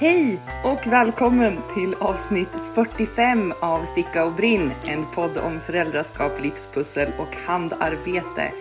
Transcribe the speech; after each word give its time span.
Hej 0.00 0.40
och 0.64 0.86
välkommen 0.86 1.58
till 1.74 1.94
avsnitt 1.94 2.48
45 2.74 3.52
av 3.60 3.84
Sticka 3.84 4.24
och 4.24 4.34
brinn, 4.34 4.72
en 4.86 5.04
podd 5.14 5.38
om 5.38 5.60
föräldraskap, 5.60 6.40
livspussel 6.42 7.12
och 7.18 7.36
handarbete. 7.36 8.52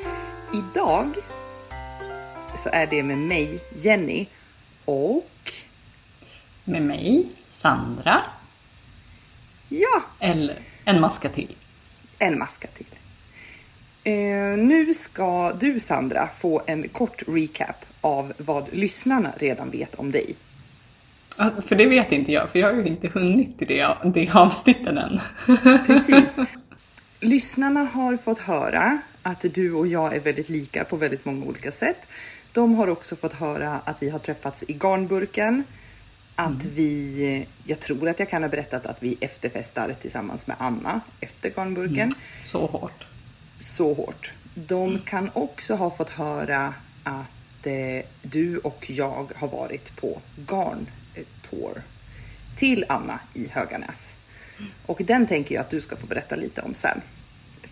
Idag 0.54 1.10
så 2.58 2.70
är 2.70 2.88
det 2.88 3.04
med 3.04 3.18
mig, 3.18 3.60
Jenny, 3.76 4.28
och 4.86 5.52
Med 6.64 6.82
mig, 6.82 7.32
Sandra. 7.48 8.22
ja, 9.70 10.04
Eller 10.20 10.60
en 10.86 11.02
maska 11.02 11.30
till. 11.30 11.56
en 12.20 12.40
maska 12.40 12.68
till. 12.68 12.86
Eh, 14.04 14.58
nu 14.58 14.94
ska 14.94 15.54
du 15.54 15.80
Sandra 15.80 16.30
få 16.40 16.62
en 16.66 16.90
kort 16.90 17.24
recap 17.28 17.86
av 18.02 18.34
vad 18.38 18.74
lyssnarna 18.74 19.34
redan 19.38 19.72
vet 19.72 19.96
om 19.96 20.12
dig. 20.12 20.36
För 21.66 21.76
det 21.76 21.86
vet 21.86 22.12
inte 22.12 22.32
jag, 22.32 22.50
för 22.50 22.60
jag 22.60 22.68
har 22.68 22.74
ju 22.74 22.86
inte 22.86 23.08
hunnit 23.08 23.58
till 23.58 23.68
det, 23.68 23.98
det 24.04 24.30
avsnittet 24.34 24.98
än. 24.98 25.20
Precis. 25.88 26.36
Lyssnarna 27.20 27.84
har 27.84 28.18
fått 28.18 28.40
höra 28.40 29.02
att 29.24 29.46
du 29.54 29.74
och 29.74 29.88
jag 29.88 30.16
är 30.16 30.20
väldigt 30.20 30.50
lika 30.50 30.84
på 30.84 30.96
väldigt 30.96 31.26
många 31.26 31.46
olika 31.46 31.72
sätt. 31.72 32.08
De 32.52 32.76
har 32.76 32.88
också 32.88 33.16
fått 33.16 33.34
höra 33.34 33.80
att 33.86 34.04
vi 34.04 34.10
har 34.10 34.20
träffats 34.20 34.64
i 34.68 34.74
garnburken. 34.74 35.64
Att 36.36 36.66
vi, 36.66 37.48
jag 37.64 37.80
tror 37.80 38.10
att 38.10 38.20
jag 38.20 38.30
kan 38.30 38.44
ha 38.44 38.50
berättat 38.50 38.86
att 38.86 39.04
vi 39.04 39.18
efterfestar 39.20 39.96
tillsammans 40.02 40.48
med 40.48 40.56
Anna 40.60 41.02
efter 41.20 41.50
garnburken. 41.50 42.10
Så 42.36 42.66
hårt. 42.66 43.06
Så 43.58 43.94
hårt. 43.94 44.32
De 44.54 45.00
kan 45.00 45.30
också 45.34 45.76
ha 45.76 45.90
fått 45.90 46.10
höra 46.10 46.74
att 47.04 47.68
eh, 47.68 48.06
du 48.22 48.58
och 48.58 48.86
jag 48.90 49.32
har 49.36 49.48
varit 49.48 49.96
på 49.96 50.22
garntour 51.50 51.82
till 52.56 52.86
Anna 52.90 53.20
i 53.34 53.48
Höganäs. 53.48 54.14
Och 54.86 55.02
den 55.04 55.28
tänker 55.28 55.56
jag 55.56 55.62
att 55.62 55.70
du 55.70 55.82
ska 55.82 55.96
få 55.96 56.08
berätta 56.08 56.36
lite 56.36 56.62
om 56.62 56.74
sen. 56.74 57.02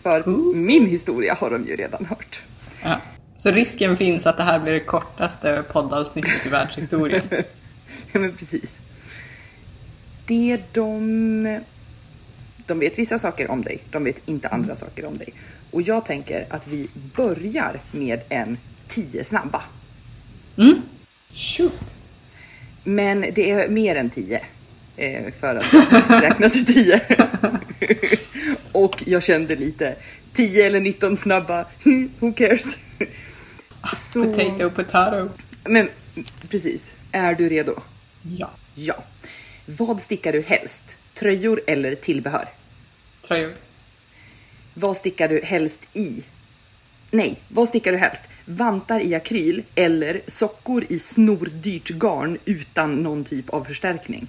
För 0.02 0.30
Ooh. 0.30 0.56
min 0.56 0.86
historia 0.86 1.34
har 1.34 1.50
de 1.50 1.68
ju 1.68 1.76
redan 1.76 2.06
hört. 2.06 2.42
Ja. 2.84 3.00
Så 3.38 3.52
risken 3.52 3.98
finns 3.98 4.28
att 4.28 4.38
det 4.38 4.44
här 4.44 4.60
blir 4.60 4.74
det 4.74 4.80
kortaste 4.80 5.64
poddavsnittet 5.72 6.46
i 6.46 6.50
världshistorien. 6.50 7.24
Ja 8.12 8.20
men 8.20 8.38
precis. 8.38 8.80
Det 10.26 10.62
de... 10.72 11.62
De 12.66 12.80
vet 12.80 13.00
vissa 13.00 13.20
saker 13.20 13.52
om 13.52 13.62
dig, 13.62 13.80
de 13.92 14.04
vet 14.04 14.28
inte 14.28 14.48
andra 14.48 14.76
saker 14.76 15.06
om 15.06 15.18
dig. 15.18 15.34
Och 15.72 15.82
jag 15.82 16.06
tänker 16.06 16.48
att 16.50 16.68
vi 16.68 16.90
börjar 17.16 17.82
med 17.92 18.22
en 18.30 18.58
10 18.88 19.24
snabba. 19.24 19.64
Mm. 20.58 20.82
Shoot. 21.34 21.97
Men 22.88 23.22
det 23.22 23.52
är 23.52 23.68
mer 23.68 23.96
än 23.96 24.10
10. 24.10 24.42
Eh, 24.98 25.34
för 25.40 25.56
att 25.56 25.74
jag 26.10 26.24
räknade 26.24 26.50
till 26.50 26.66
10. 26.66 27.02
Och 28.72 29.04
jag 29.06 29.24
kände 29.24 29.56
lite 29.56 29.96
10 30.34 30.66
eller 30.66 30.80
19 30.80 31.18
snabba, 31.18 31.66
who 32.20 32.34
cares? 32.34 32.78
Så, 33.96 34.24
Potato, 34.24 34.70
potato. 34.70 35.30
men 35.64 35.90
precis, 36.50 36.94
är 37.12 37.34
du 37.36 37.50
redo? 37.50 37.80
Ja. 38.22 38.50
Ja. 38.76 39.04
Vad 39.66 40.02
stickar 40.02 40.34
du 40.34 40.42
helst? 40.42 40.98
Tröjor 41.14 41.62
eller 41.68 41.96
tillbehör? 41.96 42.46
Tröjor. 43.28 43.54
Vad 44.74 44.98
stickar 44.98 45.28
du 45.28 45.42
helst 45.44 45.82
i? 45.94 46.24
Nej, 47.12 47.42
vad 47.48 47.68
stickar 47.68 47.92
du 47.92 47.98
helst? 47.98 48.24
Vantar 48.46 49.00
i 49.00 49.16
akryl 49.16 49.64
eller 49.76 50.22
sockor 50.28 50.86
i 50.90 51.00
snordyrt 51.00 51.90
garn 51.90 52.38
utan 52.46 52.96
någon 52.96 53.24
typ 53.24 53.50
av 53.50 53.64
förstärkning? 53.64 54.28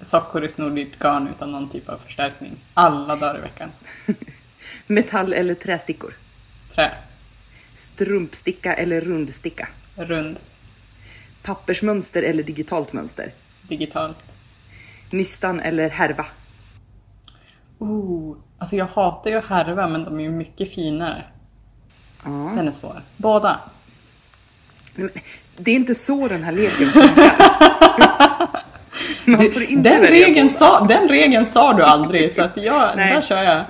Sockor 0.00 0.44
i 0.44 0.48
snordyrt 0.48 0.98
garn 0.98 1.28
utan 1.28 1.52
någon 1.52 1.68
typ 1.68 1.88
av 1.88 1.98
förstärkning. 1.98 2.56
Alla 2.74 3.16
dagar 3.16 3.38
i 3.38 3.40
veckan. 3.40 3.70
Metall 4.86 5.32
eller 5.32 5.54
trästickor? 5.54 6.14
Trä. 6.74 6.90
Strumpsticka 7.74 8.74
eller 8.74 9.00
rundsticka? 9.00 9.68
Rund. 9.94 10.40
Pappersmönster 11.42 12.22
eller 12.22 12.42
digitalt 12.42 12.92
mönster? 12.92 13.32
Digitalt. 13.62 14.36
Nystan 15.10 15.60
eller 15.60 15.90
härva? 15.90 16.26
Oh, 17.78 18.36
alltså 18.58 18.76
jag 18.76 18.86
hatar 18.86 19.30
ju 19.30 19.40
härva 19.40 19.88
men 19.88 20.04
de 20.04 20.18
är 20.18 20.22
ju 20.22 20.30
mycket 20.30 20.74
finare. 20.74 21.24
Ja. 22.24 22.30
Den 22.30 22.68
är 22.68 22.72
svår. 22.72 23.02
Båda. 23.16 23.60
Men 24.94 25.10
Det 25.56 25.70
är 25.70 25.74
inte 25.74 25.94
så 25.94 26.28
den 26.28 26.42
här 26.42 26.52
leken 26.52 26.86
funkar. 26.86 27.32
Man 29.24 29.52
får 29.52 29.62
inte 29.62 29.90
den, 29.90 30.02
regeln 30.02 30.50
sa, 30.50 30.84
den 30.84 31.08
regeln 31.08 31.46
sa 31.46 31.72
du 31.72 31.82
aldrig 31.82 32.32
så 32.32 32.42
att 32.42 32.56
jag, 32.56 32.96
Nej. 32.96 33.14
där 33.14 33.22
kör 33.22 33.42
jag. 33.42 33.64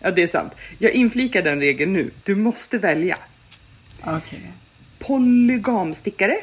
Ja, 0.00 0.10
det 0.10 0.22
är 0.22 0.26
sant. 0.26 0.52
Jag 0.78 0.92
inflikar 0.92 1.42
den 1.42 1.60
regeln 1.60 1.92
nu. 1.92 2.10
Du 2.24 2.34
måste 2.34 2.78
välja. 2.78 3.18
Okej. 4.04 4.52
Polygamstickare 4.98 6.36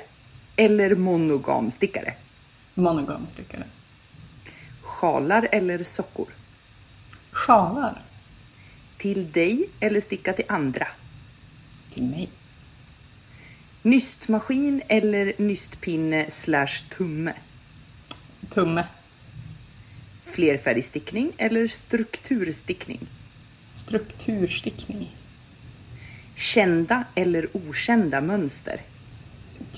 eller 0.56 0.96
monogamstickare? 0.96 2.14
Monogamstickare. 2.74 3.64
Sjalar 4.82 5.48
eller 5.52 5.84
sockor? 5.84 6.28
Sjalar. 7.32 8.02
Till 9.00 9.32
dig 9.32 9.70
eller 9.80 10.02
sticka 10.02 10.34
till 10.34 10.46
andra? 10.48 10.88
Till 11.94 12.04
mig. 12.04 12.30
Nystmaskin 13.82 14.82
eller 14.88 15.34
nystpinne 15.38 16.32
slash 16.32 16.90
tumme? 16.90 17.34
Tumme. 18.50 18.84
Flerfärgstickning 20.26 21.32
eller 21.38 21.68
strukturstickning? 21.68 23.08
Strukturstickning. 23.72 25.16
Kända 26.36 27.04
eller 27.16 27.48
okända 27.54 28.22
mönster? 28.22 28.82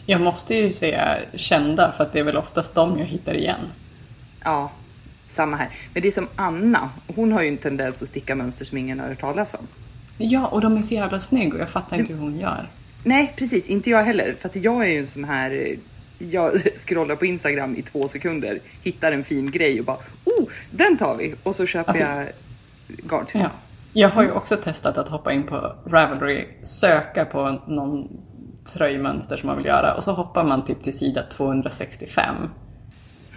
Jag 0.06 0.22
måste 0.22 0.56
ju 0.56 0.74
säga 0.74 1.18
kända 1.34 1.92
för 1.92 2.04
att 2.04 2.14
det 2.14 2.20
är 2.20 2.24
väl 2.24 2.38
oftast 2.38 2.76
de 2.76 3.00
jag 3.00 3.06
hittar 3.06 3.34
igen. 3.34 3.72
Ja, 4.44 4.72
samma 5.32 5.58
här. 5.58 5.70
Men 5.94 6.02
det 6.02 6.08
är 6.08 6.12
som 6.12 6.28
Anna, 6.36 6.90
hon 7.16 7.32
har 7.32 7.42
ju 7.42 7.48
en 7.48 7.58
tendens 7.58 8.02
att 8.02 8.08
sticka 8.08 8.36
mönster 8.36 8.66
som 8.66 8.78
ingen 8.78 9.00
har 9.00 9.08
hört 9.08 9.20
talas 9.22 9.54
om. 9.54 9.68
Ja, 10.18 10.48
och 10.48 10.62
de 10.62 10.78
är 10.78 10.82
så 10.82 10.94
jävla 10.94 11.20
snygga 11.20 11.54
och 11.54 11.60
jag 11.62 11.70
fattar 11.70 12.00
inte 12.00 12.14
hur 12.14 12.20
hon 12.20 12.40
gör. 12.40 12.70
Nej, 13.04 13.34
precis. 13.38 13.68
Inte 13.68 13.90
jag 13.90 14.04
heller. 14.04 14.36
För 14.40 14.50
att 14.50 14.56
jag 14.56 14.84
är 14.84 14.88
ju 14.88 15.00
en 15.00 15.08
sån 15.08 15.24
här... 15.24 15.52
eh, 15.52 15.78
Jag 16.30 16.52
scrollar 16.76 17.16
på 17.16 17.26
Instagram 17.26 17.76
i 17.76 17.82
två 17.82 18.08
sekunder, 18.08 18.60
hittar 18.84 19.12
en 19.12 19.24
fin 19.24 19.52
grej 19.52 19.80
och 19.80 19.86
bara 19.86 19.98
oh, 20.26 20.48
den 20.72 20.98
tar 20.98 21.16
vi! 21.16 21.36
Och 21.44 21.56
så 21.56 21.66
köper 21.66 21.90
Alltså- 21.90 22.04
jag 22.04 22.28
garn 22.88 23.26
till. 23.26 23.42
Ja. 23.42 23.50
Jag 23.94 24.10
har 24.10 24.24
ju 24.24 24.32
också 24.32 24.56
testat 24.56 24.98
att 24.98 25.08
hoppa 25.08 25.34
in 25.34 25.44
på 25.44 25.76
Ravelry, 25.88 26.46
söka 26.64 27.26
på 27.26 27.62
någon 27.68 28.08
tröjmönster 28.74 29.38
som 29.38 29.48
man 29.48 29.58
vill 29.58 29.66
göra 29.66 29.94
och 29.94 30.04
så 30.04 30.12
hoppar 30.14 30.44
man 30.44 30.66
typ 30.66 30.84
till 30.84 30.98
sida 30.98 31.22
265. 31.22 32.36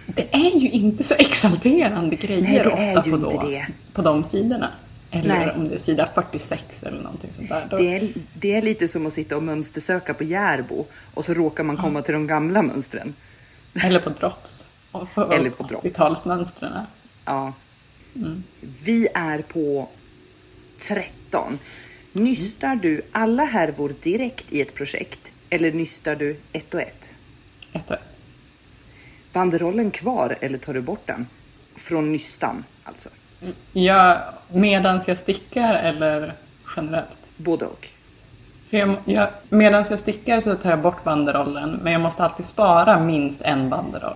Det 0.05 0.35
är 0.35 0.59
ju 0.59 0.69
inte 0.69 1.03
så 1.03 1.15
exalterande 1.15 2.15
grejer 2.15 2.71
Nej, 2.75 2.97
ofta 2.97 3.09
på, 3.11 3.17
då, 3.17 3.43
det. 3.49 3.67
på 3.93 4.01
de 4.01 4.23
sidorna. 4.23 4.71
Eller 5.11 5.45
Nej. 5.45 5.51
om 5.55 5.67
det 5.67 5.75
är 5.75 5.79
sida 5.79 6.09
46 6.15 6.83
eller 6.83 7.01
någonting 7.01 7.31
sånt 7.31 7.49
där. 7.49 7.67
Då, 7.69 7.77
Det 7.77 7.95
är, 7.95 8.13
det 8.33 8.55
är 8.55 8.61
lite 8.61 8.87
som 8.87 9.05
att 9.05 9.13
sitta 9.13 9.37
och 9.37 9.43
mönstersöka 9.43 10.13
på 10.13 10.23
Järbo 10.23 10.85
och 11.13 11.25
så 11.25 11.33
råkar 11.33 11.63
man 11.63 11.77
komma 11.77 12.01
till 12.01 12.13
de 12.13 12.27
gamla 12.27 12.61
mönstren. 12.61 13.15
Eller 13.83 13.99
på 13.99 14.09
Drops. 14.09 14.65
Eller 15.31 15.49
på 15.49 15.63
Drops. 15.63 15.85
80-talsmönstren. 15.85 16.81
Ja. 17.25 17.53
Vi 18.83 19.07
är 19.13 19.41
på 19.41 19.89
13. 20.79 21.59
Nystar 22.11 22.75
du 22.75 23.01
alla 23.11 23.45
härvor 23.45 23.95
direkt 24.03 24.53
i 24.53 24.61
ett 24.61 24.73
projekt 24.73 25.31
eller 25.49 25.71
nystar 25.71 26.15
du 26.15 26.39
ett 26.51 26.73
och 26.73 26.81
ett? 26.81 27.11
Ett 27.73 27.89
och 27.89 27.95
ett. 27.95 28.14
Banderollen 29.35 29.91
kvar 29.91 30.37
eller 30.41 30.57
tar 30.57 30.73
du 30.73 30.81
bort 30.81 31.07
den? 31.07 31.27
Från 31.75 32.11
nystan 32.11 32.63
alltså. 32.83 33.09
Jag, 33.73 34.17
medans 34.49 35.07
jag 35.07 35.17
stickar 35.17 35.75
eller 35.75 36.33
generellt? 36.75 37.17
Både 37.37 37.65
och. 37.65 37.87
För 38.65 38.77
jag, 38.77 38.95
jag, 39.05 39.29
medans 39.49 39.89
jag 39.89 39.99
stickar 39.99 40.41
så 40.41 40.55
tar 40.55 40.69
jag 40.69 40.79
bort 40.79 41.03
banderollen, 41.03 41.79
men 41.83 41.93
jag 41.93 42.01
måste 42.01 42.23
alltid 42.23 42.45
spara 42.45 42.99
minst 42.99 43.41
en 43.41 43.69
banderoll. 43.69 44.15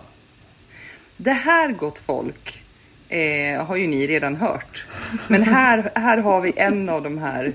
Det 1.18 1.32
här 1.32 1.72
gott 1.72 2.00
folk 2.00 2.64
eh, 3.10 3.66
har 3.66 3.76
ju 3.76 3.88
ni 3.88 4.08
redan 4.08 4.36
hört. 4.36 4.86
Men 5.28 5.44
här, 5.44 5.92
här 5.96 6.18
har 6.18 6.42
vi 6.42 6.54
en 6.56 6.90
av 6.90 7.04
de 7.04 7.18
här, 7.18 7.54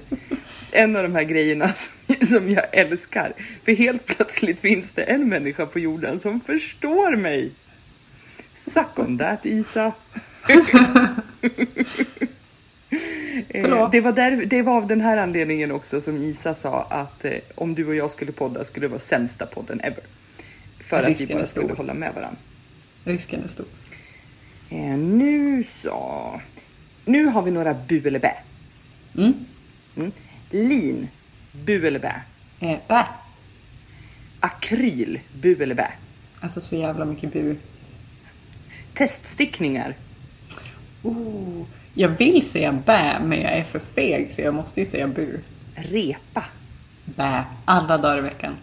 en 0.74 0.96
av 0.96 1.02
de 1.02 1.14
här 1.14 1.22
grejerna 1.22 1.72
som, 1.74 2.26
som 2.26 2.50
jag 2.50 2.64
älskar. 2.72 3.32
För 3.64 3.72
helt 3.72 4.06
plötsligt 4.06 4.60
finns 4.60 4.92
det 4.92 5.02
en 5.02 5.28
människa 5.28 5.66
på 5.66 5.78
jorden 5.78 6.20
som 6.20 6.40
förstår 6.40 7.16
mig. 7.16 7.52
Suck 8.54 8.98
on 8.98 9.18
that 9.18 9.46
Isa. 9.46 9.92
Eh. 13.48 13.90
Det 13.90 14.00
var, 14.00 14.12
där, 14.12 14.46
det 14.46 14.62
var 14.62 14.76
av 14.76 14.86
den 14.86 15.00
här 15.00 15.16
anledningen 15.16 15.72
också 15.72 16.00
som 16.00 16.16
Isa 16.16 16.54
sa 16.54 16.82
att 16.82 17.24
eh, 17.24 17.32
om 17.54 17.74
du 17.74 17.86
och 17.86 17.94
jag 17.94 18.10
skulle 18.10 18.32
podda 18.32 18.64
skulle 18.64 18.86
det 18.86 18.90
vara 18.90 19.00
sämsta 19.00 19.46
podden 19.46 19.80
ever. 19.80 20.02
För 20.78 20.96
att 20.96 21.04
vi 21.04 21.10
Risken 21.10 21.36
bara 21.36 21.46
skulle 21.46 21.72
hålla 21.72 21.94
med 21.94 22.14
varandra. 22.14 22.38
Risken 23.04 23.44
är 23.44 23.48
stor. 23.48 23.66
Eh, 24.70 24.98
nu 24.98 25.64
så. 25.64 26.40
Nu 27.04 27.24
har 27.24 27.42
vi 27.42 27.50
några 27.50 27.74
bu 27.74 28.06
eller 28.06 28.18
bä. 28.18 28.34
Mm. 29.16 29.34
Mm. 29.96 30.12
Lin, 30.50 31.08
bu 31.52 31.72
eller 31.86 31.98
bä. 32.00 32.22
Eh, 32.60 32.78
bä. 32.88 33.06
Akryl, 34.40 35.20
bu 35.42 35.62
eller 35.62 35.74
bä. 35.74 35.90
Alltså 36.40 36.60
så 36.60 36.76
jävla 36.76 37.04
mycket 37.04 37.32
bu. 37.32 37.56
Teststickningar, 38.94 39.94
Oh, 41.02 41.66
jag 41.94 42.08
vill 42.08 42.48
säga 42.48 42.72
bä, 42.72 43.20
men 43.24 43.40
jag 43.40 43.52
är 43.52 43.64
för 43.64 43.78
feg 43.78 44.32
så 44.32 44.42
jag 44.42 44.54
måste 44.54 44.80
ju 44.80 44.86
säga 44.86 45.08
bu. 45.08 45.40
repa. 45.74 46.44
Bä, 47.04 47.44
alla 47.64 47.98
dagar 47.98 48.18
i 48.18 48.20
veckan. 48.20 48.56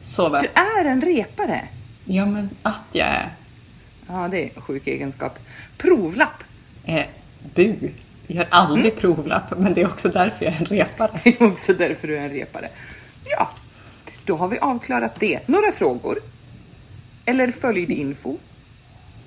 Så 0.00 0.24
Du 0.28 0.32
väl. 0.32 0.48
är 0.54 0.84
en 0.84 1.00
repare. 1.00 1.68
Ja, 2.04 2.26
men 2.26 2.50
att 2.62 2.84
jag 2.92 3.06
är. 3.08 3.30
Ja, 4.08 4.28
det 4.30 4.38
är 4.44 4.50
en 4.56 4.62
sjuk 4.62 4.86
egenskap. 4.86 5.38
Provlapp. 5.78 6.44
Eh, 6.84 7.06
bu. 7.54 7.90
Jag 8.30 8.36
gör 8.36 8.46
aldrig 8.50 8.96
provlapp, 8.96 9.58
men 9.58 9.74
det 9.74 9.80
är 9.80 9.86
också 9.86 10.08
därför 10.08 10.44
jag 10.44 10.54
är 10.54 10.58
en 10.58 10.66
repare. 10.66 11.10
Det 11.24 11.40
är 11.40 11.42
också 11.42 11.74
därför 11.74 12.08
du 12.08 12.16
är 12.16 12.20
en 12.20 12.30
repare. 12.30 12.68
Ja, 13.24 13.50
då 14.24 14.36
har 14.36 14.48
vi 14.48 14.58
avklarat 14.58 15.20
det. 15.20 15.48
Några 15.48 15.72
frågor? 15.72 16.18
Eller 17.24 17.50
följdinfo? 17.52 18.36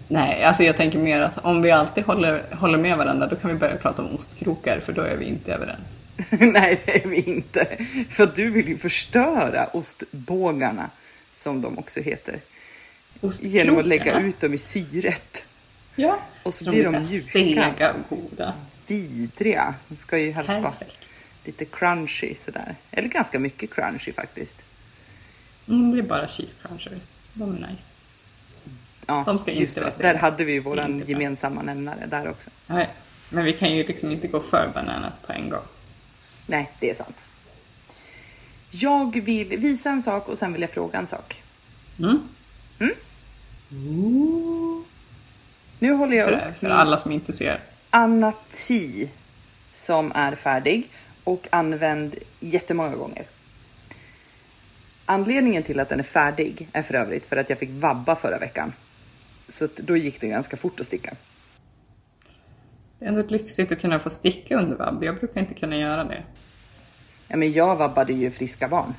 Nej, 0.08 0.44
alltså 0.44 0.64
jag 0.64 0.78
tänker 0.78 1.00
mer 1.00 1.22
att 1.22 1.38
om 1.38 1.62
vi 1.62 1.72
alltid 1.72 2.04
håller, 2.04 2.44
håller 2.56 2.78
med 2.78 2.98
varandra, 2.98 3.28
då 3.28 3.36
kan 3.36 3.50
vi 3.50 3.56
börja 3.56 3.76
prata 3.76 4.02
om 4.02 4.16
ostkrokar, 4.16 4.80
för 4.80 4.94
då 4.94 5.02
är 5.02 5.18
vi 5.18 5.26
inte 5.26 5.54
överens. 5.54 5.98
Nej, 6.30 6.80
det 6.86 7.04
är 7.04 7.08
vi 7.08 7.22
inte. 7.22 7.78
För 8.10 8.32
du 8.36 8.50
vill 8.50 8.68
ju 8.68 8.78
förstöra 8.78 9.66
ostbågarna, 9.68 10.90
som 11.36 11.62
de 11.62 11.78
också 11.78 12.00
heter. 12.00 12.40
Genom 13.42 13.78
att 13.78 13.88
lägga 13.88 14.20
ut 14.20 14.40
dem 14.40 14.54
i 14.54 14.58
syret. 14.58 15.44
Ja. 15.96 16.20
Och 16.44 16.54
så 16.54 16.64
Så 16.64 16.70
blir 16.72 16.84
de 16.84 16.90
blir 16.90 17.00
så 17.20 17.38
mjuka. 17.40 17.64
sega 17.64 17.94
och 17.94 18.18
goda. 18.18 18.54
Vidriga. 18.88 19.76
De 19.88 19.96
ska 19.96 20.18
ju 20.18 20.32
helst 20.32 20.50
vara 20.50 20.74
lite 21.44 21.66
crunchy 21.66 22.36
sådär. 22.36 22.76
Eller 22.92 23.10
ganska 23.10 23.40
mycket 23.40 23.74
crunchy 23.74 24.14
faktiskt. 24.14 24.58
Mm, 25.68 25.92
det 25.92 26.00
är 26.00 26.04
bara 26.04 26.28
cheese 26.28 26.56
crunchers. 26.62 27.08
De 27.34 27.56
är 27.56 27.68
nice. 27.70 27.84
Ja, 29.06 29.24
De 29.26 29.40
ska 29.40 29.52
inte 29.52 29.80
vara 29.80 29.92
sega. 29.92 30.14
Där 30.14 30.20
hade 30.20 30.44
vi 30.44 30.52
ju 30.54 30.62
bra. 30.62 30.90
gemensamma 31.06 31.62
nämnare 31.62 32.06
där 32.06 32.28
också. 32.30 32.50
Nej, 32.68 32.90
men 33.30 33.46
vi 33.46 33.54
kan 33.54 33.76
ju 33.76 33.84
liksom 33.84 34.12
inte 34.12 34.28
gå 34.28 34.40
för 34.40 34.72
bananas 34.74 35.20
på 35.20 35.34
en 35.34 35.50
gång. 35.50 35.64
Nej, 36.46 36.72
det 36.80 36.90
är 36.90 36.96
sant. 36.96 37.18
Jag 38.72 39.22
vill 39.22 39.58
visa 39.58 39.90
en 39.90 40.04
sak 40.04 40.28
och 40.30 40.38
sen 40.38 40.54
vill 40.54 40.62
jag 40.62 40.72
fråga 40.72 41.00
en 41.00 41.08
sak. 41.08 41.44
Mm. 42.00 42.22
Nu 45.80 45.94
håller 45.94 46.18
jag 46.18 46.30
För, 46.30 46.36
upp 46.50 46.58
för 46.58 46.70
alla 46.70 46.98
som 46.98 47.12
inte 47.12 47.34
ser. 47.34 47.60
Anati 47.94 49.10
som 49.74 50.12
är 50.16 50.36
färdig 50.36 50.90
och 51.24 51.48
använd 51.52 52.16
jättemånga 52.40 52.96
gånger. 52.96 53.26
Anledningen 55.06 55.64
till 55.64 55.80
att 55.80 55.90
den 55.90 56.00
är 56.00 56.04
färdig 56.04 56.70
är 56.74 56.84
för 56.84 56.94
övrigt 56.94 57.26
för 57.26 57.38
att 57.38 57.50
jag 57.50 57.60
fick 57.60 57.70
vabba 57.70 58.16
förra 58.16 58.40
veckan. 58.40 58.74
Så 59.48 59.68
då 59.76 59.98
gick 59.98 60.22
det 60.22 60.28
ganska 60.28 60.58
fort 60.58 60.80
att 60.80 60.86
sticka. 60.86 61.14
Det 63.00 63.06
är 63.06 63.10
ändå 63.10 63.24
lyxigt 63.28 63.72
att 63.72 63.82
kunna 63.82 64.00
få 64.00 64.10
sticka 64.10 64.60
under 64.60 64.78
vabb. 64.78 65.04
Jag 65.04 65.18
brukar 65.20 65.42
inte 65.42 65.54
kunna 65.54 65.76
göra 65.76 66.04
det. 66.04 66.24
Ja, 67.28 67.38
men 67.38 67.52
jag 67.52 67.76
vabbade 67.76 68.14
ju 68.14 68.32
friska 68.32 68.68
barn. 68.68 68.94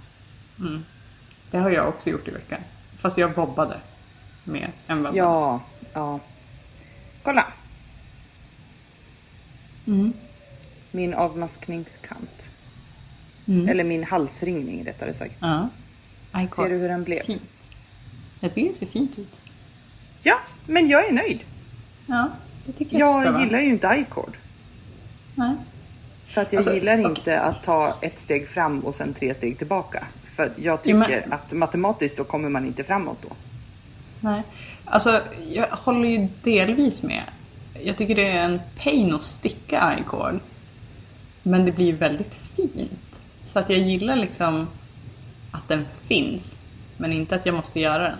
Det 1.50 1.58
har 1.58 1.70
jag 1.70 1.88
också 1.88 2.10
gjort 2.10 2.28
i 2.28 2.30
veckan. 2.30 2.60
Fast 2.98 3.18
jag 3.18 3.34
bobbade 3.34 3.76
mer 4.44 4.72
än 4.86 5.02
vabbade. 5.02 5.18
Ja, 5.18 5.60
ja. 5.92 6.20
Kolla! 7.22 7.52
Mm. 9.86 10.12
Min 10.90 11.14
avmaskningskant. 11.14 12.50
Mm. 13.46 13.68
Eller 13.68 13.84
min 13.84 14.04
halsringning 14.04 14.84
rättare 14.86 15.14
sagt. 15.14 15.34
Ja. 15.40 15.68
Ser 16.56 16.68
du 16.68 16.76
hur 16.76 16.88
den 16.88 17.04
blev? 17.04 17.22
Fint. 17.22 17.42
Jag 18.40 18.52
tycker 18.52 18.68
det 18.68 18.74
ser 18.74 18.86
fint 18.86 19.18
ut. 19.18 19.40
Ja, 20.22 20.34
men 20.66 20.88
jag 20.88 21.08
är 21.08 21.12
nöjd. 21.12 21.44
Ja, 22.06 22.28
det 22.66 22.72
tycker 22.72 22.98
jag, 22.98 23.24
Jag 23.26 23.32
vara. 23.32 23.44
gillar 23.44 23.58
ju 23.60 23.68
inte 23.70 23.96
icord. 24.00 24.36
Nej. 25.34 25.54
För 26.26 26.40
att 26.42 26.52
jag 26.52 26.58
Alltså, 26.58 26.74
gillar 26.74 26.98
okej. 26.98 27.08
inte 27.08 27.40
att 27.40 27.62
ta 27.62 27.94
ett 28.02 28.18
steg 28.18 28.48
fram 28.48 28.80
och 28.80 28.94
sen 28.94 29.14
tre 29.14 29.34
steg 29.34 29.58
tillbaka. 29.58 30.06
För 30.24 30.52
jag 30.56 30.78
Jo, 30.84 30.96
men- 30.96 31.06
tycker 31.08 31.34
att 31.34 31.52
matematiskt 31.52 32.16
så 32.16 32.24
kommer 32.24 32.48
man 32.48 32.66
inte 32.66 32.84
framåt 32.84 33.18
då. 33.22 33.28
Nej. 34.20 34.42
Alltså, 34.84 35.20
jag 35.50 35.66
håller 35.70 36.08
ju 36.08 36.28
delvis 36.42 37.02
med. 37.02 37.22
Jag 37.84 37.96
tycker 37.96 38.14
det 38.14 38.28
är 38.28 38.44
en 38.44 38.60
pain 38.84 39.14
att 39.14 39.22
sticka 39.22 39.96
i-cord. 40.00 40.40
Men 41.42 41.64
det 41.64 41.72
blir 41.72 41.92
väldigt 41.92 42.34
fint. 42.34 43.20
Så 43.42 43.58
att 43.58 43.70
jag 43.70 43.78
gillar 43.78 44.16
liksom 44.16 44.68
att 45.50 45.68
den 45.68 45.84
finns. 46.04 46.58
Men 46.96 47.12
inte 47.12 47.34
att 47.34 47.46
jag 47.46 47.54
måste 47.54 47.80
göra 47.80 48.02
den. 48.02 48.16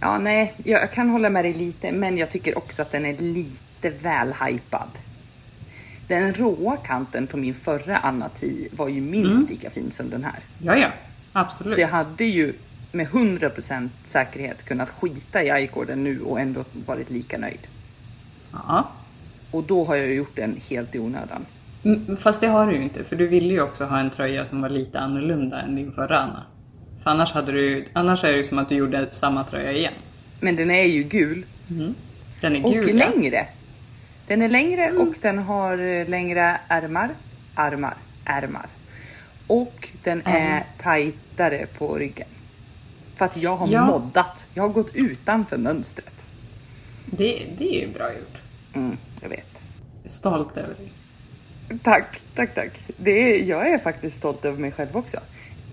Ja, 0.00 0.18
nej, 0.18 0.54
jag 0.64 0.92
kan 0.92 1.08
hålla 1.10 1.30
med 1.30 1.44
dig 1.44 1.54
lite, 1.54 1.92
men 1.92 2.18
jag 2.18 2.30
tycker 2.30 2.58
också 2.58 2.82
att 2.82 2.92
den 2.92 3.04
är 3.06 3.18
lite 3.18 3.90
väl 3.90 4.32
hypad. 4.32 4.88
Den 6.08 6.34
råa 6.34 6.76
kanten 6.76 7.26
på 7.26 7.36
min 7.36 7.54
förra 7.54 7.96
Anati 7.96 8.68
var 8.72 8.88
ju 8.88 9.00
minst 9.00 9.34
Mm. 9.36 9.46
lika 9.46 9.70
fin 9.70 9.90
som 9.90 10.10
den 10.10 10.24
här. 10.24 10.40
Ja, 10.58 10.76
ja. 10.76 10.88
Absolut. 11.32 11.74
Så 11.74 11.80
jag 11.80 11.88
hade 11.88 12.24
ju 12.24 12.54
med 12.92 13.06
100% 13.08 13.88
säkerhet 14.04 14.64
kunnat 14.64 14.90
skita 14.90 15.42
i 15.42 15.64
i-corden 15.64 16.04
nu 16.04 16.20
och 16.20 16.40
ändå 16.40 16.64
varit 16.86 17.10
lika 17.10 17.38
nöjd. 17.38 17.66
Ja. 18.68 18.88
Och 19.50 19.62
då 19.64 19.84
har 19.84 19.96
jag 19.96 20.14
gjort 20.14 20.36
den 20.36 20.60
helt 20.70 20.94
i 20.94 20.98
onödan. 20.98 21.46
Mm, 21.84 22.16
Fast 22.16 22.40
det 22.40 22.46
har 22.46 22.66
du 22.66 22.76
ju 22.76 22.82
inte, 22.82 23.04
för 23.04 23.16
du 23.16 23.26
ville 23.26 23.54
ju 23.54 23.60
också 23.62 23.84
ha 23.84 23.98
en 23.98 24.10
tröja 24.10 24.46
som 24.46 24.62
var 24.62 24.68
lite 24.68 25.00
annorlunda 25.00 25.60
än 25.60 25.76
din 25.76 25.92
förra 25.92 26.18
Anna. 26.18 26.42
För 27.02 27.10
annars, 27.10 27.32
hade 27.32 27.52
du, 27.52 27.84
annars 27.92 28.24
är 28.24 28.30
det 28.32 28.36
ju 28.36 28.44
som 28.44 28.58
att 28.58 28.68
du 28.68 28.74
gjorde 28.74 29.10
samma 29.10 29.44
tröja 29.44 29.72
igen. 29.72 29.92
Men 30.40 30.56
den 30.56 30.70
är 30.70 30.82
ju 30.84 31.02
gul 31.02 31.46
Den 32.40 32.56
är 32.56 32.64
och 32.64 32.72
gul, 32.72 32.98
ja. 32.98 33.08
längre. 33.10 33.46
Den 34.26 34.42
är 34.42 34.48
längre 34.48 34.90
och 34.92 35.14
den 35.22 35.38
har 35.38 35.78
eh, 35.78 36.08
längre 36.08 36.60
ärmar, 36.68 37.10
armar, 37.54 37.94
ärmar. 38.24 38.66
Och 39.46 39.88
den 40.04 40.22
är 40.24 40.66
tajtare 40.82 41.66
på 41.78 41.94
ryggen. 41.94 42.28
För 43.14 43.24
att 43.24 43.36
jag 43.36 43.56
har 43.56 43.68
Ja. 43.68 43.84
moddat. 43.86 44.46
Jag 44.54 44.62
har 44.62 44.68
gått 44.68 44.90
utanför 44.94 45.56
mönstret. 45.56 46.26
Det, 47.06 47.42
det 47.58 47.76
är 47.76 47.80
ju 47.86 47.92
bra 47.94 48.12
gjort. 48.12 48.38
Mm, 48.76 48.96
jag 49.20 49.28
vet. 49.28 49.46
Stolt 50.04 50.56
över 50.56 50.74
dig. 50.74 50.92
Tack, 51.82 52.22
tack, 52.34 52.54
tack. 52.54 52.84
Det 52.96 53.38
jag 53.38 53.68
är 53.68 53.78
faktiskt 53.78 54.16
stolt 54.16 54.44
över 54.44 54.58
mig 54.58 54.72
själv 54.72 54.96
också. 54.96 55.20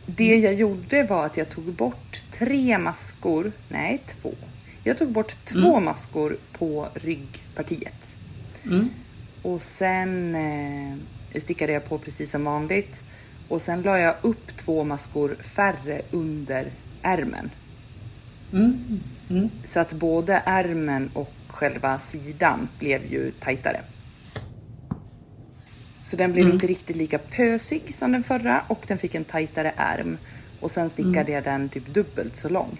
Det 0.05 0.35
jag 0.35 0.53
gjorde 0.53 1.03
var 1.03 1.25
att 1.25 1.37
jag 1.37 1.49
tog 1.49 1.63
bort 1.63 2.23
tre 2.31 2.77
maskor, 2.77 3.51
nej 3.69 4.01
två. 4.07 4.33
Jag 4.83 4.97
tog 4.97 5.11
bort 5.11 5.35
två 5.45 5.79
maskor 5.79 6.37
på 6.51 6.87
ryggpartiet. 6.93 8.15
Mm. 8.65 8.89
Och 9.41 9.61
sen 9.61 10.35
eh, 10.35 11.39
stickade 11.39 11.73
jag 11.73 11.85
på 11.85 11.97
precis 11.97 12.31
som 12.31 12.43
vanligt. 12.43 13.03
Och 13.47 13.61
sen 13.61 13.81
la 13.81 13.99
jag 13.99 14.15
upp 14.21 14.57
två 14.57 14.83
maskor 14.83 15.35
färre 15.35 16.01
under 16.11 16.71
ärmen. 17.01 17.49
Mm. 18.53 18.83
Mm. 19.29 19.49
Så 19.63 19.79
att 19.79 19.93
både 19.93 20.41
ärmen 20.45 21.09
och 21.13 21.33
själva 21.53 21.99
sidan 21.99 22.67
blev 22.79 23.05
ju 23.05 23.31
tajtare. 23.31 23.81
Så 26.05 26.15
den 26.15 26.33
blev 26.33 26.49
inte 26.49 26.67
riktigt 26.67 26.95
lika 26.95 27.17
pösig 27.17 27.95
som 27.95 28.11
den 28.11 28.23
förra 28.23 28.63
och 28.67 28.85
den 28.87 28.97
fick 28.97 29.15
en 29.15 29.23
tajtare 29.23 29.73
ärm. 29.77 30.17
Och 30.59 30.71
sen 30.71 30.89
stickade 30.89 31.31
jag 31.31 31.43
den 31.43 31.69
typ 31.69 31.87
dubbelt 31.87 32.37
så 32.37 32.49
lång. 32.49 32.77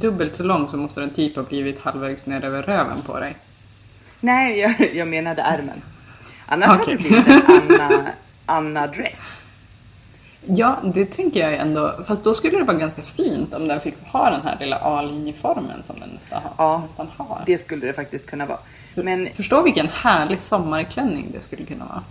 Dubbelt 0.00 0.34
så 0.34 0.42
lång 0.42 0.68
så 0.68 0.76
måste 0.76 1.00
den 1.00 1.10
typ 1.10 1.36
ha 1.36 1.42
blivit 1.42 1.78
halvvägs 1.78 2.26
ner 2.26 2.44
över 2.44 2.62
röven 2.62 3.02
på 3.02 3.20
dig. 3.20 3.36
Nej, 4.20 4.58
jag, 4.58 4.94
jag 4.94 5.08
menade 5.08 5.42
ärmen. 5.42 5.82
Annars 6.46 6.80
Okej. 6.80 6.96
hade 6.96 7.08
det 7.08 7.08
blivit 7.08 7.28
en 7.28 7.80
Anna, 7.80 8.12
Anna 8.46 8.86
dress. 8.86 9.39
Ja, 10.46 10.80
det 10.94 11.04
tänker 11.04 11.40
jag 11.40 11.54
ändå. 11.54 12.04
Fast 12.06 12.24
då 12.24 12.34
skulle 12.34 12.58
det 12.58 12.64
vara 12.64 12.76
ganska 12.76 13.02
fint 13.02 13.54
om 13.54 13.68
den 13.68 13.80
fick 13.80 13.94
ha 14.06 14.30
den 14.30 14.40
här 14.42 14.58
lilla 14.60 14.76
A-linjeformen 14.76 15.82
som 15.82 16.00
den 16.00 16.08
nästan 16.08 16.42
har. 16.42 16.52
Ja, 16.58 16.82
nästan 16.86 17.08
har. 17.16 17.42
Det 17.46 17.58
skulle 17.58 17.86
det 17.86 17.92
faktiskt 17.92 18.26
kunna 18.26 18.46
vara. 18.46 18.58
Men 18.94 19.32
Förstå 19.32 19.62
vilken 19.62 19.88
härlig 19.88 20.40
sommarklänning 20.40 21.30
det 21.32 21.40
skulle 21.40 21.64
kunna 21.64 21.84
vara. 21.84 22.04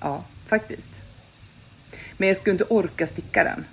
ja, 0.00 0.24
faktiskt. 0.46 0.90
Men 2.16 2.28
jag 2.28 2.36
skulle 2.36 2.52
inte 2.52 2.64
orka 2.64 3.06
sticka 3.06 3.44
den. 3.44 3.64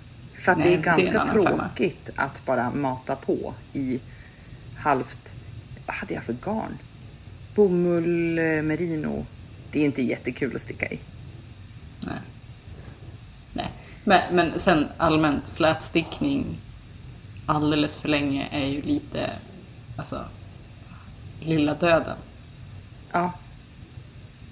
För 0.44 0.52
att 0.52 0.58
Nej, 0.58 0.66
det 0.68 0.74
är 0.74 0.96
det 0.96 1.02
är 1.02 1.12
ganska 1.12 1.20
annan 1.20 1.44
femma. 1.44 1.68
tråkigt 1.76 2.10
att 2.16 2.44
bara 2.46 2.70
mata 2.70 3.16
på 3.16 3.54
i 3.72 4.00
halvt... 4.78 5.34
Vad 5.86 5.96
hade 5.96 6.14
jag 6.14 6.24
för 6.24 6.32
garn? 6.44 6.78
Bomull, 7.54 8.38
eh, 8.38 8.44
merino. 8.62 9.26
Det 9.72 9.80
är 9.80 9.84
inte 9.84 10.02
jättekul 10.02 10.56
att 10.56 10.62
sticka 10.62 10.86
i. 10.88 10.98
Nej. 12.00 12.14
Nej. 13.54 13.70
Men, 14.04 14.36
men 14.36 14.58
sen 14.58 14.86
allmänt 14.96 15.46
slätstickning 15.46 16.58
alldeles 17.46 17.98
för 17.98 18.08
länge 18.08 18.48
är 18.50 18.66
ju 18.66 18.82
lite, 18.82 19.30
alltså, 19.98 20.24
lilla 21.40 21.74
döden. 21.74 22.16
Ja. 23.12 23.32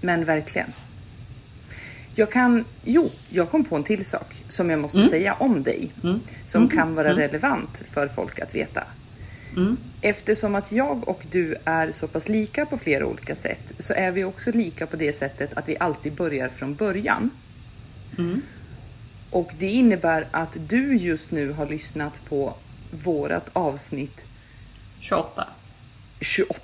Men 0.00 0.24
verkligen. 0.24 0.72
Jag 2.14 2.32
kan, 2.32 2.64
jo, 2.84 3.10
jag 3.30 3.50
kom 3.50 3.64
på 3.64 3.76
en 3.76 3.84
till 3.84 4.04
sak 4.04 4.44
som 4.48 4.70
jag 4.70 4.80
måste 4.80 4.98
säga 5.08 5.34
om 5.34 5.62
dig. 5.62 5.92
Som 6.46 6.68
kan 6.68 6.94
vara 6.94 7.16
relevant 7.16 7.82
för 7.90 8.08
folk 8.08 8.38
att 8.40 8.54
veta. 8.54 8.84
Eftersom 10.00 10.54
att 10.54 10.72
jag 10.72 11.08
och 11.08 11.26
du 11.30 11.56
är 11.64 11.92
så 11.92 12.08
pass 12.08 12.28
lika 12.28 12.66
på 12.66 12.78
flera 12.78 13.06
olika 13.06 13.34
sätt 13.34 13.72
så 13.78 13.92
är 13.92 14.10
vi 14.10 14.24
också 14.24 14.50
lika 14.50 14.86
på 14.86 14.96
det 14.96 15.12
sättet 15.12 15.54
att 15.54 15.68
vi 15.68 15.76
alltid 15.80 16.12
börjar 16.12 16.48
från 16.48 16.74
början. 16.74 17.30
Och 19.32 19.50
det 19.58 19.70
innebär 19.70 20.28
att 20.30 20.56
du 20.68 20.96
just 20.96 21.30
nu 21.30 21.52
har 21.52 21.66
lyssnat 21.66 22.12
på 22.28 22.54
vårat 22.90 23.50
avsnitt 23.52 24.24
28. 25.00 25.44
28. 26.20 26.60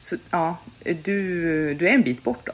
Så 0.00 0.16
ja, 0.30 0.56
du, 0.84 1.74
du 1.74 1.88
är 1.88 1.92
en 1.94 2.02
bit 2.02 2.24
bort 2.24 2.46
då. 2.46 2.52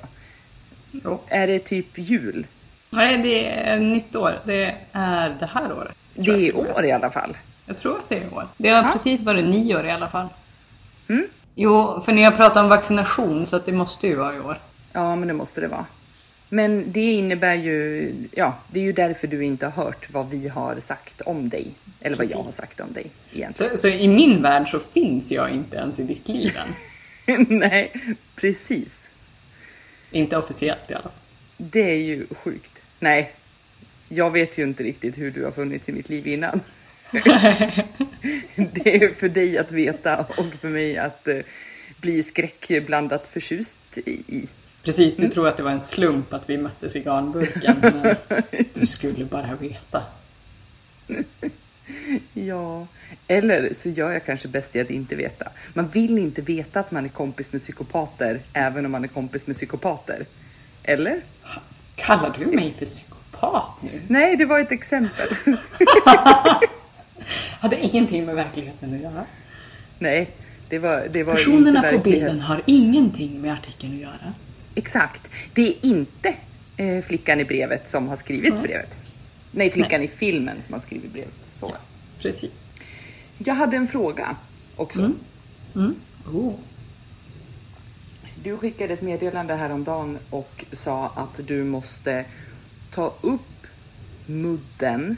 Jo. 1.04 1.20
Är 1.28 1.46
det 1.46 1.58
typ 1.58 1.86
jul? 1.98 2.46
Nej, 2.90 3.18
det 3.18 3.50
är 3.68 3.80
nytt 3.80 4.16
år. 4.16 4.38
Det 4.44 4.74
är 4.92 5.36
det 5.40 5.46
här 5.46 5.72
året. 5.72 5.94
Det 6.14 6.30
är 6.48 6.54
med. 6.54 6.72
år 6.76 6.84
i 6.84 6.92
alla 6.92 7.10
fall. 7.10 7.36
Jag 7.66 7.76
tror 7.76 7.98
att 7.98 8.08
det 8.08 8.16
är 8.18 8.34
år. 8.34 8.48
Det 8.56 8.68
har 8.68 8.82
Ja. 8.82 8.90
precis 8.92 9.20
varit 9.20 9.44
nyår 9.44 9.86
i 9.86 9.90
alla 9.90 10.08
fall. 10.08 10.28
Jo, 11.54 12.00
för 12.04 12.12
ni 12.12 12.22
har 12.22 12.32
pratat 12.32 12.56
om 12.56 12.68
vaccination 12.68 13.46
så 13.46 13.56
att 13.56 13.66
det 13.66 13.72
måste 13.72 14.06
ju 14.06 14.16
vara 14.16 14.34
i 14.36 14.40
år. 14.40 14.58
Ja, 14.92 15.16
men 15.16 15.28
det 15.28 15.34
måste 15.34 15.60
det 15.60 15.68
vara. 15.68 15.86
Men 16.54 16.92
det 16.92 17.12
innebär 17.12 17.54
ju, 17.54 18.12
ja, 18.32 18.58
det 18.70 18.80
är 18.80 18.84
ju 18.84 18.92
därför 18.92 19.26
du 19.26 19.44
inte 19.44 19.66
har 19.66 19.84
hört 19.84 20.08
vad 20.10 20.30
vi 20.30 20.48
har 20.48 20.80
sagt 20.80 21.20
om 21.20 21.48
dig. 21.48 21.70
Eller 22.00 22.16
vad 22.16 22.30
jag 22.30 22.42
har 22.42 22.52
sagt 22.52 22.80
om 22.80 22.92
dig 22.92 23.10
egentligen. 23.32 23.70
Så, 23.72 23.78
så 23.78 23.88
i 23.88 24.08
min 24.08 24.42
värld 24.42 24.68
så 24.70 24.80
finns 24.80 25.32
jag 25.32 25.50
inte 25.50 25.76
ens 25.76 25.98
i 25.98 26.02
ditt 26.02 26.28
liv 26.28 26.56
än. 26.56 27.46
Nej, 27.58 27.92
precis. 28.36 29.10
inte 30.10 30.36
officiellt 30.36 30.90
i 30.90 30.94
alla 30.94 31.02
fall. 31.02 31.12
Det 31.56 31.90
är 31.90 32.02
ju 32.02 32.26
sjukt. 32.30 32.82
Nej, 33.00 33.32
jag 34.08 34.30
vet 34.30 34.58
ju 34.58 34.62
inte 34.62 34.82
riktigt 34.82 35.18
hur 35.18 35.30
du 35.30 35.44
har 35.44 35.50
funnits 35.50 35.88
i 35.88 35.92
mitt 35.92 36.08
liv 36.08 36.26
innan. 36.26 36.60
det 38.56 39.04
är 39.04 39.14
för 39.14 39.28
dig 39.28 39.58
att 39.58 39.72
veta 39.72 40.18
och 40.18 40.54
för 40.60 40.68
mig 40.68 40.98
att 40.98 41.28
eh, 41.28 41.38
bli 42.00 42.22
skräckblandat 42.22 43.26
förtjust 43.26 43.98
i. 44.06 44.48
Precis, 44.84 45.16
du 45.16 45.28
tror 45.28 45.48
att 45.48 45.56
det 45.56 45.62
var 45.62 45.70
en 45.70 45.80
slump 45.80 46.32
att 46.32 46.50
vi 46.50 46.58
möttes 46.58 46.96
i 46.96 47.00
garnburken. 47.00 47.76
Men 47.80 48.16
du 48.74 48.86
skulle 48.86 49.24
bara 49.24 49.54
veta. 49.54 50.02
Ja, 52.34 52.86
eller 53.28 53.74
så 53.74 53.88
gör 53.88 54.12
jag 54.12 54.24
kanske 54.24 54.48
bäst 54.48 54.76
i 54.76 54.80
att 54.80 54.90
inte 54.90 55.16
veta. 55.16 55.52
Man 55.74 55.88
vill 55.88 56.18
inte 56.18 56.42
veta 56.42 56.80
att 56.80 56.90
man 56.90 57.04
är 57.04 57.08
kompis 57.08 57.52
med 57.52 57.60
psykopater, 57.60 58.40
även 58.52 58.86
om 58.86 58.92
man 58.92 59.04
är 59.04 59.08
kompis 59.08 59.46
med 59.46 59.56
psykopater. 59.56 60.26
Eller? 60.82 61.20
Kallar 61.94 62.36
du 62.38 62.46
mig 62.46 62.74
för 62.78 62.84
psykopat 62.86 63.82
nu? 63.82 64.00
Nej, 64.08 64.36
det 64.36 64.44
var 64.44 64.60
ett 64.60 64.72
exempel. 64.72 65.28
Hade 67.60 67.80
ingenting 67.80 68.24
med 68.26 68.34
verkligheten 68.34 68.94
att 68.94 69.00
göra. 69.00 69.24
Nej, 69.98 70.30
det 70.68 70.78
var, 70.78 71.08
det 71.10 71.22
var 71.22 71.34
Personerna 71.34 71.82
på 71.82 71.98
bilden 71.98 72.40
har 72.40 72.62
ingenting 72.66 73.40
med 73.40 73.52
artikeln 73.52 73.94
att 73.94 74.00
göra. 74.00 74.34
Exakt. 74.74 75.30
Det 75.54 75.68
är 75.68 75.74
inte 75.86 76.34
eh, 76.76 77.02
flickan 77.02 77.40
i 77.40 77.44
brevet 77.44 77.88
som 77.88 78.08
har 78.08 78.16
skrivit 78.16 78.62
brevet. 78.62 78.98
Nej, 79.50 79.70
flickan 79.70 80.02
i 80.02 80.08
filmen 80.08 80.62
som 80.62 80.72
har 80.72 80.80
skrivit 80.80 81.12
brevet. 81.12 81.34
Så. 81.52 81.72
Precis. 82.18 82.52
Jag 83.38 83.54
hade 83.54 83.76
en 83.76 83.88
fråga 83.88 84.36
också. 84.76 85.12
Oh. 86.26 86.54
Du 88.42 88.56
skickade 88.56 88.94
ett 88.94 89.02
meddelande 89.02 89.54
häromdagen 89.54 90.18
och 90.30 90.64
sa 90.72 91.12
att 91.16 91.40
du 91.46 91.64
måste 91.64 92.24
ta 92.90 93.14
upp 93.20 93.40
mudden 94.26 95.16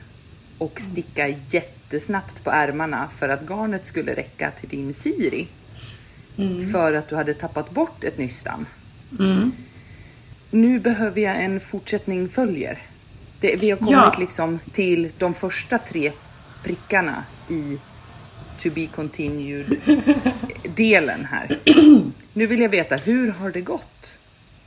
och 0.58 0.80
sticka 0.80 1.28
jättesnabbt 1.28 2.44
på 2.44 2.50
ärmarna 2.50 3.08
för 3.18 3.28
att 3.28 3.48
garnet 3.48 3.86
skulle 3.86 4.14
räcka 4.14 4.50
till 4.50 4.68
din 4.68 4.94
Siri. 4.94 5.48
För 6.72 6.92
att 6.92 7.08
du 7.08 7.16
hade 7.16 7.34
tappat 7.34 7.70
bort 7.70 8.04
ett 8.04 8.18
nystan. 8.18 8.66
Nu 10.50 10.80
behöver 10.80 11.20
jag 11.20 11.44
en 11.44 11.60
fortsättning 11.60 12.28
följer. 12.28 12.78
Det, 13.40 13.56
vi 13.56 13.70
har 13.70 13.76
kommit 13.78 13.92
Ja. 13.92 14.14
liksom 14.18 14.58
till 14.72 15.12
de 15.18 15.34
första 15.34 15.78
tre 15.78 16.12
prickarna 16.64 17.24
i 17.50 17.78
to 18.58 18.70
be 18.74 18.86
continued 18.86 19.66
delen 20.76 21.24
här. 21.24 21.58
Nu 22.32 22.46
vill 22.46 22.60
jag 22.60 22.68
veta, 22.68 22.96
hur 22.96 23.30
har 23.30 23.50
det 23.50 23.60
gått? 23.60 24.18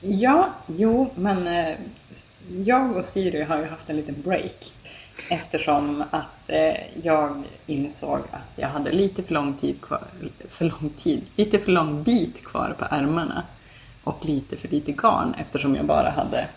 Ja, 0.01 0.49
jo, 0.67 1.11
men 1.15 1.47
eh, 1.47 1.75
jag 2.57 2.97
och 2.97 3.05
Siri 3.05 3.43
har 3.43 3.57
ju 3.57 3.65
haft 3.65 3.89
en 3.89 3.95
liten 3.95 4.15
break. 4.23 4.73
Eftersom 5.29 6.03
att 6.11 6.49
eh, 6.49 6.75
jag 7.03 7.43
insåg 7.67 8.19
att 8.31 8.51
jag 8.55 8.67
hade 8.67 8.91
lite 8.91 9.23
för 9.23 9.33
lång 9.33 9.53
tid 9.53 9.81
kvar, 9.81 10.03
för 10.49 10.65
lång 10.65 10.89
tid, 10.97 11.21
lite 11.35 11.59
för 11.59 11.71
lång 11.71 12.03
bit 12.03 12.43
kvar 12.45 12.75
på 12.79 12.85
ärmarna. 12.95 13.43
Och 14.03 14.25
lite 14.25 14.57
för 14.57 14.67
lite 14.67 14.91
garn 14.91 15.35
eftersom 15.37 15.75
jag 15.75 15.85
bara 15.85 16.09
hade 16.09 16.47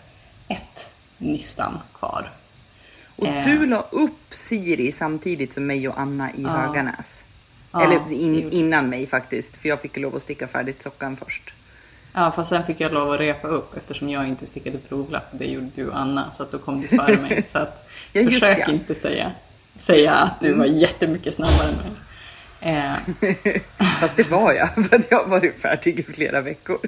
ett 0.47 0.89
nystan 1.17 1.79
kvar. 1.99 2.31
Och 3.15 3.27
Eh. 3.27 3.45
du 3.45 3.65
la 3.65 3.85
upp 3.91 4.19
Siri 4.33 4.91
samtidigt 4.91 5.53
som 5.53 5.65
mig 5.67 5.87
och 5.89 5.99
Anna 5.99 6.31
i 6.35 6.43
Höganäs. 6.45 7.23
Ja, 7.71 7.83
Eller 7.83 8.11
in, 8.13 8.51
innan 8.51 8.89
mig 8.89 9.07
faktiskt, 9.07 9.55
för 9.57 9.69
jag 9.69 9.81
fick 9.81 9.97
lov 9.97 10.15
att 10.15 10.21
sticka 10.21 10.47
färdigt 10.47 10.81
sockan 10.81 11.17
först. 11.17 11.53
Ja, 12.13 12.31
fast 12.31 12.49
sen 12.49 12.65
fick 12.65 12.79
jag 12.81 12.91
lov 12.93 13.11
att 13.11 13.19
repa 13.19 13.47
upp 13.47 13.77
eftersom 13.77 14.09
jag 14.09 14.27
inte 14.27 14.47
stickade 14.47 14.77
provlapp. 14.77 15.25
Det 15.31 15.45
gjorde 15.45 15.69
du 15.75 15.89
och 15.89 15.99
Anna, 15.99 16.31
så 16.31 16.43
att 16.43 16.51
då 16.51 16.57
kom 16.59 16.81
du 16.81 16.87
före 16.87 17.17
mig. 17.17 17.43
Så 17.51 17.57
att, 17.57 17.89
Ja, 18.11 18.25
försök 18.25 18.59
ja. 18.59 18.71
inte 18.71 18.95
säga, 18.95 19.31
säga 19.75 20.15
att 20.15 20.41
du 20.41 20.53
var 20.53 20.65
jättemycket 20.65 21.33
snabbare 21.33 21.67
än 21.69 21.75
mig. 21.75 21.91
Eh, 22.65 22.93
Fast 23.99 24.15
det 24.15 24.29
var 24.29 24.53
jag, 24.53 24.73
för 24.89 24.95
att 24.95 25.11
jag 25.11 25.17
har 25.19 25.27
varit 25.27 25.61
färdig 25.61 25.99
i 25.99 26.03
flera 26.03 26.41
veckor. 26.41 26.79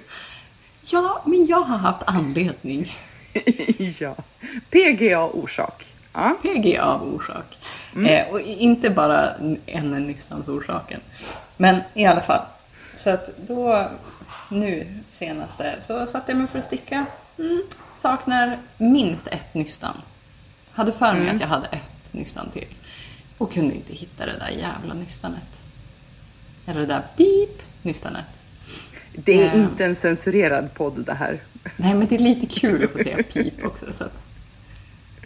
Ja, 0.92 1.22
men 1.26 1.46
jag 1.46 1.62
har 1.62 1.78
haft 1.78 2.02
anledning. 2.06 2.98
ja. 4.00 4.16
PGA 4.70 5.24
orsak. 5.24 5.86
Ja. 6.14 6.38
PG 6.42 6.78
av 6.78 7.14
orsak. 7.14 7.58
Eh, 8.08 8.28
och 8.28 8.40
inte 8.40 8.90
bara 8.90 9.30
en 9.66 9.90
nystans 9.90 10.48
orsaken. 10.48 11.02
Men 11.58 11.82
i 11.94 12.06
alla 12.06 12.22
fall. 12.22 12.46
Så 12.94 13.10
att 13.10 13.30
då, 13.48 13.90
nu 14.50 14.88
senaste, 15.10 15.76
så 15.80 16.08
satte 16.08 16.32
jag 16.32 16.40
mig 16.40 16.48
för 16.48 16.60
att 16.60 16.66
sticka. 16.66 17.06
Mm, 17.38 17.62
saknar 17.94 18.58
minst 18.78 19.28
ett 19.28 19.54
nystan. 19.54 20.02
Hade 20.72 20.92
för 20.92 21.14
mig 21.14 21.30
att 21.30 21.42
jag 21.42 21.48
hade 21.48 21.68
ett 21.68 22.14
nystan 22.14 22.50
till. 22.50 22.68
Och 23.38 23.54
kunde 23.54 23.76
inte 23.76 23.94
hitta 23.94 24.26
det 24.26 24.38
där 24.40 24.50
jävla 24.50 24.94
nystanet. 24.94 25.62
Eller 26.66 26.80
det 26.80 26.86
där 26.86 27.02
beep 27.18 27.62
nystanet. 27.82 28.26
Det 29.18 29.34
är 29.42 29.46
Ja. 29.46 29.54
inte 29.54 29.86
en 29.86 29.96
censurerad 29.96 30.74
podd 30.74 31.06
det 31.06 31.14
här. 31.14 31.40
Nej 31.78 31.94
men 31.94 32.08
det 32.08 32.16
är 32.16 32.20
lite 32.20 32.60
kul 32.60 32.84
att 32.84 32.92
få 32.92 32.98
säga 32.98 33.24
pip 33.34 33.66
också. 33.66 33.94
Så 33.94 34.04
att, 34.04 34.20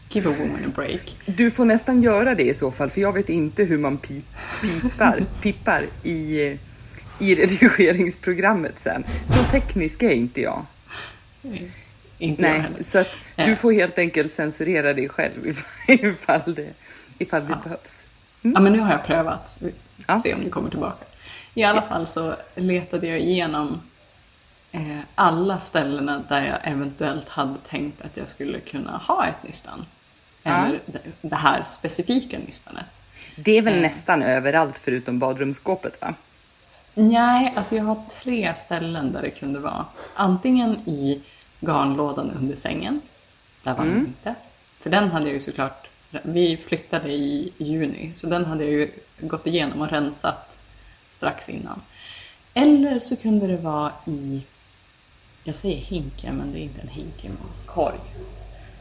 give 0.10 0.30
a 0.30 0.34
woman 0.40 0.66
a 0.66 0.72
break. 0.76 1.16
Du 1.26 1.52
får 1.52 1.66
nästan 1.66 2.02
göra 2.04 2.36
det 2.36 2.44
i 2.44 2.54
så 2.54 2.72
fall, 2.72 2.90
för 2.90 3.02
jag 3.02 3.14
vet 3.14 3.30
inte 3.30 3.64
hur 3.64 3.78
man 3.78 3.98
pip, 3.98 4.26
pipar, 4.62 5.24
pippar 5.42 5.86
i, 6.04 6.40
i 7.20 7.36
redigeringsprogrammet 7.36 8.80
sen. 8.80 9.04
Så 9.28 9.44
teknisk 9.52 10.04
är 10.04 10.10
inte 10.12 10.42
jag. 10.42 10.66
Inte 12.18 12.42
jag 12.42 12.52
Nej, 12.52 12.62
heller. 12.62 12.84
så 12.84 13.00
att 13.00 13.08
du 13.36 13.44
Eh. 13.44 13.56
får 13.56 13.72
helt 13.72 13.98
enkelt 13.98 14.34
censurera 14.34 14.94
dig 14.94 15.10
själv 15.10 15.48
ifall, 15.88 16.56
det, 16.56 16.68
ifall 17.18 17.42
det 17.48 17.58
behövs. 17.64 18.06
Ja, 18.42 18.60
men 18.60 18.74
nu 18.74 18.80
har 18.80 18.92
jag 18.92 19.06
prövat. 19.06 19.56
Vi 19.60 19.72
Ja. 20.08 20.16
Se 20.18 20.34
om 20.34 20.44
det 20.44 20.50
kommer 20.50 20.70
tillbaka. 20.70 21.06
I 21.60 21.64
alla 21.64 21.82
fall 21.82 22.08
så 22.08 22.36
letade 22.56 23.08
jag 23.08 23.20
igenom 23.20 23.82
eh, 24.72 25.00
alla 25.16 25.60
ställena 25.60 26.24
där 26.30 26.42
jag 26.42 26.58
eventuellt 26.64 27.30
hade 27.30 27.58
tänkt 27.68 28.02
att 28.02 28.18
jag 28.18 28.30
skulle 28.30 28.60
kunna 28.60 28.98
ha 28.98 29.26
ett 29.26 29.44
nystan. 29.44 29.86
Eller 30.44 30.82
det, 30.86 31.00
det 31.22 31.36
här 31.36 31.64
specifika 31.64 32.38
nystanet. 32.40 33.04
Det 33.36 33.58
är 33.58 33.62
väl 33.62 33.82
nästan 33.82 34.24
överallt 34.24 34.78
förutom 34.78 35.20
badrumsskåpet 35.20 36.02
va? 36.02 36.16
Nej, 36.94 37.54
alltså 37.56 37.76
jag 37.76 37.84
har 37.84 38.04
tre 38.22 38.56
ställen 38.56 39.12
där 39.12 39.22
det 39.22 39.30
kunde 39.30 39.60
vara. 39.60 39.86
Antingen 40.16 40.90
i 40.90 41.22
garnlådan 41.60 42.32
under 42.32 42.56
sängen. 42.56 43.02
Där 43.64 43.76
var 43.76 43.86
den 43.86 43.98
inte. 43.98 44.36
För 44.80 44.90
den 44.90 45.12
hade 45.12 45.26
jag 45.26 45.34
ju 45.34 45.40
såklart, 45.40 45.88
vi 46.24 46.58
flyttade 46.58 47.12
i 47.12 47.54
juni, 47.58 48.14
så 48.14 48.28
den 48.28 48.46
hade 48.46 48.64
jag 48.64 48.74
ju 48.74 48.92
gått 49.20 49.48
igenom 49.48 49.82
och 49.82 49.90
rensat 49.90 50.59
strax 51.20 51.50
innan. 51.50 51.82
Eller 52.54 53.00
så 53.00 53.16
kunde 53.16 53.48
det 53.48 53.58
vara 53.58 53.92
i, 54.06 54.42
jag 55.44 55.56
säger 55.56 55.78
hinken, 55.78 56.36
men 56.36 56.52
det 56.52 56.60
är 56.60 56.64
inte 56.64 56.82
en 56.82 56.88
hink, 56.88 57.26
en 57.26 57.38
korg. 57.66 58.00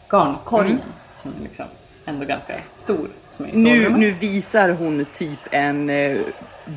garnkorgen 0.08 0.80
som 1.14 1.30
är 1.40 1.42
liksom 1.42 1.66
ändå 2.04 2.24
ganska 2.26 2.54
stor 2.76 3.08
som 3.28 3.44
är 3.44 3.48
i 3.48 3.62
Nu, 3.62 3.88
nu 3.88 4.10
visar 4.10 4.68
hon 4.68 5.04
typ 5.12 5.38
en 5.50 5.90
eh, 5.90 6.18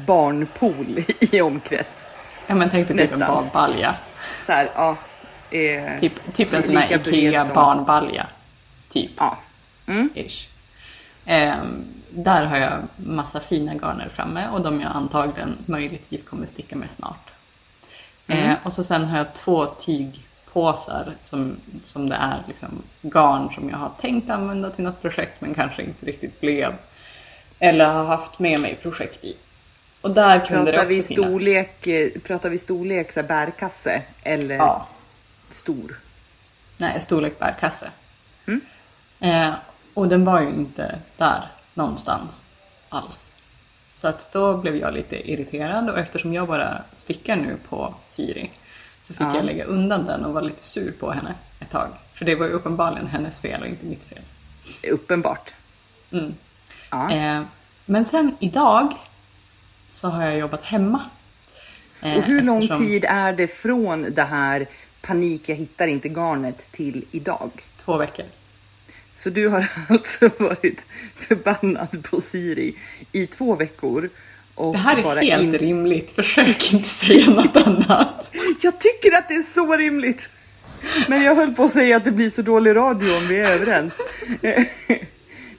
barnpool 0.06 1.04
i 1.20 1.42
omkrets. 1.42 2.08
Ja 2.48 2.56
men 2.56 2.70
tänk 2.70 2.88
dig 2.88 2.98
typ 2.98 3.14
en 3.14 3.20
badbalja. 3.20 3.96
Så 4.46 4.52
här, 4.52 4.72
ja. 4.76 4.98
Eh, 5.52 6.00
Typ, 6.00 6.34
typ 6.34 6.54
en 6.54 6.64
sån 6.64 6.78
här 6.78 7.08
Ikea 7.08 7.46
barnbalja. 7.54 8.28
Typ. 8.90 9.12
Ja. 9.18 9.38
Ish. 10.16 10.48
Ehm, 11.26 11.86
där 12.14 12.46
har 12.46 12.58
jag 12.58 12.72
massa 12.96 13.40
fina 13.40 13.74
garner 13.74 14.10
framme 14.10 14.48
och 14.48 14.62
de 14.62 14.82
jag 14.82 14.92
antagligen 14.96 15.58
möjligtvis 15.66 16.24
kommer 16.24 16.48
sticka 16.48 16.76
med 16.76 16.92
snart. 16.92 17.32
Eh, 18.28 18.54
och 18.64 18.74
så 18.74 18.84
sen 18.84 19.06
har 19.06 19.18
jag 19.18 19.34
två 19.34 19.66
tygpåsar 19.66 21.14
som, 21.20 21.58
som 21.82 22.10
det 22.10 22.16
är 22.16 22.44
liksom 22.48 22.82
garn 23.02 23.52
som 23.54 23.70
jag 23.70 23.78
har 23.78 23.92
tänkt 24.02 24.30
använda 24.30 24.70
till 24.70 24.84
något 24.84 25.02
projekt 25.02 25.42
men 25.42 25.54
kanske 25.54 25.82
inte 25.84 26.06
riktigt 26.06 26.42
blev. 26.42 26.74
Eller 27.60 27.86
har 27.86 28.04
haft 28.04 28.40
med 28.40 28.60
mig 28.60 28.76
projekt 28.82 29.24
i. 29.24 29.38
Och 30.02 30.12
där 30.12 30.46
kunde 30.46 30.72
Pratar 30.72 30.84
det 30.86 30.90
vi 30.90 31.00
också 31.00 31.08
finnas. 31.08 31.30
storlek, 31.30 31.88
eh, 31.88 32.10
pratar 32.28 32.50
vi 32.50 32.58
storlek 32.58 33.12
så 33.12 33.24
bärkasse 33.24 34.02
eller 34.24 34.56
Ja. 34.56 34.88
stor? 35.50 36.00
Nej, 36.78 37.00
storlek 37.00 37.40
bärkasse. 37.40 37.92
Mm. 38.48 38.62
Eh, 39.20 39.54
och 39.94 40.08
den 40.08 40.26
var 40.26 40.42
ju 40.42 40.50
inte 40.50 41.00
där 41.18 41.48
någonstans 41.74 42.46
alls. 42.90 43.32
Så 43.96 44.08
att 44.08 44.32
då 44.32 44.58
blev 44.58 44.76
jag 44.76 44.94
lite 44.94 45.32
irriterad 45.32 45.90
och 45.90 45.98
eftersom 46.00 46.34
jag 46.34 46.48
bara 46.48 46.84
stickar 46.96 47.36
nu 47.36 47.58
på 47.70 47.96
Siri 48.06 48.52
så 49.02 49.14
fick 49.14 49.22
Ja. 49.28 49.36
jag 49.36 49.46
lägga 49.46 49.64
undan 49.64 50.06
den 50.06 50.26
och 50.26 50.34
vara 50.34 50.44
lite 50.44 50.64
sur 50.64 50.92
på 50.92 51.12
henne 51.12 51.36
ett 51.60 51.70
tag. 51.70 51.88
För 52.14 52.26
det 52.26 52.36
var 52.36 52.46
ju 52.46 52.52
uppenbarligen 52.52 53.08
hennes 53.08 53.40
fel 53.42 53.62
och 53.62 53.68
inte 53.68 53.86
mitt 53.86 54.04
fel. 54.04 54.22
Uppenbart. 54.92 55.54
Mm. 56.12 56.34
Ja. 56.92 57.12
Eh, 57.12 57.42
men 57.86 58.06
sen 58.06 58.36
idag 58.40 58.94
så 59.90 60.08
har 60.08 60.26
jag 60.26 60.38
jobbat 60.38 60.66
hemma. 60.66 61.02
Eh, 62.02 62.18
Och 62.18 62.24
hur 62.24 62.42
lång 62.42 62.64
eftersom- 62.64 62.86
tid 62.86 63.06
är 63.08 63.34
det 63.34 63.48
från 63.48 64.14
det 64.14 64.24
här 64.24 64.70
panik, 65.02 65.50
jag 65.50 65.56
hittar 65.56 65.88
inte 65.88 66.10
garnet 66.10 66.72
till 66.72 67.06
idag? 67.12 67.52
Två 67.78 67.98
veckor. 67.98 68.26
Så 69.14 69.30
du 69.30 69.48
har 69.48 69.72
alltså 69.90 70.30
varit 70.38 70.86
förbannad 71.16 72.08
på 72.10 72.22
Siri 72.22 72.76
i 73.12 73.28
två 73.28 73.56
veckor. 73.56 74.10
Och 74.56 74.74
Det 74.74 74.80
här 74.80 75.18
är 75.18 75.22
helt 75.22 75.44
in- 75.44 75.58
rimligt, 75.58 76.12
försök 76.12 76.74
inte 76.74 76.90
säga 76.90 77.30
något 77.30 77.58
annat. 77.58 78.32
Jag 78.62 78.80
tycker 78.80 79.18
att 79.18 79.28
det 79.28 79.34
är 79.36 79.44
så 79.44 79.78
rimligt. 79.78 80.30
Men 81.08 81.24
jag 81.24 81.36
höll 81.36 81.54
på 81.54 81.64
att 81.64 81.72
säga 81.72 81.98
att 81.98 82.04
det 82.04 82.12
blir 82.12 82.30
så 82.30 82.42
dålig 82.42 82.76
radio 82.76 83.18
om 83.18 83.28
vi 83.28 83.40
är 83.40 83.52
överens. 83.52 83.98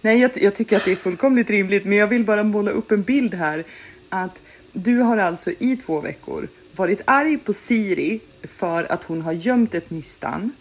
Nej, 0.01 0.21
jag, 0.21 0.31
jag 0.35 0.55
tycker 0.55 0.77
att 0.77 0.85
det 0.85 0.93
är 0.93 0.97
fullkomligt 0.97 1.51
rimligt, 1.51 1.85
men 1.85 1.99
jag 1.99 2.07
vill 2.07 2.25
bara 2.25 2.43
måla 2.43 2.71
upp 2.71 2.91
en 2.91 3.03
bild 3.03 3.35
här. 3.35 3.65
Att 4.09 4.43
du 4.73 4.99
har 4.99 5.17
alltså 5.19 5.51
i 5.59 5.77
två 5.77 6.01
veckor 6.01 6.49
varit 6.77 7.01
arg 7.05 7.39
på 7.39 7.53
Siri 7.53 8.21
för 8.43 8.93
att 8.93 9.05
hon 9.05 9.23
har 9.23 9.33
gömt 9.33 9.75
ett 9.75 9.91
nystan 9.91 10.53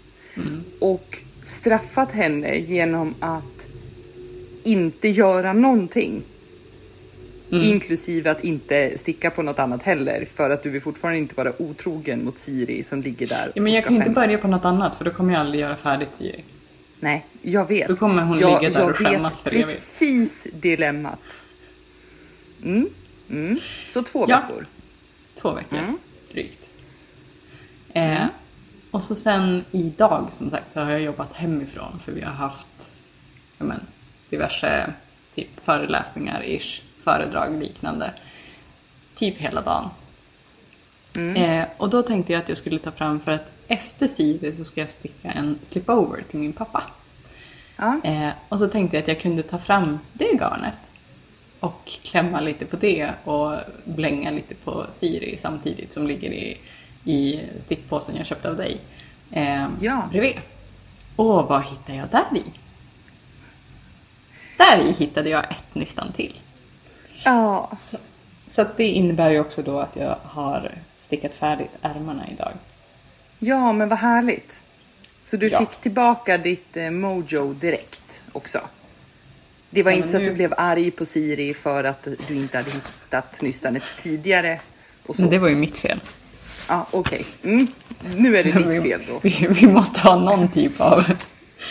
och 0.80 1.20
straffat 1.52 2.12
henne 2.12 2.58
genom 2.58 3.16
att 3.20 3.68
inte 4.64 5.08
göra 5.08 5.54
någonting. 5.54 6.24
Inklusive 7.50 8.32
att 8.32 8.44
inte 8.44 8.98
sticka 8.98 9.30
på 9.32 9.42
något 9.42 9.60
annat 9.60 9.84
heller 9.84 10.26
för 10.36 10.50
att 10.50 10.64
du 10.64 10.70
vill 10.70 10.82
fortfarande 10.82 11.18
inte 11.20 11.36
vara 11.36 11.62
otrogen 11.62 12.26
mot 12.26 12.40
Siri 12.40 12.84
som 12.84 13.02
ligger 13.02 13.28
där. 13.28 13.52
Ja, 13.56 13.62
men 13.62 13.74
jag 13.74 13.84
kan 13.86 13.96
inte 13.96 14.10
börja 14.10 14.38
på 14.38 14.48
något 14.48 14.66
annat 14.66 14.96
för 14.96 15.06
då 15.06 15.12
kommer 15.12 15.34
jag 15.34 15.40
aldrig 15.40 15.62
göra 15.62 15.76
färdigt 15.78 16.16
Siri. 16.16 16.44
Nej, 17.00 17.26
jag 17.42 17.68
vet. 17.68 17.88
Då 17.88 17.96
kommer 17.96 18.24
hon 18.24 18.40
jag, 18.40 18.62
ligga 18.62 18.74
där 18.74 18.80
jag 18.82 18.90
och 18.90 18.96
skämmas 18.98 19.34
vet 19.34 19.44
för 19.44 19.52
evigt. 19.52 19.68
precis 19.68 20.48
dilemmat. 20.54 21.20
Mm, 22.64 22.90
mm. 23.30 23.60
Så 23.90 24.04
två 24.04 24.26
Ja. 24.30 24.42
veckor. 24.48 24.66
Två 25.42 25.54
veckor, 25.54 25.78
Mm. 25.78 25.98
drygt. 26.32 26.70
Eh, 27.94 28.26
och 28.92 29.04
så 29.04 29.16
sen 29.16 29.66
idag 29.72 30.34
som 30.34 30.50
sagt 30.50 30.72
så 30.72 30.80
har 30.80 30.92
jag 30.92 31.02
jobbat 31.02 31.34
hemifrån 31.34 32.00
för 32.00 32.12
vi 32.12 32.22
har 32.22 32.34
haft 32.34 32.92
ja, 33.58 33.66
men, 33.66 33.80
diverse 34.30 34.94
typ 35.36 35.66
föreläsningar, 35.66 36.44
ish, 36.46 36.82
föredrag 36.98 37.60
liknande. 37.60 38.14
Typ 39.16 39.38
hela 39.38 39.62
dagen. 39.62 39.90
Eh, 41.36 41.66
och 41.78 41.90
då 41.90 42.02
tänkte 42.02 42.34
jag 42.34 42.42
att 42.42 42.50
jag 42.50 42.58
skulle 42.58 42.80
ta 42.80 42.92
fram 42.92 43.20
för 43.20 43.32
att 43.32 43.52
efter 43.68 44.08
Siri 44.08 44.56
så 44.56 44.64
ska 44.64 44.82
jag 44.82 44.90
sticka 44.90 45.32
en 45.32 45.60
slipover 45.64 46.24
till 46.30 46.40
min 46.40 46.54
pappa. 46.54 46.84
Ja. 47.76 48.02
Eh, 48.04 48.30
och 48.50 48.60
så 48.60 48.68
tänkte 48.68 48.98
jag 48.98 49.02
att 49.02 49.08
jag 49.08 49.20
kunde 49.20 49.44
ta 49.44 49.58
fram 49.58 50.00
det 50.14 50.38
garnet 50.40 50.78
och 51.60 51.86
klämma 51.86 52.40
lite 52.40 52.66
på 52.66 52.76
det 52.76 53.12
och 53.24 53.58
blänga 53.84 54.32
lite 54.32 54.56
på 54.56 54.86
Siri 54.90 55.38
samtidigt 55.38 55.94
som 55.94 56.08
ligger 56.08 56.32
i, 56.32 56.58
i 57.06 57.40
stickpåsen 57.60 58.16
jag 58.16 58.26
köpte 58.26 58.50
av 58.50 58.56
dig. 58.58 58.78
Eh, 59.32 59.68
Ja. 59.82 60.08
Bredvid. 60.12 60.36
Och 61.16 61.48
vad 61.48 61.64
hittade 61.64 61.98
jag 61.98 62.08
där 62.10 62.38
i? 62.38 62.44
Där 64.58 64.78
i 64.80 64.92
hittade 64.92 65.30
jag 65.30 65.52
ett 65.52 65.76
nystan 65.76 66.12
till. 66.12 66.36
ja. 67.24 67.72
Så, 67.78 67.98
så 68.48 68.62
att 68.62 68.78
det 68.78 68.88
innebär 68.88 69.30
ju 69.32 69.40
också 69.40 69.62
då 69.62 69.80
att 69.80 69.96
jag 69.96 70.18
har 70.24 70.72
stickat 70.98 71.34
färdigt 71.34 71.72
ärmarna 71.82 72.28
idag. 72.32 72.52
Ja, 73.40 73.74
men 73.74 73.90
vad 73.90 74.00
härligt. 74.00 74.62
Så 75.26 75.38
du 75.38 75.48
Ja. 75.48 75.60
fick 75.60 75.70
tillbaka 75.82 76.38
ditt 76.38 76.78
eh, 76.78 76.90
mojo 76.92 77.54
direkt 77.54 78.24
också? 78.32 78.62
Det 79.70 79.84
var 79.84 79.92
Ja, 79.92 79.98
inte 79.98 80.10
så 80.10 80.18
att 80.18 80.24
nu- 80.24 80.30
du 80.30 80.36
blev 80.36 80.54
arg 80.58 80.92
på 80.92 81.06
Siri 81.06 81.54
för 81.54 81.84
att 81.84 82.08
du 82.28 82.36
inte 82.36 82.58
hade 82.58 82.72
hittat 82.72 83.42
nystanet 83.42 83.84
tidigare? 84.02 84.60
Och 85.06 85.16
så. 85.16 85.22
Men 85.22 85.32
det 85.32 85.40
var 85.40 85.50
ju 85.50 85.56
mitt 85.56 85.78
fel. 85.78 86.00
Ja, 86.70 86.88
okej. 86.92 87.26
Mm. 87.44 87.68
Nu 88.16 88.38
är 88.38 88.44
det 88.44 88.52
ditt 88.52 88.84
fel 88.84 89.02
då. 89.08 89.20
Vi, 89.24 89.48
vi 89.50 89.68
måste 89.68 90.00
ha 90.00 90.16
någon 90.20 90.52
typ 90.52 90.82
av... 90.82 91.04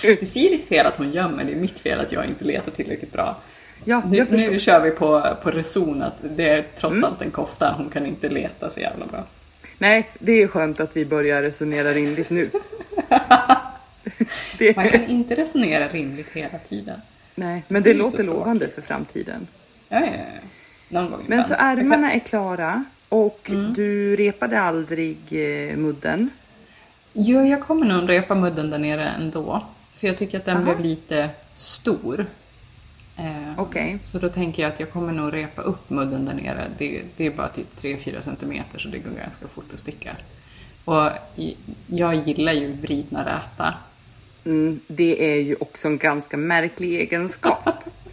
Det 0.03 0.22
är 0.22 0.26
Siris 0.26 0.68
fel 0.68 0.87
att 0.87 0.96
hon 0.96 1.11
gömmer, 1.12 1.44
det 1.44 1.53
är 1.53 1.57
mitt 1.57 1.79
fel 1.79 2.00
att 2.00 2.12
jag 2.12 2.26
inte 2.26 2.44
letar 2.44 2.72
tillräckligt 2.72 3.12
bra. 3.12 3.37
Ja, 3.85 4.03
Nu. 4.07 4.18
Mm. 4.18 4.40
nu 4.53 4.61
kör 4.61 4.81
vi 4.81 4.90
på, 4.90 5.37
på 5.42 5.50
reson 5.50 6.03
att 6.03 6.14
det 6.37 6.48
är 6.48 6.64
trots 6.76 7.03
allt 7.03 7.22
en 7.22 7.31
kofta, 7.31 7.74
hon 7.76 7.88
kan 7.88 8.07
inte 8.07 8.29
leta 8.29 8.70
så 8.70 8.81
jävla 8.81 9.07
bra. 9.07 9.26
Nej, 9.79 10.11
det 10.18 10.33
är 10.42 10.48
skönt 10.48 10.81
att 10.81 10.96
vi 10.96 11.07
börjar 11.07 11.42
resonera 11.42 11.92
rimligt 11.92 12.31
nu. 12.31 12.50
det, 14.59 14.76
Man 14.76 14.88
kan 14.88 15.05
inte 15.07 15.37
resonera 15.37 15.88
rimligt 15.88 16.29
hela 16.33 16.59
tiden. 16.68 17.00
Nej, 17.35 17.64
men 17.68 17.83
Det 17.83 17.92
det 17.92 17.98
låter 17.98 18.24
lovande 18.24 18.68
för 18.68 18.83
framtiden. 18.83 19.46
Ja, 19.88 20.00
ja, 20.00 20.07
ja. 20.07 20.24
Någon 20.88 21.11
gång 21.11 21.18
Men 21.20 21.24
ibland. 21.26 21.46
så 21.46 21.55
ärmarna 21.59 22.12
är 22.12 22.18
klara 22.18 22.85
och 23.11 23.51
du 23.75 24.16
repade 24.16 24.61
aldrig 24.61 25.18
eh, 25.31 25.77
mudden. 25.77 26.31
Jo, 27.12 27.40
jag 27.40 27.62
kommer 27.62 27.87
nog 27.87 28.09
repa 28.09 28.35
mudden 28.35 28.70
där 28.70 28.79
nere 28.79 29.05
ändå. 29.05 29.64
För 29.92 30.07
jag 30.07 30.18
tycker 30.18 30.38
att 30.38 30.44
den 30.44 30.57
Aha. 30.57 30.64
blev 30.64 30.81
lite 30.81 31.31
stor. 31.53 32.27
Eh, 33.16 33.53
Okej. 33.57 33.99
Så 34.03 34.18
då 34.18 34.29
tänker 34.29 34.62
jag 34.62 34.73
att 34.73 34.81
jag 34.81 34.90
kommer 34.90 35.12
nog 35.12 35.35
repa 35.35 35.62
upp 35.62 35.90
mudden 35.90 36.25
där 36.25 36.35
nere. 36.35 36.64
Det, 36.79 37.03
det 37.16 37.27
är 37.27 37.31
bara 37.31 37.49
typ 37.49 37.81
3-4 37.81 38.20
centimeter 38.20 38.79
så 38.79 38.88
det 38.88 38.99
går 38.99 39.11
ganska 39.11 39.49
fort 39.49 39.73
att 39.73 39.79
sticka. 39.79 40.16
Och 40.85 41.11
jag 41.87 42.14
gillar 42.14 42.53
ju 42.53 42.73
vridna 42.73 43.27
räta. 43.27 43.75
Mm, 44.44 44.81
det 44.87 45.35
är 45.35 45.40
ju 45.40 45.57
också 45.61 45.88
en 45.88 45.99
ganska 45.99 46.37
märklig 46.37 46.94
egenskap. 47.01 47.68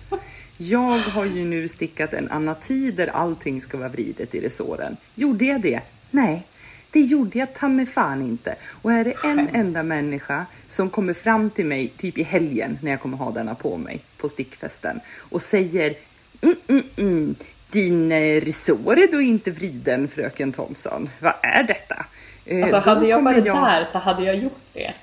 Jag 0.58 0.98
har 1.00 1.26
ju 1.26 1.46
nu 1.46 1.68
stickat 1.68 2.14
en 2.14 2.32
anati 2.32 2.92
där 2.92 3.08
allting 3.08 3.62
ska 3.62 3.78
vara 3.78 3.90
vridet 3.90 4.36
i 4.36 4.42
resåren. 4.42 4.98
Gjorde 5.16 5.46
jag 5.46 5.62
det? 5.62 5.82
Nej, 6.12 6.44
det 6.92 7.00
gjorde 7.00 7.40
jag 7.40 7.54
ta 7.56 7.68
mig 7.68 7.86
fan 7.86 8.22
inte. 8.22 8.56
Och 8.82 8.92
är 8.94 9.04
det 9.04 9.12
en 9.12 9.38
Skäms. 9.38 9.50
enda 9.54 9.84
människa 9.84 10.46
som 10.68 10.90
kommer 10.90 11.14
fram 11.14 11.50
till 11.50 11.66
mig 11.66 11.94
typ 11.98 12.18
i 12.18 12.24
helgen 12.24 12.78
när 12.82 12.92
jag 12.92 13.02
kommer 13.02 13.18
ha 13.18 13.32
denna 13.32 13.56
på 13.56 13.78
mig 13.78 14.02
på 14.18 14.30
stickfesten 14.30 15.00
och 15.18 15.42
säger 15.42 15.96
mm, 16.42 16.56
mm, 16.68 16.84
mm, 16.98 17.36
din 17.72 18.12
eh, 18.12 18.42
resår 18.42 18.98
är 19.00 19.12
då 19.12 19.22
inte 19.22 19.52
vriden 19.52 20.08
fröken 20.08 20.52
Thomson. 20.52 21.10
Vad 21.20 21.34
är 21.44 21.64
detta? 21.64 22.06
Eh, 22.46 22.64
Alltså 22.64 22.76
då 22.80 22.82
hade 22.90 23.08
jag 23.08 23.22
varit 23.22 23.44
där 23.44 23.84
så 23.84 23.98
hade 23.98 24.24
jag 24.24 24.36
gjort 24.36 24.62
det. 24.74 24.94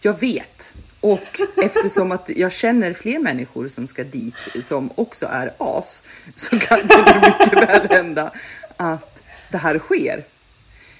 jag 0.00 0.20
vet. 0.20 0.72
Och 1.00 1.40
eftersom 1.62 2.12
att 2.12 2.28
jag 2.28 2.52
känner 2.52 2.92
fler 2.92 3.18
människor 3.18 3.68
som 3.68 3.86
ska 3.86 4.04
dit 4.04 4.34
som 4.62 4.90
också 4.94 5.26
är 5.26 5.54
as 5.58 6.02
så 6.36 6.58
kan 6.58 6.78
det 6.78 7.36
mycket 7.38 7.68
väl 7.68 7.88
hända 7.88 8.30
att 8.76 9.22
det 9.50 9.58
här 9.58 9.78
sker. 9.78 10.24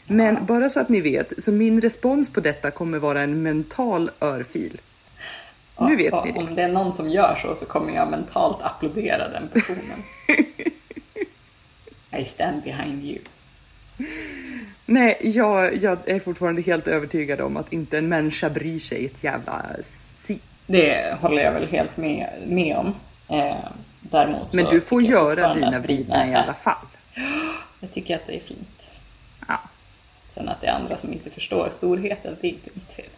Men 0.06 0.46
bara 0.46 0.68
så 0.68 0.80
att 0.80 0.88
ni 0.88 1.00
vet, 1.00 1.44
så 1.44 1.52
min 1.52 1.80
respons 1.80 2.32
på 2.32 2.40
detta 2.40 2.70
kommer 2.70 2.98
vara 2.98 3.20
en 3.20 3.42
mental 3.42 4.10
örfil. 4.20 4.80
Nu 5.80 5.96
vet 5.96 6.24
ni 6.24 6.32
det. 6.32 6.38
Om 6.38 6.54
det 6.54 6.62
är 6.62 6.68
någon 6.68 6.92
som 6.92 7.10
gör 7.10 7.38
så 7.42 7.54
så 7.54 7.66
kommer 7.66 7.94
jag 7.94 8.10
mentalt 8.10 8.58
applådera 8.62 9.28
den 9.28 9.48
personen. 9.48 10.02
I 12.20 12.24
stand 12.24 12.62
behind 12.62 13.04
you. 13.04 13.18
Nej, 14.90 15.18
jag, 15.20 15.76
jag 15.76 15.98
är 16.09 16.20
fortfarande 16.20 16.62
helt 16.62 16.88
övertygad 16.88 17.40
om 17.40 17.57
att 17.57 17.72
inte 17.72 17.98
en 17.98 18.09
människa 18.09 18.50
bryr 18.50 18.79
sig 18.79 19.07
ett 19.07 19.24
jävla 19.24 19.66
si. 19.85 20.40
Det 20.66 21.18
håller 21.20 21.42
jag 21.42 21.53
väl 21.53 21.66
helt 21.66 21.96
med, 21.96 22.29
med 22.46 22.76
om. 22.76 22.94
Eh, 23.29 23.57
däremot 24.00 24.55
Men 24.55 24.64
du 24.64 24.81
får 24.81 25.03
göra 25.03 25.55
dina 25.55 25.79
vridningar 25.79 26.29
i 26.29 26.35
alla 26.35 26.55
fall. 26.55 26.87
Jag 27.81 27.90
tycker 27.90 28.16
att 28.16 28.26
det 28.26 28.37
är 28.37 28.40
fint. 28.40 28.90
Ja. 29.48 29.61
Sen 30.35 30.48
att 30.48 30.61
det 30.61 30.66
är 30.66 30.72
andra 30.72 30.96
som 30.96 31.12
inte 31.12 31.31
förstår 31.31 31.70
storheten, 31.70 32.37
det 32.40 32.46
är 32.46 32.50
inte 32.50 32.70
mitt 32.74 32.92
fel. 32.92 33.11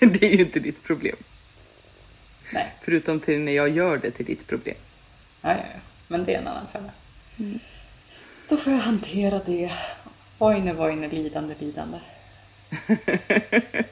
Det 0.12 0.26
är 0.26 0.36
ju 0.36 0.44
inte 0.44 0.60
ditt 0.60 0.82
problem. 0.82 1.16
Nej, 2.52 2.72
Förutom 2.80 3.20
till 3.20 3.40
när 3.40 3.52
jag 3.52 3.68
gör 3.68 3.98
det 3.98 4.10
till 4.10 4.26
ditt 4.26 4.46
problem. 4.46 4.76
ja, 5.40 5.50
ja, 5.50 5.56
ja. 5.56 5.80
men 6.08 6.24
det 6.24 6.34
är 6.34 6.38
en 6.38 6.48
annan 6.48 6.66
femma. 6.72 6.90
Då 8.48 8.56
får 8.56 8.72
jag 8.72 8.80
hantera 8.80 9.40
det. 9.46 9.72
Voine, 10.38 10.72
voine, 10.72 11.08
lidande, 11.08 11.54
lidande. 11.58 11.98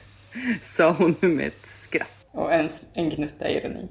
Sa 0.61 0.91
hon 0.91 1.15
med 1.21 1.47
ett 1.47 1.67
skratt. 1.67 2.09
Och 2.31 2.53
en, 2.53 2.69
en 2.93 3.09
gnutta 3.09 3.49
ironi. 3.49 3.87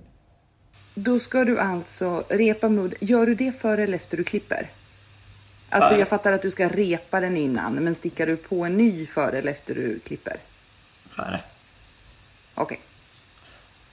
Då 0.94 1.18
ska 1.18 1.44
du 1.44 1.60
alltså 1.60 2.24
repa 2.28 2.68
mudd. 2.68 2.94
Gör 3.00 3.26
du 3.26 3.34
det 3.34 3.52
före 3.60 3.82
eller 3.82 3.96
efter 3.96 4.16
du 4.16 4.24
klipper? 4.24 4.70
Alltså 5.68 5.88
Före. 5.88 5.98
jag 5.98 6.08
fattar 6.08 6.32
att 6.32 6.42
du 6.42 6.50
ska 6.50 6.68
repa 6.68 7.20
den 7.20 7.36
innan, 7.36 7.74
men 7.74 7.94
stickar 7.94 8.26
du 8.26 8.36
på 8.36 8.64
en 8.64 8.76
ny 8.76 9.06
före 9.06 9.38
eller 9.38 9.52
efter 9.52 9.74
du 9.74 9.98
klipper? 9.98 10.36
Före. 11.08 11.40
Okej. 12.54 12.80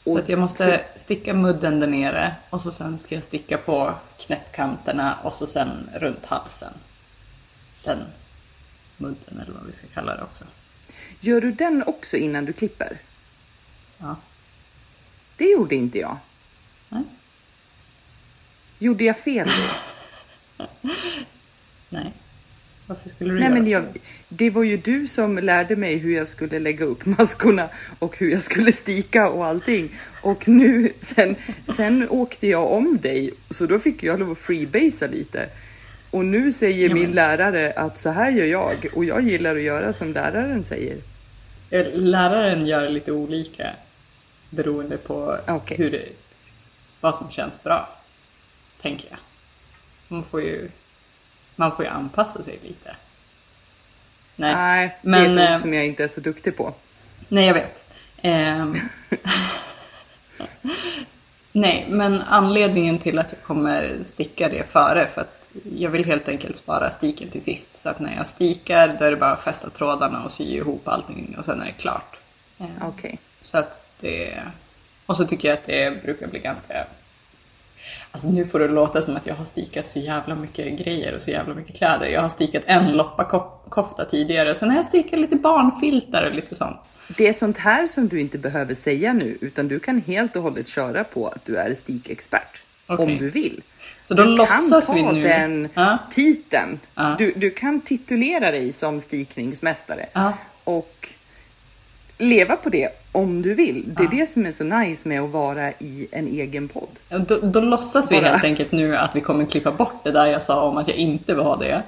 Så 0.03 0.11
Och 0.11 0.19
att 0.19 0.29
jag 0.29 0.39
måste 0.39 0.85
sticka 0.95 1.33
mudden 1.33 1.79
där 1.79 1.87
nere 1.87 2.35
och 2.49 2.61
så 2.61 2.71
sen 2.71 2.99
ska 2.99 3.15
jag 3.15 3.23
sticka 3.23 3.57
på 3.57 3.93
knäppkanterna 4.17 5.17
och 5.23 5.33
så 5.33 5.47
sen 5.47 5.89
runt 5.95 6.25
halsen. 6.25 6.73
Den 7.83 7.97
mudden 9.01 9.39
eller 9.39 9.53
vad 9.53 9.65
vi 9.65 9.73
ska 9.73 9.87
kalla 9.87 10.15
det 10.15 10.23
också. 10.23 10.45
Gör 11.19 11.41
du 11.41 11.51
den 11.51 11.83
också 11.83 12.17
innan 12.17 12.45
du 12.45 12.53
klipper? 12.53 12.97
Ja. 13.97 14.15
Det 15.37 15.45
gjorde 15.45 15.75
inte 15.75 15.99
jag. 15.99 16.17
Nej. 16.89 17.03
Gjorde 18.79 19.03
jag 19.03 19.17
fel 19.17 19.47
då? 20.57 20.65
Nej. 21.89 22.13
Varför 22.87 23.09
skulle 23.09 23.29
du 23.29 23.39
Nej, 23.39 23.43
göra 23.43 23.53
men 23.53 23.69
jag, 23.69 23.83
det 24.29 24.49
var 24.49 24.63
ju 24.63 24.77
du 24.77 25.07
som 25.07 25.37
lärde 25.37 25.75
mig 25.75 25.97
hur 25.97 26.15
jag 26.15 26.27
skulle 26.27 26.59
lägga 26.59 26.85
upp 26.85 27.05
maskorna 27.17 27.69
och 27.99 28.17
hur 28.17 28.31
jag 28.31 28.43
skulle 28.43 28.71
stika 28.71 29.29
och 29.29 29.45
allting. 29.45 29.95
Och 30.21 30.47
nu 30.47 30.93
sen, 31.01 31.35
sen 31.75 32.09
åkte 32.09 32.47
jag 32.47 32.71
om 32.71 32.97
dig 32.97 33.33
så 33.49 33.65
då 33.65 33.79
fick 33.79 34.03
jag 34.03 34.19
lov 34.19 34.31
att 34.31 34.37
freebasea 34.37 35.07
lite. 35.07 35.49
Och 36.11 36.25
nu 36.25 36.53
säger 36.53 36.87
Ja, 36.89 36.93
min 36.95 37.11
lärare 37.11 37.73
att 37.75 37.99
så 37.99 38.09
här 38.09 38.31
gör 38.31 38.45
jag 38.45 38.87
och 38.93 39.05
jag 39.05 39.21
gillar 39.21 39.55
att 39.55 39.61
göra 39.61 39.93
som 39.93 40.13
läraren 40.13 40.63
säger. 40.63 40.97
Eh, 41.69 41.87
Läraren 41.93 42.65
gör 42.65 42.89
lite 42.89 43.11
olika 43.11 43.69
beroende 44.49 44.97
på 44.97 45.37
Okej. 45.47 45.77
hur 45.77 45.91
det, 45.91 46.05
vad 47.01 47.15
som 47.15 47.29
känns 47.31 47.63
bra. 47.63 47.89
Tänker 48.81 49.07
jag. 49.09 49.19
Man 50.07 50.23
får 50.23 50.41
ju, 50.41 50.69
man 51.55 51.75
får 51.75 51.85
ju 51.85 51.91
anpassa 51.91 52.43
sig 52.43 52.59
lite. 52.61 52.95
Nej, 54.35 54.55
Nej, 54.55 54.97
men, 55.01 55.35
det 55.35 55.41
är 55.41 55.45
ett 55.45 55.49
eh, 55.49 55.55
ord 55.55 55.61
som 55.61 55.73
jag 55.73 55.85
inte 55.85 56.03
är 56.03 56.07
så 56.07 56.21
duktig 56.21 56.57
på. 56.57 56.73
Nej, 57.27 57.47
jag 57.47 57.53
vet. 57.53 57.85
Ehm. 58.21 58.79
Nej, 61.51 61.85
men 61.89 62.21
anledningen 62.27 62.99
till 62.99 63.19
att 63.19 63.31
jag 63.31 63.43
kommer 63.43 63.89
sticka 64.03 64.49
det 64.49 64.71
före 64.71 65.07
för 65.07 65.21
att 65.21 65.40
jag 65.77 65.89
vill 65.89 66.05
helt 66.05 66.29
enkelt 66.29 66.55
spara 66.55 66.91
stiken 66.91 67.29
till 67.29 67.41
sist. 67.41 67.73
Så 67.73 67.89
att 67.89 67.99
när 67.99 68.15
jag 68.15 68.27
stikar 68.27 68.95
då 68.99 69.05
är 69.05 69.11
det 69.11 69.17
bara 69.17 69.31
att 69.31 69.43
fästa 69.43 69.69
trådarna 69.69 70.23
och 70.23 70.31
sy 70.31 70.43
ihop 70.43 70.87
allting 70.87 71.35
och 71.37 71.45
sen 71.45 71.61
är 71.61 71.65
det 71.65 71.71
klart. 71.71 72.19
Ehm. 72.57 72.67
Okej. 72.81 73.19
Så 73.41 73.57
att 73.57 73.81
det... 73.99 74.41
Och 75.05 75.17
så 75.17 75.25
tycker 75.25 75.47
jag 75.47 75.57
att 75.57 75.65
det 75.65 76.03
brukar 76.03 76.27
bli 76.27 76.39
ganska... 76.39 76.87
Alltså 78.11 78.29
nu 78.29 78.45
får 78.45 78.59
det 78.59 78.67
låta 78.67 79.01
som 79.01 79.15
att 79.15 79.25
jag 79.25 79.35
har 79.35 79.45
stikat 79.45 79.87
så 79.87 79.99
jävla 79.99 80.35
mycket 80.35 80.79
grejer 80.79 81.15
och 81.15 81.21
så 81.21 81.31
jävla 81.31 81.53
mycket 81.53 81.75
kläder. 81.75 82.07
Jag 82.07 82.21
har 82.21 82.29
stikat 82.29 82.63
en 82.65 82.91
loppakofta 82.91 84.05
tidigare, 84.05 84.55
sen 84.55 84.69
har 84.69 84.77
jag 84.77 84.85
stikat 84.85 85.19
lite 85.19 85.35
barnfiltar 85.35 86.25
och 86.25 86.35
lite 86.35 86.55
sånt. 86.55 86.77
Det 87.17 87.27
är 87.27 87.33
sånt 87.33 87.57
här 87.57 87.87
som 87.87 88.07
du 88.07 88.21
inte 88.21 88.37
behöver 88.37 88.75
säga 88.75 89.13
nu 89.13 89.37
utan 89.41 89.67
du 89.67 89.79
kan 89.79 90.01
helt 90.01 90.35
och 90.35 90.43
hållet 90.43 90.67
köra 90.67 91.03
på 91.03 91.27
att 91.27 91.45
du 91.45 91.57
är 91.57 91.73
stikexpert. 91.73 92.63
Okej. 92.87 93.05
Om 93.05 93.17
du 93.17 93.29
vill. 93.29 93.61
Så 94.03 94.13
då 94.13 94.23
du 94.23 94.29
låtsas 94.29 94.87
kan 94.87 94.95
vi 94.95 95.01
ta 95.01 95.11
nu- 95.11 95.23
den 95.23 95.69
Ja. 95.73 95.97
titeln. 96.11 96.79
Ja. 96.95 97.15
Du, 97.17 97.33
du 97.35 97.51
kan 97.51 97.81
titulera 97.81 98.51
dig 98.51 98.71
som 98.73 99.01
stikningsmästare. 99.01 100.05
Ja. 100.13 100.33
Och 100.63 101.09
leva 102.17 102.55
på 102.55 102.69
det 102.69 102.89
om 103.11 103.41
du 103.41 103.53
vill. 103.53 103.83
Det 103.97 104.03
är 104.03 104.07
det 104.07 104.29
som 104.29 104.45
är 104.45 104.51
så 104.51 104.63
nice 104.63 105.07
med 105.07 105.21
att 105.21 105.29
vara 105.29 105.71
i 105.71 106.07
en 106.11 106.27
egen 106.27 106.67
podd. 106.67 106.99
Då, 107.27 107.37
då 107.41 107.59
låtsas 107.61 108.11
vi 108.11 108.15
Bara. 108.21 108.29
helt 108.29 108.43
enkelt 108.43 108.71
nu 108.71 108.97
att 108.97 109.15
vi 109.15 109.21
kommer 109.21 109.45
klippa 109.45 109.71
bort 109.71 110.03
det 110.03 110.11
där 110.11 110.25
jag 110.25 110.41
sa 110.43 110.61
om 110.61 110.77
att 110.77 110.87
jag 110.87 110.97
inte 110.97 111.33
vill 111.35 111.43
ha 111.43 111.55
det. 111.55 111.81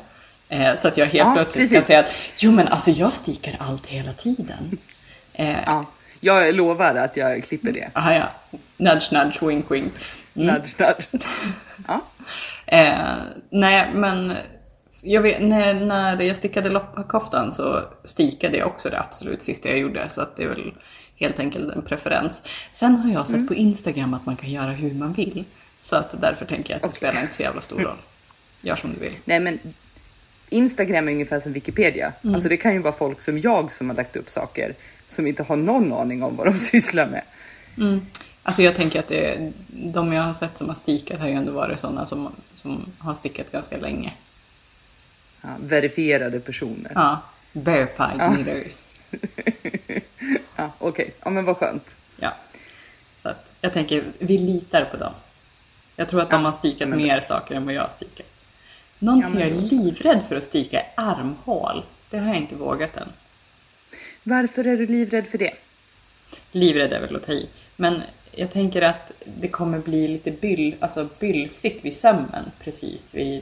Eh, 0.49 0.75
så 0.75 0.87
att 0.87 0.97
jag 0.97 1.05
helt 1.05 1.33
plötsligt 1.33 1.61
precis. 1.63 1.77
kan 1.77 1.83
säga 1.85 1.99
att 1.99 2.13
jo 2.37 2.51
men 2.51 2.67
alltså 2.67 2.91
jag 2.91 3.13
stikar 3.13 3.55
allt 3.59 3.85
hela 3.85 4.13
tiden. 4.13 4.77
Eh, 5.33 5.55
Ja. 5.65 5.85
Jag 6.19 6.55
lovar 6.55 6.95
att 6.95 7.17
jag 7.17 7.43
klipper 7.43 7.71
det. 7.71 7.89
aha, 7.93 8.13
ja. 8.13 8.23
Nudge 8.77 9.11
nudge 9.11 9.43
wink 9.43 9.71
wink. 9.71 9.93
Mm. 10.35 10.47
Nudge, 10.55 10.79
nudge. 10.79 11.07
Ja. 11.87 12.01
Eh, 12.65 13.15
nej, 13.49 13.89
men 13.93 14.33
jag 15.01 15.21
vet, 15.21 15.41
när, 15.41 15.73
när 15.73 16.21
jag 16.21 16.37
stickade 16.37 16.69
loppakoftan 16.69 17.51
så 17.51 17.79
stikade 18.03 18.57
jag 18.57 18.67
också 18.67 18.89
det 18.89 18.99
absolut 18.99 19.41
sista 19.41 19.69
jag 19.69 19.77
gjorde. 19.79 20.09
Så 20.09 20.21
att 20.21 20.35
det 20.35 20.43
är 20.43 20.47
väl 20.47 20.73
helt 21.15 21.39
enkelt 21.39 21.71
en 21.75 21.81
preferens. 21.81 22.43
Sen 22.71 22.95
har 22.95 23.11
jag 23.13 23.27
sett 23.27 23.35
Mm. 23.35 23.47
på 23.47 23.53
Instagram 23.53 24.13
att 24.13 24.25
man 24.25 24.35
kan 24.35 24.49
göra 24.51 24.71
hur 24.71 24.93
man 24.93 25.13
vill. 25.13 25.45
Så 25.81 25.95
att 25.95 26.21
därför 26.21 26.45
tänker 26.45 26.73
jag 26.73 26.77
att 26.77 26.83
det 26.91 26.95
spelar 26.95 27.21
inte 27.21 27.33
så 27.33 27.41
jävla 27.43 27.61
stor 27.61 27.79
roll. 27.79 27.97
Gör 28.61 28.75
som 28.75 28.93
du 28.93 28.99
vill. 28.99 29.13
Nej 29.25 29.39
men 29.39 29.59
Instagram 30.49 31.07
är 31.07 31.11
ungefär 31.11 31.39
som 31.39 31.53
Wikipedia. 31.53 32.13
Mm. 32.23 32.33
Alltså 32.35 32.49
det 32.49 32.57
kan 32.57 32.73
ju 32.73 32.79
vara 32.79 32.93
folk 32.93 33.21
som 33.21 33.39
jag 33.39 33.71
som 33.71 33.89
har 33.89 33.95
lagt 33.97 34.15
upp 34.15 34.29
saker 34.29 34.75
som 35.07 35.27
inte 35.27 35.43
har 35.43 35.55
någon 35.55 35.93
aning 35.93 36.23
om 36.23 36.35
vad 36.35 36.47
de 36.47 36.59
sysslar 36.59 37.07
med. 37.07 37.23
Alltså 38.43 38.61
jag 38.61 38.75
tänker 38.75 38.99
att 38.99 39.07
det, 39.07 39.51
de 39.67 40.13
jag 40.13 40.23
har 40.23 40.33
sett 40.33 40.57
som 40.57 40.69
har 40.69 40.75
stikat 40.75 41.19
har 41.19 41.27
ju 41.27 41.33
ändå 41.33 41.51
varit 41.51 41.79
sådana 41.79 42.05
som, 42.05 42.35
som 42.55 42.91
har 42.99 43.13
stickat 43.13 43.51
ganska 43.51 43.77
länge. 43.77 44.13
Ja, 45.41 45.49
verifierade 45.59 46.39
personer. 46.39 46.91
Ja, 46.95 47.21
verified 47.51 48.15
Ja. 48.19 48.33
knitters. 48.35 48.87
Ja, 50.55 50.71
Okej, 50.79 51.13
ja, 51.23 51.29
men 51.29 51.45
vad 51.45 51.57
skönt. 51.57 51.95
Ja. 52.19 52.33
Så 53.21 53.29
att 53.29 53.51
jag 53.61 53.73
tänker, 53.73 54.03
vi 54.19 54.37
litar 54.37 54.85
på 54.85 54.97
dem. 54.97 55.13
Jag 55.95 56.09
tror 56.09 56.21
att 56.21 56.29
de 56.29 56.41
Ja, 56.41 56.47
har 56.47 56.53
stikat 56.57 56.89
men- 56.89 56.97
mer 56.97 57.19
saker 57.21 57.55
än 57.55 57.65
vad 57.65 57.73
jag 57.73 57.91
stikar. 57.91 58.25
Någonting 58.99 59.33
Ja, 59.33 59.39
men 59.39 59.49
jag 59.49 59.57
är 59.57 59.61
livrädd 59.61 60.23
för 60.29 60.35
att 60.35 60.43
stika 60.43 60.79
är 60.79 60.91
armhål. 60.95 61.83
Det 62.09 62.17
har 62.17 62.27
jag 62.27 62.37
inte 62.37 62.55
vågat 62.55 62.97
än. 62.97 63.09
Varför 64.23 64.67
är 64.67 64.77
du 64.77 64.85
livrädd 64.87 65.27
för 65.27 65.37
det? 65.37 65.53
Livrädd 66.51 66.93
är 66.93 67.01
väl 67.01 67.15
att 67.15 67.23
ta 67.23 67.31
i. 67.31 67.49
Men 67.75 68.01
jag 68.35 68.51
tänker 68.51 68.81
att 68.81 69.11
det 69.25 69.47
kommer 69.47 69.79
bli 69.79 70.07
lite 70.07 70.31
byll, 70.31 70.75
alltså 70.79 71.09
bylsigt 71.19 71.85
vid 71.85 71.95
sömmen 71.95 72.51
precis 72.59 73.15
vid, 73.15 73.41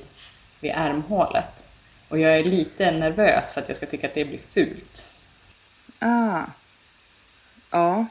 vid 0.59 0.71
ärmhålet. 0.71 1.67
Och 2.09 2.19
jag 2.19 2.39
är 2.39 2.43
lite 2.43 2.91
nervös 2.91 3.53
för 3.53 3.61
att 3.61 3.67
jag 3.67 3.77
ska 3.77 3.85
tycka 3.85 4.07
att 4.07 4.13
det 4.13 4.25
blir 4.25 4.39
fult. 4.39 5.09
Ah. 5.99 6.41
Ja. 7.69 8.05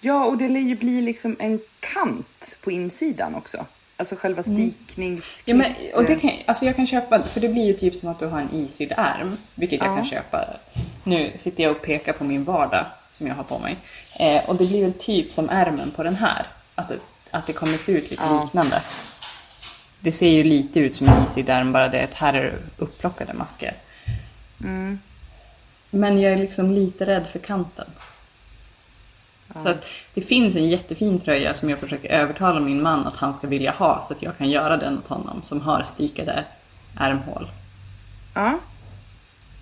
Ja, 0.00 0.24
och 0.24 0.38
det 0.38 0.48
lär 0.48 0.60
ju 0.60 0.76
bli 0.76 1.00
liksom 1.00 1.36
en 1.38 1.60
kant 1.80 2.56
på 2.62 2.70
insidan 2.70 3.34
också. 3.34 3.66
Alltså 4.02 4.16
själva 4.16 4.42
sticknings... 4.42 5.42
Ja, 5.44 5.54
men, 5.54 5.72
och 5.94 6.04
det 6.04 6.16
kan, 6.16 6.30
alltså 6.46 6.64
jag 6.64 6.76
kan 6.76 6.86
köpa, 6.86 7.22
för 7.22 7.40
det 7.40 7.48
blir 7.48 7.64
ju 7.66 7.72
typ 7.72 7.94
som 7.94 8.08
att 8.08 8.18
du 8.18 8.26
har 8.26 8.40
en 8.40 8.50
isydd 8.54 8.92
ärm, 8.96 9.36
vilket 9.54 9.80
jag 9.80 9.90
Ja. 9.90 9.96
kan 9.96 10.04
köpa. 10.04 10.44
Nu 11.04 11.32
sitter 11.38 11.62
jag 11.62 11.72
och 11.72 11.82
pekar 11.82 12.12
på 12.12 12.24
min 12.24 12.44
vardag 12.44 12.86
som 13.10 13.26
jag 13.26 13.34
har 13.34 13.42
på 13.42 13.58
mig. 13.58 13.76
Eh, 14.20 14.44
och 14.48 14.56
det 14.56 14.66
blir 14.66 14.82
väl 14.82 14.92
typ 14.92 15.32
som 15.32 15.48
ärmen 15.50 15.90
på 15.90 16.02
den 16.02 16.14
här. 16.16 16.46
Alltså 16.74 16.94
att 17.30 17.46
det 17.46 17.52
kommer 17.52 17.78
se 17.78 17.92
ut 17.92 18.10
lite 18.10 18.40
liknande. 18.42 18.82
Det 20.00 20.12
ser 20.12 20.28
ju 20.28 20.44
lite 20.44 20.80
ut 20.80 20.96
som 20.96 21.08
en 21.08 21.24
isydd 21.24 21.48
ärm, 21.48 21.72
bara 21.72 21.88
det 21.88 22.02
att 22.04 22.14
här 22.14 22.34
är 22.34 22.58
upplockade 22.78 23.34
masker. 23.34 23.74
Mm. 24.60 25.00
Men 25.90 26.20
jag 26.20 26.32
är 26.32 26.36
liksom 26.36 26.70
lite 26.70 27.06
rädd 27.06 27.26
för 27.32 27.38
kanten. 27.38 27.86
Så 29.58 29.68
att 29.68 29.84
det 30.14 30.22
finns 30.22 30.56
en 30.56 30.68
jättefin 30.68 31.20
tröja 31.20 31.54
som 31.54 31.70
jag 31.70 31.78
försöker 31.78 32.08
övertala 32.08 32.60
min 32.60 32.82
man 32.82 33.06
att 33.06 33.16
han 33.16 33.34
ska 33.34 33.46
vilja 33.46 33.70
ha 33.70 34.02
så 34.02 34.12
att 34.12 34.22
jag 34.22 34.38
kan 34.38 34.50
göra 34.50 34.76
den 34.76 34.98
åt 34.98 35.08
honom 35.08 35.42
som 35.42 35.60
har 35.60 35.82
stikade 35.82 36.44
ärmhål. 37.00 37.48
Ja. 38.34 38.58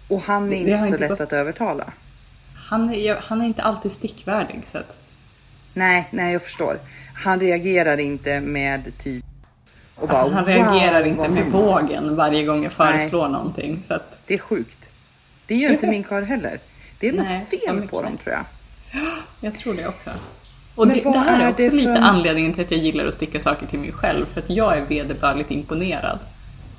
Och 0.09 0.20
han 0.22 0.46
är 0.46 0.50
Det- 0.50 0.55
det 0.57 0.61
inte 0.61 0.72
har 0.76 0.81
så 0.81 0.87
inte 0.87 0.98
lätt 0.98 1.11
gått- 1.11 1.20
att 1.20 1.33
övertala. 1.33 1.85
Han 2.68 2.94
är, 2.94 3.16
han 3.16 3.40
är 3.40 3.46
inte 3.46 3.62
alltid 3.62 3.92
stickvärdig 3.92 4.62
så 4.64 4.79
att 4.79 4.98
Nej, 5.74 6.09
nej 6.12 6.33
jag 6.33 6.42
förstår. 6.42 6.79
Han 7.14 7.40
reagerar 7.40 7.98
inte 7.98 8.40
med 8.40 8.92
typ... 8.98 9.24
Och 9.96 10.11
alltså, 10.11 10.24
bara, 10.24 10.35
han 10.35 10.44
reagerar 10.44 10.98
"Wow, 11.00 11.07
inte 11.09 11.29
med 11.29 11.42
fint." 11.42 11.55
vågen 11.55 12.16
varje 12.16 12.42
gång 12.44 12.62
jag 12.62 12.72
föreslår 12.72 13.29
någonting. 13.29 13.83
Så 13.83 13.94
att, 13.94 14.22
Det 14.26 14.35
är 14.35 14.38
sjukt. 14.38 14.79
Det 15.46 15.55
gör 15.57 15.70
inte 15.70 15.87
min 15.87 16.05
karl 16.05 16.22
heller. 16.24 16.59
Det 17.00 17.09
är 17.09 17.12
något 17.12 17.24
Nej, 17.26 17.44
fel 17.66 17.88
på 17.88 18.03
dem 18.03 18.12
det. 18.16 18.22
tror 18.24 18.35
jag. 18.37 18.44
jag 19.40 19.55
tror 19.55 19.74
det 19.74 19.87
också. 19.88 20.11
Och 20.74 20.88
det, 20.88 20.94
det 21.00 21.18
här 21.18 21.40
är, 21.40 21.44
är 21.44 21.50
också 21.50 21.62
det 21.62 21.70
lite 21.70 21.94
för- 21.94 22.00
anledningen 22.00 22.53
till 22.53 22.64
att 22.64 22.70
jag 22.70 22.81
gillar 22.81 23.07
att 23.07 23.14
sticka 23.14 23.40
saker 23.40 23.66
till 23.66 23.79
mig 23.79 23.92
själv. 23.92 24.26
För 24.26 24.40
att 24.40 24.50
jag 24.50 24.76
är 24.76 24.85
vederbörligt 24.87 25.50
imponerad. 25.50 26.18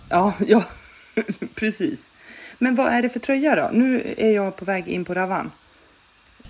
Ja, 0.09 0.33
ja, 0.47 0.63
precis. 1.55 2.09
Men 2.57 2.75
vad 2.75 2.87
är 2.87 3.01
det 3.01 3.09
för 3.09 3.19
tröja 3.19 3.55
då? 3.55 3.69
Nu 3.73 4.13
är 4.17 4.31
jag 4.31 4.55
på 4.55 4.65
väg 4.65 4.87
in 4.87 5.05
på 5.05 5.13
Ravan. 5.13 5.51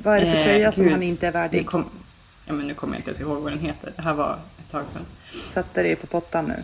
Vad 0.03 0.17
är 0.17 0.21
det 0.21 0.31
för 0.31 0.37
Eh, 0.39 0.43
tröja 0.43 0.71
som 0.71 0.83
gud. 0.83 0.91
han 0.93 1.03
inte 1.03 1.27
är 1.27 1.31
värdig? 1.31 1.65
kom, 1.65 1.85
ja, 2.45 2.53
men 2.53 2.67
nu 2.67 2.73
kommer 2.73 2.93
jag 2.93 2.99
inte 2.99 3.09
ens 3.09 3.21
ihåg 3.21 3.41
vad 3.41 3.51
den 3.51 3.59
heter. 3.59 3.91
Det 3.95 4.01
här 4.01 4.13
var 4.13 4.39
ett 4.59 4.71
tag 4.71 4.83
sedan. 4.93 5.05
Sätter 5.49 5.83
det 5.83 5.95
på 5.95 6.07
pottan 6.07 6.45
nu. 6.45 6.63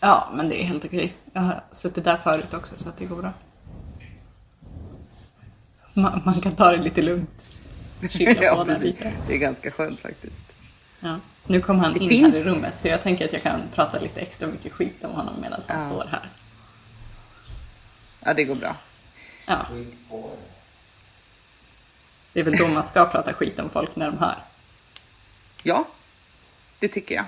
Ja, 0.00 0.28
men 0.34 0.48
det 0.48 0.62
är 0.62 0.64
helt 0.64 0.84
okej. 0.84 1.12
Jag 1.32 1.40
har 1.40 1.60
suttit 1.72 2.04
där 2.04 2.16
förut 2.16 2.54
också 2.54 2.74
så 2.76 2.88
att 2.88 2.96
det 2.96 3.04
går 3.04 3.16
bra. 3.16 3.30
Man, 5.94 6.20
man 6.24 6.40
kan 6.40 6.52
ta 6.52 6.70
det 6.70 6.76
lite 6.76 7.02
lugnt. 7.02 7.39
Chilla 8.08 8.32
Ja, 8.44 8.64
precis. 8.64 8.84
lite. 8.84 9.12
Det 9.28 9.34
är 9.34 9.38
ganska 9.38 9.70
skönt 9.70 10.00
faktiskt. 10.00 10.42
Ja. 11.00 11.18
Nu 11.46 11.60
kom 11.60 11.78
han 11.80 11.92
Det 11.92 11.98
in 12.00 12.08
finns- 12.08 12.34
här 12.34 12.40
i 12.40 12.44
rummet 12.44 12.78
så 12.78 12.88
jag 12.88 13.02
tänker 13.02 13.24
att 13.24 13.32
jag 13.32 13.42
kan 13.42 13.60
prata 13.74 13.98
lite 14.00 14.20
extra 14.20 14.46
mycket 14.46 14.72
skit 14.72 15.04
om 15.04 15.10
honom 15.12 15.34
medan 15.42 15.62
han 15.68 15.82
Ja. 15.82 15.88
står 15.88 16.04
här. 16.10 16.28
Ja, 18.24 18.34
det 18.34 18.44
går 18.44 18.54
bra. 18.54 18.76
Ja. 19.46 19.66
Det 22.32 22.40
är 22.40 22.44
väl 22.44 22.56
då 22.56 22.68
man 22.68 22.86
ska 22.86 23.04
prata 23.06 23.32
skit 23.32 23.58
om 23.60 23.70
folk 23.70 23.96
när 23.96 24.10
de 24.10 24.18
hör. 24.18 24.34
Ja, 25.62 25.88
det 26.78 26.88
tycker 26.88 27.14
jag. 27.14 27.24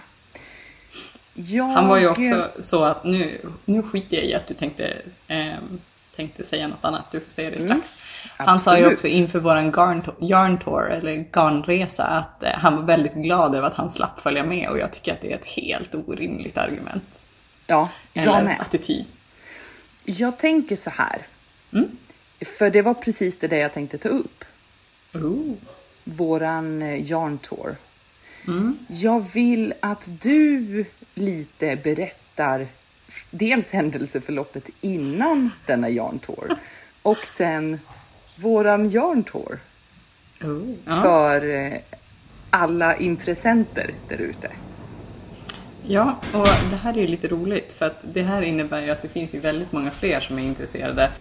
jag... 1.35 1.65
Han 1.65 1.89
var 1.89 1.99
ju 1.99 2.09
också 2.09 2.51
så 2.61 2.85
att 2.85 3.05
nu, 3.05 3.41
nu 3.65 3.83
skiter 3.83 4.17
jag 4.17 4.27
i 4.27 4.35
att 4.35 4.47
du 4.47 4.55
tänkte, 4.55 5.03
ehm, 5.29 5.81
tänkte 6.17 6.45
säga 6.45 6.69
något 6.69 6.85
annat. 6.85 7.11
Du 7.11 7.21
får 7.21 7.31
säga 7.31 7.51
det 7.51 7.61
strax. 7.61 8.05
Han 8.37 8.61
sa 8.61 8.79
ju 8.79 8.93
också 8.93 9.07
inför 9.07 9.39
våran 9.39 9.73
garn, 9.73 10.03
yarn 10.21 10.59
tour, 10.59 10.91
eller 10.91 11.13
garnresa, 11.33 12.05
att 12.05 12.43
eh, 12.43 12.51
han 12.51 12.77
var 12.77 12.83
väldigt 12.83 13.15
glad 13.15 13.55
över 13.55 13.67
att 13.67 13.75
han 13.75 13.91
slapp 13.91 14.21
följa 14.21 14.45
med 14.45 14.69
och 14.69 14.79
jag 14.79 14.93
tycker 14.93 15.13
att 15.13 15.21
det 15.21 15.33
är 15.33 15.37
ett 15.37 15.47
helt 15.47 15.95
orimligt 15.95 16.59
argument. 16.59 17.19
Ja, 17.67 17.89
jag 18.13 18.25
Eller 18.25 18.45
med. 18.45 18.61
attityd. 18.61 19.05
Jag 20.05 20.39
tänker 20.39 20.77
så 20.77 20.91
här. 20.91 21.27
Mm. 21.73 21.97
För 22.59 22.71
det 22.71 22.83
var 22.83 22.95
precis 22.95 23.39
det 23.39 23.49
där 23.49 23.57
jag 23.57 23.73
tänkte 23.73 23.99
ta 23.99 24.09
upp. 24.09 24.45
Ooh. 25.15 25.55
Våran 26.05 26.83
eh, 26.83 27.11
yarn 27.11 27.39
tour. 27.39 27.77
Mm. 28.47 28.79
Jag 28.89 29.33
vill 29.33 29.75
att 29.81 30.09
du 30.21 30.85
lite 31.15 31.77
berättar 31.77 32.67
dels 33.31 33.71
händelseförloppet 33.71 34.69
innan 34.81 35.51
denna 35.67 35.91
yarn 35.91 36.19
tour 36.19 36.57
och 37.03 37.19
sen 37.27 37.79
våran 38.37 38.91
yarn 38.91 39.25
tour. 39.25 39.59
Ja. 40.87 41.01
för 41.03 41.51
eh, 41.55 41.73
alla 42.51 42.97
intressenter 42.97 43.95
där 44.09 44.17
ute. 44.19 44.51
Ja, 45.87 46.17
och 46.35 46.49
det 46.71 46.77
här 46.77 46.93
är 46.93 47.01
ju 47.01 47.07
lite 47.07 47.29
roligt 47.29 47.73
för 47.73 47.87
att 47.87 48.05
det 48.15 48.23
här 48.23 48.43
innebär 48.43 48.83
ju 48.83 48.91
att 48.91 49.03
det 49.03 49.09
finns 49.09 49.35
ju 49.35 49.39
väldigt 49.41 49.73
många 49.73 49.91
fler 49.91 50.21
som 50.21 50.39
är 50.39 50.43
intresserade. 50.43 51.11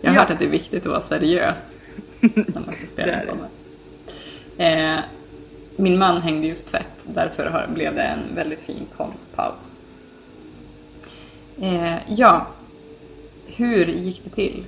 Jag 0.00 0.10
har 0.10 0.16
Ja. 0.16 0.20
hört 0.20 0.30
att 0.30 0.38
det 0.38 0.44
är 0.44 0.48
viktigt 0.50 0.82
att 0.86 0.90
vara 0.92 1.00
seriös 1.00 1.66
när 2.20 2.60
man 2.60 2.72
ska 2.72 2.86
spela 2.86 3.12
en. 3.12 3.38
Eh, 4.58 5.00
min 5.80 5.98
man 5.98 6.20
hängde 6.22 6.46
just 6.46 6.66
tvätt, 6.66 7.06
därför 7.14 7.68
blev 7.74 7.94
det 7.94 8.02
en 8.02 8.34
väldigt 8.34 8.60
fin 8.60 8.86
konstpaus. 8.96 9.74
Eh, 11.60 11.94
ja, 12.08 12.46
hur 13.46 13.86
gick 13.86 14.24
det 14.24 14.30
till? 14.30 14.64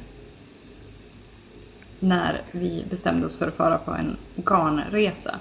När 2.01 2.41
vi 2.53 2.85
bestämde 2.91 3.27
oss 3.27 3.39
för 3.39 3.49
att 3.49 3.55
fara 3.55 3.79
på 3.79 3.91
en 3.91 4.17
garnresa. 4.37 5.39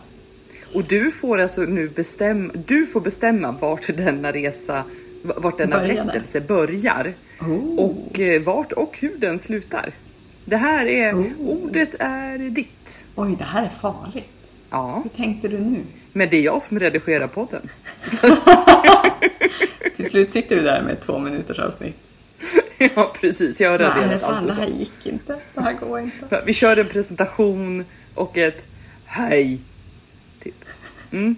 Och 0.75 0.83
du 0.83 1.11
får 1.11 1.37
alltså 1.41 1.61
nu 1.61 1.89
bestämma, 1.89 2.53
du 2.65 2.87
får 2.87 3.01
bestämma 3.01 3.51
vart 3.51 3.97
denna 3.97 4.31
resa, 4.31 4.83
vart 5.23 5.57
denna 5.57 5.77
Började. 5.77 6.03
berättelse 6.03 6.41
börjar 6.41 7.13
Oh. 7.41 7.79
och 7.79 8.19
eh, 8.19 8.41
vart 8.41 8.71
och 8.71 8.97
hur 8.97 9.17
den 9.17 9.39
slutar. 9.39 9.93
Det 10.45 10.57
här 10.57 10.85
är, 10.85 11.13
Oh. 11.13 11.25
ordet 11.39 11.95
är 11.99 12.37
ditt. 12.37 13.05
Oj, 13.15 13.35
det 13.39 13.43
här 13.43 13.65
är 13.65 13.69
farligt. 13.69 14.40
Ja, 14.71 15.01
Hur 15.03 15.09
tänkte 15.09 15.47
du 15.47 15.59
nu? 15.59 15.83
men 16.13 16.29
det 16.29 16.37
är 16.37 16.41
jag 16.41 16.61
som 16.61 16.79
redigerar 16.79 17.27
podden. 17.27 17.69
Till 19.95 20.09
slut 20.09 20.31
sitter 20.31 20.55
du 20.55 20.61
där 20.61 20.81
med 20.81 21.01
två 21.01 21.19
minuters 21.19 21.59
avsnitt. 21.59 21.95
ja, 22.95 23.13
precis. 23.21 23.61
Jag 23.61 23.69
har 23.69 23.77
Så, 23.77 23.83
raderat 23.83 24.23
allt 24.23 24.47
det 24.47 24.53
här 24.53 24.65
så. 24.65 24.71
gick 24.73 25.05
inte. 25.05 25.39
Det 25.53 25.61
här 25.61 25.73
går 25.73 25.99
inte. 25.99 26.41
Vi 26.45 26.53
kör 26.53 26.77
en 26.77 26.87
presentation 26.87 27.85
och 28.15 28.37
ett 28.37 28.67
hej. 29.05 29.59
Typ. 30.43 30.55
Mm, 31.11 31.35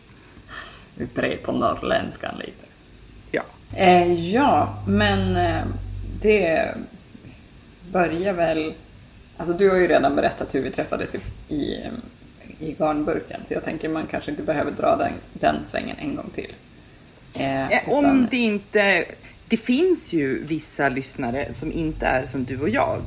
Vi 0.95 1.05
bred 1.05 1.43
på 1.43 1.51
norrländskan 1.51 2.35
lite. 2.39 2.65
ja. 3.31 3.43
Eh, 3.75 4.13
ja, 4.33 4.83
men 4.87 5.35
eh, 5.35 5.63
det 6.21 6.75
börjar 7.91 8.33
väl... 8.33 8.73
Alltså 9.37 9.53
du 9.57 9.69
har 9.69 9.77
ju 9.77 9.87
redan 9.87 10.15
berättat 10.15 10.55
hur 10.55 10.61
vi 10.61 10.71
träffades 10.71 11.15
i, 11.15 11.19
i, 11.55 11.79
i 12.59 12.73
garnburken 12.79 13.41
så 13.45 13.53
jag 13.53 13.63
tänker 13.63 13.89
man 13.89 14.07
kanske 14.07 14.31
inte 14.31 14.43
behöver 14.43 14.71
dra 14.71 14.95
den, 14.95 15.13
den 15.33 15.65
svängen 15.65 15.97
en 15.99 16.15
gång 16.15 16.29
till. 16.35 16.53
Eh, 17.33 17.89
Om 17.89 18.05
utan- 18.05 18.27
det 18.31 18.37
inte... 18.37 19.05
Det 19.47 19.57
finns 19.57 20.13
ju 20.13 20.43
vissa 20.45 20.89
lyssnare 20.89 21.53
som 21.53 21.71
inte 21.71 22.05
är 22.05 22.25
som 22.25 22.43
du 22.43 22.59
och 22.61 22.69
jag. 22.69 23.01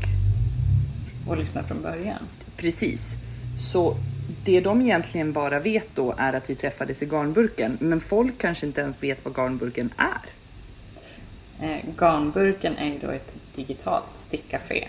Och 1.29 1.37
lyssna 1.37 1.63
från 1.63 1.83
början. 1.83 2.19
Precis. 2.57 3.13
Så 3.73 3.97
det 4.45 4.61
de 4.61 4.83
egentligen 4.83 5.33
bara 5.33 5.61
vet 5.61 5.89
då 5.95 6.15
är 6.19 6.33
att 6.33 6.51
vi 6.51 6.55
träffades 6.55 7.03
i 7.03 7.07
garnburken. 7.07 7.77
Men 7.81 8.01
folk 8.01 8.39
kanske 8.39 8.67
inte 8.67 8.81
ens 8.81 9.03
vet 9.03 9.25
vad 9.25 9.35
garnburken 9.37 9.91
är. 9.97 10.31
Eh, 11.67 11.85
garnburken 11.99 12.77
är 12.77 12.87
ju 12.87 12.99
då 12.99 13.11
ett 13.11 13.33
digitalt 13.57 14.11
stickcafé 14.17 14.89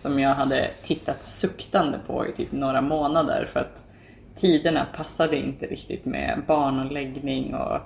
som 0.00 0.18
jag 0.18 0.34
hade 0.34 0.70
tittat 0.82 1.22
suktande 1.22 1.98
på 2.06 2.26
i 2.26 2.32
typ 2.32 2.52
några 2.52 2.80
månader 2.80 3.44
för 3.44 3.60
att 3.60 3.84
tiderna 4.34 4.86
passade 4.96 5.36
inte 5.36 5.66
riktigt 5.66 6.04
med 6.04 6.42
barn 6.46 6.78
och 6.78 6.92
läggning 6.92 7.54
och 7.54 7.80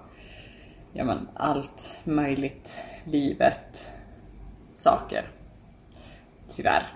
ja, 0.92 1.04
men, 1.04 1.28
allt 1.34 1.96
möjligt 2.04 2.76
livet 3.04 3.90
saker. 4.74 5.22
Tyvärr. 6.48 6.92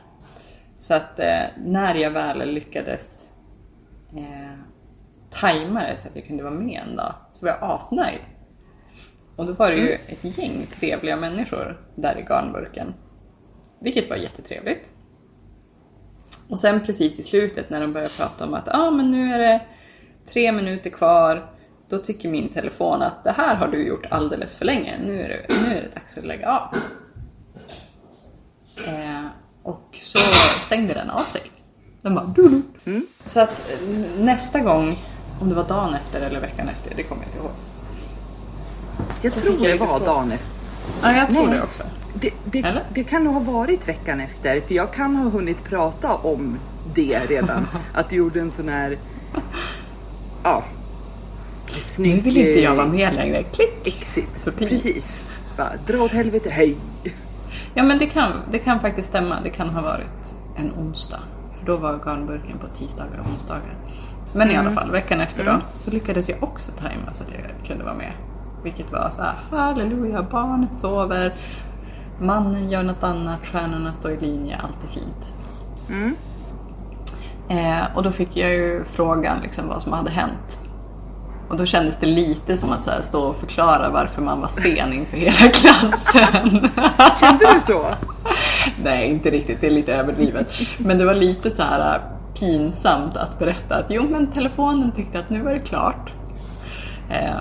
Så 0.78 0.94
att 0.94 1.18
eh, 1.18 1.44
när 1.56 1.94
jag 1.94 2.10
väl 2.10 2.50
lyckades 2.50 3.28
eh, 4.16 4.58
tajma 5.30 5.82
det 5.82 5.96
så 5.98 6.08
att 6.08 6.16
jag 6.16 6.26
kunde 6.26 6.42
vara 6.42 6.54
med 6.54 6.82
en 6.88 6.96
dag 6.96 7.14
så 7.32 7.46
var 7.46 7.52
jag 7.52 7.62
asnöjd. 7.62 8.20
Och 9.36 9.46
då 9.46 9.52
var 9.52 9.70
det 9.70 9.78
ju 9.78 9.92
ett 9.92 10.38
gäng 10.38 10.66
trevliga 10.66 11.16
människor 11.16 11.86
där 11.94 12.18
i 12.18 12.22
garnburken. 12.22 12.94
Vilket 13.80 14.10
var 14.10 14.16
jättetrevligt. 14.16 14.88
Och 16.48 16.60
sen 16.60 16.80
precis 16.80 17.18
i 17.18 17.22
slutet 17.22 17.70
när 17.70 17.80
de 17.80 17.92
började 17.92 18.14
prata 18.14 18.44
om 18.44 18.54
att 18.54 18.68
ah, 18.68 18.90
men 18.90 19.10
nu 19.10 19.32
är 19.32 19.38
det 19.38 19.60
tre 20.32 20.52
minuter 20.52 20.90
kvar. 20.90 21.50
Då 21.88 21.98
tycker 21.98 22.28
min 22.28 22.48
telefon 22.48 23.02
att 23.02 23.24
det 23.24 23.32
här 23.32 23.54
har 23.54 23.68
du 23.68 23.86
gjort 23.86 24.06
alldeles 24.10 24.56
för 24.56 24.64
länge. 24.64 24.94
Nu 25.06 25.20
är 25.22 25.28
det, 25.28 25.54
nu 25.62 25.76
är 25.76 25.82
det 25.82 25.94
dags 25.94 26.18
att 26.18 26.24
lägga 26.24 26.50
av. 26.50 26.76
Eh, 28.86 29.26
och 29.62 29.98
så 30.00 30.18
stängde 30.60 30.94
den 30.94 31.10
av 31.10 31.24
sig. 31.24 31.42
Den 32.02 32.14
bara 32.14 32.32
du 32.36 32.62
Så 33.24 33.40
att 33.40 33.80
nästa 34.18 34.60
gång, 34.60 34.98
om 35.40 35.48
det 35.48 35.54
var 35.54 35.64
dagen 35.64 35.94
efter 35.94 36.20
eller 36.20 36.40
veckan 36.40 36.68
efter, 36.68 36.94
det 36.96 37.02
kommer 37.02 37.22
jag 37.22 37.28
inte 37.28 37.38
ihåg. 37.38 37.50
Jag 39.22 39.32
Så 39.32 39.40
tror 39.40 39.68
jag 39.68 39.78
det 39.78 39.86
var 39.86 40.00
dagen 40.00 40.32
efter. 40.32 40.48
Ja, 41.02 41.12
jag 41.12 41.28
tror 41.30 41.46
Nej. 41.46 41.56
det 41.56 41.62
också. 41.62 41.82
Det, 42.20 42.30
det, 42.44 42.82
det 42.94 43.04
kan 43.04 43.24
nog 43.24 43.34
ha 43.34 43.52
varit 43.52 43.88
veckan 43.88 44.20
efter, 44.20 44.60
för 44.60 44.74
jag 44.74 44.92
kan 44.92 45.16
ha 45.16 45.30
hunnit 45.30 45.64
prata 45.64 46.14
om 46.14 46.58
det 46.94 47.20
redan. 47.28 47.66
att 47.94 48.10
du 48.10 48.16
gjorde 48.16 48.40
en 48.40 48.50
sån 48.50 48.68
här... 48.68 48.98
Ja. 50.42 50.64
Snygg... 51.66 52.14
Nu 52.14 52.20
vill 52.20 52.36
inte 52.36 52.60
jag 52.60 52.74
vara 52.74 52.86
med 52.86 53.14
längre. 53.14 53.42
Klick! 53.42 53.86
Exit. 53.86 54.28
Sorti. 54.34 54.68
Precis. 54.68 55.20
Bara, 55.56 55.72
dra 55.86 56.02
åt 56.02 56.12
helvete, 56.12 56.50
hej. 56.50 56.76
Ja 57.74 57.82
men 57.82 57.98
det 57.98 58.06
kan, 58.06 58.32
det 58.50 58.58
kan 58.58 58.80
faktiskt 58.80 59.08
stämma. 59.08 59.40
Det 59.44 59.50
kan 59.50 59.68
ha 59.68 59.82
varit 59.82 60.34
en 60.56 60.72
onsdag. 60.72 61.20
För 61.58 61.66
då 61.66 61.76
var 61.76 61.98
garnburken 62.04 62.58
på 62.58 62.66
tisdagar 62.66 63.20
och 63.20 63.32
onsdagar. 63.32 63.74
Men 64.32 64.50
i 64.50 64.56
alla 64.56 64.70
fall, 64.70 64.90
veckan 64.90 65.20
efter 65.20 65.44
då 65.44 65.60
så 65.78 65.90
lyckades 65.90 66.28
jag 66.28 66.42
också 66.42 66.72
tajma 66.72 67.12
så 67.12 67.24
att 67.24 67.30
jag 67.32 67.68
kunde 67.68 67.84
vara 67.84 67.94
med. 67.94 68.12
Vilket 68.62 68.92
var 68.92 69.10
så 69.10 69.22
här, 69.22 69.34
halleluja, 69.50 70.22
barnet 70.22 70.76
sover, 70.76 71.32
mannen 72.20 72.70
gör 72.70 72.82
något 72.82 73.02
annat, 73.02 73.40
stjärnorna 73.42 73.92
står 73.92 74.10
i 74.10 74.20
linje, 74.20 74.56
allt 74.56 74.84
är 74.84 74.88
fint. 74.88 75.32
Eh, 77.48 77.96
och 77.96 78.02
då 78.02 78.10
fick 78.12 78.36
jag 78.36 78.50
ju 78.50 78.84
frågan 78.84 79.40
liksom 79.42 79.68
vad 79.68 79.82
som 79.82 79.92
hade 79.92 80.10
hänt. 80.10 80.60
Och 81.48 81.56
då 81.56 81.66
kändes 81.66 81.96
det 81.96 82.06
lite 82.06 82.56
som 82.56 82.72
att 82.72 82.84
så 82.84 82.90
här, 82.90 83.00
stå 83.00 83.22
och 83.22 83.36
förklara 83.36 83.90
varför 83.90 84.22
man 84.22 84.40
var 84.40 84.48
sen 84.48 84.92
inför 84.92 85.16
hela 85.16 85.32
klassen. 85.52 86.70
Kände 87.20 87.54
du 87.54 87.60
så? 87.66 87.86
Nej, 88.82 89.10
inte 89.10 89.30
riktigt. 89.30 89.60
Det 89.60 89.66
är 89.66 89.70
lite 89.70 89.94
överdrivet. 89.94 90.52
Men 90.78 90.98
det 90.98 91.04
var 91.04 91.14
lite 91.14 91.50
så 91.50 91.62
här 91.62 91.94
äh, 91.94 92.00
pinsamt 92.40 93.16
att 93.16 93.38
berätta 93.38 93.76
att 93.76 93.86
jo 93.88 94.06
men 94.10 94.26
telefonen 94.26 94.92
tyckte 94.92 95.18
att 95.18 95.30
nu 95.30 95.42
var 95.42 95.52
det 95.52 95.60
klart. 95.60 96.12
Eh, 97.10 97.40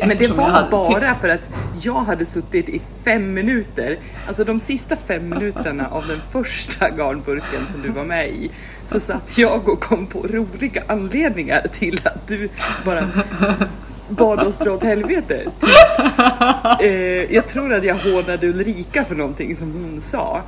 Det, 0.00 0.06
men 0.06 0.16
det 0.16 0.26
var 0.26 0.48
hade 0.48 0.70
bara 0.70 1.14
för 1.14 1.28
att 1.28 1.50
jag 1.80 1.94
hade 1.94 2.24
suttit 2.24 2.68
i 2.68 2.82
fem 3.04 3.34
minuter, 3.34 3.98
alltså 4.26 4.44
de 4.44 4.60
sista 4.60 4.96
fem 4.96 5.28
minuterna 5.28 5.88
av 5.90 6.06
den 6.06 6.20
första 6.30 6.90
garnburken 6.90 7.66
som 7.72 7.82
du 7.82 7.88
var 7.88 8.04
med 8.04 8.28
i, 8.28 8.50
så 8.84 9.00
satt 9.00 9.38
jag 9.38 9.68
och 9.68 9.80
kom 9.80 10.06
på 10.06 10.18
roliga 10.18 10.82
anledningar 10.86 11.66
till 11.72 12.00
att 12.04 12.28
du 12.28 12.48
bara 12.84 13.08
bad 14.08 14.40
oss 14.40 14.58
dra 14.58 14.72
åt 14.72 14.82
helvete. 14.82 15.44
Typ, 15.60 15.70
eh, 16.80 17.34
jag 17.34 17.48
tror 17.48 17.74
att 17.74 17.84
jag 17.84 17.94
hånade 17.94 18.48
Ulrika 18.48 19.04
för 19.04 19.14
någonting 19.14 19.56
som 19.56 19.72
hon 19.72 20.00
sa. 20.00 20.42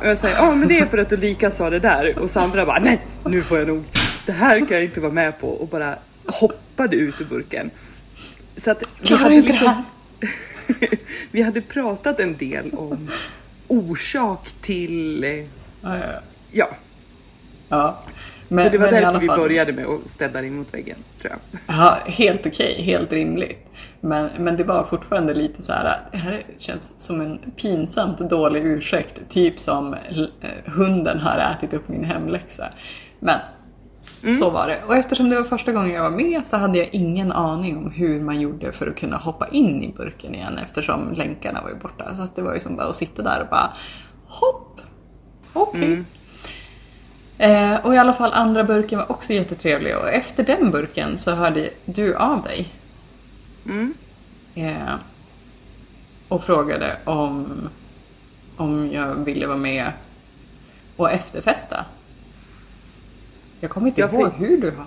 Och 0.00 0.06
jag 0.06 0.18
säger, 0.18 0.36
ja 0.36 0.54
men 0.54 0.68
det 0.68 0.78
är 0.78 0.86
för 0.86 0.98
att 0.98 1.12
Ulrika 1.12 1.50
sa 1.50 1.70
det 1.70 1.78
där 1.78 2.18
och 2.18 2.30
Sandra 2.30 2.66
bara, 2.66 2.78
nej 2.78 3.00
nu 3.24 3.42
får 3.42 3.58
jag 3.58 3.68
nog, 3.68 3.84
det 4.26 4.32
här 4.32 4.58
kan 4.58 4.68
jag 4.70 4.84
inte 4.84 5.00
vara 5.00 5.12
med 5.12 5.40
på 5.40 5.48
och 5.48 5.68
bara 5.68 5.94
hoppade 6.26 6.96
ut 6.96 7.20
ur 7.20 7.24
burken. 7.24 7.70
Så 8.56 8.70
att 8.70 8.82
vi 9.00 9.06
Klarar 9.06 9.22
hade, 9.22 9.34
inte 9.34 9.48
det 9.48 9.52
liksom, 9.52 9.68
här. 9.68 10.98
vi 11.30 11.42
hade 11.42 11.60
pratat 11.60 12.20
en 12.20 12.36
del 12.36 12.74
om 12.74 13.10
orsak 13.68 14.52
till, 14.60 15.24
Ja, 15.82 15.96
ja, 16.52 16.68
ja. 17.68 18.04
Men, 18.48 18.64
så 18.64 18.70
det 18.70 18.78
var 18.78 18.90
därför 18.90 19.18
vi 19.18 19.26
började 19.26 19.72
med 19.72 19.86
att 19.86 20.10
ställa 20.10 20.40
dig 20.40 20.50
mot 20.50 20.74
väggen 20.74 20.98
tror 21.20 21.32
jag. 21.32 21.60
Ja, 21.76 21.98
helt 22.06 22.46
okej, 22.46 22.82
helt 22.82 23.12
rimligt. 23.12 23.66
Men, 24.00 24.30
men 24.38 24.56
det 24.56 24.64
var 24.64 24.84
fortfarande 24.84 25.34
lite 25.34 25.62
så 25.62 25.72
här, 25.72 26.00
det 26.12 26.18
här 26.18 26.42
känns 26.58 26.94
som 26.98 27.20
en 27.20 27.38
pinsamt 27.56 28.18
dålig 28.18 28.64
ursäkt. 28.64 29.20
Typ 29.28 29.60
som 29.60 29.94
eh, 29.94 30.28
hunden 30.64 31.18
har 31.18 31.38
ätit 31.38 31.74
upp 31.74 31.88
min 31.88 32.04
hemläxa. 32.04 32.68
Men 33.20 33.38
så 34.38 34.50
var 34.50 34.66
det. 34.66 34.78
Och 34.86 34.96
eftersom 34.96 35.30
det 35.30 35.36
var 35.36 35.44
första 35.44 35.72
gången 35.72 35.90
jag 35.90 36.02
var 36.02 36.10
med 36.10 36.46
så 36.46 36.56
hade 36.56 36.78
jag 36.78 36.88
ingen 36.92 37.32
aning 37.32 37.76
om 37.76 37.90
hur 37.90 38.20
man 38.20 38.40
gjorde 38.40 38.72
för 38.72 38.86
att 38.86 38.96
kunna 38.96 39.16
hoppa 39.16 39.48
in 39.48 39.82
i 39.82 39.92
burken 39.96 40.34
igen 40.34 40.58
eftersom 40.58 41.12
länkarna 41.12 41.62
var 41.62 41.68
ju 41.68 41.76
borta. 41.76 42.16
Så 42.16 42.26
det 42.34 42.42
var 42.42 42.54
ju 42.54 42.60
som 42.60 42.76
bara 42.76 42.88
att 42.88 42.96
sitta 42.96 43.22
där 43.22 43.40
och 43.40 43.48
bara 43.50 43.72
hopp, 44.26 44.80
okej. 45.52 46.04
Eh, 47.38 47.86
och 47.86 47.94
i 47.94 47.98
alla 47.98 48.12
fall 48.12 48.32
andra 48.32 48.64
burken 48.64 48.98
var 48.98 49.12
också 49.12 49.32
jättetrevlig 49.32 49.96
och 49.96 50.08
efter 50.08 50.44
den 50.44 50.70
burken 50.70 51.16
så 51.16 51.30
hörde 51.30 51.70
du 51.84 52.16
av 52.16 52.42
dig. 52.42 52.68
Mm. 53.64 53.94
Eh, 54.54 54.94
och 56.28 56.44
frågade 56.44 56.96
om, 57.04 57.68
om 58.56 58.92
jag 58.92 59.14
ville 59.14 59.46
vara 59.46 59.58
med 59.58 59.92
och 60.96 61.10
efterfesta. 61.10 61.84
Jag 63.60 63.70
kommer 63.70 63.86
inte 63.86 64.00
Jag 64.00 64.12
ihåg 64.14 64.32
fick- 64.32 64.40
hur 64.48 64.60
du 64.60 64.70
har. 64.70 64.86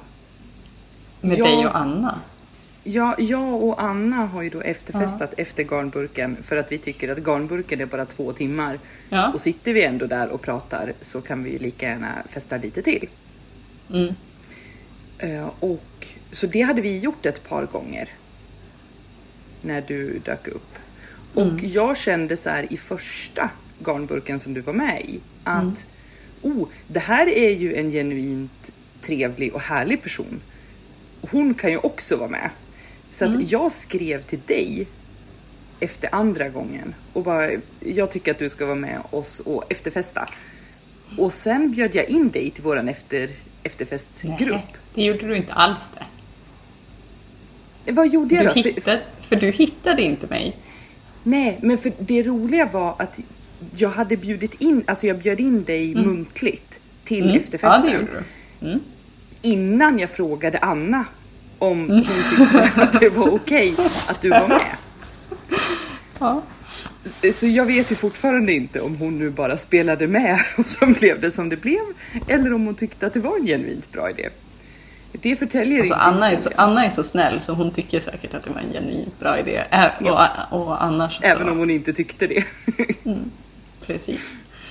Med 1.22 1.38
Ja. 1.38 1.46
dig 1.46 1.66
och 1.66 1.78
Anna. 1.78 2.20
Ja, 2.84 3.16
jag 3.20 3.64
och 3.64 3.82
Anna 3.84 4.16
har 4.16 4.42
ju 4.42 4.50
då 4.50 4.62
efterfestat 4.62 5.34
efter 5.38 5.64
garnburken 5.64 6.38
för 6.44 6.58
att 6.58 6.72
vi 6.72 6.78
tycker 6.78 7.10
att 7.12 7.18
garnburken 7.18 7.82
är 7.82 7.86
bara 7.86 8.06
två 8.06 8.34
timmar. 8.34 8.80
Ja. 9.10 9.32
Och 9.34 9.42
sitter 9.42 9.74
vi 9.74 9.84
ändå 9.84 10.06
där 10.06 10.30
och 10.30 10.42
pratar 10.42 10.94
så 11.02 11.22
kan 11.22 11.44
vi 11.44 11.52
ju 11.52 11.60
lika 11.60 11.86
gärna 11.88 12.24
festa 12.30 12.58
lite 12.58 12.82
till. 12.82 13.10
Mm. 13.94 14.14
Eh, 15.18 15.50
och, 15.60 16.08
så 16.32 16.48
det 16.48 16.62
hade 16.62 16.82
vi 16.82 17.00
gjort 17.00 17.26
ett 17.26 17.50
par 17.50 17.66
gånger. 17.66 18.10
När 19.62 19.82
du 19.82 20.20
dök 20.20 20.48
upp. 20.48 20.78
Och 21.34 21.60
jag 21.62 21.98
kände 21.98 22.38
så 22.38 22.50
här 22.50 22.74
i 22.74 22.78
första 22.78 23.50
garnburken 23.86 24.40
som 24.40 24.54
du 24.54 24.62
var 24.62 24.74
med 24.74 25.02
i 25.02 25.20
att 25.44 25.86
oh, 26.43 26.67
det 26.88 26.99
här 26.99 27.27
är 27.27 27.49
ju 27.49 27.75
en 27.75 27.91
genuint 27.91 28.73
trevlig 29.01 29.53
och 29.53 29.62
härlig 29.62 30.01
person. 30.01 30.41
Hon 31.21 31.53
kan 31.53 31.71
ju 31.71 31.77
också 31.77 32.15
vara 32.15 32.29
med. 32.29 32.49
Så 33.12 33.25
att 33.25 33.51
jag 33.51 33.71
skrev 33.71 34.21
till 34.21 34.39
dig 34.45 34.88
efter 35.79 36.15
andra 36.15 36.49
gången 36.49 36.95
och 37.13 37.23
bara 37.23 37.49
jag 37.79 38.12
tycker 38.12 38.32
att 38.32 38.39
du 38.39 38.49
ska 38.49 38.65
vara 38.65 38.75
med 38.75 39.01
oss 39.12 39.39
och 39.39 39.63
efterfesta. 39.69 40.29
Och 41.17 41.34
sen 41.34 41.71
bjöd 41.71 41.95
jag 41.95 42.10
in 42.10 42.29
dig 42.29 42.51
till 42.51 42.63
våran 42.63 42.89
efter, 42.89 43.29
efterfestgrupp. 43.63 44.49
Nej, 44.49 44.65
det 44.93 45.03
gjorde 45.03 45.27
du 45.27 45.36
inte 45.36 45.53
alls 45.53 45.91
det. 45.93 46.06
Vad 47.91 48.08
gjorde 48.08 48.36
jag 48.36 48.43
Du 48.43 48.47
då? 48.47 48.53
För, 48.53 48.69
hittade, 48.69 49.01
för 49.21 49.36
du 49.36 49.51
hittade 49.51 50.01
inte 50.01 50.27
mig. 50.27 50.58
nej, 51.23 51.60
men 51.62 51.77
för 51.77 51.91
det 51.99 52.23
roliga 52.23 52.65
var 52.65 52.95
att 52.99 53.19
jag 53.76 53.89
hade 53.89 54.17
bjudit 54.17 54.54
in, 54.62 54.84
alltså 54.88 55.08
jag 55.08 55.17
bjöd 55.17 55.39
in 55.39 55.63
dig 55.63 55.95
muntligt 55.95 56.80
till 57.06 57.23
Mm. 57.23 57.38
efterfesten. 57.38 57.82
Ja, 57.86 57.91
det 57.91 57.97
gjorde 57.99 58.12
du. 58.60 58.67
Mm. 58.67 58.80
Innan 59.41 59.99
jag 59.99 60.10
frågade 60.10 60.60
Anna 60.60 61.06
om 61.60 61.88
hon 61.89 62.04
tyckte 62.30 62.69
att 62.84 62.99
det 62.99 63.10
var 63.10 63.30
okej 63.36 63.76
att 64.08 64.21
du 64.21 64.30
var 64.30 64.47
med. 64.47 64.62
Ja. 66.19 66.41
Så 67.34 67.47
jag 67.47 67.65
vet 67.65 67.91
ju 67.91 67.95
fortfarande 67.95 68.54
inte 68.54 68.82
om 68.82 68.95
hon 68.95 69.19
nu 69.19 69.30
bara 69.30 69.58
spelade 69.58 70.08
med 70.08 70.39
och 70.58 70.67
så 70.67 70.86
blev 70.86 71.21
det 71.21 71.32
som 71.32 71.49
det 71.49 71.58
blev. 71.58 71.80
Eller 72.28 72.54
om 72.54 72.65
hon 72.65 72.76
tyckte 72.76 73.08
att 73.08 73.13
det 73.13 73.19
var 73.19 73.38
en 73.38 73.45
genuint 73.45 73.91
bra 73.91 74.10
idé. 74.10 74.30
Det 75.21 75.36
förtäljer 75.36 75.80
Alltså, 75.80 75.93
inte 75.93 76.04
Anna, 76.06 76.32
är 76.32 76.38
så. 76.38 76.49
Anna 76.56 76.86
är 76.86 76.89
så 76.89 77.04
snäll 77.04 77.41
så 77.41 77.54
hon 77.54 77.71
tycker 77.71 77.99
säkert 77.99 78.34
att 78.34 78.43
det 78.43 78.49
var 78.49 78.60
en 78.62 78.73
genuint 78.73 79.19
bra 79.19 79.39
idé. 79.39 79.63
Ä- 79.71 79.91
och, 80.52 80.60
och 80.62 80.84
annars 80.84 81.15
så... 81.17 81.23
Även 81.23 81.49
om 81.49 81.58
hon 81.58 81.69
inte 81.69 81.93
tyckte 81.93 82.28
det. 82.28 82.43
Precis. 83.88 84.22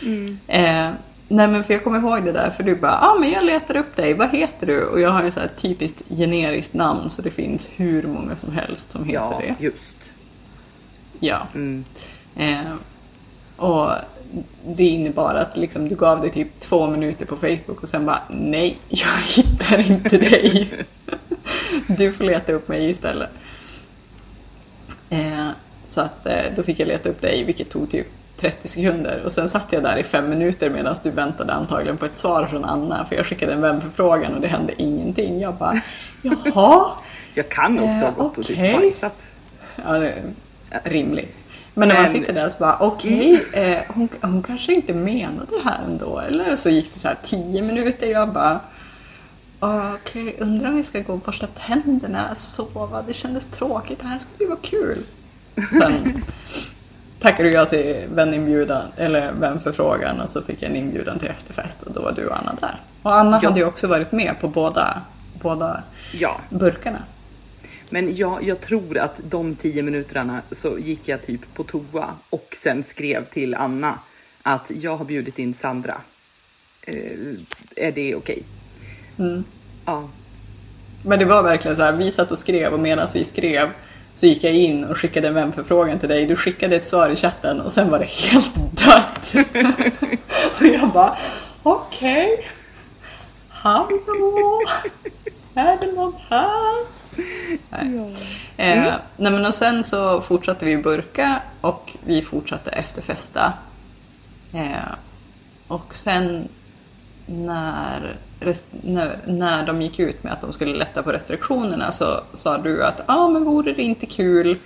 Mm. 0.03 0.39
Eh, 0.47 0.91
nej 1.29 1.49
men 1.49 1.65
för 1.65 1.73
jag 1.73 1.85
kommer 1.85 1.99
ihåg 1.99 2.25
det 2.25 2.33
där 2.33 2.51
för 2.51 2.63
du 2.63 2.77
bara, 2.77 2.99
ja 3.03 3.11
ah, 3.11 3.19
men 3.21 3.31
jag 3.31 3.45
letar 3.45 3.77
upp 3.77 3.97
dig, 3.97 4.15
vad 4.15 4.31
heter 4.31 4.67
du? 4.67 4.85
Och 4.85 5.01
jag 5.01 5.11
har 5.11 5.25
ju 5.25 5.31
så 5.31 5.41
här 5.41 5.49
typiskt 5.57 6.03
generiskt 6.09 6.75
namn 6.75 7.11
så 7.11 7.23
det 7.23 7.31
finns 7.31 7.71
hur 7.77 8.03
många 8.03 8.37
som 8.37 8.53
helst 8.53 8.93
som 8.93 9.05
heter 9.05 9.21
Ja, 9.21 9.41
det. 9.41 9.65
just. 9.65 9.97
Ja. 11.21 11.49
Mm. 11.55 11.85
Eh, 12.37 12.75
och 13.57 13.91
det 14.67 14.85
innebar 14.85 15.35
att 15.35 15.57
liksom, 15.57 15.89
du 15.89 15.95
gav 15.95 16.21
dig 16.21 16.31
typ 16.31 16.61
två 16.61 16.87
minuter 16.87 17.27
på 17.27 17.37
Facebook 17.37 17.83
och 17.83 17.89
sen 17.89 18.07
bara, 18.07 18.23
nej, 18.31 18.79
jag 18.89 19.19
hittar 19.27 19.91
inte 19.91 20.19
dig. 20.19 20.85
du 21.87 22.13
får 22.13 22.25
leta 22.25 22.53
upp 22.53 22.69
mig 22.69 22.91
istället. 22.91 23.31
Eh, 25.11 25.49
så 25.85 26.01
att 26.01 26.27
eh, 26.27 26.43
då 26.57 26.63
fick 26.63 26.81
jag 26.81 26.89
leta 26.89 27.09
upp 27.09 27.21
dig, 27.21 27.45
vilket 27.45 27.71
tog 27.71 27.91
typ 27.91 28.07
30 28.43 28.69
sekunder. 28.69 29.23
Och 29.25 29.33
sen 29.33 29.49
satt 29.49 29.73
jag 29.73 29.83
där 29.83 29.97
i 29.97 30.05
fem 30.05 30.31
minuter 30.31 30.71
medan 30.71 30.97
du 31.03 31.11
väntade 31.11 31.53
antagligen 31.53 31.97
på 31.97 32.05
ett 32.05 32.17
svar 32.17 32.47
från 32.47 32.65
Anna. 32.65 33.05
För 33.05 33.17
jag 33.17 33.27
skickade 33.27 33.53
en 33.53 33.61
vänförfrågan 33.61 34.35
och 34.35 34.41
det 34.41 34.49
hände 34.49 34.83
ingenting. 34.83 35.41
Jag 35.41 35.55
bara, 35.55 35.81
jaha? 36.23 36.87
Jag 37.35 37.49
kan 37.49 37.79
också 37.79 37.87
ha 37.87 38.09
Eh, 38.09 38.15
gått 38.15 38.39
och 38.39 38.45
typ 38.45 38.59
bajsat. 38.59 39.19
Ja, 39.85 39.99
det 39.99 40.09
är 40.71 40.81
rimligt. 40.85 41.37
Men 41.75 41.89
när 41.89 41.95
man 41.95 42.11
sitter 42.11 42.33
där 42.33 42.49
så 42.49 42.59
bara, 42.59 42.77
okej, 42.81 43.45
eh, 43.53 43.79
hon, 43.89 44.09
hon 44.21 44.43
kanske 44.43 44.75
inte 44.75 44.95
menade 44.95 45.47
det 45.51 45.71
här 45.71 45.81
ändå. 45.91 46.19
Eller 46.19 46.57
så 46.57 46.71
gick 46.71 46.95
det 46.95 47.01
så 47.01 47.09
här 47.09 47.19
tio 47.23 47.63
minuter. 47.63 48.07
Jag 48.07 48.33
bara, 48.33 48.61
okej, 49.61 50.37
undrar 50.39 50.69
om 50.69 50.77
vi 50.77 50.85
ska 50.85 51.01
gå 51.01 51.13
och 51.13 51.19
borsta 51.19 51.47
tänderna, 51.47 52.35
sova. 52.35 53.03
Det 53.03 53.13
kändes 53.13 53.45
tråkigt. 53.45 54.01
Det 54.01 54.07
här 54.07 54.19
skulle 54.19 54.39
ju 54.45 54.49
vara 54.49 54.61
kul. 54.63 54.99
Sen 55.81 56.23
tackade 57.23 57.49
jag 57.51 57.71
till 57.71 57.97
väninbjudan, 58.15 58.83
eller 58.97 59.33
vänförfrågan 59.33 60.21
och 60.21 60.29
så 60.31 60.43
fick 60.43 60.63
jag 60.63 60.71
en 60.71 60.77
inbjudan 60.77 61.19
till 61.19 61.29
efterfest 61.29 61.83
och 61.83 61.93
då 61.93 62.03
var 62.03 62.13
du 62.13 62.27
och 62.27 62.39
Anna 62.39 62.55
där. 62.61 62.81
Och 63.03 63.15
Anna 63.15 63.41
Ja. 63.43 63.49
hade 63.49 63.61
ju 63.61 63.67
också 63.67 63.87
varit 63.87 64.13
med 64.13 64.35
på 64.41 64.49
båda, 64.49 65.01
båda 65.43 65.83
Ja, 66.13 66.41
burkarna. 66.51 66.99
men 67.91 68.17
jag, 68.17 68.43
jag 68.45 68.61
tror 68.61 68.99
att 68.99 69.21
de 69.25 69.55
tio 69.55 69.83
minuterna 69.83 70.43
så 70.53 70.79
gick 70.79 71.09
jag 71.09 71.23
typ 71.27 71.41
på 71.55 71.65
toa 71.65 72.09
och 72.31 72.49
sen 72.63 72.85
skrev 72.85 73.25
till 73.25 73.55
Anna 73.55 73.99
att 74.43 74.71
jag 74.81 74.97
har 74.97 75.05
bjudit 75.05 75.39
in 75.39 75.55
Sandra. 75.55 75.95
Eh, 76.83 77.13
är 77.77 77.93
det 77.93 78.15
okej? 78.15 78.43
Mm. 79.19 79.45
Ja, 79.87 80.09
Men 81.05 81.19
det 81.19 81.25
var 81.25 81.43
verkligen 81.43 81.77
så 81.77 81.83
här, 81.83 81.93
vi 81.93 82.11
satt 82.13 82.33
och 82.33 82.39
skrev 82.39 82.73
och 82.73 82.81
medan 82.81 83.09
vi 83.15 83.25
skrev 83.25 83.69
så 84.15 84.27
gick 84.27 84.45
jag 84.45 84.53
in 84.53 84.85
och 84.85 84.99
skickade 84.99 85.29
en 85.29 85.35
vänförfrågan 85.35 85.99
till 85.99 86.09
dig. 86.09 86.27
Du 86.27 86.37
skickade 86.37 86.77
ett 86.77 86.87
svar 86.87 87.11
i 87.11 87.17
chatten 87.17 87.61
och 87.61 87.73
sen 87.73 87.91
var 87.91 87.99
det 87.99 88.05
helt 88.05 88.55
dött. 88.55 89.35
och 90.59 90.67
jag 90.67 90.89
bara, 90.89 91.17
okej. 91.63 92.49
Hallå? 93.49 94.61
Är 95.55 95.79
det 95.81 95.93
någon 95.93 96.15
här? 96.29 96.87
Nej. 97.71 98.15
Eh, 98.57 98.95
nej 99.17 99.33
men 99.33 99.47
och 99.47 99.55
sen 99.55 99.85
så 99.85 100.21
fortsatte 100.21 100.65
vi 100.65 100.77
burka 100.77 101.43
och 101.61 101.97
vi 102.05 102.23
fortsatte 102.23 102.71
efterfesta. 102.71 103.53
Eh, 104.53 104.95
och 105.69 105.95
sen 105.95 106.49
när, 107.27 108.17
när, 108.71 109.19
när 109.27 109.67
de 109.67 109.83
gick 109.83 109.99
ut 109.99 110.23
med 110.23 110.33
att 110.33 110.41
de 110.41 110.53
skulle 110.53 110.75
lätta 110.75 111.03
på 111.03 111.13
restriktionerna 111.13 111.93
så 111.93 112.21
sa 112.33 112.59
du 112.59 112.85
att 112.85 113.01
ja 113.07 113.15
ah, 113.15 113.29
men 113.29 113.45
vore 113.45 113.73
det 113.73 113.83
inte 113.83 114.07
kul 114.07 114.57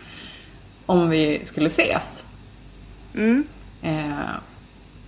om 0.87 1.11
vi 1.11 1.41
skulle 1.45 1.66
ses? 1.66 2.24
mm. 3.14 3.45
Eh, 3.83 4.37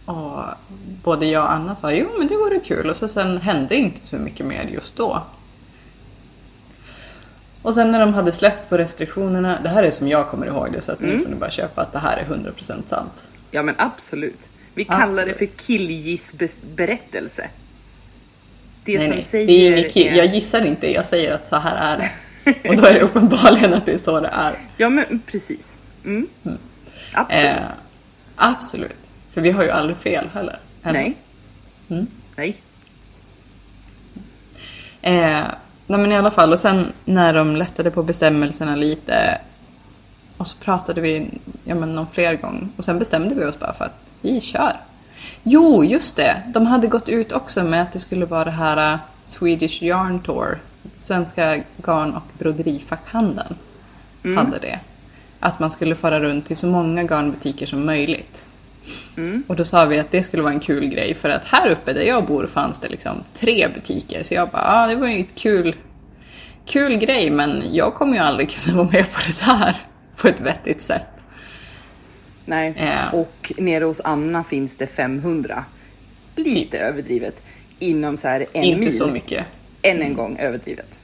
Och 0.05 0.45
både 1.05 1.27
jag 1.27 1.45
och 1.45 1.53
Anna 1.53 1.77
sa 1.77 1.93
jo 1.93 2.09
men 2.19 2.27
det 2.29 2.37
vore 2.37 2.61
kul 2.61 2.91
och 2.91 2.97
så 2.97 3.09
sen 3.09 3.39
hände 3.39 3.77
inte 3.77 4.05
så 4.05 4.17
mycket 4.17 4.47
mer 4.47 4.65
just 4.65 4.97
då. 4.97 5.23
Och 7.63 7.75
sen 7.75 7.91
när 7.91 8.01
de 8.01 8.15
hade 8.15 8.33
släppt 8.33 8.69
på 8.69 8.79
restriktionerna, 8.79 9.59
det 9.63 9.69
här 9.69 9.83
är 9.83 9.91
som 9.91 10.09
jag 10.09 10.29
kommer 10.29 10.47
ihåg 10.47 10.69
det 10.73 10.81
så 10.81 10.93
att 10.93 11.01
nu 11.01 11.19
får 11.19 11.29
ni 11.29 11.37
bara 11.37 11.51
köpa 11.51 11.83
att 11.83 11.93
det 11.93 11.99
här 11.99 12.17
är 12.17 12.25
100% 12.25 12.87
sant. 12.87 13.27
Ja 13.51 13.63
men 13.63 13.75
absolut. 13.79 14.49
Vi 14.75 14.85
kallar 14.85 15.03
Absolut. 15.07 15.39
det 15.39 15.47
för 15.47 15.47
killgissberättelse. 15.57 17.49
Det 18.93 18.99
Nej, 18.99 19.07
som 19.09 19.15
nej, 19.17 19.23
säger 19.25 19.47
det 19.47 19.53
är 19.53 19.79
inget 19.79 19.93
kill. 19.93 20.07
är- 20.07 20.17
Jag 20.17 20.27
gissar 20.27 20.65
inte, 20.67 20.93
jag 20.93 21.05
säger 21.05 21.35
att 21.35 21.49
så 21.49 21.57
här 21.57 21.77
är 21.77 21.97
det. 21.99 22.11
Och 22.69 22.77
då 22.77 22.87
är 22.87 22.95
det 22.95 23.01
uppenbarligen 23.01 23.75
att 23.75 23.87
det 23.87 23.93
är 23.93 23.99
så 23.99 24.21
det 24.21 24.29
är. 24.29 24.55
Ja 24.77 24.89
men 24.89 25.23
precis. 25.27 25.77
Mm. 26.05 26.27
Absolut. 27.13 27.45
Eh, 27.47 27.63
absolut. 28.37 28.97
För 29.31 29.41
vi 29.41 29.51
har 29.51 29.63
ju 29.63 29.71
aldrig 29.71 29.99
fel 29.99 30.27
heller. 30.35 30.59
Eller? 30.83 30.93
Nej. 31.01 31.17
Mm. 31.91 32.07
Nej. 32.37 32.57
Eh, 35.03 35.45
nej 35.87 35.99
men 36.01 36.13
i 36.13 36.17
alla 36.17 36.31
fall, 36.31 36.53
och 36.53 36.59
sen 36.59 36.93
när 37.05 37.35
de 37.35 37.57
lättade 37.57 37.91
på 37.91 38.03
bestämmelserna 38.03 38.77
lite 38.77 39.39
och 40.37 40.47
så 40.47 40.57
pratade 40.59 41.01
vi 41.01 41.31
ja, 41.65 41.75
men 41.75 41.95
någon 41.95 42.07
fler 42.13 42.35
gång 42.35 42.73
och 42.77 42.85
sen 42.85 42.99
bestämde 42.99 43.35
vi 43.35 43.45
oss 43.45 43.59
bara 43.59 43.73
för 43.73 43.85
att 43.85 43.95
vi 44.21 44.41
kör. 44.41 44.77
Jo, 45.51 45.85
just 45.85 46.17
det. 46.17 46.43
De 46.47 46.67
hade 46.67 46.87
gått 46.87 47.09
ut 47.09 47.33
också 47.33 47.65
med 47.65 47.83
att 47.83 47.93
det 47.93 47.99
skulle 47.99 48.27
vara 48.27 48.45
det 48.45 48.51
här 48.51 48.95
uh, 48.95 49.01
Swedish 49.23 49.83
Yarn 49.83 50.23
Tour. 50.23 50.59
Svenska 50.99 51.63
garn 51.77 52.15
och 52.15 52.23
broderifackhandeln 52.39 53.55
hade 54.37 54.59
det. 54.59 54.81
Att 55.41 55.59
man 55.59 55.71
skulle 55.71 55.95
fara 55.95 56.21
runt 56.21 56.47
till 56.47 56.57
så 56.57 56.67
många 56.67 57.03
garnbutiker 57.03 57.67
som 57.67 57.87
möjligt. 57.87 58.45
Och 59.47 59.57
då 59.57 59.65
sa 59.65 59.85
vi 59.85 59.99
att 59.99 60.11
det 60.11 60.23
skulle 60.23 60.43
vara 60.43 60.53
en 60.53 60.61
kul 60.61 60.87
grej 60.87 61.15
för 61.15 61.31
att 61.31 61.45
här 61.45 61.71
uppe 61.71 61.93
där 61.93 62.03
jag 62.03 62.27
bor 62.27 62.47
fanns 62.47 62.81
det 62.81 62.89
liksom 62.89 63.25
tre 63.35 63.69
butiker. 63.75 64.23
Så 64.23 64.35
jag 64.35 64.49
bara, 64.49 64.63
ja 64.63 64.85
ah, 64.85 64.87
det 64.87 64.95
var 64.95 65.07
ju 65.09 65.21
ett 65.21 65.35
kul, 65.35 65.75
kul 66.67 66.97
grej 66.97 67.31
men 67.31 67.63
jag 67.73 67.95
kommer 67.95 68.15
ju 68.15 68.19
aldrig 68.19 68.51
kunna 68.65 68.77
vara 68.77 68.89
med 68.93 69.13
på 69.13 69.21
det 69.27 69.47
där 69.47 69.77
på 70.17 70.29
ett 70.29 70.41
vettigt 70.41 70.83
sätt. 70.83 71.18
Nej. 72.49 72.75
Ja. 72.77 73.11
Och 73.11 73.53
nere 73.57 73.85
hos 73.85 74.01
Anna 74.05 74.45
finns 74.45 74.77
det 74.77 74.87
500. 74.87 75.65
Lite 76.37 76.51
Typ. 76.71 76.75
överdrivet. 76.75 77.43
Inom 77.79 78.17
så 78.17 78.29
här 78.29 78.47
en 78.53 78.65
Inte 78.65 78.81
mil. 78.81 78.97
så 78.97 79.07
mycket. 79.07 79.47
Än 79.83 80.03
en 80.03 80.15
gång 80.15 80.37
överdrivet. 80.39 81.01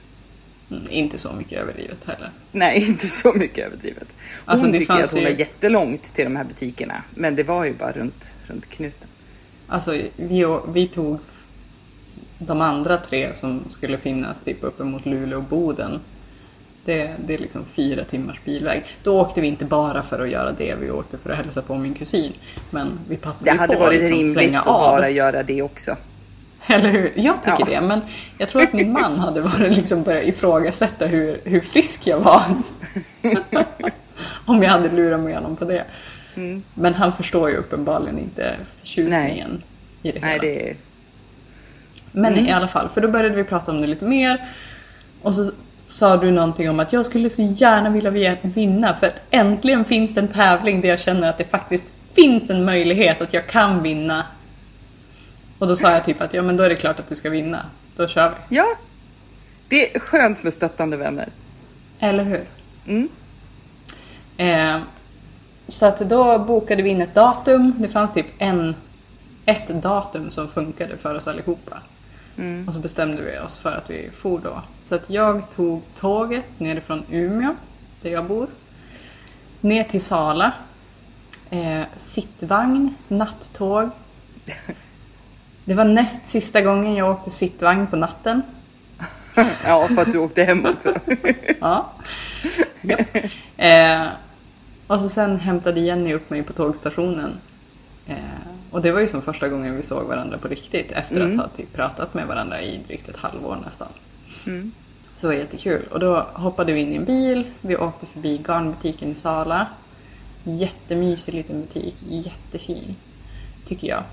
Mm, 0.71 0.83
inte 0.89 1.17
så 1.17 1.33
mycket 1.33 1.59
överdrivet 1.61 1.99
heller. 2.05 2.29
Nej, 2.51 2.83
inte 2.87 3.07
så 3.07 3.33
mycket 3.33 3.67
överdrivet. 3.67 4.07
Hon 4.45 4.51
Alltså, 4.53 4.71
tycker 4.71 4.93
att 5.03 5.11
hon 5.11 5.21
ju- 5.21 5.25
har 5.27 5.33
jättelångt 5.33 6.03
till 6.13 6.23
de 6.25 6.35
här 6.35 6.43
butikerna. 6.43 7.03
Men 7.15 7.35
det 7.35 7.43
var 7.43 7.65
ju 7.65 7.73
bara 7.73 7.91
runt, 7.91 8.31
runt 8.47 8.69
knuten. 8.69 9.07
Alltså 9.67 9.91
vi, 10.15 10.45
vi 10.73 10.87
tog 10.87 11.19
de 12.39 12.61
andra 12.61 12.97
tre 12.97 13.33
som 13.33 13.63
skulle 13.69 13.97
finnas 13.97 14.41
typ 14.41 14.57
uppemot 14.63 15.05
Luleå 15.05 15.37
och 15.37 15.43
Boden. 15.43 15.99
Det, 16.85 17.11
det 17.27 17.33
är 17.33 17.37
liksom 17.37 17.65
fyra 17.65 18.03
timmars 18.03 18.41
bilväg. 18.45 18.83
Då 19.03 19.19
åkte 19.21 19.41
vi 19.41 19.47
inte 19.47 19.65
bara 19.65 20.03
för 20.03 20.19
att 20.19 20.29
göra 20.29 20.51
det, 20.51 20.75
vi 20.81 20.91
åkte 20.91 21.17
för 21.17 21.29
att 21.29 21.37
hälsa 21.37 21.61
på 21.61 21.75
min 21.75 21.93
kusin. 21.93 22.33
Men 22.69 22.99
vi 23.09 23.15
passade 23.17 23.51
Det 23.51 23.57
hade 23.57 23.73
på 23.75 23.79
varit 23.79 23.95
att 23.95 23.99
liksom 24.01 24.17
rimligt 24.17 24.33
slänga 24.33 24.61
att 24.61 24.67
av. 24.67 24.73
bara 24.97 25.09
göra 25.09 25.43
det 25.43 25.61
också. 25.61 25.95
Eller 26.67 26.89
hur? 26.89 27.13
Jag 27.15 27.43
tycker 27.43 27.71
Ja. 27.73 27.79
det, 27.81 27.87
men 27.87 28.01
jag 28.37 28.49
tror 28.49 28.61
att 28.63 28.73
min 28.73 28.91
man 28.91 29.19
hade 29.19 29.41
varit 29.41 29.75
liksom 29.77 30.03
börjat 30.03 30.23
ifrågasätta 30.27 31.05
hur, 31.05 31.41
hur 31.43 31.61
frisk 31.61 32.07
jag 32.07 32.19
var. 32.19 32.41
Om 34.45 34.63
jag 34.63 34.69
hade 34.69 34.89
lurat 34.89 35.19
med 35.19 35.35
honom 35.35 35.55
på 35.55 35.65
det. 35.65 35.85
Mm. 36.35 36.63
Men 36.73 36.93
han 36.93 37.13
förstår 37.13 37.49
ju 37.49 37.55
uppenbarligen 37.55 38.19
inte 38.19 38.55
förtjusningen 38.79 39.63
i 40.03 40.11
det 40.11 40.19
Nej, 40.19 40.29
hela. 40.29 40.41
det 40.41 40.69
är... 40.69 40.75
Men 42.11 42.33
Mm. 42.33 42.45
i 42.45 42.51
alla 42.51 42.67
fall, 42.67 42.89
för 42.89 43.01
då 43.01 43.07
började 43.07 43.35
vi 43.35 43.43
prata 43.43 43.71
om 43.71 43.81
det 43.81 43.87
lite 43.87 44.05
mer. 44.05 44.49
Och 45.21 45.35
så 45.35 45.51
sa 45.85 46.17
du 46.17 46.31
någonting 46.31 46.69
om 46.69 46.79
att 46.79 46.93
jag 46.93 47.05
skulle 47.05 47.29
så 47.29 47.41
gärna 47.41 47.89
vilja 47.89 48.37
vinna 48.41 48.93
för 48.93 49.07
att 49.07 49.21
äntligen 49.31 49.85
finns 49.85 50.13
det 50.13 50.21
en 50.21 50.27
tävling 50.27 50.81
där 50.81 50.89
jag 50.89 50.99
känner 50.99 51.29
att 51.29 51.37
det 51.37 51.43
faktiskt 51.43 51.93
finns 52.13 52.49
en 52.49 52.65
möjlighet 52.65 53.21
att 53.21 53.33
jag 53.33 53.47
kan 53.47 53.83
vinna. 53.83 54.25
Och 55.59 55.67
då 55.67 55.75
sa 55.75 55.91
jag 55.91 56.03
typ 56.03 56.21
att 56.21 56.33
ja 56.33 56.41
men 56.41 56.57
då 56.57 56.63
är 56.63 56.69
det 56.69 56.75
klart 56.75 56.99
att 56.99 57.07
du 57.07 57.15
ska 57.15 57.29
vinna. 57.29 57.65
Då 57.95 58.07
kör 58.07 58.29
vi. 58.29 58.55
Ja, 58.55 58.65
det 59.69 59.95
är 59.95 59.99
skönt 59.99 60.43
med 60.43 60.53
stöttande 60.53 60.97
vänner. 60.97 61.29
Eller 61.99 62.23
hur? 62.23 62.47
Mm. 62.87 63.09
Eh, 64.37 64.81
så 65.67 65.85
att 65.85 65.99
då 65.99 66.39
bokade 66.39 66.83
vi 66.83 66.89
in 66.89 67.01
ett 67.01 67.15
datum. 67.15 67.73
Det 67.77 67.87
fanns 67.87 68.13
typ 68.13 68.27
en, 68.37 68.75
ett 69.45 69.67
datum 69.67 70.31
som 70.31 70.47
funkade 70.47 70.97
för 70.97 71.15
oss 71.15 71.27
allihopa. 71.27 71.81
Och 72.67 72.73
så 72.73 72.79
bestämde 72.79 73.21
vi 73.21 73.39
oss 73.39 73.57
för 73.57 73.75
att 73.75 73.89
vi 73.89 74.09
for 74.13 74.39
då. 74.39 74.63
Så 74.83 74.95
att 74.95 75.09
jag 75.09 75.51
tog 75.51 75.81
tåget 75.95 76.45
nerifrån 76.57 77.03
Umeå, 77.11 77.55
där 78.01 78.09
jag 78.09 78.25
bor, 78.25 78.47
ner 79.61 79.83
till 79.83 80.01
Sala. 80.01 80.53
Eh, 81.49 81.81
sittvagn, 81.97 82.95
nattåg. 83.07 83.89
Det 85.65 85.73
var 85.73 85.85
näst 85.85 86.27
sista 86.27 86.61
gången 86.61 86.95
jag 86.95 87.11
åkte 87.11 87.29
sittvagn 87.29 87.87
på 87.87 87.95
natten. 87.95 88.41
Ja, 89.65 89.87
för 89.87 90.01
att 90.01 90.11
du 90.11 90.17
åkte 90.17 90.43
hem 90.43 90.65
också. 90.65 90.93
Ja. 91.59 91.91
ja. 92.81 92.97
Eh, 93.57 94.07
och 94.87 94.99
så 94.99 95.09
sen 95.09 95.39
hämtade 95.39 95.79
Jenny 95.79 96.13
upp 96.13 96.29
mig 96.29 96.43
på 96.43 96.53
tågstationen. 96.53 97.39
Eh, 98.07 98.15
och 98.75 98.81
det 98.81 98.91
var 98.91 99.01
ju 99.01 99.07
som 99.07 99.21
första 99.21 99.47
gången 99.47 99.75
vi 99.75 99.81
såg 99.83 100.07
varandra 100.07 100.37
på 100.37 100.47
riktigt 100.47 100.91
efter 100.91 101.21
att 101.29 101.35
ha 101.35 101.47
typ 101.47 101.73
pratat 101.73 102.13
med 102.13 102.27
varandra 102.27 102.61
i 102.61 102.79
drygt 102.87 103.07
ett 103.07 103.17
halvår 103.17 103.57
nästan. 103.65 103.87
Så 105.13 105.27
det 105.27 105.33
var 105.33 105.39
jättekul. 105.41 105.87
Och 105.91 105.99
då 105.99 106.27
hoppade 106.33 106.73
vi 106.73 106.79
in 106.79 106.91
i 106.91 106.95
en 106.95 107.05
bil, 107.05 107.45
vi 107.61 107.77
åkte 107.77 108.05
förbi 108.05 108.41
garnbutiken 108.47 109.11
i 109.11 109.15
Sala. 109.15 109.67
Jättemysig 110.43 111.33
liten 111.33 111.61
butik, 111.61 111.95
jättefin. 112.03 112.95
Tycker 113.65 113.87
jag. 113.87 114.03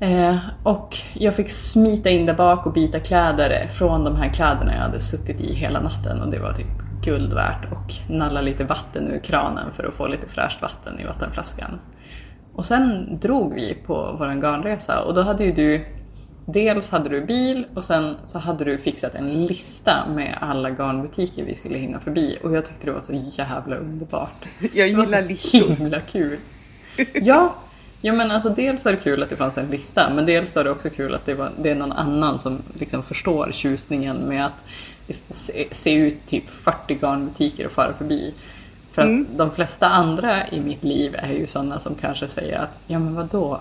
Eh, 0.00 0.38
och 0.62 0.96
jag 1.14 1.34
fick 1.34 1.50
smita 1.50 2.10
in 2.10 2.26
där 2.26 2.34
bak 2.34 2.66
och 2.66 2.72
byta 2.72 3.00
kläder 3.00 3.68
från 3.68 4.04
de 4.04 4.16
här 4.16 4.28
kläderna 4.28 4.74
jag 4.74 4.80
hade 4.80 5.00
suttit 5.00 5.40
i 5.40 5.54
hela 5.54 5.80
natten 5.80 6.20
och 6.20 6.30
det 6.30 6.38
var 6.38 6.52
typ 6.52 7.02
guld 7.04 7.32
värt 7.32 7.72
och 7.72 8.14
nalla 8.14 8.40
lite 8.40 8.64
vatten 8.64 9.08
ur 9.08 9.18
kranen 9.18 9.72
för 9.76 9.84
att 9.84 9.94
få 9.94 10.06
lite 10.06 10.28
fräscht 10.28 10.62
vatten 10.62 11.00
i 11.00 11.04
vattenflaskan. 11.04 11.78
Och 12.54 12.66
sen 12.66 13.18
drog 13.20 13.54
vi 13.54 13.74
på 13.86 14.16
våran 14.18 14.40
garnresa 14.40 15.00
och 15.00 15.14
då 15.14 15.22
hade 15.22 15.44
ju 15.44 15.52
du 15.52 15.84
Dels 16.46 16.90
hade 16.90 17.08
du 17.08 17.20
bil 17.20 17.66
och 17.74 17.84
sen 17.84 18.16
så 18.26 18.38
hade 18.38 18.64
du 18.64 18.78
fixat 18.78 19.14
en 19.14 19.46
lista 19.46 20.06
med 20.14 20.38
alla 20.40 20.70
garnbutiker 20.70 21.44
vi 21.44 21.54
skulle 21.54 21.78
hinna 21.78 22.00
förbi 22.00 22.38
och 22.42 22.56
jag 22.56 22.64
tyckte 22.64 22.86
det 22.86 22.92
var 22.92 23.02
så 23.02 23.12
jävla 23.12 23.76
underbart. 23.76 24.44
Jag 24.60 24.70
Det 24.72 24.80
var 24.96 25.04
gillar 25.04 25.22
så 25.22 25.28
listor. 25.28 25.74
himla 25.74 26.00
kul. 26.00 26.38
Ja, 27.14 27.54
ja 28.00 28.12
men 28.12 28.30
alltså 28.30 28.48
dels 28.48 28.84
var 28.84 28.92
det 28.92 28.98
kul 28.98 29.22
att 29.22 29.30
det 29.30 29.36
fanns 29.36 29.58
en 29.58 29.66
lista 29.70 30.10
men 30.14 30.26
dels 30.26 30.56
var 30.56 30.64
det 30.64 30.70
också 30.70 30.90
kul 30.90 31.14
att 31.14 31.24
det, 31.26 31.34
var, 31.34 31.50
det 31.62 31.70
är 31.70 31.74
någon 31.74 31.92
annan 31.92 32.40
som 32.40 32.62
liksom 32.74 33.02
förstår 33.02 33.50
tjusningen 33.52 34.16
med 34.16 34.46
att 34.46 34.64
se 35.72 35.94
ut 35.94 36.26
typ 36.26 36.50
40 36.50 36.94
garnbutiker 36.94 37.66
och 37.66 37.72
fara 37.72 37.94
förbi. 37.98 38.34
För 38.94 39.02
att 39.02 39.38
de 39.38 39.50
flesta 39.50 39.88
andra 39.88 40.48
i 40.48 40.60
mitt 40.60 40.84
liv 40.84 41.14
är 41.18 41.32
ju 41.32 41.46
sådana 41.46 41.80
som 41.80 41.94
kanske 41.94 42.28
säger 42.28 42.58
att 42.58 42.78
ja 42.86 42.98
men 42.98 43.14
vadå? 43.14 43.60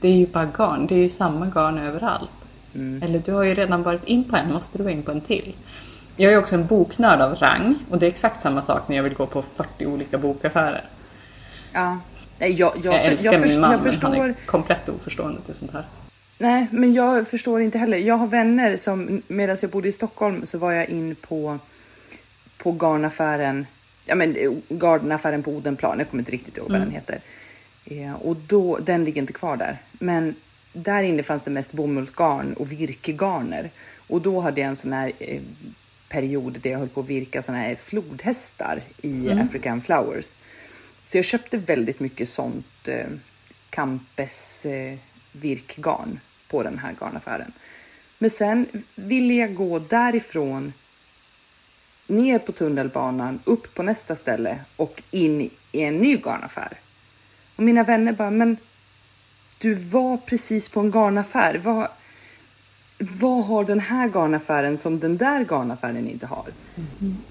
Det 0.00 0.08
är 0.08 0.16
ju 0.16 0.26
bara 0.26 0.44
garn, 0.58 0.86
det 0.86 0.94
är 0.94 0.98
ju 0.98 1.10
samma 1.10 1.46
garn 1.46 1.78
överallt. 1.78 2.30
Eller 3.02 3.18
du 3.18 3.32
har 3.32 3.42
ju 3.44 3.54
redan 3.54 3.82
varit 3.82 4.04
in 4.04 4.24
på 4.24 4.36
en, 4.36 4.52
måste 4.52 4.78
du 4.78 4.84
vara 4.84 4.92
in 4.92 5.02
på 5.02 5.10
en 5.10 5.20
till? 5.20 5.54
Jag 6.16 6.32
är 6.32 6.38
också 6.38 6.54
en 6.54 6.66
boknörd 6.66 7.20
av 7.20 7.34
rang 7.34 7.74
och 7.90 7.98
det 7.98 8.06
är 8.06 8.10
exakt 8.10 8.40
samma 8.40 8.62
sak 8.62 8.88
när 8.88 8.96
jag 8.96 9.02
vill 9.02 9.14
gå 9.14 9.26
på 9.26 9.42
40 9.42 9.86
olika 9.86 10.18
bokaffärer. 10.18 10.84
Ja. 11.72 11.98
Nej, 12.38 12.52
jag, 12.52 12.72
jag, 12.82 12.94
Jag 12.94 13.04
älskar 13.04 13.32
jag, 13.32 13.40
min 13.42 13.60
man 13.60 13.72
jag 13.72 13.82
men 13.82 13.92
förstår. 13.92 14.08
han 14.08 14.30
är 14.30 14.34
komplett 14.46 14.88
oförstående 14.88 15.40
till 15.40 15.54
sånt 15.54 15.72
här. 15.72 15.86
Nej, 16.38 16.66
men 16.70 16.94
jag 16.94 17.28
förstår 17.28 17.60
inte 17.62 17.78
heller. 17.78 17.98
Jag 17.98 18.16
har 18.16 18.26
vänner 18.26 18.76
som 18.76 19.22
medan 19.28 19.56
jag 19.60 19.70
bodde 19.70 19.88
i 19.88 19.92
Stockholm 19.92 20.46
så 20.46 20.58
var 20.58 20.72
jag 20.72 20.88
in 20.88 21.14
på 21.28 21.58
på 22.58 22.72
garnaffären. 22.72 23.66
Ja, 24.06 24.14
men 24.14 24.36
eh, 24.36 24.52
garnaffären 24.68 25.42
på 25.42 25.50
Odenplan. 25.50 25.98
Jag 25.98 26.10
kommer 26.10 26.20
inte 26.20 26.32
riktigt 26.32 26.56
ihåg 26.56 26.70
vad 26.70 26.80
den 26.80 26.90
heter. 26.90 27.20
Eh, 27.84 28.14
och 28.14 28.36
då, 28.36 28.78
den 28.78 29.04
ligger 29.04 29.20
inte 29.20 29.32
kvar 29.32 29.56
där, 29.56 29.78
men 29.92 30.34
där 30.72 31.02
inne 31.02 31.22
fanns 31.22 31.42
det 31.42 31.50
mest 31.50 31.72
bomullsgarn 31.72 32.52
och 32.54 32.72
virkegarner 32.72 33.70
och 34.06 34.20
då 34.22 34.40
hade 34.40 34.60
jag 34.60 34.68
en 34.68 34.76
sån 34.76 34.92
här 34.92 35.12
eh, 35.18 35.40
period 36.08 36.60
där 36.62 36.70
jag 36.70 36.78
höll 36.78 36.88
på 36.88 37.00
att 37.00 37.06
virka 37.06 37.42
såna 37.42 37.58
här 37.58 37.74
flodhästar 37.74 38.82
i 39.02 39.30
African 39.30 39.82
Flowers. 39.82 40.32
Så 41.04 41.18
jag 41.18 41.24
köpte 41.24 41.56
väldigt 41.56 42.00
mycket 42.00 42.28
sånt 42.28 42.88
eh, 42.88 43.06
Campes 43.70 44.66
eh, 44.66 44.98
virkgarn 45.32 46.20
på 46.48 46.62
den 46.62 46.78
här 46.78 46.94
garnaffären. 47.00 47.52
Men 48.18 48.30
sen 48.30 48.66
ville 48.94 49.34
jag 49.34 49.54
gå 49.54 49.78
därifrån 49.78 50.72
ner 52.06 52.38
på 52.38 52.52
tunnelbanan, 52.52 53.40
upp 53.44 53.74
på 53.74 53.82
nästa 53.82 54.16
ställe 54.16 54.58
och 54.76 55.02
in 55.10 55.40
i 55.40 55.50
en 55.82 55.98
ny 55.98 56.16
garnaffär. 56.16 56.78
Och 57.56 57.62
mina 57.62 57.82
vänner 57.84 58.12
bara, 58.12 58.30
men 58.30 58.56
du 59.58 59.74
var 59.74 60.16
precis 60.16 60.68
på 60.68 60.80
en 60.80 60.90
garnaffär. 60.90 61.60
Vad, 61.64 61.88
vad 62.98 63.44
har 63.44 63.64
den 63.64 63.80
här 63.80 64.08
garnaffären 64.08 64.78
som 64.78 65.00
den 65.00 65.16
där 65.16 65.44
garnaffären 65.44 66.08
inte 66.08 66.26
har? 66.26 66.44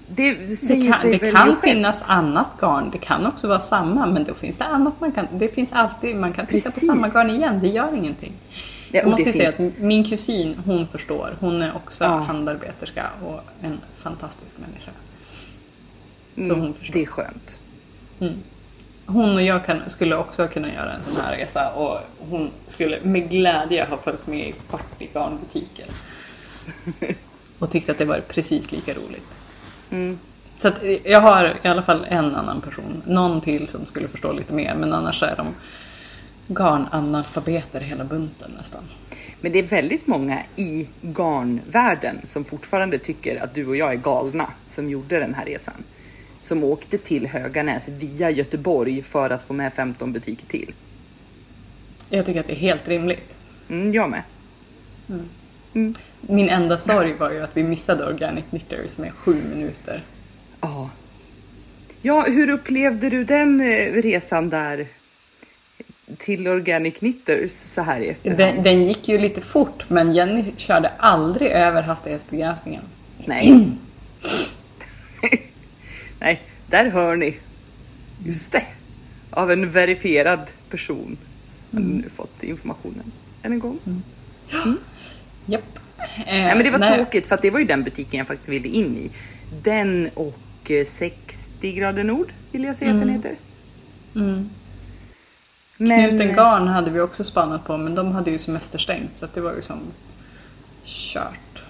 Det, 0.08 0.34
Det 0.34 0.56
säger 0.56 0.92
kan, 0.92 1.00
sig 1.00 1.18
det 1.18 1.32
kan 1.32 1.56
finnas 1.60 2.02
annat 2.06 2.50
garn, 2.60 2.90
det 2.90 2.98
kan 2.98 3.26
också 3.26 3.48
vara 3.48 3.60
samma, 3.60 4.06
men 4.06 4.24
då 4.24 4.34
finns 4.34 4.58
det 4.58 4.64
annat 4.64 5.00
man 5.00 5.12
kan, 5.12 5.26
det 5.32 5.48
finns 5.48 5.72
alltid, 5.72 6.16
man 6.16 6.32
kan 6.32 6.46
titta 6.46 6.70
på 6.70 6.74
Precis. 6.74 6.88
samma 6.88 7.08
garn 7.08 7.30
igen, 7.30 7.60
det 7.62 7.68
gör 7.68 7.94
ingenting. 7.94 8.32
Ja, 8.92 9.00
Jag 9.00 9.08
måste 9.08 9.22
det 9.24 9.28
ju 9.28 9.32
säga 9.32 9.48
att 9.48 9.58
min 9.78 10.04
kusin, 10.04 10.56
hon 10.66 10.86
förstår, 10.88 11.36
hon 11.40 11.62
är 11.62 11.76
också 11.76 12.04
Ja. 12.04 12.10
handarbeterska 12.10 13.10
och 13.24 13.40
en 13.62 13.80
fantastisk 13.96 14.54
människa. 14.58 14.90
Så 16.34 16.40
Mm, 16.54 16.60
hon 16.60 16.74
förstår. 16.74 16.94
Det 16.94 17.02
är 17.02 17.06
skönt. 17.06 17.60
Hon 19.06 19.34
och 19.34 19.42
jag 19.42 19.66
kan, 19.66 19.80
skulle 19.90 20.16
också 20.16 20.48
kunna 20.48 20.72
göra 20.74 20.92
en 20.92 21.02
sån 21.02 21.16
här 21.24 21.36
resa 21.36 21.70
och 21.72 21.98
hon 22.30 22.50
skulle 22.66 23.00
med 23.00 23.30
glädje 23.30 23.84
ha 23.90 23.96
följt 23.96 24.26
med 24.26 24.48
i 24.48 24.54
40 24.68 25.08
garnbutiker. 25.14 25.86
Och 27.58 27.70
tyckte 27.70 27.92
att 27.92 27.98
det 27.98 28.04
var 28.04 28.20
precis 28.28 28.72
lika 28.72 28.94
roligt. 28.94 29.38
Mm. 29.90 30.18
Så 30.58 30.68
eh, 30.68 30.98
jag 31.04 31.20
har 31.20 31.58
i 31.62 31.68
alla 31.68 31.82
fall 31.82 32.06
en 32.08 32.34
annan 32.36 32.60
person, 32.60 33.02
någon 33.06 33.40
till 33.40 33.68
som 33.68 33.86
skulle 33.86 34.08
förstå 34.08 34.32
lite 34.32 34.54
mer 34.54 34.74
men 34.74 34.92
annars 34.92 35.22
är 35.22 35.36
de 35.36 35.46
garnanalfabeter 36.48 37.80
hela 37.80 38.04
bunten 38.04 38.50
nästan. 38.58 38.82
Men 39.40 39.52
det 39.52 39.58
är 39.58 39.62
väldigt 39.62 40.06
många 40.06 40.42
i 40.56 40.88
garnvärlden 41.02 42.16
som 42.24 42.44
fortfarande 42.44 42.98
tycker 42.98 43.42
att 43.44 43.54
du 43.54 43.66
och 43.66 43.76
jag 43.76 43.92
är 43.92 43.96
galna 43.96 44.50
som 44.66 44.90
gjorde 44.90 45.18
den 45.18 45.34
här 45.34 45.44
resan. 45.44 45.84
Som 46.42 46.64
åkte 46.64 46.98
till 46.98 47.26
Höganäs 47.26 47.88
via 47.88 48.30
Göteborg 48.30 49.02
för 49.02 49.30
att 49.30 49.42
få 49.42 49.52
med 49.52 49.72
15 49.72 50.12
butiker 50.12 50.46
till. 50.46 50.74
Jag 52.10 52.26
tycker 52.26 52.40
att 52.40 52.46
det 52.46 52.52
är 52.52 52.56
helt 52.56 52.88
rimligt. 52.88 53.36
Mm, 53.68 53.94
jag 53.94 54.10
med. 54.10 54.22
Min 56.20 56.48
enda 56.48 56.78
sorg 56.78 57.14
var 57.14 57.30
ju 57.30 57.42
att 57.42 57.56
vi 57.56 57.64
missade 57.64 58.06
Organic 58.06 58.44
Knitters 58.50 58.98
med 58.98 59.12
sju 59.12 59.42
minuter. 59.54 60.04
Ja. 60.60 60.90
Ja, 62.02 62.22
hur 62.22 62.50
upplevde 62.50 63.10
du 63.10 63.24
den 63.24 63.60
eh, 63.60 63.92
resan 63.92 64.50
där 64.50 64.88
till 66.18 66.48
Organic 66.48 66.98
Knitters 66.98 67.52
så 67.52 67.82
här 67.82 68.00
i 68.00 68.08
efterhand? 68.08 68.38
Den, 68.38 68.62
den 68.62 68.86
gick 68.86 69.08
ju 69.08 69.18
lite 69.18 69.40
fort 69.40 69.90
men 69.90 70.12
Jenny 70.12 70.52
körde 70.56 70.88
aldrig 70.98 71.50
över 71.50 71.82
hastighetsbegränsningen. 71.82 72.82
Nej. 73.24 73.70
Nej, 76.20 76.42
där 76.66 76.90
hör 76.90 77.16
ni. 77.16 77.36
Just 78.24 78.52
det. 78.52 78.64
Av 79.30 79.52
en 79.52 79.70
verifierad 79.70 80.50
person. 80.70 81.18
Har 81.72 81.80
ni 81.80 81.94
nu 81.94 82.08
fått 82.08 82.42
informationen 82.42 83.12
än 83.42 83.52
en 83.52 83.58
gång. 83.58 83.78
Japp. 85.46 85.78
Eh, 85.98 86.24
Nej, 86.26 86.54
men 86.54 86.64
det 86.64 86.70
var 86.70 86.78
nej. 86.78 86.96
tråkigt 86.96 87.26
för 87.26 87.38
det 87.42 87.50
var 87.50 87.58
ju 87.58 87.64
den 87.64 87.84
butiken 87.84 88.18
jag 88.18 88.26
faktiskt 88.26 88.48
ville 88.48 88.68
in 88.68 88.96
i. 88.96 89.10
Den 89.62 90.10
och 90.14 90.70
eh, 90.70 90.86
60 90.86 91.72
grader 91.72 92.04
nord 92.04 92.32
vill 92.52 92.64
jag 92.64 92.76
säga 92.76 92.90
att 92.90 93.00
den 93.00 93.08
heter. 93.08 93.34
Mm. 94.14 94.50
Men, 95.78 96.08
Knuten 96.08 96.32
Garn 96.36 96.68
hade 96.68 96.90
vi 96.90 97.00
också 97.00 97.24
spannat 97.24 97.64
på 97.64 97.76
men 97.76 97.94
de 97.94 98.12
hade 98.12 98.30
ju 98.30 98.38
semesterstängt 98.38 99.16
så 99.16 99.24
att 99.24 99.34
det 99.34 99.40
var 99.40 99.52
ju 99.54 99.62
som 99.62 99.78
kört. 100.84 101.38
Så 101.54 101.62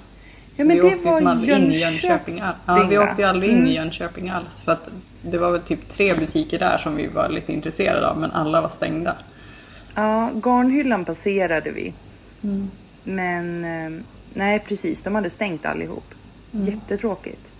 Ja, 0.62 0.64
men 0.64 0.76
vi 0.76 0.82
det 0.82 0.86
åkte 0.86 0.98
ju 0.98 1.04
var 1.04 1.12
som 1.18 1.26
aldrig 1.26 1.56
in 1.58 1.72
i 1.72 1.78
Jönköping, 1.78 2.40
alls. 2.40 2.56
Ja, 2.66 2.86
vi 2.90 2.98
åkte 2.98 3.22
ju 3.22 3.28
aldrig 3.28 3.50
in 3.50 3.56
Mm. 3.58 3.68
i 3.68 3.74
Jönköping 3.74 4.30
alls 4.30 4.60
för 4.60 4.72
att 4.72 4.88
det 5.22 5.38
var 5.38 5.50
väl 5.52 5.60
typ 5.60 5.88
tre 5.88 6.14
butiker 6.14 6.58
där 6.58 6.78
som 6.78 6.96
vi 6.96 7.06
var 7.06 7.28
lite 7.28 7.52
intresserade 7.52 8.08
av 8.08 8.18
men 8.18 8.30
alla 8.30 8.60
var 8.60 8.68
stängda. 8.68 9.16
Ja, 9.94 10.30
garnhyllan 10.44 11.04
passerade 11.04 11.70
vi. 11.70 11.92
Mm. 12.42 12.70
Men 13.04 13.64
eh, 13.64 14.02
nej, 14.34 14.58
precis. 14.58 15.02
De 15.02 15.14
hade 15.14 15.30
stängt 15.30 15.66
allihop. 15.66 16.04
Mm. 16.54 16.66
Jättetråkigt. 16.66 17.52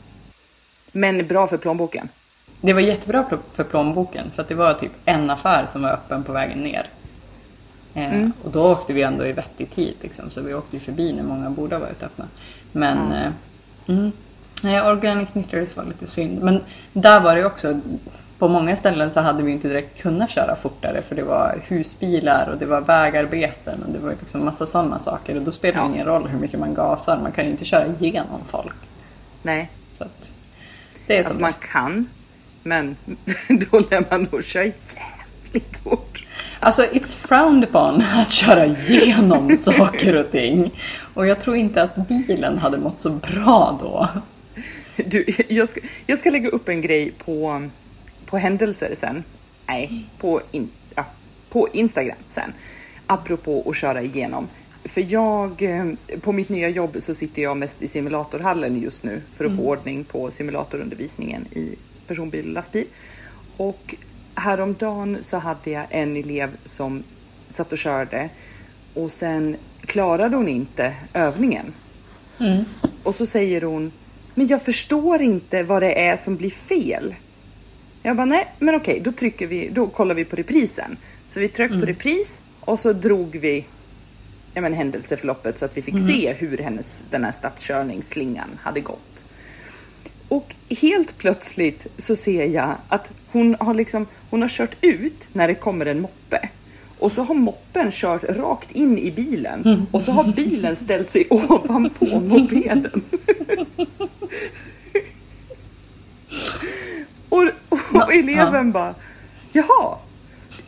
Men 0.93 1.27
bra 1.27 1.47
för 1.47 1.57
plånboken. 1.57 2.09
Det 2.61 2.73
var 2.73 2.81
jättebra 2.81 3.25
för 3.53 3.65
plånboken 3.65 4.31
för 4.31 4.43
att 4.43 4.49
det 4.49 4.55
var 4.55 4.75
typ 4.75 4.93
en 5.05 5.31
affär 5.31 5.67
som 5.67 5.83
var 5.83 5.91
öppen 5.91 6.25
på 6.25 6.33
vägen 6.33 6.59
ner. 6.59 6.87
Eh, 7.95 8.15
Mm. 8.15 8.33
Och 8.45 8.51
då 8.51 8.73
åkte 8.73 8.93
vi 8.93 9.03
ändå 9.03 9.27
i 9.27 9.33
vettig 9.33 9.71
tid 9.71 9.95
liksom, 10.01 10.31
så 10.31 10.41
vi 10.41 10.55
åkte 10.55 10.77
ju 10.77 10.81
förbi 10.81 11.13
när 11.13 11.23
många 11.23 11.51
borde 11.51 11.75
ha 11.77 11.81
varit 11.81 12.03
öppna. 12.03 12.29
Men 12.73 13.13
eh, 13.13 13.33
mm. 13.89 14.13
Nej, 14.63 14.83
Organic 14.83 15.31
Knitters 15.31 15.77
var 15.77 15.85
lite 15.85 16.07
synd. 16.07 16.43
Men 16.43 16.63
där 16.93 17.21
var 17.21 17.37
det 17.37 17.45
också, 17.45 17.81
på 18.39 18.49
många 18.49 18.77
ställen 18.77 19.11
så 19.11 19.21
hade 19.21 19.43
vi 19.43 19.53
inte 19.53 19.69
direkt 19.69 20.03
kunnat 20.03 20.31
köra 20.31 20.57
fortare 20.57 21.03
för 21.03 21.15
det 21.17 21.23
var 21.23 21.63
husbilar 21.69 22.49
och 22.53 22.59
det 22.59 22.67
var 22.67 22.81
vägarbeten 22.81 23.83
och 23.83 23.93
det 23.93 23.99
var 23.99 24.11
liksom 24.11 24.45
massa 24.45 24.67
sådana 24.67 24.99
saker 24.99 25.37
och 25.37 25.43
då 25.43 25.53
spelar 25.53 25.75
det 25.81 25.87
Ja. 25.89 25.95
ingen 25.95 26.07
roll 26.07 26.29
hur 26.29 26.39
mycket 26.39 26.61
man 26.61 26.75
gasar, 26.75 27.19
man 27.23 27.33
kan 27.33 27.45
ju 27.45 27.51
inte 27.51 27.65
köra 27.65 27.87
igenom 27.87 28.41
folk. 28.45 28.75
Nej, 29.43 29.71
Så 29.93 30.05
att 30.05 30.33
det 31.07 31.15
är 31.15 31.19
alltså 31.19 31.39
man 31.39 31.53
kan. 31.73 32.09
Men 32.67 32.97
då 33.71 33.79
lär 33.79 34.11
man 34.11 34.29
nog 34.33 34.45
köra 34.45 34.64
jävligt 34.64 35.77
fort. 35.85 36.25
Alltså, 36.61 36.83
it's 36.83 37.17
frowned 37.17 37.64
upon 37.69 38.03
att 38.17 38.31
köra 38.31 38.67
igenom 38.67 39.57
saker 39.57 40.17
och 40.17 40.31
ting. 40.31 40.81
Och 41.14 41.27
jag 41.27 41.41
tror 41.41 41.57
inte 41.57 41.83
att 41.83 42.09
bilen 42.09 42.59
hade 42.59 42.79
mått 42.79 43.01
så 43.01 43.11
bra 43.11 43.79
då. 43.81 44.09
Du, 44.97 45.27
jag, 45.49 45.69
ska, 45.69 45.81
jag 46.07 46.19
ska 46.19 46.31
lägga 46.31 46.49
upp 46.49 46.69
en 46.69 46.81
grej 46.81 47.12
på, 47.25 47.69
på 48.27 48.39
händelser 48.39 48.95
sen. 48.97 49.25
Nej, 49.67 50.05
på, 50.19 50.41
in, 50.51 50.71
ja, 50.95 51.05
på 51.51 51.69
Instagram 51.73 52.19
sen. 52.29 52.53
Apropå 53.07 53.71
att 53.71 53.77
köra 53.77 54.03
igenom. 54.03 54.49
För 54.85 55.12
jag, 55.12 55.62
eh, 55.62 55.85
på 56.21 56.33
mitt 56.33 56.49
nya 56.49 56.69
jobb 56.69 56.97
så 56.99 57.14
sitter 57.14 57.43
jag 57.43 57.57
mest 57.57 57.83
i 57.83 57.89
simulatorhallen 57.89 58.81
just 58.81 59.03
nu 59.03 59.23
för 59.33 59.45
att 59.45 59.57
få 59.57 59.62
ordning 59.62 60.05
på 60.05 60.31
simulatorundervisningen 60.31 61.47
i 61.53 61.77
personbil 62.07 62.47
och 62.47 62.53
lastbil. 62.53 62.87
Och 63.57 63.95
häromdagen 64.35 65.19
så 65.21 65.37
hade 65.37 65.71
jag 65.71 65.87
en 65.91 66.17
elev 66.17 66.57
som 66.65 67.03
satt 67.49 67.73
och 67.73 67.79
körde 67.79 68.31
och 68.95 69.13
sen 69.13 69.57
klarade 69.81 70.37
hon 70.37 70.49
inte 70.49 70.95
övningen. 71.13 71.73
Och 73.03 73.15
så 73.15 73.27
säger 73.27 73.63
hon, 73.63 73.93
men 74.35 74.47
jag 74.47 74.63
förstår 74.63 75.23
inte 75.23 75.63
vad 75.63 75.83
det 75.83 76.07
är 76.07 76.17
som 76.17 76.37
blir 76.37 76.51
fel. 76.51 77.15
Jag 78.03 78.17
bara, 78.17 78.25
nej, 78.25 78.55
men 78.59 78.75
okej, 78.75 79.01
då 79.01 79.13
trycker 79.13 79.47
vi, 79.47 79.69
då 79.69 79.87
kollar 79.87 80.15
vi 80.15 80.25
på 80.25 80.37
reprisen. 80.37 80.97
Så 81.29 81.41
vi 81.41 81.49
tryckte 81.49 81.79
på 81.79 81.87
repris 81.87 82.45
och 82.61 82.81
så 82.81 82.93
drog 82.93 83.37
vi 83.37 83.65
ja, 84.55 84.61
men, 84.61 84.73
händelseförloppet 84.73 85.59
så 85.59 85.65
att 85.65 85.77
vi 85.77 85.83
fick 85.83 85.95
se 86.07 86.33
hur 86.33 86.59
hennes, 86.59 87.05
den 87.11 87.25
här 87.25 87.33
stadskörningsslingan 87.33 88.59
hade 88.63 88.81
gått. 88.81 89.25
Och 90.29 90.55
helt 90.68 91.18
plötsligt 91.18 91.87
så 91.99 92.16
ser 92.16 92.47
jag 92.47 92.77
att 92.89 93.11
hon 93.33 93.57
har 93.61 93.74
liksom, 93.74 94.07
hon 94.31 94.43
har 94.43 94.49
kört 94.49 94.77
ut 94.81 95.29
när 95.33 95.49
det 95.49 95.55
kommer 95.55 95.87
en 95.87 96.01
moppe. 96.01 96.49
Och 96.99 97.12
så 97.12 97.22
har 97.22 97.35
moppen 97.35 97.91
kört 97.93 98.24
rakt 98.24 98.72
in 98.72 98.99
i 98.99 99.11
bilen 99.11 99.87
och 99.91 100.03
så 100.03 100.12
har 100.12 100.33
bilen 100.33 100.77
ställt 100.77 101.11
sig 101.11 101.27
ovanpå 101.31 102.20
mopeden. 102.20 103.03
och, 107.29 107.45
och 107.93 108.14
eleven 108.14 108.72
bara, 108.72 108.95
jaha, 109.53 109.99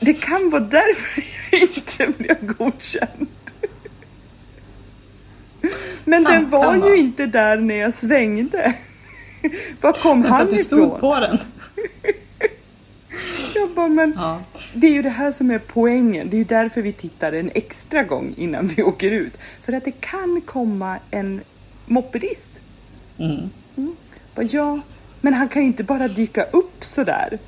det 0.01 0.15
kan 0.15 0.51
vara 0.51 0.63
därför 0.63 1.25
jag 1.51 1.63
inte 1.63 2.07
blev 2.19 2.47
godkänd. 2.47 3.27
Men 6.05 6.25
den 6.25 6.51
var 6.51 6.75
ju 6.75 6.97
inte 6.97 7.27
där 7.27 7.57
när 7.57 7.75
jag 7.75 7.95
svängde. 7.95 8.75
Var 9.81 9.93
kom 9.93 10.25
han 10.25 10.43
att 10.43 10.51
du 10.51 10.65
stod 10.65 10.79
ifrån? 10.87 11.01
på 11.01 11.21
den. 11.21 11.39
Jag 13.55 13.71
bara, 13.71 13.89
men 13.89 14.13
Ja. 14.17 14.43
det 14.75 14.87
är 14.87 14.93
ju 14.93 15.03
det 15.03 15.09
här 15.11 15.33
som 15.33 15.51
är 15.51 15.59
poängen. 15.59 16.31
Det 16.31 16.37
är 16.37 16.39
ju 16.39 16.45
därför 16.45 16.83
vi 16.83 16.93
tittar 16.93 17.33
en 17.33 17.51
extra 17.55 18.03
gång 18.03 18.35
innan 18.37 18.69
vi 18.69 18.83
åker 18.83 19.11
ut. 19.11 19.33
För 19.63 19.73
att 19.73 19.85
det 19.85 20.01
kan 20.01 20.41
komma 20.41 20.99
en 21.11 21.41
mopedist. 21.87 22.51
Mm. 23.19 23.51
Bara, 24.35 24.43
ja, 24.47 24.81
men 25.21 25.35
han 25.35 25.49
kan 25.49 25.63
ju 25.63 25.69
inte 25.69 25.85
bara 25.85 26.09
dyka 26.09 26.43
upp 26.45 26.85
sådär. 26.85 27.39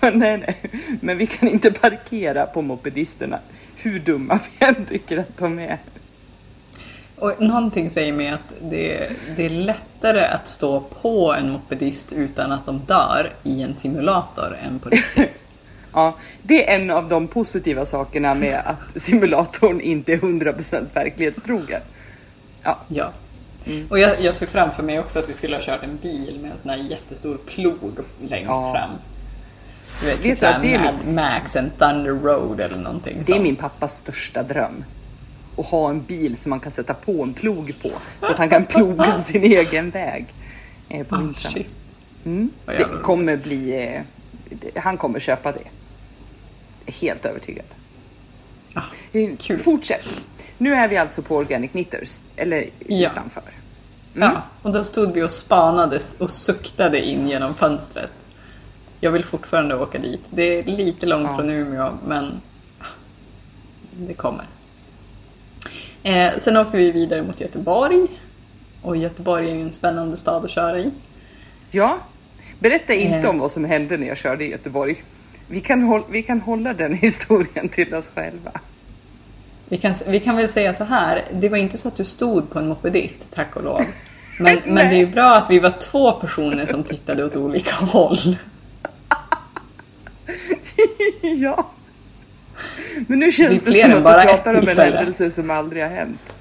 Bara, 0.00 0.10
nej, 0.14 0.38
nej, 0.38 0.70
men 1.00 1.18
vi 1.18 1.26
kan 1.26 1.48
inte 1.48 1.72
parkera 1.72 2.46
på 2.46 2.62
mopedisterna. 2.62 3.38
Hur 3.76 3.98
dumma 4.00 4.38
vi 4.58 4.66
än 4.66 4.84
tycker 4.84 5.16
att 5.18 5.38
de 5.38 5.58
är. 5.58 5.78
Och 7.22 7.40
någonting 7.42 7.90
säger 7.90 8.12
mig 8.12 8.28
att 8.28 8.52
det, 8.70 9.10
det 9.36 9.46
är 9.46 9.50
lättare 9.50 10.24
att 10.24 10.48
stå 10.48 10.80
på 10.80 11.34
en 11.34 11.50
mopedist 11.52 12.12
utan 12.12 12.52
att 12.52 12.66
de 12.66 12.78
dör 12.86 13.32
i 13.42 13.62
en 13.62 13.76
simulator 13.76 14.56
än 14.66 14.78
på 14.78 14.88
riktigt. 14.88 15.42
Ja, 15.94 16.16
det 16.42 16.70
är 16.70 16.74
en 16.80 16.90
av 16.90 17.08
de 17.08 17.28
positiva 17.28 17.86
sakerna 17.86 18.34
med 18.34 18.60
att 18.64 19.02
simulatorn 19.02 19.80
inte 19.80 20.12
är 20.12 20.16
100% 20.16 20.86
verklighetstrogen. 20.94 21.80
Ja, 22.62 22.78
Ja. 22.88 23.12
Och 23.88 23.98
jag, 23.98 24.20
jag 24.20 24.34
ser 24.34 24.46
framför 24.46 24.82
mig 24.82 24.98
också 25.00 25.18
att 25.18 25.28
vi 25.28 25.34
skulle 25.34 25.56
ha 25.56 25.62
kört 25.62 25.82
en 25.84 25.96
bil 26.02 26.38
med 26.42 26.50
en 26.52 26.58
sån 26.58 26.70
här 26.70 26.76
jättestor 26.78 27.38
plog 27.46 27.98
längst 28.20 28.44
Ja. 28.46 28.74
fram. 28.76 28.90
Du 30.00 30.06
vet, 30.06 30.16
Vet 30.16 30.22
typ 30.22 30.40
du 30.62 30.68
det 30.68 30.74
är 30.74 30.78
Mad 30.80 31.14
Max 31.14 31.56
and 31.56 31.70
Thunder 31.78 32.12
Road 32.12 32.60
eller 32.60 32.76
någonting 32.76 33.14
Det 33.16 33.32
är 33.32 33.34
sånt. 33.34 33.42
min 33.42 33.56
pappas 33.56 33.96
största 33.96 34.42
dröm. 34.42 34.84
Att 35.56 35.66
ha 35.66 35.90
en 35.90 36.02
bil 36.02 36.36
som 36.36 36.50
man 36.50 36.60
kan 36.60 36.72
sätta 36.72 36.94
på 36.94 37.22
en 37.22 37.34
plog 37.34 37.82
på. 37.82 37.88
Så 38.20 38.26
att 38.32 38.38
han 38.38 38.48
kan 38.50 38.66
ploga 38.66 39.18
sin 39.18 39.44
egen 39.44 39.90
väg. 39.90 40.26
Eh, 40.88 41.06
på 41.06 41.14
Ah, 41.16 41.18
vintern. 41.18 41.52
shit. 41.52 41.66
Mm. 42.24 42.50
Det 42.66 42.86
kommer 43.02 43.36
bli... 43.36 43.84
Eh, 43.84 44.00
det- 44.48 44.78
han 44.80 44.96
kommer 44.96 45.20
köpa 45.20 45.52
det. 45.52 45.64
Helt 46.92 47.24
övertygad. 47.24 47.64
Ah, 48.74 48.80
Eh, 49.12 49.30
Kul. 49.38 49.58
Fortsätt. 49.58 50.08
Nu 50.58 50.74
är 50.74 50.88
vi 50.88 50.96
alltså 50.96 51.22
på 51.22 51.36
Organic 51.36 51.70
Knitters. 51.70 52.18
Eller 52.36 52.66
Ja. 52.86 53.10
utanför. 53.10 53.42
Ja, 54.14 54.42
och 54.62 54.72
då 54.72 54.84
stod 54.84 55.12
vi 55.14 55.22
och 55.22 55.30
spanade 55.30 55.98
och 56.20 56.30
suktade 56.30 57.00
in 57.06 57.28
genom 57.28 57.54
fönstret. 57.54 58.10
Jag 59.00 59.10
vill 59.10 59.24
fortfarande 59.24 59.74
åka 59.76 59.98
dit. 59.98 60.20
Det 60.30 60.42
är 60.58 60.64
lite 60.64 61.06
långt 61.06 61.26
Ja. 61.30 61.36
från 61.36 61.50
Umeå, 61.50 61.92
men 62.06 62.40
det 63.92 64.14
kommer. 64.14 64.44
Eh, 66.02 66.30
sen 66.38 66.56
åkte 66.56 66.76
vi 66.76 66.90
vidare 66.90 67.22
mot 67.22 67.40
Göteborg. 67.40 68.06
Och 68.82 68.96
Göteborg 68.96 69.50
är 69.50 69.54
ju 69.54 69.60
en 69.62 69.72
spännande 69.72 70.16
stad 70.16 70.44
att 70.44 70.50
köra 70.50 70.78
i. 70.78 70.90
Ja. 71.70 71.98
Berätta 72.58 72.94
inte 72.94 73.18
Eh. 73.18 73.30
om 73.30 73.38
vad 73.38 73.50
som 73.52 73.64
hände 73.64 73.96
när 73.96 74.06
jag 74.06 74.16
körde 74.18 74.44
i 74.44 74.50
Göteborg. 74.50 75.02
Vi 75.48 75.60
kan, 75.60 76.02
vi 76.10 76.22
kan 76.22 76.40
hålla 76.40 76.74
den 76.74 76.94
historien 77.02 77.68
till 77.68 77.94
oss 77.94 78.10
själva. 78.14 78.52
Vi 79.68 79.76
kan, 79.78 79.94
vi 80.08 80.20
kan 80.20 80.36
väl 80.36 80.48
säga 80.48 80.74
så 80.74 80.84
här, 80.84 81.22
det 81.32 81.48
var 81.48 81.58
inte 81.58 81.78
så 81.78 81.88
att 81.88 81.96
du 81.96 82.04
stod 82.04 82.50
på 82.50 82.58
en 82.58 82.68
mopedist, 82.68 83.26
tack 83.34 83.56
och 83.56 83.64
lov. 83.64 83.82
Men, 84.40 84.58
men 84.66 84.74
det 84.88 84.94
är 84.94 84.98
ju 84.98 85.06
bra 85.06 85.36
att 85.36 85.50
vi 85.50 85.58
var 85.58 85.70
två 85.70 86.12
personer 86.12 86.66
som 86.66 86.82
tittade 86.82 87.24
åt 87.24 87.36
olika 87.36 87.74
håll. 87.74 88.36
ja. 91.22 91.70
Men 93.06 93.18
nu 93.18 93.26
Det 93.26 93.32
känns 93.32 93.60
det, 93.64 93.70
fler 93.72 93.82
som 93.90 94.06
att 94.06 94.22
du 94.22 94.28
pratar 94.28 94.54
om 94.58 94.68
en 94.68 94.76
händelse 94.78 95.30
som 95.30 95.50
aldrig 95.50 95.82
har 95.82 95.90
hänt. 95.90 96.34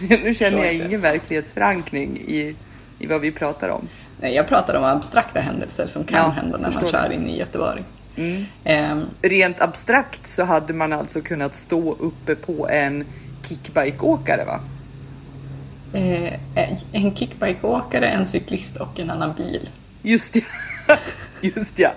Nu 0.24 0.34
känner 0.34 0.64
jag 0.64 0.74
ingen 0.74 1.00
verklighetsförankring 1.00 2.16
i, 2.18 2.54
i 2.98 3.06
vad 3.06 3.20
vi 3.20 3.32
pratar 3.32 3.68
om. 3.68 3.88
Nej, 4.20 4.34
jag 4.34 4.48
pratar 4.48 4.74
om 4.74 4.84
abstrakta 4.84 5.40
händelser 5.40 5.86
som 5.86 6.04
kan 6.04 6.18
Ja, 6.18 6.28
hända 6.28 6.58
när 6.58 6.70
man 6.72 6.86
kör 6.86 7.08
det. 7.08 7.14
in 7.14 7.26
i 7.28 7.38
Göteborg. 7.38 7.82
Mm. 8.16 8.44
Ehm, 8.64 9.04
Rent 9.22 9.60
abstrakt 9.60 10.26
så 10.26 10.44
hade 10.44 10.72
man 10.72 10.92
alltså 10.92 11.20
kunnat 11.20 11.56
stå 11.56 11.92
uppe 11.94 12.34
på 12.34 12.68
en 12.68 13.04
kickbikeåkare 13.48 14.44
va? 14.44 14.60
eh, 15.92 16.32
en 16.92 17.16
kickbikeåkare, 17.16 18.06
en 18.08 18.26
cyklist 18.26 18.76
och 18.76 19.00
en 19.00 19.10
annan 19.10 19.34
bil. 19.36 19.68
Just 20.02 20.36
ja. 20.36 20.42
Just 21.40 21.78
ja. 21.78 21.92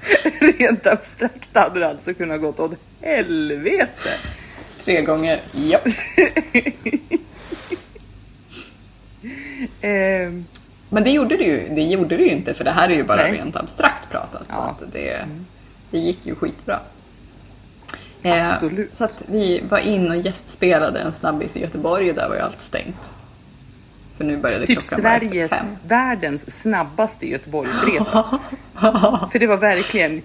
Rent 0.58 0.86
abstrakt 0.86 1.56
hade 1.56 1.80
det 1.80 1.88
alltså 1.88 2.14
kunnat 2.14 2.40
gått 2.40 2.60
åt 2.60 2.72
helvete. 3.00 4.10
Tre 4.84 5.02
gånger, 5.02 5.40
ja. 5.52 5.78
Ehm, 9.80 10.44
Men 10.88 11.04
det 11.04 11.10
gjorde 11.10 11.36
det 11.36 11.44
ju, 11.44 11.68
det 11.74 11.82
gjorde 11.82 12.16
det 12.16 12.22
ju 12.22 12.28
inte 12.30 12.54
för 12.54 12.64
det 12.64 12.70
här 12.70 12.88
är 12.88 12.94
ju 12.94 13.04
bara 13.04 13.22
Nej. 13.22 13.32
rent 13.32 13.56
abstrakt 13.56 14.10
pratat. 14.10 14.42
Så 14.42 14.48
Ja. 14.52 14.76
att 14.80 14.92
det, 14.92 15.24
det 15.90 15.98
gick 15.98 16.26
ju 16.26 16.34
skitbra. 16.34 16.80
Eh, 18.22 18.48
Absolut. 18.48 18.94
Så 18.96 19.04
att 19.04 19.24
vi 19.28 19.62
var 19.68 19.78
in 19.78 20.08
och 20.08 20.16
gästspelade 20.16 20.98
en 21.00 21.12
snabbis 21.12 21.56
i 21.56 21.60
Göteborg 21.60 22.10
och 22.10 22.16
där 22.16 22.28
var 22.28 22.34
ju 22.36 22.40
allt 22.42 22.60
stängt. 22.60 23.12
För 24.18 24.24
nu 24.24 24.36
började 24.36 24.66
typ 24.66 24.78
klockan 24.78 25.04
vara 25.04 25.20
Sveriges, 25.20 25.50
fem. 25.50 25.66
världens 25.86 26.60
snabbaste 26.60 27.26
Göteborgsresa. 27.26 28.40
För 29.32 29.38
det 29.38 29.46
var 29.46 29.56
verkligen 29.56 30.22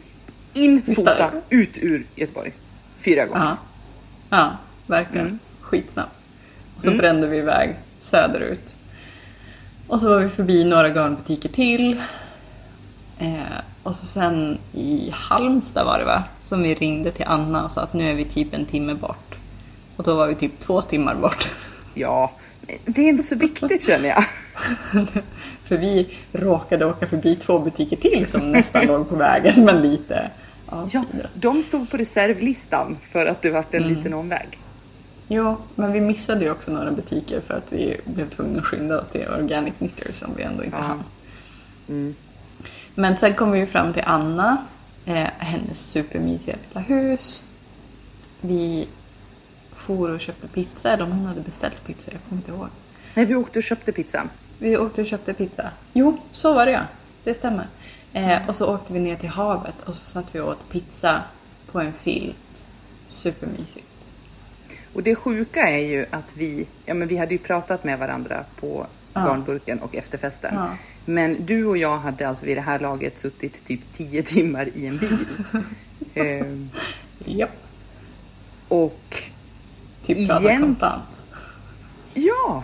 in, 0.54 0.84
fota, 0.96 1.32
ut 1.50 1.78
ur 1.78 2.06
Göteborg. 2.16 2.54
Fyra 3.00 3.26
gånger. 3.26 3.44
Ja, 3.44 3.58
ja 4.30 4.58
verkligen. 4.88 5.28
Mm. 5.28 5.40
Skitsnabbt. 5.62 6.12
Och 6.76 6.84
så 6.84 6.92
brände 6.92 7.28
vi 7.28 7.38
iväg 7.38 7.76
söderut. 8.00 8.76
Och 9.88 10.00
så 10.00 10.10
var 10.10 10.20
vi 10.20 10.30
förbi 10.30 10.64
några 10.64 10.90
garnbutiker 10.90 11.50
till. 11.50 12.02
Eh, 13.18 13.42
och 13.84 13.96
så 13.96 14.06
sen 14.06 14.58
i 14.72 15.10
Halmstad 15.14 15.86
var 15.86 16.00
det 16.00 16.06
va? 16.06 16.24
Som 16.40 16.64
vi 16.64 16.76
ringde 16.76 17.12
till 17.12 17.26
Anna 17.28 17.66
och 17.66 17.72
sa 17.72 17.82
att 17.82 17.94
nu 17.94 18.10
är 18.10 18.16
vi 18.16 18.26
typ 18.26 18.54
en 18.54 18.66
timme 18.66 18.94
bort. 18.94 19.38
Och 19.96 20.04
då 20.04 20.16
var 20.16 20.28
vi 20.28 20.36
typ 20.36 20.60
två 20.60 20.82
timmar 20.82 21.16
bort. 21.16 21.50
Ja, 21.94 22.32
det 22.86 23.02
är 23.02 23.10
inte 23.10 23.24
så 23.24 23.36
viktigt 23.36 23.84
känner 23.86 24.10
jag. 24.10 24.26
För 25.64 25.78
vi 25.78 26.14
råkade 26.32 26.86
åka 26.86 27.08
förbi 27.08 27.36
två 27.36 27.60
butiker 27.60 27.98
till 27.98 28.26
som 28.28 28.52
nästan 28.52 28.86
låg 28.86 29.10
på 29.10 29.16
vägen 29.16 29.66
men 29.66 29.82
lite 29.82 30.32
Ja, 30.72 30.82
avsides. 30.82 31.28
de 31.34 31.64
stod 31.64 31.92
på 31.92 31.98
reservlistan 31.98 32.98
för 33.12 33.26
att 33.26 33.42
det 33.42 33.50
vart 33.50 33.74
en 33.74 33.84
Mm. 33.84 33.96
liten 33.96 34.14
omväg. 34.14 34.60
Jo, 35.28 35.58
men 35.76 35.92
vi 35.92 36.02
missade 36.02 36.46
ju 36.46 36.52
också 36.52 36.72
några 36.72 36.92
butiker 36.92 37.42
för 37.42 37.54
att 37.54 37.74
vi 37.74 38.02
blev 38.06 38.30
tvungna 38.30 38.60
att 38.60 38.66
skynda 38.66 39.02
oss 39.02 39.08
till 39.08 39.28
Organic 39.28 39.74
Knitters 39.78 40.16
som 40.16 40.30
vi 40.38 40.44
ändå 40.44 40.64
inte 40.64 40.78
Ja. 40.78 40.84
hann. 40.84 41.04
Mm. 41.90 42.16
Men 42.96 43.18
sen 43.18 43.34
kom 43.34 43.52
vi 43.52 43.60
ju 43.60 43.66
fram 43.66 43.94
till 43.94 44.04
Anna, 44.06 44.58
eh, 45.06 45.28
hennes 45.38 45.90
supermysiga 45.92 46.56
lilla 46.70 46.82
hus. 46.82 47.44
Vi 48.42 48.88
for 49.84 50.10
och 50.10 50.20
köpte 50.20 50.48
pizza, 50.48 50.92
eller 50.94 51.04
om 51.04 51.12
hon 51.12 51.26
hade 51.26 51.42
beställt 51.42 51.86
pizza, 51.86 52.12
jag 52.12 52.22
kommer 52.30 52.42
inte 52.42 52.52
ihåg. 52.52 52.68
Nej, 53.14 53.26
vi 53.26 53.36
åkte 53.36 53.60
och 53.60 53.64
köpte 53.64 53.92
pizza. 53.92 54.30
Vi 54.60 54.78
åkte 54.78 55.02
och 55.02 55.08
köpte 55.08 55.34
pizza. 55.34 55.70
Jo, 55.94 56.18
så 56.32 56.54
var 56.54 56.66
det 56.66 56.72
ja. 56.72 56.82
Det 57.24 57.34
stämmer. 57.34 57.68
Eh, 58.14 58.38
och 58.50 58.56
så 58.56 58.74
åkte 58.76 58.94
vi 58.94 59.00
ner 59.00 59.16
till 59.16 59.30
havet 59.30 59.82
och 59.86 59.96
så 59.96 60.06
satt 60.06 60.36
vi 60.36 60.40
och 60.40 60.48
åt 60.50 60.70
pizza 60.70 61.22
på 61.72 61.80
en 61.82 61.94
filt. 61.94 62.66
Supermysigt. 63.06 63.88
Och 64.94 65.04
det 65.04 65.16
sjuka 65.16 65.70
är 65.70 65.78
ju 65.86 66.06
att 66.12 66.34
vi, 66.38 66.68
ja 66.86 66.94
men 66.94 67.08
vi 67.08 67.18
hade 67.18 67.32
ju 67.34 67.38
pratat 67.38 67.84
med 67.84 68.00
varandra 68.00 68.46
på 68.60 68.88
Ja. 69.16 69.22
garnburken 69.26 69.80
och 69.80 69.96
efterfesten. 69.96 70.56
Ja. 70.56 70.70
Men 71.06 71.46
du 71.46 71.66
och 71.66 71.78
jag 71.78 71.98
hade 71.98 72.28
alltså 72.28 72.46
vid 72.46 72.58
det 72.58 72.62
här 72.62 72.80
laget 72.80 73.18
suttit 73.18 73.66
typ 73.66 73.80
10 73.94 74.24
timmar 74.24 74.70
i 74.76 74.88
en 74.88 74.98
bil. 74.98 75.18
ehm, 76.14 76.70
Japp. 77.26 77.50
och 78.68 79.24
Typ 80.04 80.28
pratar 80.30 80.44
Igen? 80.46 80.62
konstant. 80.62 81.24
ja! 82.14 82.64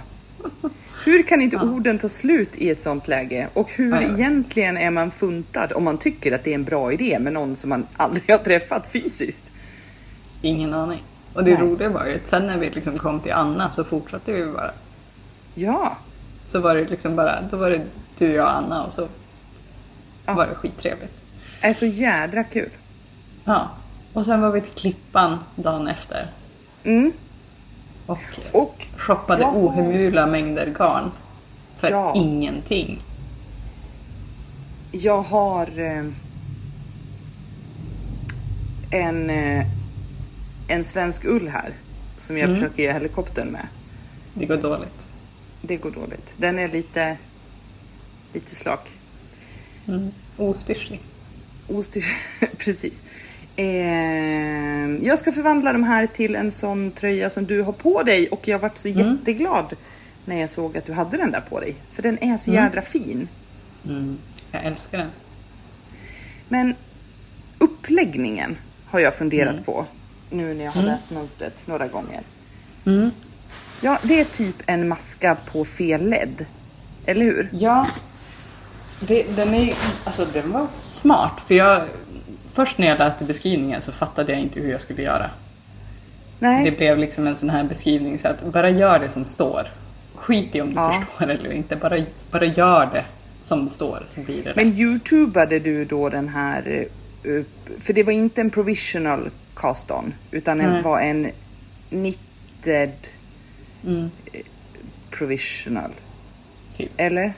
Hur 1.06 1.24
kan 1.24 1.42
inte 1.42 1.58
orden 1.58 2.00
ta 2.00 2.10
slut 2.10 2.50
i 2.56 2.70
ett 2.70 2.82
sånt 2.82 3.08
läge? 3.08 3.50
Och 3.54 3.70
hur 3.72 3.96
Ja, 3.96 4.02
ja. 4.02 4.08
egentligen 4.14 4.78
är 4.78 4.92
man 4.92 5.12
funtad 5.12 5.74
om 5.74 5.84
man 5.84 5.98
tycker 5.98 6.32
att 6.32 6.44
det 6.44 6.52
är 6.52 6.56
en 6.56 6.64
bra 6.64 6.94
idé 6.94 7.20
med 7.20 7.34
någon 7.34 7.56
som 7.56 7.70
man 7.70 7.88
aldrig 7.98 8.30
har 8.32 8.38
träffat 8.38 8.88
fysiskt? 8.92 9.44
Ingen 10.42 10.74
aning. 10.74 11.04
Och 11.34 11.44
det 11.44 11.54
Nej. 11.54 11.62
roliga 11.62 11.90
var 11.90 12.06
ju 12.06 12.16
att 12.16 12.28
sen 12.28 12.46
när 12.46 12.58
vi 12.58 12.70
liksom 12.70 12.98
kom 12.98 13.20
till 13.20 13.32
Anna 13.34 13.72
så 13.72 13.84
fortsatte 13.84 14.34
vi 14.34 14.46
bara. 14.52 14.72
Ja, 15.56 15.98
Så 16.44 16.60
var 16.60 16.76
det 16.76 16.88
liksom 16.88 17.16
bara, 17.16 17.36
då 17.52 17.58
var 17.58 17.70
det 17.70 17.82
du, 18.18 18.28
jag 18.32 18.46
och 18.46 18.56
Anna 18.58 18.84
och 18.84 18.92
så 18.92 19.08
Ja. 20.26 20.34
var 20.34 20.48
det 20.48 20.56
skittrevligt. 20.56 21.24
är 21.62 21.74
så 21.74 21.86
jädra 21.86 22.44
kul. 22.44 22.70
Ja. 23.46 23.70
Och 24.14 24.26
sen 24.26 24.42
var 24.42 24.52
vi 24.52 24.62
till 24.62 24.74
Klippan 24.74 25.38
dagen 25.56 25.88
efter. 25.88 26.28
Mm. 26.84 27.12
Och 28.10 28.20
Och 28.54 28.86
shoppade 28.98 29.42
Ja. 29.42 29.52
ohemula 29.56 30.28
mängder 30.28 30.74
garn. 30.78 31.12
För 31.78 31.92
Ja. 31.92 32.14
ingenting. 32.16 33.02
Jag 34.92 35.22
har 35.22 35.80
eh, 35.80 36.06
en, 38.92 39.30
eh, 39.30 39.66
en 40.68 40.84
svensk 40.84 41.26
ull 41.26 41.48
här 41.48 41.74
som 42.18 42.38
jag 42.38 42.46
Mm. 42.50 42.60
försöker 42.60 42.84
göra 42.84 42.94
helikoptern 42.94 43.48
med. 43.48 43.68
Det 44.34 44.46
går 44.46 44.58
dåligt. 44.58 45.06
Det 45.62 45.76
går 45.78 45.92
dåligt. 45.92 46.34
Den 46.38 46.60
är 46.60 46.68
lite, 46.68 47.18
lite 48.34 48.56
slak. 48.56 48.90
Mm. 49.88 50.12
Ostyrslig. 50.38 51.02
Ostyr, 51.68 52.06
precis. 52.58 53.02
Eh, 53.60 55.06
jag 55.08 55.20
ska 55.20 55.32
förvandla 55.32 55.74
de 55.74 55.84
här 55.84 56.08
till 56.08 56.36
en 56.36 56.52
sån 56.52 56.92
tröja 56.92 57.30
som 57.30 57.46
du 57.46 57.62
har 57.62 57.72
på 57.74 58.04
dig 58.04 58.28
och 58.30 58.48
jag 58.48 58.60
varit 58.60 58.78
så 58.78 58.88
Mm. 58.88 59.00
jätteglad 59.18 59.76
när 60.26 60.40
jag 60.42 60.50
såg 60.50 60.78
att 60.78 60.86
du 60.86 60.94
hade 60.94 61.18
den 61.18 61.32
där 61.32 61.42
på 61.50 61.60
dig. 61.60 61.76
För 61.94 62.04
den 62.04 62.24
är 62.24 62.38
så 62.38 62.52
Mm. 62.52 62.64
jädra 62.64 62.82
fin. 62.82 63.28
Mm. 63.88 64.18
Jag 64.52 64.64
älskar 64.66 64.98
den. 64.98 65.10
Men 66.48 66.76
uppläggningen 67.58 68.58
har 68.86 69.00
jag 69.00 69.14
funderat 69.16 69.54
Mm. 69.54 69.64
på 69.64 69.86
nu 70.30 70.54
när 70.54 70.66
jag 70.66 70.72
har 70.72 70.82
Mm. 70.82 70.94
läst 70.94 71.12
mönstret 71.12 71.68
några 71.68 71.88
gånger. 71.88 72.22
Mm. 72.86 73.12
Ja, 73.82 74.00
det 74.04 74.20
är 74.20 74.26
typ 74.26 74.56
en 74.66 74.88
maska 74.88 75.38
på 75.52 75.66
fel 75.66 76.10
led. 76.10 76.46
Eller 77.06 77.26
hur? 77.26 77.50
Ja, 77.52 77.88
det, 79.00 79.36
den, 79.36 79.54
är, 79.54 79.74
alltså, 80.04 80.26
den 80.34 80.52
var 80.52 80.68
smart. 80.70 81.42
För 81.48 81.56
jag, 81.56 81.82
först 82.60 82.78
när 82.78 82.88
jag 82.88 83.00
läste 83.00 83.26
beskrivningen 83.26 83.82
så 83.82 83.92
fattade 83.92 84.32
jag 84.32 84.42
inte 84.42 84.60
hur 84.60 84.72
jag 84.72 84.82
skulle 84.82 85.02
göra. 85.02 85.30
Nej, 86.40 86.64
Det 86.66 86.78
blev 86.78 86.98
liksom 86.98 87.28
en 87.28 87.36
sån 87.36 87.50
här 87.50 87.64
beskrivning 87.64 88.20
så 88.20 88.28
att 88.28 88.44
bara 88.44 88.70
gör 88.70 89.00
det 89.00 89.10
som 89.10 89.26
står. 89.26 89.62
Skit 90.16 90.56
i 90.56 90.62
om 90.62 90.70
du 90.70 90.76
Ja. 90.76 90.92
förstår 90.92 91.30
eller 91.30 91.52
inte, 91.52 91.76
bara, 91.76 91.96
bara 92.32 92.46
gör 92.46 92.86
det. 92.94 93.06
som 93.42 93.66
det 93.66 93.72
står 93.72 94.04
så 94.08 94.22
blir 94.22 94.44
det 94.44 94.54
Men 94.56 94.70
rätt. 94.72 94.80
youtubade 94.80 95.60
du 95.60 95.86
då 95.86 96.10
den 96.10 96.30
här, 96.30 96.88
för 97.80 97.94
det 97.94 98.04
var 98.04 98.14
inte 98.14 98.42
en 98.42 98.50
provisional 98.50 99.30
cast 99.56 99.92
on, 99.92 100.14
utan 100.32 100.58
det 100.58 100.82
var 100.82 101.00
en 101.00 101.32
knitted 101.90 102.92
Mm, 103.86 104.10
eh, 104.34 104.42
provisional, 105.12 105.92
typ. 106.78 106.92
eller? 106.98 107.34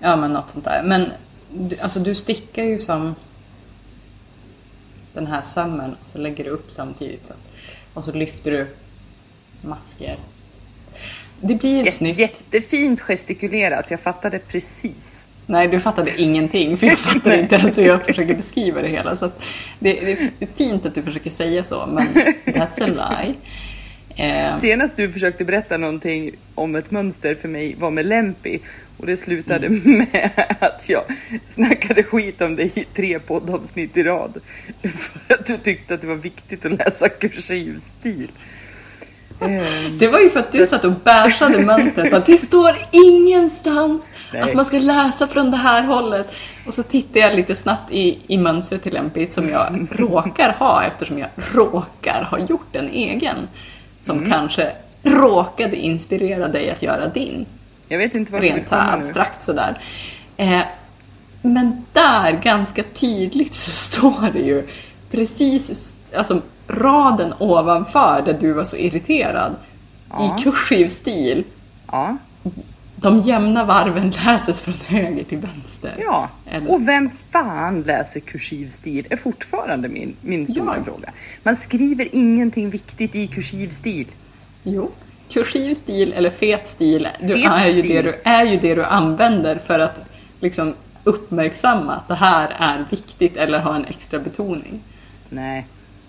Ja 0.00 0.16
men 0.16 0.32
något 0.32 0.50
sånt 0.50 0.64
där. 0.64 0.82
Men 0.84 1.10
alltså 1.80 2.00
du 2.00 2.14
stickar 2.14 2.62
ju 2.64 2.78
som 2.78 3.14
den 5.16 5.26
här 5.26 5.42
sömmen 5.42 5.96
och 6.02 6.08
så 6.08 6.18
lägger 6.18 6.44
du 6.44 6.50
upp 6.50 6.64
samtidigt. 6.68 7.26
Så 7.26 7.34
och 7.94 8.04
så 8.04 8.12
lyfter 8.12 8.50
du 8.50 8.66
masker. 9.68 10.16
Det 11.40 11.54
blir 11.54 11.84
Jä- 11.84 11.90
snyggt. 11.90 12.18
Jättefint 12.18 13.00
gestikulerat, 13.00 13.90
jag 13.90 14.00
fattade 14.00 14.38
precis. 14.38 15.20
Nej, 15.46 15.68
du 15.68 15.80
fattade 15.80 16.20
ingenting 16.22 16.76
för 16.76 16.86
jag 16.86 16.98
fattar 17.08 17.38
inte 17.38 17.54
ens 17.56 17.78
hur 17.78 17.86
jag 17.86 18.04
försöker 18.06 18.34
beskriva 18.34 18.82
det 18.82 18.88
hela. 18.88 19.16
Så 19.16 19.30
det, 19.78 19.92
det 19.92 20.12
är 20.40 20.48
fint 20.56 20.86
att 20.86 20.94
du 20.94 21.02
försöker 21.02 21.30
säga 21.30 21.64
så, 21.64 21.86
men 21.86 22.06
that's 22.44 22.82
a 22.82 22.86
lie. 23.24 23.34
Eh, 24.18 24.58
Senast 24.60 24.96
du 24.96 25.12
försökte 25.12 25.44
berätta 25.44 25.76
någonting 25.76 26.30
om 26.54 26.74
ett 26.76 26.90
mönster 26.90 27.34
för 27.34 27.48
mig 27.48 27.74
var 27.78 27.90
med 27.90 28.06
Lempi 28.06 28.60
och 28.98 29.06
det 29.06 29.16
slutade 29.16 29.66
Mm. 29.66 29.98
med 30.12 30.30
att 30.60 30.88
jag 30.88 31.02
snackade 31.50 32.02
skit 32.02 32.40
om 32.40 32.56
dig 32.56 32.72
i 32.74 32.84
tre 32.96 33.18
poddavsnitt 33.18 33.96
i 33.96 34.02
rad. 34.02 34.40
För 35.26 35.34
att 35.34 35.46
du 35.46 35.56
tyckte 35.58 35.94
att 35.94 36.00
det 36.00 36.06
var 36.06 36.14
viktigt 36.14 36.64
att 36.64 36.72
läsa 36.72 37.08
kursiv 37.08 37.78
stil. 38.00 38.30
Eh, 39.40 39.62
Det 39.98 40.08
var 40.08 40.18
ju 40.20 40.30
för 40.30 40.40
att 40.40 40.52
du 40.52 40.66
satt 40.66 40.84
och 40.84 40.92
bärsade 41.04 41.58
mönstret. 41.58 42.10
Bara, 42.10 42.20
det 42.20 42.38
står 42.38 42.76
ingenstans 42.92 44.10
Nej. 44.32 44.42
att 44.42 44.54
man 44.54 44.64
ska 44.64 44.78
läsa 44.78 45.26
från 45.26 45.50
det 45.50 45.56
här 45.56 45.82
hållet. 45.86 46.32
Och 46.66 46.74
så 46.74 46.82
tittade 46.82 47.18
jag 47.18 47.34
lite 47.34 47.56
snabbt 47.56 47.92
i, 47.92 48.18
i 48.26 48.38
mönstret 48.38 48.82
till 48.82 48.92
Lempit 48.94 49.32
som 49.32 49.48
jag 49.48 49.86
råkar 49.90 50.52
ha 50.58 50.84
eftersom 50.84 51.18
jag 51.18 51.28
råkar 51.54 52.22
ha 52.30 52.38
gjort 52.38 52.76
en 52.76 52.88
egen. 52.88 53.36
Som 54.06 54.18
Mm. 54.18 54.30
kanske 54.30 54.72
råkade 55.02 55.76
inspirera 55.76 56.48
dig 56.48 56.70
att 56.70 56.82
göra 56.82 57.06
din. 57.08 57.46
Jag 57.88 57.98
vet 57.98 58.14
inte 58.14 58.32
du 58.32 58.40
vill 58.40 58.52
Rent 58.52 58.68
så 58.68 58.74
här 58.74 58.84
komma 58.84 58.96
nu. 58.96 59.02
abstrakt 59.06 59.42
sådär. 59.42 59.78
Eh, 60.36 60.60
men 61.42 61.84
där, 61.92 62.32
ganska 62.32 62.82
tydligt, 62.82 63.54
så 63.54 63.70
står 63.92 64.30
det 64.32 64.38
ju 64.40 64.66
precis 65.10 65.98
alltså, 66.16 66.40
raden 66.68 67.34
ovanför 67.38 68.22
där 68.26 68.36
du 68.40 68.52
var 68.52 68.64
så 68.64 68.76
irriterad. 68.76 69.56
Ja. 70.10 70.36
I 70.38 70.42
kursiv 70.42 70.88
stil. 70.88 71.44
Ja, 71.92 72.16
De 72.96 73.18
jämna 73.18 73.64
varven 73.64 74.10
läses 74.10 74.62
från 74.62 74.74
höger 74.86 75.24
till 75.24 75.38
vänster. 75.38 75.94
ja. 75.98 76.28
Eller- 76.50 76.70
Och 76.70 76.88
vem 76.88 77.10
fan 77.32 77.82
läser 77.82 78.20
kursiv 78.20 78.70
stil 78.70 79.06
är 79.10 79.16
fortfarande 79.16 79.88
min, 79.88 80.16
min 80.20 80.46
stora 80.46 80.74
Ja. 80.78 80.84
fråga. 80.84 81.12
Man 81.42 81.56
skriver 81.56 82.08
ingenting 82.12 82.70
viktigt 82.70 83.14
i 83.14 83.26
kursiv 83.26 83.70
stil. 83.70 84.06
Jo. 84.62 84.90
Kursiv 85.32 85.74
stil 85.74 86.12
eller 86.16 86.30
fet 86.30 86.68
stil, 86.68 87.08
du 87.20 87.28
Fet 87.28 87.44
är, 87.52 87.66
ju 87.66 87.78
stil. 87.82 87.94
det 87.94 88.02
du, 88.02 88.20
är 88.24 88.44
ju 88.44 88.56
det 88.56 88.74
du 88.74 88.84
använder 88.84 89.56
för 89.58 89.78
att 89.78 90.00
liksom 90.40 90.74
uppmärksamma 91.04 91.92
att 91.94 92.08
det 92.08 92.14
här 92.14 92.50
är 92.58 92.84
viktigt 92.90 93.36
eller 93.36 93.58
ha 93.60 93.74
en 93.76 93.84
extra 93.84 94.18
betoning. 94.20 94.80
Nej. 95.28 95.66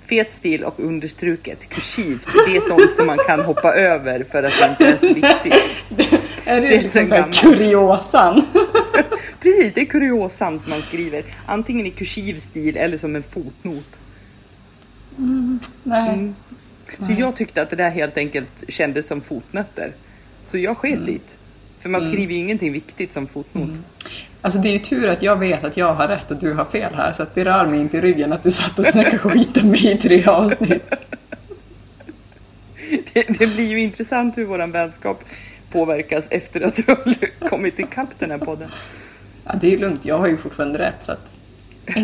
Fet 0.10 0.34
stil 0.34 0.64
och 0.64 0.80
understruket, 0.80 1.70
kursivt, 1.70 2.28
det 2.48 2.58
är 2.58 2.62
sånt 2.62 2.94
som 2.94 3.08
man 3.08 3.18
kan 3.28 3.40
hoppa 3.40 3.74
över 3.74 4.24
för 4.24 4.44
att 4.44 4.54
det 4.60 4.70
inte 4.70 4.86
är 4.86 4.98
så 4.98 5.14
viktigt. 5.14 5.78
Är 6.46 6.62
det, 6.62 6.68
Det 6.68 6.76
är 6.76 6.82
liksom 6.82 6.90
sen 6.92 7.08
så 7.08 7.14
här 7.14 7.22
gammalt. 7.22 7.42
kuriosan? 7.42 8.42
Precis, 9.40 9.74
det 9.74 9.82
är 9.82 9.86
kuriosan 9.86 10.60
som 10.60 10.70
man 10.70 10.82
skriver. 10.82 11.24
Antingen 11.46 11.86
i 11.86 11.92
kursiv 11.92 12.40
stil 12.40 12.78
eller 12.78 12.98
som 12.98 13.16
en 13.16 13.24
fotnot. 13.24 14.00
Nej. 15.84 16.14
Mm. 16.14 16.36
Så 17.00 17.14
jag 17.18 17.36
tyckte 17.36 17.62
att 17.62 17.70
det 17.70 17.76
där 17.76 17.90
helt 17.90 18.18
enkelt 18.18 18.64
kändes 18.68 19.08
som 19.08 19.22
fotnötter. 19.22 19.94
Så 20.44 20.58
jag 20.58 20.78
sket 20.78 21.06
dit. 21.06 21.38
För 21.80 21.90
man 21.90 22.02
skriver 22.02 22.34
ju 22.34 22.40
ingenting 22.40 22.72
viktigt 22.72 23.14
som 23.14 23.28
fotnot. 23.28 23.70
Alltså 24.42 24.60
det 24.60 24.70
är 24.70 24.74
ju 24.74 24.80
tur 24.80 25.08
att 25.08 25.24
jag 25.24 25.36
vet 25.36 25.64
att 25.64 25.78
jag 25.78 25.94
har 25.94 26.08
rätt 26.08 26.32
och 26.32 26.38
du 26.38 26.54
har 26.54 26.66
fel 26.66 26.94
här 26.96 27.12
så 27.12 27.24
att 27.24 27.36
det 27.36 27.46
rör 27.46 27.66
mig 27.66 27.80
inte 27.80 27.98
i 27.98 28.02
ryggen 28.02 28.34
att 28.34 28.44
du 28.44 28.52
satt 28.52 28.80
och 28.80 28.86
snackade 28.86 29.18
skit 29.18 29.58
om 29.58 29.70
mig 29.70 29.92
i 29.92 29.98
tre 29.98 30.26
avsnitt. 30.26 30.84
Det, 33.14 33.40
det 33.40 33.48
blir 33.48 33.68
ju 33.68 33.80
intressant 33.80 34.38
hur 34.38 34.46
våran 34.46 34.72
vänskap 34.72 35.24
påverkas 35.72 36.28
efter 36.30 36.62
att 36.62 36.76
du 36.76 36.84
har 36.88 37.48
kommit 37.50 37.80
ikapp 37.80 38.10
den 38.20 38.32
här 38.32 38.38
podden. 38.38 38.70
Ja, 39.46 39.54
det 39.62 39.68
är 39.68 39.72
ju 39.72 39.78
lugnt, 39.78 40.06
jag 40.06 40.18
har 40.18 40.28
ju 40.28 40.38
fortfarande 40.38 40.80
rätt 40.80 41.04
så 41.04 41.12
att 41.12 41.32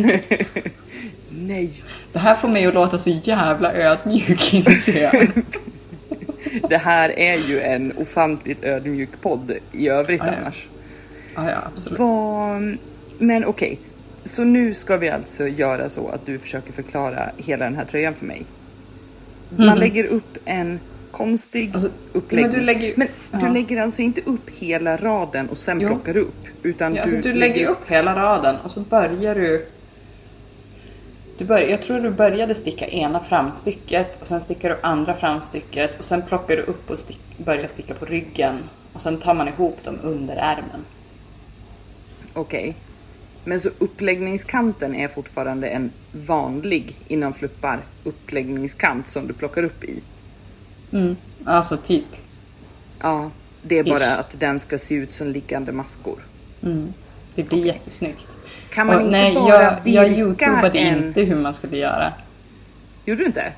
Nej, 1.30 1.84
det 2.14 2.20
här 2.20 2.36
får 2.36 2.48
mig 2.48 2.66
att 2.66 2.74
låta 2.74 3.00
så 3.00 3.10
jävla 3.10 3.74
ödmjuk 3.74 4.54
inser 4.54 5.04
jag. 5.04 5.32
det 6.70 6.78
här 6.78 7.20
är 7.20 7.38
ju 7.38 7.62
en 7.62 7.98
ofantligt 7.98 8.64
ödmjuk 8.64 9.10
podd 9.22 9.52
i 9.72 9.88
övrigt 9.88 10.22
ja. 10.26 10.32
annars. 10.42 10.68
Ja, 11.36 11.50
ja, 11.50 11.58
absolut. 11.74 12.00
Vad, 12.00 12.78
men 13.18 13.46
okej, 13.46 13.80
så 14.24 14.44
nu 14.44 14.74
ska 14.74 14.98
vi 14.98 15.10
alltså 15.10 15.48
göra 15.48 15.90
så 15.90 16.08
att 16.08 16.26
du 16.26 16.40
försöker 16.40 16.74
förklara 16.74 17.30
hela 17.38 17.66
den 17.66 17.76
här 17.76 17.86
tröjan 17.86 18.14
för 18.14 18.26
mig. 18.26 18.46
Man 19.58 19.80
lägger 19.80 20.04
upp 20.04 20.38
en 20.46 20.80
konstig 21.12 21.70
Alltså, 21.74 21.90
uppläggning. 22.14 22.52
men 22.52 22.60
du 22.60 22.66
lägger 22.66 22.94
Men 22.98 23.08
du 23.32 23.46
Ja. 23.46 23.54
lägger 23.54 23.82
alltså 23.82 24.02
inte 24.02 24.22
upp 24.22 24.50
hela 24.50 24.98
raden 24.98 25.50
och 25.50 25.58
sen 25.58 25.82
Jo. 25.82 25.88
plockar 25.88 26.18
upp? 26.18 26.34
Utan 26.64 26.96
Ja, 26.96 27.02
alltså, 27.02 27.18
du 27.18 27.34
lägger 27.34 27.68
upp 27.68 27.88
hela 27.90 28.16
raden 28.16 28.56
och 28.64 28.72
så 28.72 28.80
börjar 28.80 29.36
du... 29.36 29.68
du 31.38 31.46
börjar, 31.46 31.68
jag 31.70 31.82
tror 31.82 32.00
du 32.00 32.10
började 32.12 32.56
sticka 32.56 32.88
ena 32.88 33.20
framstycket 33.20 34.22
och 34.22 34.28
sen 34.28 34.42
stickar 34.42 34.70
du 34.70 34.78
andra 34.84 35.14
framstycket 35.14 35.98
och 35.98 36.04
sen 36.04 36.22
plockar 36.22 36.56
du 36.56 36.62
upp 36.62 36.90
och 36.90 37.00
stick, 37.00 37.20
börjar 37.38 37.68
sticka 37.68 37.94
på 37.94 38.06
ryggen 38.06 38.58
och 38.94 39.02
sen 39.02 39.18
tar 39.18 39.34
man 39.34 39.48
ihop 39.48 39.84
dem 39.84 39.96
under 40.04 40.36
ärmen. 40.36 40.86
Okej. 42.34 42.76
Men 43.44 43.60
så 43.60 43.70
uppläggningskanten 43.80 44.96
är 44.96 45.08
fortfarande 45.08 45.68
en 45.68 45.92
vanlig 46.12 46.96
inom 47.08 47.34
fluppar 47.34 47.84
uppläggningskant 48.04 49.08
som 49.08 49.28
du 49.28 49.34
plockar 49.34 49.64
upp 49.64 49.84
i? 49.84 50.02
Mm. 50.92 51.16
Alltså 51.46 51.78
typ. 51.78 52.06
Ja, 53.00 53.32
det 53.62 53.80
är 53.80 53.84
bara 53.84 53.98
Ish. 53.98 54.20
att 54.20 54.40
den 54.40 54.60
ska 54.60 54.78
se 54.78 54.96
ut 54.96 55.12
som 55.12 55.28
liggande 55.28 55.72
maskor. 55.72 56.20
Mm. 56.64 56.94
Det 57.36 57.44
blir 57.44 57.66
jättesnyggt. 57.66 58.38
Kan 58.70 58.88
man 58.88 58.96
Och 58.96 59.02
inte 59.02 59.12
nej, 59.12 59.34
bara 59.34 59.64
jag, 59.64 59.80
jag 59.84 60.12
youtubade 60.12 60.80
en... 60.80 61.04
inte 61.04 61.22
hur 61.22 61.36
man 61.36 61.54
skulle 61.54 61.78
göra. 61.78 62.14
Gjorde 63.06 63.22
du 63.22 63.26
inte? 63.26 63.54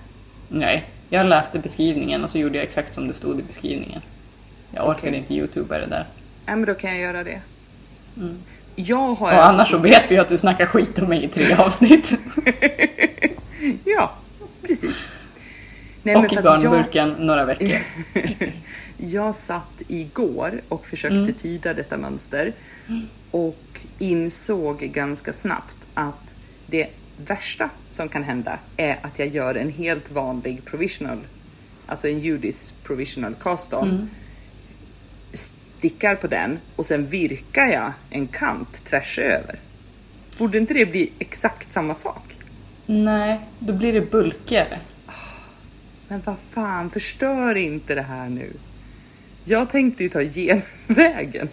Nej, 0.50 0.90
jag 1.10 1.26
läste 1.26 1.60
beskrivningen 1.60 2.24
och 2.24 2.30
så 2.30 2.38
gjorde 2.38 2.58
jag 2.58 2.64
exakt 2.64 2.94
som 2.94 3.08
det 3.08 3.14
stod 3.14 3.40
i 3.40 3.44
beskrivningen. 3.44 4.02
Jag 4.72 4.90
orkade 4.90 5.08
Okej. 5.08 5.20
inte 5.20 5.34
youtuba 5.34 5.78
det 5.78 5.86
där. 5.86 6.06
Nej, 6.46 6.56
men 6.56 6.66
då 6.66 6.74
kan 6.74 6.90
jag 6.90 7.00
göra 7.00 7.24
det. 7.24 7.42
Jag 8.76 8.98
har. 8.98 9.12
Och 9.14 9.28
alltså- 9.34 9.42
annars 9.42 9.70
så 9.72 9.78
vet 9.78 10.12
vi 10.12 10.18
att 10.18 10.30
du 10.30 10.38
snackar 10.38 10.66
skit 10.66 11.00
om 11.00 11.10
mig 11.10 11.24
i 11.24 11.28
tre 11.28 11.54
avsnitt. 11.54 12.20
Ja, 13.86 14.14
precis. 14.68 14.96
Nej, 16.04 16.16
och 16.16 16.34
i 16.34 16.38
att 16.38 16.44
garnburken 16.44 17.10
några 17.20 17.46
veckor. 17.46 17.68
Jag, 18.14 18.52
jag 18.98 19.36
satt 19.36 19.82
igår 19.88 20.62
och 20.70 20.86
försökte 20.88 21.18
Mm. 21.18 21.34
tyda 21.34 21.74
detta 21.74 21.98
mönster 21.98 22.54
och 23.32 23.82
insåg 24.00 24.80
ganska 24.80 25.34
snabbt 25.34 25.76
att 25.94 26.36
det 26.68 26.88
värsta 27.28 27.70
som 27.90 28.10
kan 28.10 28.24
hända 28.24 28.60
är 28.78 29.00
att 29.02 29.20
jag 29.20 29.28
gör 29.28 29.56
en 29.56 29.72
helt 29.72 30.12
vanlig 30.12 30.66
provisional, 30.66 31.20
alltså 31.88 32.08
en 32.08 32.20
judis 32.20 32.74
provisional 32.84 33.34
cast 33.42 33.74
on. 33.74 33.90
Mm. 33.90 34.10
Stickar 35.78 36.16
på 36.16 36.28
den 36.28 36.60
och 36.76 36.86
sen 36.86 37.08
virkar 37.08 37.68
jag 37.68 37.94
en 38.10 38.28
kant 38.28 38.86
tvärs 38.86 39.20
över. 39.20 39.60
Borde 40.38 40.58
inte 40.58 40.74
det 40.74 40.86
bli 40.86 41.12
exakt 41.20 41.74
samma 41.74 41.96
sak? 41.96 42.38
Nej, 42.86 43.40
då 43.60 43.74
blir 43.74 43.94
det 43.94 44.12
bulkigare. 44.12 44.80
Men 46.08 46.22
vad 46.26 46.36
fan, 46.50 46.90
förstör 46.90 47.56
inte 47.56 47.96
det 47.96 48.02
här 48.02 48.30
nu. 48.30 48.54
Jag 49.46 49.70
tänkte 49.70 50.04
ju 50.04 50.10
ta 50.10 50.22
genvägen. 50.22 51.50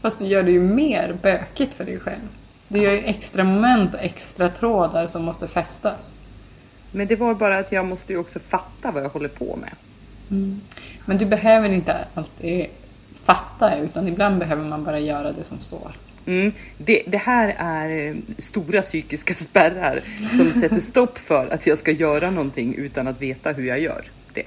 Fast 0.00 0.18
du 0.18 0.24
gör 0.24 0.42
det 0.42 0.50
ju 0.50 0.60
mer 0.60 1.16
bökigt 1.22 1.74
för 1.74 1.84
dig 1.84 2.00
själv. 2.00 2.28
Du 2.68 2.78
gör 2.78 2.92
ju 2.92 3.04
extra 3.04 3.44
moment 3.44 3.94
och 3.94 4.00
extra 4.00 4.48
trådar 4.48 5.06
som 5.06 5.24
måste 5.24 5.48
fästas. 5.48 6.14
Men 6.92 7.06
det 7.06 7.16
var 7.16 7.34
bara 7.34 7.58
att 7.58 7.72
jag 7.72 7.86
måste 7.86 8.12
ju 8.12 8.18
också 8.18 8.38
fatta 8.48 8.90
vad 8.90 9.04
jag 9.04 9.08
håller 9.08 9.28
på 9.28 9.56
med. 9.56 9.74
Men 11.04 11.18
du 11.18 11.26
behöver 11.26 11.70
inte 11.70 12.04
alltid 12.14 12.66
fatta 13.24 13.78
utan 13.78 14.08
ibland 14.08 14.38
behöver 14.38 14.68
man 14.68 14.84
bara 14.84 14.98
göra 14.98 15.32
det 15.32 15.44
som 15.44 15.60
står. 15.60 15.92
Mm, 16.26 16.52
det, 16.78 17.02
det 17.06 17.18
här 17.18 17.54
är 17.58 18.08
eh, 18.08 18.14
stora 18.38 18.82
psykiska 18.82 19.34
spärrar 19.34 20.00
som 20.36 20.50
sätter 20.50 20.80
stopp 20.80 21.18
för 21.18 21.48
att 21.48 21.66
jag 21.66 21.78
ska 21.78 21.90
göra 21.90 22.30
någonting 22.30 22.74
utan 22.74 23.08
att 23.08 23.22
veta 23.22 23.52
hur 23.52 23.66
jag 23.66 23.80
gör 23.80 24.04
det. 24.34 24.46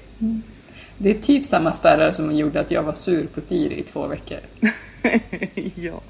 Det 0.98 1.10
är 1.10 1.14
typ 1.14 1.46
samma 1.46 1.72
spärrar 1.72 2.12
som 2.12 2.36
gjorde 2.36 2.60
att 2.60 2.70
jag 2.70 2.82
var 2.82 2.92
sur 2.92 3.26
på 3.26 3.40
Siri 3.40 3.80
i 3.80 3.82
två 3.82 4.06
veckor. 4.06 4.38
ja. 5.74 6.00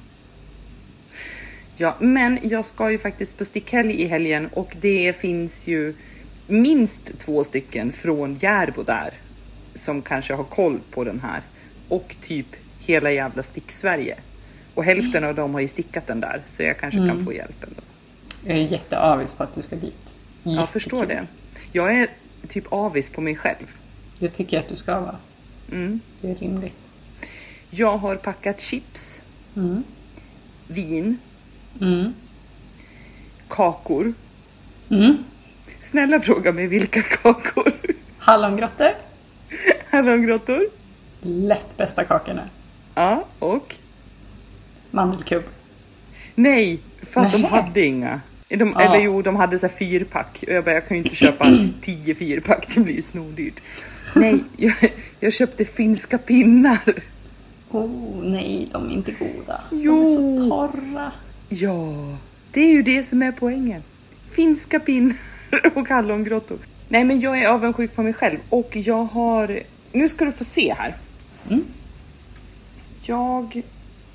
Ja, 1.76 1.96
men 2.00 2.38
jag 2.42 2.64
ska 2.64 2.90
ju 2.90 2.98
faktiskt 2.98 3.38
på 3.38 3.44
stickhelg 3.44 4.02
i 4.02 4.06
helgen 4.06 4.48
och 4.52 4.76
det 4.80 5.16
finns 5.16 5.66
ju 5.66 5.94
minst 6.46 7.18
två 7.18 7.44
stycken 7.44 7.92
från 7.92 8.38
Järbo 8.40 8.82
där 8.82 9.14
som 9.74 10.02
kanske 10.02 10.34
har 10.34 10.44
koll 10.44 10.80
på 10.90 11.04
den 11.04 11.20
här 11.20 11.42
och 11.88 12.16
typ 12.20 12.46
hela 12.78 13.10
jävla 13.12 13.42
stick-Sverige. 13.42 14.18
Och 14.74 14.84
hälften 14.84 15.24
av 15.24 15.34
dem 15.34 15.54
har 15.54 15.60
ju 15.60 15.68
stickat 15.68 16.06
den 16.06 16.20
där 16.20 16.42
så 16.46 16.62
jag 16.62 16.78
kanske 16.78 17.06
kan 17.08 17.24
få 17.24 17.32
hjälp 17.32 17.62
ändå. 17.64 17.80
Jag 18.44 18.56
är 18.56 18.62
jätteavis 18.72 19.34
på 19.34 19.42
att 19.42 19.54
du 19.54 19.62
ska 19.62 19.76
dit. 19.76 20.16
Jag 20.42 20.68
förstår 20.68 21.06
det. 21.06 21.26
Jag 21.72 21.94
är 22.00 22.06
typ 22.48 22.72
avis 22.72 23.10
på 23.10 23.20
mig 23.20 23.36
själv. 23.36 23.66
Det 24.18 24.28
tycker 24.28 24.56
jag 24.56 24.62
att 24.62 24.68
du 24.68 24.76
ska 24.76 25.00
vara. 25.00 25.16
Mm. 25.72 26.00
Det 26.20 26.30
är 26.30 26.34
rimligt. 26.34 26.76
Jag 27.70 27.98
har 27.98 28.16
packat 28.16 28.60
chips, 28.60 29.22
Mm. 29.56 29.82
vin, 30.68 31.18
Mm. 31.80 32.12
kakor. 33.48 34.14
Mm. 34.90 35.16
Snälla 35.80 36.20
fråga 36.20 36.52
mig 36.52 36.66
vilka 36.66 37.02
kakor. 37.02 37.72
Hallongrottor. 38.18 38.90
Hallongrottor. 39.90 40.68
Lätt 41.20 41.76
bästa 41.76 42.04
kakorna. 42.04 42.48
Ja, 42.94 43.24
och? 43.38 43.74
Mandelkubb. 44.90 45.44
Nej, 46.34 46.80
för 47.02 47.20
att 47.20 47.32
de 47.32 47.44
hade 47.44 47.84
inga. 47.84 48.20
De, 48.48 48.72
Ja. 48.74 48.80
Eller 48.80 49.04
jo, 49.04 49.22
de 49.22 49.36
hade 49.36 49.58
så 49.58 49.66
här 49.66 49.74
fyrpack. 49.74 50.44
Och 50.46 50.52
jag 50.52 50.64
bara, 50.64 50.74
jag 50.74 50.86
kan 50.86 50.96
ju 50.96 51.02
inte 51.02 51.16
köpa 51.16 51.50
tio 51.80 52.14
fyrpack, 52.14 52.68
det 52.74 52.80
blir 52.80 52.94
ju 52.94 53.02
snordyrt. 53.02 53.60
Nej, 54.14 54.44
jag, 54.56 54.74
jag 55.20 55.32
köpte 55.32 55.64
finska 55.64 56.18
pinnar. 56.18 56.78
Oh 57.70 58.22
nej, 58.22 58.68
de 58.72 58.86
är 58.88 58.92
inte 58.92 59.12
goda. 59.12 59.60
Jo. 59.70 59.94
De 59.94 60.02
är 60.02 60.36
så 60.36 60.48
torra. 60.48 61.12
Ja, 61.48 62.16
det 62.52 62.60
är 62.60 62.72
ju 62.72 62.82
det 62.82 63.02
som 63.04 63.22
är 63.22 63.32
poängen. 63.32 63.82
Finska 64.30 64.80
pinnar 64.80 65.16
och 65.74 65.88
hallongrottor. 65.88 66.58
Nej, 66.88 67.04
men 67.04 67.20
jag 67.20 67.42
är 67.42 67.48
avundsjuk 67.48 67.94
på 67.94 68.02
mig 68.02 68.12
själv 68.12 68.38
och 68.48 68.76
jag 68.76 69.04
har... 69.04 69.60
Nu 69.92 70.08
ska 70.08 70.24
du 70.24 70.32
få 70.32 70.44
se 70.44 70.74
här. 70.78 70.94
Mm. 71.50 71.64
Jag 73.02 73.62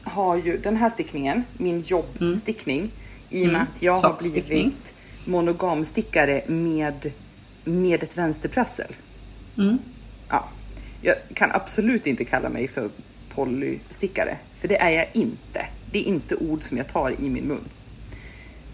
har 0.03 0.35
ju 0.37 0.57
den 0.57 0.75
här 0.75 0.89
stickningen, 0.89 1.43
min 1.57 1.79
jobbstickning, 1.81 2.91
i 3.29 3.41
och 3.43 3.47
med 3.47 3.55
Mm. 3.55 3.61
att 3.73 3.81
jag 3.81 3.93
har 3.93 4.17
blivit 4.19 4.93
monogamstickare 5.25 6.43
med, 6.47 7.11
med 7.63 8.03
ett 8.03 8.17
vänsterprassel. 8.17 8.95
Mm. 9.57 9.77
Ja, 10.29 10.49
jag 11.01 11.15
kan 11.33 11.51
absolut 11.51 12.07
inte 12.07 12.25
kalla 12.25 12.49
mig 12.49 12.67
för 12.67 12.89
polystickare, 13.29 14.37
för 14.59 14.67
det 14.67 14.77
är 14.77 14.89
jag 14.91 15.07
inte. 15.13 15.65
Det 15.91 15.99
är 15.99 16.03
inte 16.03 16.35
ord 16.35 16.63
som 16.63 16.77
jag 16.77 16.87
tar 16.87 17.11
i 17.21 17.29
min 17.29 17.43
mun. 17.47 17.63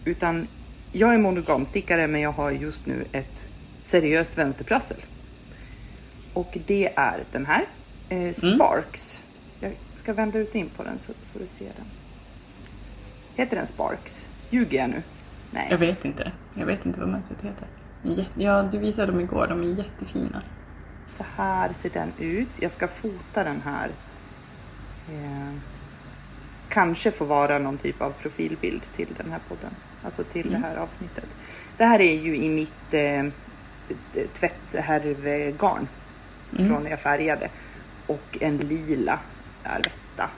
Utan 0.06 0.48
jag 0.92 1.14
är 1.14 1.18
monogamstickare, 1.18 2.08
men 2.08 2.22
jag 2.22 2.32
har 2.32 2.52
just 2.52 2.86
nu 2.86 3.06
ett 3.12 3.48
seriöst 3.84 4.38
vänsterprassel. 4.38 4.98
Och 6.34 6.58
det 6.66 6.90
är 6.96 7.24
den 7.32 7.46
här, 7.46 7.66
eh, 8.10 8.34
Sparks. 8.34 9.20
Jag 9.60 9.78
ska 9.96 10.14
vända 10.14 10.40
ut 10.40 10.56
in 10.56 10.70
på 10.70 10.84
den 10.84 11.00
så 11.00 11.14
får 11.26 11.40
du 11.40 11.48
se 11.48 11.66
den. 11.66 11.86
Heter 13.36 13.58
den 13.58 13.68
Sparks? 13.68 14.28
Ljuger 14.50 14.78
jag 14.78 14.90
nu? 14.90 15.04
Nej. 15.52 15.68
Jag 15.70 15.78
vet 15.78 16.06
inte. 16.06 16.32
Jag 16.54 16.66
vet 16.66 16.86
inte 16.86 17.00
vad 17.00 17.10
mönstret 17.10 17.42
heter. 17.42 17.68
Ja, 18.36 18.64
du 18.64 18.78
visade 18.78 19.12
dem 19.12 19.22
igår. 19.22 19.48
De 19.48 19.62
är 19.62 19.74
jättefina. 19.74 20.42
Så 21.18 21.26
här 21.36 21.74
ser 21.74 21.90
den 21.90 22.12
ut. 22.20 22.50
Jag 22.60 22.72
ska 22.72 22.88
fota 22.88 23.44
den 23.44 23.62
här. 23.62 23.90
Eh, 25.10 25.54
kanske 26.70 27.12
få 27.12 27.26
vara 27.26 27.60
någon 27.60 27.78
typ 27.78 28.02
av 28.02 28.12
profilbild 28.12 28.82
till 28.96 29.08
den 29.18 29.32
här 29.32 29.40
podden. 29.48 29.72
Alltså 30.04 30.24
till 30.24 30.52
det 30.52 30.58
här 30.58 30.76
avsnittet. 30.76 31.28
Det 31.78 31.86
här 31.86 32.02
är 32.02 32.16
ju 32.16 32.38
i 32.38 32.50
mitt 32.50 32.94
eh, 32.94 33.26
tvätthärvgarn 34.34 35.88
från 36.52 36.84
när 36.84 36.90
jag 36.90 37.00
färgade. 37.00 37.50
Och 38.10 38.38
en 38.42 38.58
lila 38.58 39.20
Arvetta. 39.64 40.30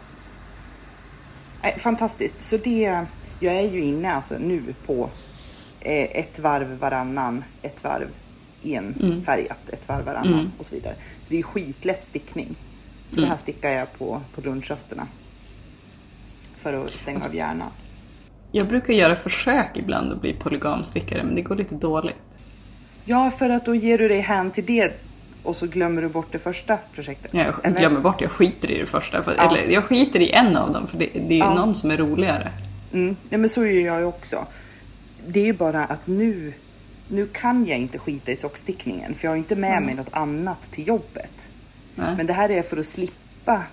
Nej, 1.64 1.80
fantastiskt. 1.80 2.40
Så 2.40 2.58
det, 2.58 3.06
jag 3.40 3.56
är 3.56 3.72
ju 3.72 3.82
inne 3.82 4.14
alltså 4.14 4.38
nu 4.38 4.76
på 4.86 5.10
eh, 5.80 6.20
ett 6.20 6.40
varv 6.40 6.78
varannan, 6.80 7.44
ett 7.62 7.84
varv 7.84 8.08
enfärgat, 8.64 9.70
ett 9.70 9.88
varv 9.88 10.06
varannan 10.06 10.34
Mm. 10.34 10.52
och 10.58 10.66
så 10.66 10.76
vidare. 10.76 10.96
Så 11.24 11.30
det 11.30 11.40
är 11.40 11.44
skitlätt 11.44 12.06
stickning. 12.06 12.56
Så 13.08 13.22
det 13.22 13.28
här 13.28 13.38
stickar 13.38 13.70
jag 13.70 13.94
på, 13.98 14.22
på 14.36 14.42
lunchrasterna. 14.42 15.08
För 16.58 16.74
att 16.74 16.90
stänga 16.90 17.20
av 17.28 17.36
hjärnan. 17.36 17.72
Jag 18.52 18.68
brukar 18.68 18.94
göra 18.94 19.16
försök 19.16 19.78
ibland 19.78 20.12
att 20.12 20.22
bli 20.22 20.34
polygamstickare, 20.34 21.24
men 21.24 21.36
det 21.36 21.42
går 21.42 21.56
lite 21.56 21.76
dåligt. 21.76 22.40
Ja, 23.06 23.30
för 23.32 23.50
att 23.50 23.66
då 23.66 23.76
ger 23.76 23.98
du 23.98 24.08
dig 24.08 24.20
hän 24.20 24.52
till 24.52 24.66
det 24.66 24.94
och 25.44 25.56
så 25.56 25.68
glömmer 25.68 26.02
du 26.02 26.08
bort 26.10 26.28
det 26.32 26.40
första 26.40 26.78
projektet. 26.94 27.34
Jag 27.34 27.54
Eller? 27.64 27.78
glömmer 27.80 28.00
bort, 28.00 28.22
jag 28.22 28.32
skiter 28.32 28.72
i 28.72 28.78
det 28.80 28.86
första. 28.86 29.24
För, 29.24 29.34
Ja. 29.38 29.44
Eller 29.58 29.74
jag 29.74 29.84
skiter 29.84 30.20
i 30.20 30.32
en 30.32 30.58
av 30.58 30.74
dem, 30.74 30.88
för 30.88 30.98
det, 30.98 31.10
det 31.14 31.36
är 31.36 31.40
Ja. 31.40 31.54
någon 31.54 31.76
som 31.76 31.92
är 31.92 31.98
roligare. 31.98 32.52
Mm. 32.94 33.16
Ja, 33.30 33.38
men 33.38 33.50
så 33.50 33.66
gör 33.66 33.86
jag 33.86 34.00
ju 34.00 34.06
också. 34.06 34.46
Det 35.28 35.40
är 35.40 35.46
ju 35.46 35.54
bara 35.54 35.86
att 35.86 36.08
nu, 36.08 36.54
nu 37.08 37.28
kan 37.28 37.66
jag 37.66 37.78
inte 37.80 37.98
skita 38.00 38.32
i 38.32 38.36
sockstickningen 38.36 39.16
för 39.16 39.26
jag 39.28 39.32
har 39.32 39.38
inte 39.38 39.56
med 39.56 39.84
mig 39.84 39.96
något 39.96 40.14
annat 40.14 40.58
till 40.72 40.88
jobbet. 40.88 41.48
Nej. 41.96 42.16
Men 42.18 42.26
det 42.28 42.34
här 42.34 42.50
är 42.52 42.62
för 42.62 42.78
att 42.78 42.86
slippa 42.86 43.64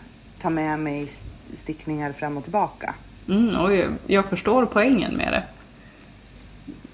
ta 0.42 0.50
med 0.50 0.78
mig 0.78 1.08
stickningar 1.56 2.12
fram 2.12 2.36
och 2.36 2.42
tillbaka. 2.42 2.94
Mm, 3.28 3.56
och 3.56 3.74
jag, 3.76 3.90
jag 4.06 4.26
förstår 4.26 4.66
poängen 4.66 5.14
med 5.16 5.32
det. 5.32 5.42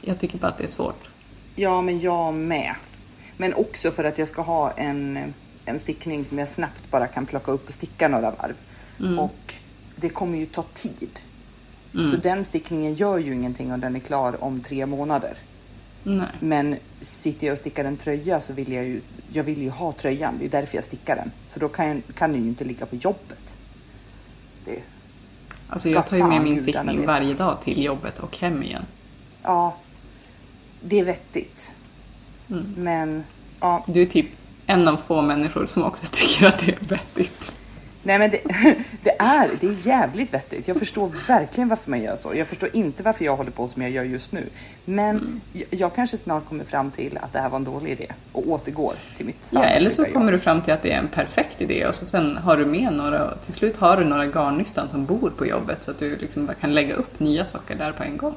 Jag 0.01 0.19
tycker 0.19 0.39
bara 0.39 0.47
att 0.49 0.59
det 0.59 0.65
är 0.65 0.69
svårt. 0.69 1.09
Ja, 1.55 1.83
men 1.83 1.99
jag 2.01 2.35
med. 2.35 2.75
Men 3.37 3.55
också 3.55 3.91
för 3.91 4.05
att 4.05 4.19
jag 4.19 4.29
ska 4.29 4.43
ha 4.43 4.71
en, 4.71 5.35
en 5.65 5.79
stickning 5.79 6.25
som 6.25 6.39
jag 6.39 6.49
snabbt 6.49 6.91
bara 6.91 7.07
kan 7.07 7.27
plocka 7.27 7.53
upp 7.53 7.69
och 7.69 7.75
sticka 7.75 8.09
några 8.09 8.31
varv. 8.31 8.55
Och 9.19 9.55
det 9.97 10.09
kommer 10.09 10.39
ju 10.39 10.47
ta 10.47 10.63
tid. 10.63 11.21
Så 12.11 12.17
den 12.17 12.45
stickningen 12.45 12.95
gör 12.95 13.19
ju 13.19 13.35
ingenting 13.35 13.73
om 13.73 13.81
den 13.81 13.97
är 13.97 14.01
klar 14.01 14.45
om 14.45 14.61
tre 14.61 14.87
månader. 14.87 15.39
Nej. 16.03 16.27
Men 16.41 16.77
sitter 17.01 17.47
jag 17.47 17.53
och 17.53 17.59
stickar 17.59 17.85
en 17.85 17.97
tröja 17.97 18.41
så 18.41 18.53
vill 18.53 18.73
jag 18.73 18.85
ju, 18.85 19.01
jag 19.33 19.45
vill 19.45 19.63
ju 19.63 19.71
ha 19.71 19.93
tröjan. 19.93 20.39
Det 20.39 20.45
är 20.45 20.49
därför 20.49 20.77
jag 20.77 20.85
stickar 20.85 21.17
den. 21.17 21.31
Så 21.49 21.61
då 21.61 21.69
kan, 21.69 21.87
jag, 21.87 22.03
kan 22.15 22.33
den 22.33 22.43
ju 22.43 22.49
inte 22.49 22.65
ligga 22.65 22.87
på 22.87 22.97
jobbet. 22.97 23.57
Det, 24.65 24.83
Alltså 25.69 25.89
jag 25.89 26.07
tar 26.07 26.17
ju 26.17 26.25
med 26.25 26.43
min 26.43 26.59
stickning 26.59 27.07
varje 27.07 27.35
dag 27.35 27.61
till 27.61 27.85
jobbet 27.85 28.19
och 28.19 28.37
hem 28.39 28.63
igen. 28.63 28.87
ja, 29.43 29.77
det 30.81 31.01
är 31.01 31.05
vettigt. 31.05 31.73
Men 32.77 33.25
ja, 33.61 33.85
Du 33.89 34.03
är 34.03 34.07
typ 34.07 34.27
en 34.67 34.89
av 34.89 34.97
få 34.97 35.23
människor 35.23 35.67
som 35.67 35.85
också 35.85 36.07
tycker 36.13 36.47
att 36.47 36.59
det 36.59 36.73
är 36.73 36.79
vettigt. 36.89 37.53
nej 38.03 38.19
men 38.19 38.31
det, 38.31 38.41
det, 39.03 39.17
är, 39.19 39.51
det 39.61 39.67
är 39.67 39.87
jävligt 39.87 40.35
vettigt. 40.35 40.69
Jag 40.69 40.77
förstår 40.79 41.11
verkligen 41.29 41.69
varför 41.69 41.91
man 41.91 42.03
gör 42.03 42.17
så. 42.17 42.35
Jag 42.35 42.49
förstår 42.49 42.69
inte 42.73 43.03
varför 43.03 43.25
jag 43.25 43.37
håller 43.37 43.51
på 43.51 43.69
som 43.69 43.83
jag 43.83 43.91
gör 43.91 44.05
just 44.05 44.33
nu. 44.33 44.49
Men 44.85 45.41
jag, 45.53 45.67
jag 45.71 45.95
kanske 45.95 46.17
snart 46.19 46.49
kommer 46.49 46.65
fram 46.65 46.91
till 46.91 47.19
att 47.23 47.33
det 47.33 47.39
här 47.39 47.49
var 47.49 47.57
en 47.57 47.65
dålig 47.65 47.91
idé 47.91 48.13
och 48.33 48.49
återgår 48.49 48.93
till 49.17 49.27
mitt 49.27 49.49
Ja, 49.51 49.65
eller 49.65 49.91
så 49.91 50.05
kommer 50.05 50.27
jag. 50.27 50.33
du 50.35 50.39
fram 50.39 50.63
till 50.63 50.73
att 50.73 50.83
det 50.83 50.93
är 50.93 50.99
en 50.99 51.09
perfekt 51.09 51.61
idé 51.61 51.87
och 51.87 51.95
så 51.95 52.07
sen 52.07 52.37
har 52.37 52.57
du 52.57 52.67
med 52.67 52.93
några, 52.93 53.35
till 53.37 53.53
slut 53.53 53.77
har 53.77 53.97
du 53.97 54.05
några 54.05 54.27
garnnystan 54.27 54.89
som 54.89 55.07
bor 55.07 55.31
på 55.39 55.47
jobbet 55.47 55.83
så 55.85 55.91
att 55.91 55.99
du 55.99 56.17
liksom 56.17 56.47
bara 56.47 56.55
kan 56.55 56.73
lägga 56.73 56.95
upp 56.95 57.21
nya 57.21 57.45
socker 57.45 57.75
där 57.75 57.93
på 57.93 58.03
en 58.03 58.17
gång. 58.17 58.35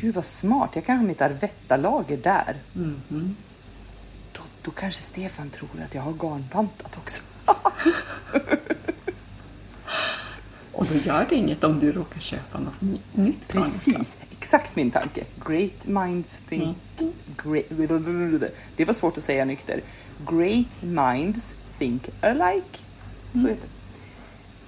Gud 0.00 0.14
vad 0.14 0.24
smart, 0.24 0.70
jag 0.74 0.84
kan 0.84 0.96
ha 0.96 1.04
mitt 1.04 1.20
Arvetta-lager 1.20 2.16
där. 2.16 2.56
Mhm. 2.72 3.36
Då, 4.32 4.40
då 4.62 4.70
kanske 4.70 5.02
Stefan 5.02 5.50
tror 5.50 5.70
att 5.84 5.94
jag 5.94 6.02
har 6.02 6.12
garnbantat 6.12 6.96
också. 6.96 7.22
Och 10.72 10.86
då 10.86 10.94
gör 10.94 11.26
det 11.28 11.34
inget 11.34 11.64
om 11.64 11.80
du 11.80 11.92
råkar 11.92 12.20
köpa 12.20 12.58
något 12.58 12.80
ny, 12.80 13.00
nytt 13.12 13.52
garnnystan. 13.52 13.94
Precis, 13.94 14.18
exakt 14.30 14.76
min 14.76 14.90
tanke. 14.90 15.24
Great 15.46 15.86
minds 15.86 16.42
think... 16.48 16.76
Great, 17.44 17.64
det 18.76 18.84
var 18.84 18.92
svårt 18.92 19.18
att 19.18 19.24
säga 19.24 19.44
nykter. 19.44 19.82
Great 20.26 20.82
minds 20.82 21.54
think 21.78 22.08
alike. 22.20 22.78
Så 23.32 23.38
heter 23.38 23.54
det. 23.54 23.68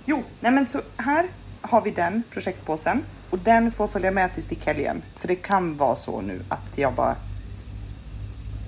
Jo, 0.04 0.24
nej 0.40 0.52
men 0.52 0.66
så 0.66 0.82
här 0.96 1.28
har 1.60 1.80
vi 1.80 1.90
den 1.90 2.22
projektpåsen 2.30 3.02
och 3.32 3.38
den 3.38 3.72
får 3.72 3.88
följa 3.88 4.10
med 4.10 4.34
till 4.34 4.42
stickhelgen. 4.42 5.02
För 5.16 5.28
det 5.28 5.34
kan 5.34 5.76
vara 5.76 5.96
så 5.96 6.20
nu 6.20 6.40
att 6.48 6.78
jag 6.78 6.94
bara 6.94 7.16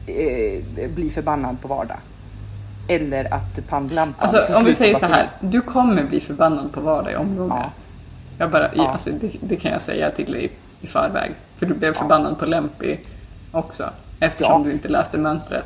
eh, 0.07 0.91
blir 0.95 1.11
förbannad 1.11 1.61
på 1.61 1.69
vardag. 1.69 1.97
Eller 2.89 3.35
att 3.35 3.69
pannlampan 3.69 4.29
Alltså 4.29 4.59
om 4.59 4.65
vi 4.65 4.75
säger 4.75 4.95
så 4.97 5.07
här, 5.07 5.29
du 5.41 5.61
kommer 5.61 6.05
bli 6.05 6.21
förbannad 6.21 6.73
på 6.73 6.81
vardag 6.81 7.13
i 7.13 7.17
omgångar. 7.17 7.57
Ja. 7.57 7.71
Jag 8.39 8.51
bara, 8.51 8.71
Ja. 8.75 8.89
alltså, 8.89 9.11
det, 9.21 9.31
det 9.41 9.57
kan 9.57 9.73
jag 9.73 9.81
säga 9.81 10.11
till 10.11 10.33
dig 10.33 10.51
i 10.81 10.87
förväg. 10.87 11.33
För 11.57 11.67
du 11.67 11.75
blev 11.75 11.95
förbannad 11.95 12.39
på 12.39 12.47
Lempi 12.47 13.01
också. 13.53 13.91
Eftersom 14.21 14.63
Ja. 14.63 14.69
du 14.69 14.73
inte 14.73 14.89
läste 14.89 15.19
mönstret. 15.19 15.65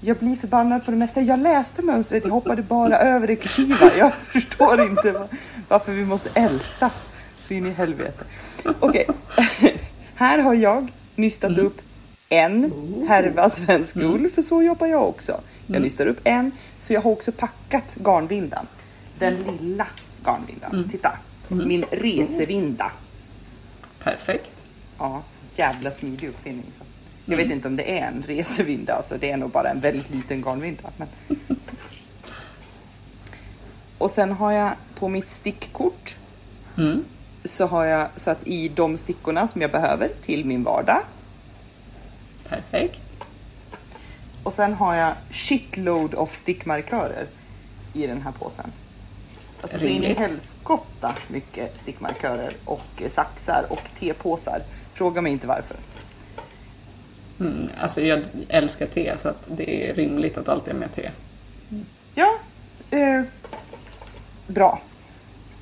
Jag 0.00 0.16
blir 0.16 0.36
förbannad 0.36 0.84
på 0.84 0.90
det 0.90 0.96
mesta. 0.96 1.20
Jag 1.20 1.38
läste 1.38 1.82
mönstret, 1.82 2.24
jag 2.24 2.32
hoppade 2.32 2.62
bara 2.62 2.98
över 2.98 3.26
det 3.26 3.36
kursiva. 3.36 3.76
Jag 3.98 4.14
förstår 4.32 4.82
inte 4.82 5.12
va- 5.12 5.28
varför 5.68 5.92
vi 5.92 6.04
måste 6.04 6.40
älta 6.40 6.90
Så 7.42 7.54
in 7.54 7.66
i 7.66 7.70
helvete. 7.70 8.24
Okej, 8.80 9.06
här 10.14 10.38
har 10.38 10.54
jag 10.54 10.92
nystat 11.14 11.58
upp 11.58 11.80
en 12.28 12.72
härva 13.08 13.50
svensk 13.50 13.96
ull, 13.96 14.30
för 14.30 14.42
så 14.42 14.62
jobbar 14.62 14.86
jag 14.86 15.08
också. 15.08 15.40
Jag 15.66 15.82
nystar 15.82 16.06
upp 16.06 16.20
en, 16.24 16.52
så 16.78 16.92
jag 16.92 17.00
har 17.00 17.10
också 17.10 17.32
packat 17.32 17.96
garnvindan. 18.04 18.66
Den 19.18 19.34
lilla 19.34 19.86
garnvindan. 20.24 20.88
Titta, 20.90 21.18
min 21.48 21.84
resevinda. 21.90 22.92
Perfekt. 23.98 24.56
Ja, 24.98 25.22
jävla 25.54 25.90
smidig 25.90 26.28
uppfinning. 26.28 26.66
Så. 26.78 26.84
Jag 27.24 27.36
vet 27.36 27.50
inte 27.50 27.68
om 27.68 27.76
det 27.76 27.98
är 27.98 28.06
en 28.08 28.22
resevinda, 28.22 28.94
alltså 28.94 29.18
det 29.18 29.30
är 29.30 29.36
nog 29.36 29.50
bara 29.50 29.68
en 29.70 29.80
väldigt 29.80 30.10
liten 30.10 30.42
garnvinda. 30.42 30.90
Men... 30.96 31.08
Och 33.98 34.10
sen 34.10 34.32
har 34.32 34.52
jag 34.52 34.72
på 34.94 35.08
mitt 35.08 35.28
stickkort 35.28 36.16
Mm. 36.78 37.04
Så 37.44 37.66
har 37.66 37.84
jag 37.84 38.08
satt 38.16 38.46
i 38.46 38.68
de 38.68 38.96
stickorna 38.96 39.48
som 39.48 39.60
jag 39.60 39.70
behöver 39.70 40.08
till 40.08 40.44
min 40.44 40.64
vardag. 40.64 41.00
Perfekt. 42.48 43.00
Och 44.42 44.52
sen 44.52 44.74
har 44.74 44.96
jag 44.96 45.14
shitload 45.30 46.14
of 46.14 46.36
stickmarkörer 46.36 47.26
i 47.92 48.06
den 48.06 48.22
här 48.22 48.32
påsen. 48.32 48.72
Alltså 49.60 49.78
så 49.78 49.84
in 49.84 50.04
i 50.04 50.14
helskotta 50.14 51.14
mycket 51.28 51.80
stickmarkörer 51.80 52.56
och 52.64 53.02
saxar 53.10 53.66
och 53.68 53.82
tepåsar. 53.98 54.62
Fråga 54.94 55.20
mig 55.20 55.32
inte 55.32 55.46
varför. 55.46 55.76
Mm. 57.40 57.68
Alltså 57.80 58.00
jag 58.00 58.20
älskar 58.48 58.86
te 58.86 59.18
så 59.18 59.28
att 59.28 59.48
det 59.50 59.90
är 59.90 59.94
rimligt 59.94 60.38
att 60.38 60.48
alltid 60.48 60.72
ha 60.72 60.80
med 60.80 60.92
te. 60.92 61.10
Ja, 62.14 62.38
eh, 62.90 63.22
bra. 64.46 64.80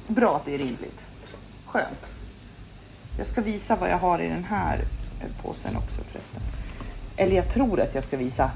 Bra 0.06 0.36
att 0.36 0.44
det 0.44 0.54
är 0.54 0.58
rimligt. 0.58 1.06
Skönt. 1.70 2.06
Jag 3.18 3.26
ska 3.26 3.40
visa 3.40 3.76
vad 3.76 3.90
jag 3.90 3.98
har 3.98 4.20
i 4.20 4.28
den 4.28 4.44
här 4.44 4.78
eh, 5.20 5.42
påsen 5.42 5.76
också 5.76 6.02
förresten. 6.10 6.40
Eller 7.16 7.36
jag 7.36 7.48
tror 7.50 7.80
att 7.80 7.94
jag 7.94 8.04
ska 8.04 8.16
visa. 8.16 8.50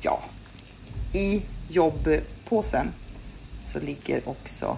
Ja. 0.00 0.20
I 1.12 1.42
jobbpåsen 1.68 2.92
så 3.66 3.80
ligger 3.80 4.28
också 4.28 4.76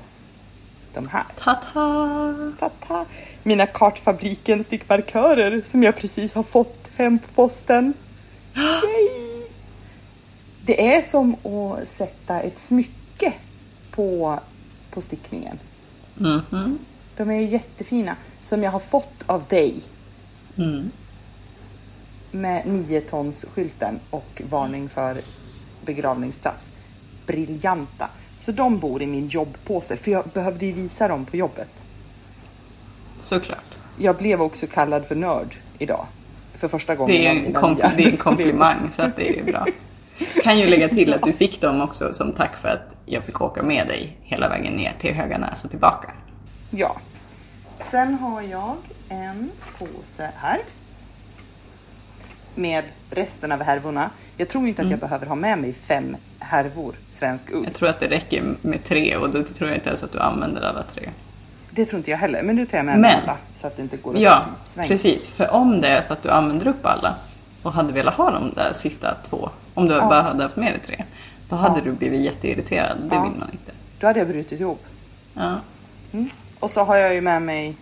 de 0.95 1.09
här. 1.09 1.24
Ta-ta! 1.39 2.53
Tata. 2.59 3.07
Mina 3.43 3.66
kartfabriken 3.66 4.64
stickmarkörer 4.64 5.62
som 5.64 5.82
jag 5.82 5.97
precis 5.97 6.34
har 6.34 6.43
fått 6.43 6.91
hem 6.97 7.18
på 7.18 7.28
posten. 7.34 7.95
Yay! 8.55 9.47
Det 10.64 10.95
är 10.95 11.03
som 11.03 11.34
att 11.47 11.89
sätta 11.89 12.41
ett 12.41 12.59
smycke 12.59 13.32
på, 13.91 14.41
på 14.91 15.01
stickningen. 15.01 15.59
Mhm. 16.14 16.78
De 17.16 17.30
är 17.30 17.40
jättefina. 17.40 18.16
Som 18.42 18.62
jag 18.62 18.70
har 18.70 18.80
fått 18.80 19.22
av 19.26 19.44
dig. 19.48 19.82
Mm. 20.58 20.90
Med 22.30 22.66
9 22.66 23.00
tons 23.00 23.44
skylten 23.54 24.00
och 24.10 24.42
varning 24.50 24.88
för 24.88 25.16
begravningsplats. 25.84 26.72
Briljanta. 27.26 28.08
Så 28.40 28.52
de 28.52 28.78
bor 28.78 29.02
i 29.02 29.06
min 29.06 29.28
jobbpåse 29.28 29.96
för 29.96 30.10
jag 30.10 30.24
behövde 30.34 30.66
ju 30.66 30.72
visa 30.72 31.08
dem 31.08 31.24
på 31.24 31.36
jobbet. 31.36 31.84
Såklart. 33.18 33.76
Jag 33.98 34.16
blev 34.16 34.42
också 34.42 34.66
kallad 34.66 35.06
för 35.06 35.14
nörd 35.14 35.56
idag. 35.78 36.06
För 36.54 36.68
första 36.68 36.94
gången. 36.94 37.16
Det 37.16 37.26
är, 37.26 37.30
en 37.30 37.54
kompl- 37.54 37.90
det 37.96 38.04
är 38.04 38.10
en 38.10 38.16
komplimang 38.16 38.90
så 38.90 39.02
att 39.02 39.16
det 39.16 39.38
är 39.38 39.44
bra. 39.44 39.66
Kan 40.42 40.58
ju 40.58 40.66
lägga 40.66 40.88
till 40.88 41.14
att 41.14 41.22
du 41.22 41.32
fick 41.32 41.60
dem 41.60 41.80
också 41.80 42.14
som 42.14 42.32
tack 42.32 42.56
för 42.56 42.68
att 42.68 42.96
jag 43.06 43.24
fick 43.24 43.40
åka 43.40 43.62
med 43.62 43.86
dig 43.86 44.18
hela 44.22 44.48
vägen 44.48 44.72
ner 44.72 44.92
till 45.00 45.14
Höganäs 45.14 45.64
och 45.64 45.70
tillbaka. 45.70 46.12
Ja. 46.70 46.96
Sen 47.90 48.14
har 48.14 48.42
jag 48.42 48.76
en 49.08 49.50
påse 49.78 50.30
här. 50.36 50.60
Med 52.54 52.84
resten 53.10 53.52
av 53.52 53.62
härvorna. 53.62 54.10
Jag 54.36 54.48
tror 54.48 54.68
inte 54.68 54.82
att 54.82 54.90
jag 54.90 54.98
behöver 54.98 55.26
ha 55.26 55.34
med 55.34 55.58
mig 55.58 55.72
fem 55.72 56.16
härvor 56.38 56.94
svensk 57.10 57.50
ull. 57.50 57.64
Jag 57.64 57.74
tror 57.74 57.88
att 57.88 58.00
det 58.00 58.08
räcker 58.08 58.54
med 58.62 58.84
tre 58.84 59.16
och 59.16 59.30
då 59.30 59.42
tror 59.42 59.70
jag 59.70 59.76
inte 59.78 59.88
ens 59.88 60.02
att 60.02 60.12
du 60.12 60.18
använder 60.20 60.62
alla 60.62 60.82
tre. 60.82 61.08
Det 61.70 61.84
tror 61.84 61.98
inte 61.98 62.10
jag 62.10 62.18
heller. 62.18 62.42
Men 62.42 62.56
nu 62.56 62.66
tar 62.66 62.76
jag 62.78 62.84
med 62.86 62.98
mig 62.98 63.18
alla. 63.22 63.36
Så 63.54 63.66
att 63.66 63.76
det 63.76 63.82
inte 63.82 63.96
går 63.96 64.14
att 64.14 64.20
Ja, 64.20 64.44
svänga. 64.66 64.88
precis. 64.88 65.28
För 65.28 65.50
om 65.54 65.80
det 65.80 65.88
är 65.88 66.02
så 66.02 66.12
att 66.12 66.22
du 66.22 66.30
använder 66.30 66.68
upp 66.68 66.86
alla 66.86 67.16
och 67.62 67.72
hade 67.72 67.92
velat 67.92 68.14
ha 68.14 68.30
de 68.30 68.52
där 68.54 68.72
sista 68.72 69.14
två, 69.14 69.50
om 69.74 69.88
du 69.88 70.00
bara 70.00 70.22
hade 70.22 70.42
haft 70.42 70.56
med 70.56 70.72
dig 70.72 70.80
tre, 70.80 71.04
då 71.48 71.56
hade 71.56 71.78
Ja. 71.78 71.84
du 71.84 71.92
blivit 71.92 72.20
jätteirriterad. 72.20 72.96
Det 73.10 73.14
Ja. 73.14 73.22
vill 73.22 73.38
man 73.40 73.48
inte. 73.52 73.72
Då 74.00 74.06
hade 74.06 74.18
jag 74.18 74.28
brutit 74.28 74.60
ihop. 74.60 74.84
Ja. 75.34 75.54
Mm. 76.12 76.30
Och 76.66 76.70
så 76.70 76.84
har 76.84 76.96
jag 76.96 77.14
ju 77.14 77.20
med 77.20 77.42
mig 77.42 77.76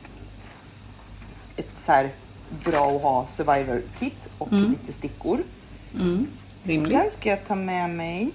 ett 1.56 1.70
så 1.78 1.92
här 1.92 2.10
bra 2.64 2.96
att 2.96 3.02
ha 3.02 3.26
survivor 3.26 3.82
kit 3.98 4.28
och 4.38 4.52
lite 4.52 4.92
stickor. 4.92 5.42
Mm. 5.94 6.26
Rimligt. 6.62 6.92
Sen 6.92 7.10
ska 7.10 7.28
jag 7.28 7.46
ta 7.46 7.54
med 7.54 7.90
mig. 7.90 8.30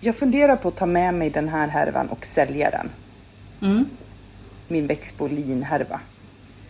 Jag 0.00 0.16
funderar 0.16 0.56
på 0.56 0.68
att 0.68 0.76
ta 0.76 0.86
med 0.86 1.14
mig 1.14 1.30
den 1.30 1.48
här 1.48 1.68
härvan 1.68 2.08
och 2.08 2.26
sälja 2.26 2.70
den. 2.70 2.90
Mm. 3.70 3.84
Min 4.68 4.86
Växbolin 4.86 5.62
härva. 5.62 6.00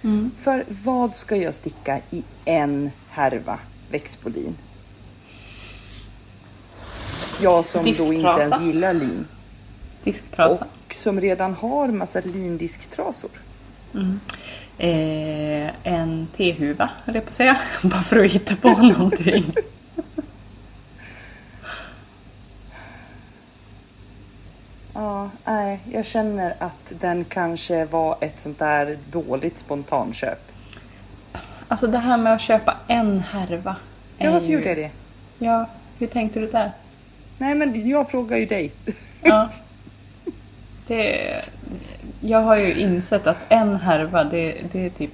Mm. 0.03 0.31
För 0.39 0.65
vad 0.69 1.15
ska 1.15 1.37
jag 1.37 1.55
sticka 1.55 2.01
i 2.11 2.25
en 2.45 2.91
härva 3.11 3.59
Växbolin? 3.91 4.57
Jag 7.41 7.65
som 7.65 7.85
då 7.85 8.13
inte 8.13 8.29
ens 8.29 8.61
gillar 8.61 8.95
lin. 8.95 9.27
Disktrasa. 10.13 10.67
Och 10.87 10.95
som 10.95 11.21
redan 11.21 11.55
har 11.55 11.89
massa 11.89 12.21
lindiskttrasor. 12.21 13.31
Eh, 14.79 15.71
en 15.83 16.27
tehuva, 16.37 16.91
höll 17.05 17.15
jag 17.15 17.25
på 17.25 17.29
att 17.29 17.33
säga. 17.33 17.57
Bara 17.83 18.03
för 18.03 18.25
att 18.25 18.31
hitta 18.33 18.57
på 18.57 18.69
någonting. 18.69 19.55
Ja, 24.95 25.31
nej, 25.45 25.81
jag 25.93 26.05
känner 26.07 26.55
att 26.59 26.93
den 27.01 27.25
kanske 27.25 27.85
var 27.85 28.17
ett 28.21 28.41
sånt 28.41 28.59
där 28.59 28.99
dåligt 29.11 29.59
spontanköp. 29.59 30.39
Alltså 31.69 31.87
det 31.87 31.99
här 31.99 32.17
med 32.17 32.33
att 32.33 32.41
köpa 32.41 32.77
en 32.89 33.21
härva. 33.21 33.77
Ja, 34.19 34.31
varför 34.33 34.47
ju- 34.47 34.53
gjorde 34.53 34.69
jag 34.69 34.77
det? 34.77 34.91
Ja, 35.39 35.69
hur 35.99 36.07
tänkte 36.07 36.41
du 36.41 36.47
där? 36.51 36.73
Nej, 37.39 37.55
men 37.55 37.89
jag 37.89 38.11
frågar 38.11 38.37
ju 38.37 38.47
dig. 38.47 38.73
Ja. 39.23 39.49
Det, 40.89 41.43
jag 42.21 42.41
har 42.43 42.57
ju 42.57 42.75
insett 42.75 43.27
att 43.27 43.37
en 43.49 43.77
härva, 43.77 44.25
det, 44.25 44.57
det 44.73 44.87
är 44.87 44.91
typ... 44.91 45.11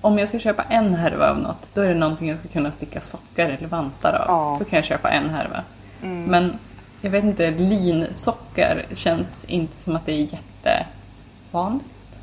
Om 0.00 0.18
jag 0.18 0.28
ska 0.28 0.38
köpa 0.38 0.62
en 0.62 0.94
härva 0.94 1.30
av 1.30 1.38
något, 1.38 1.70
då 1.74 1.80
är 1.80 1.88
det 1.88 1.94
någonting 1.94 2.28
jag 2.28 2.38
ska 2.38 2.48
kunna 2.48 2.72
sticka 2.72 3.00
sockar 3.00 3.48
eller 3.48 3.68
vantar 3.68 4.12
av. 4.12 4.24
Ja. 4.28 4.56
Då 4.58 4.64
kan 4.64 4.76
jag 4.76 4.84
köpa 4.84 5.10
en 5.10 5.30
härva. 5.30 5.62
Mm. 6.02 6.24
Men 6.24 6.58
jag 7.00 7.10
vet 7.10 7.24
inte, 7.24 7.50
linsockar 7.50 8.82
känns 8.94 9.44
inte 9.44 9.80
som 9.80 9.96
att 9.96 10.06
det 10.06 10.12
är 10.12 10.16
jättevanligt. 10.32 12.20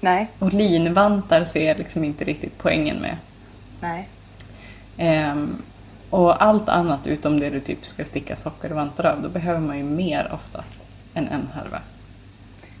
Nej, 0.00 0.30
Och 0.38 0.52
linvantar 0.52 1.44
ser 1.44 1.68
jag 1.68 1.78
liksom 1.78 2.04
inte 2.04 2.24
riktigt 2.24 2.58
poängen 2.58 2.96
med. 2.96 3.16
nej. 3.80 4.08
Ehm, 4.96 5.62
och 6.10 6.42
allt 6.44 6.68
annat 6.68 7.06
utom 7.06 7.40
det 7.40 7.50
du 7.50 7.60
typ 7.60 7.84
ska 7.84 8.04
sticka 8.04 8.36
sockar 8.36 8.70
och 8.70 8.76
vantar 8.76 9.06
av, 9.06 9.22
då 9.22 9.28
behöver 9.28 9.60
man 9.60 9.78
ju 9.78 9.84
mer 9.84 10.30
oftast 10.34 10.86
än 11.14 11.28
en 11.28 11.48
härva. 11.54 11.80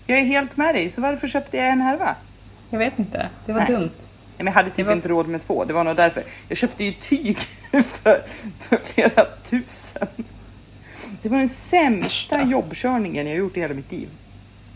Jag 0.06 0.18
är 0.18 0.22
helt 0.24 0.56
med 0.56 0.74
dig, 0.74 0.88
så 0.90 1.00
varför 1.00 1.28
köpte 1.28 1.56
jag 1.56 1.68
en 1.68 1.80
härva? 1.80 2.16
Jag 2.70 2.78
vet 2.78 2.98
inte, 2.98 3.28
det 3.46 3.52
var 3.52 3.60
Nej. 3.60 3.68
dumt. 3.70 3.90
Nej, 3.98 4.08
men 4.36 4.46
jag 4.46 4.52
hade 4.52 4.70
typ 4.70 4.86
var- 4.86 4.92
inte 4.92 5.08
råd 5.08 5.28
med 5.28 5.42
två, 5.46 5.64
det 5.64 5.72
var 5.72 5.84
nog 5.84 5.96
därför. 5.96 6.22
Jag 6.48 6.58
köpte 6.58 6.84
ju 6.84 6.92
tyg 6.92 7.38
för, 7.72 8.22
för 8.60 8.76
flera 8.84 9.26
tusen. 9.44 10.06
Det 11.22 11.28
var 11.28 11.38
den 11.38 11.48
sämsta 11.48 12.36
Värsta. 12.36 12.50
jobbkörningen 12.50 13.26
jag 13.26 13.36
gjort 13.36 13.56
i 13.56 13.60
hela 13.60 13.74
mitt 13.74 13.92
liv. 13.92 14.08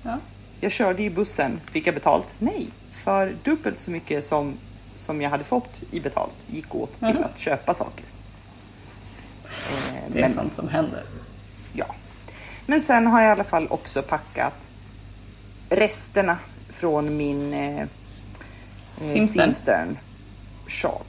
Ja. 0.02 0.18
Jag 0.60 0.72
körde 0.72 1.02
i 1.02 1.10
bussen, 1.10 1.60
fick 1.72 1.86
jag 1.86 1.94
betalt? 1.94 2.26
Nej, 2.38 2.68
för 2.92 3.36
dubbelt 3.44 3.80
så 3.80 3.90
mycket 3.90 4.24
som, 4.24 4.54
som 4.96 5.20
jag 5.22 5.30
hade 5.30 5.44
fått 5.44 5.80
i 5.90 6.00
betalt 6.00 6.34
gick 6.46 6.74
åt 6.74 6.92
till 6.92 7.08
Jaha. 7.08 7.24
att 7.34 7.38
köpa 7.38 7.74
saker. 7.74 8.04
Eh, 9.44 10.02
Det 10.08 10.18
är 10.18 10.22
men- 10.22 10.30
sånt 10.30 10.52
som 10.52 10.68
händer. 10.68 11.02
Ja. 11.72 11.86
Men 12.66 12.80
sen 12.80 13.06
har 13.06 13.20
jag 13.20 13.28
i 13.28 13.32
alla 13.32 13.44
fall 13.44 13.66
också 13.70 14.02
packat 14.02 14.70
resterna 15.68 16.38
från 16.68 17.16
min 17.16 17.54
eh, 17.54 17.80
eh, 17.80 17.88
Simstern. 19.00 19.44
Simstern 19.44 19.98
sjal. 20.66 21.04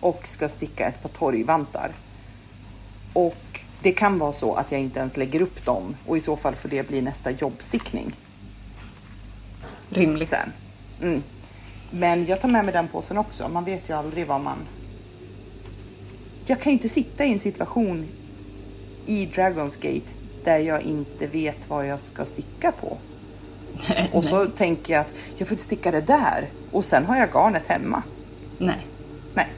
Och 0.00 0.28
ska 0.28 0.48
sticka 0.48 0.88
ett 0.88 1.02
par 1.02 1.08
torgvantar. 1.08 1.92
Och 3.12 3.60
det 3.82 3.92
kan 3.92 4.18
vara 4.18 4.32
så 4.32 4.54
att 4.54 4.72
jag 4.72 4.80
inte 4.80 4.98
ens 4.98 5.16
lägger 5.16 5.42
upp 5.42 5.64
dem 5.64 5.96
och 6.06 6.16
i 6.16 6.20
så 6.20 6.36
fall 6.36 6.54
får 6.54 6.68
det 6.68 6.88
bli 6.88 7.02
nästa 7.02 7.30
jobbstickning 7.30 8.16
Rimligt. 9.88 10.28
sen. 10.28 10.52
Mm. 11.02 11.22
Men 11.90 12.26
jag 12.26 12.40
tar 12.40 12.48
med 12.48 12.64
mig 12.64 12.72
den 12.72 12.88
påsen 12.88 13.18
också. 13.18 13.48
Man 13.48 13.64
vet 13.64 13.88
ju 13.88 13.92
aldrig 13.92 14.26
vad 14.26 14.40
man... 14.40 14.58
Jag 16.46 16.60
kan 16.60 16.72
inte 16.72 16.88
sitta 16.88 17.24
i 17.24 17.32
en 17.32 17.38
situation 17.38 18.08
i 19.06 19.26
Dragons 19.26 19.76
Gate 19.76 20.10
där 20.44 20.58
jag 20.58 20.82
inte 20.82 21.26
vet 21.26 21.68
vad 21.68 21.86
jag 21.86 22.00
ska 22.00 22.24
sticka 22.24 22.72
på. 22.72 22.98
Nej, 23.90 24.10
Och 24.12 24.24
så 24.24 24.46
tänker 24.46 24.92
jag 24.94 25.00
att 25.00 25.12
jag 25.36 25.48
får 25.48 25.56
sticka 25.56 25.90
det 25.90 26.00
där 26.00 26.48
och 26.72 26.84
sen 26.84 27.04
har 27.04 27.16
jag 27.16 27.28
garnet 27.32 27.66
hemma. 27.66 28.02
Nej, 28.58 28.86
Nej, 29.34 29.52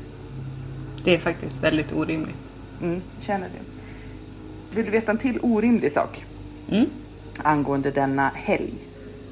det 1.05 1.15
är 1.15 1.19
faktiskt 1.19 1.57
väldigt 1.57 1.93
orimligt. 1.93 2.53
mm, 2.83 3.01
känner 3.21 3.49
det. 3.49 3.65
Vill 4.77 4.85
du 4.85 4.91
veta 4.91 5.13
en 5.13 5.19
till 5.19 5.39
orimlig 5.43 5.93
sak 5.93 6.25
Mm. 6.71 6.87
angående 7.43 7.91
denna 7.91 8.29
helg? 8.35 8.75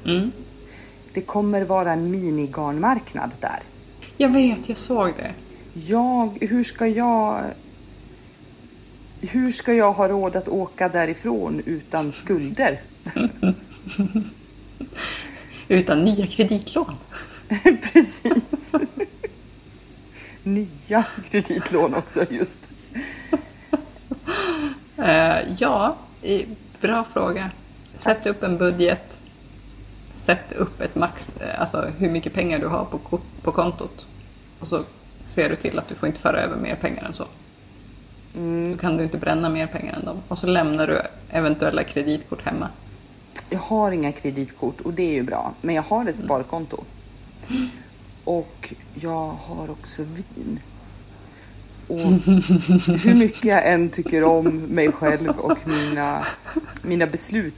Mm. 0.05 0.31
Det 1.13 1.21
kommer 1.21 1.61
vara 1.61 1.93
en 1.93 2.11
minigarnmarknad 2.11 3.31
där. 3.39 3.59
Jag 4.17 4.29
vet, 4.33 4.69
jag 4.69 4.77
såg 4.77 5.13
det. 5.17 5.33
Jag, 5.73 6.37
hur 6.41 6.63
ska 6.63 6.87
jag... 6.87 7.43
Hur 9.21 9.51
ska 9.51 9.73
jag 9.73 9.93
ha 9.93 10.07
råd 10.09 10.35
att 10.35 10.47
åka 10.47 10.89
därifrån 10.89 11.61
utan 11.65 12.11
skulder? 12.11 12.81
Utan 15.67 16.03
nya 16.03 16.27
kreditlån. 16.27 16.95
Precis. 17.93 18.73
Nya 20.43 21.03
kreditlån 21.29 21.93
också 21.93 22.25
just. 22.29 22.59
Eh, 24.97 25.37
ja, 25.59 25.97
bra 26.81 27.03
fråga. 27.03 27.51
Sätt 27.93 28.25
upp 28.25 28.43
en 28.43 28.57
budget. 28.57 29.19
Sätt 30.11 30.51
upp 30.51 30.81
ett 30.81 30.95
max, 30.95 31.37
eh, 31.37 31.61
alltså 31.61 31.91
hur 31.97 32.09
mycket 32.09 32.33
pengar 32.33 32.59
du 32.59 32.67
har 32.67 32.85
på, 32.85 33.19
på 33.43 33.51
kontot. 33.51 34.07
Och 34.59 34.67
så 34.67 34.83
ser 35.23 35.49
du 35.49 35.55
till 35.55 35.79
att 35.79 35.87
du 35.87 35.95
får 35.95 36.07
inte 36.07 36.21
föra 36.21 36.41
över 36.41 36.57
mer 36.57 36.75
pengar 36.75 37.05
än 37.05 37.13
så. 37.13 37.25
Då 38.71 38.77
kan 38.77 38.97
du 38.97 39.03
inte 39.03 39.17
bränna 39.17 39.49
mer 39.49 39.67
pengar 39.67 39.93
än 39.95 40.05
dem. 40.05 40.21
Och 40.27 40.39
så 40.39 40.47
lämnar 40.47 40.87
du 40.87 41.01
eventuella 41.29 41.83
kreditkort 41.83 42.41
hemma. 42.41 42.69
Jag 43.49 43.59
har 43.59 43.91
inga 43.91 44.11
kreditkort 44.11 44.81
och 44.81 44.93
det 44.93 45.03
är 45.03 45.13
ju 45.13 45.23
bra. 45.23 45.53
Men 45.61 45.75
jag 45.75 45.83
har 45.83 46.05
ett 46.05 46.19
sparkonto. 46.19 46.83
Och 48.23 48.73
jag 48.93 49.27
har 49.27 49.71
också 49.71 50.03
vin. 50.03 50.59
Och 51.87 51.99
hur 52.99 53.15
mycket 53.15 53.45
jag 53.45 53.71
än 53.71 53.89
tycker 53.89 54.23
om 54.23 54.47
mig 54.57 54.91
själv 54.91 55.29
och 55.29 55.57
mina, 55.67 56.23
mina 56.81 57.07
beslut 57.07 57.55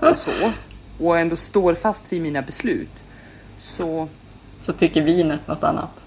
och 0.00 0.18
så. 0.18 0.52
Och 0.98 1.18
ändå 1.18 1.36
står 1.36 1.74
fast 1.74 2.12
vid 2.12 2.22
mina 2.22 2.42
beslut. 2.42 2.90
Så 3.58 4.08
Så 4.58 4.72
tycker 4.72 5.02
vinet 5.02 5.46
något 5.46 5.64
annat. 5.64 6.04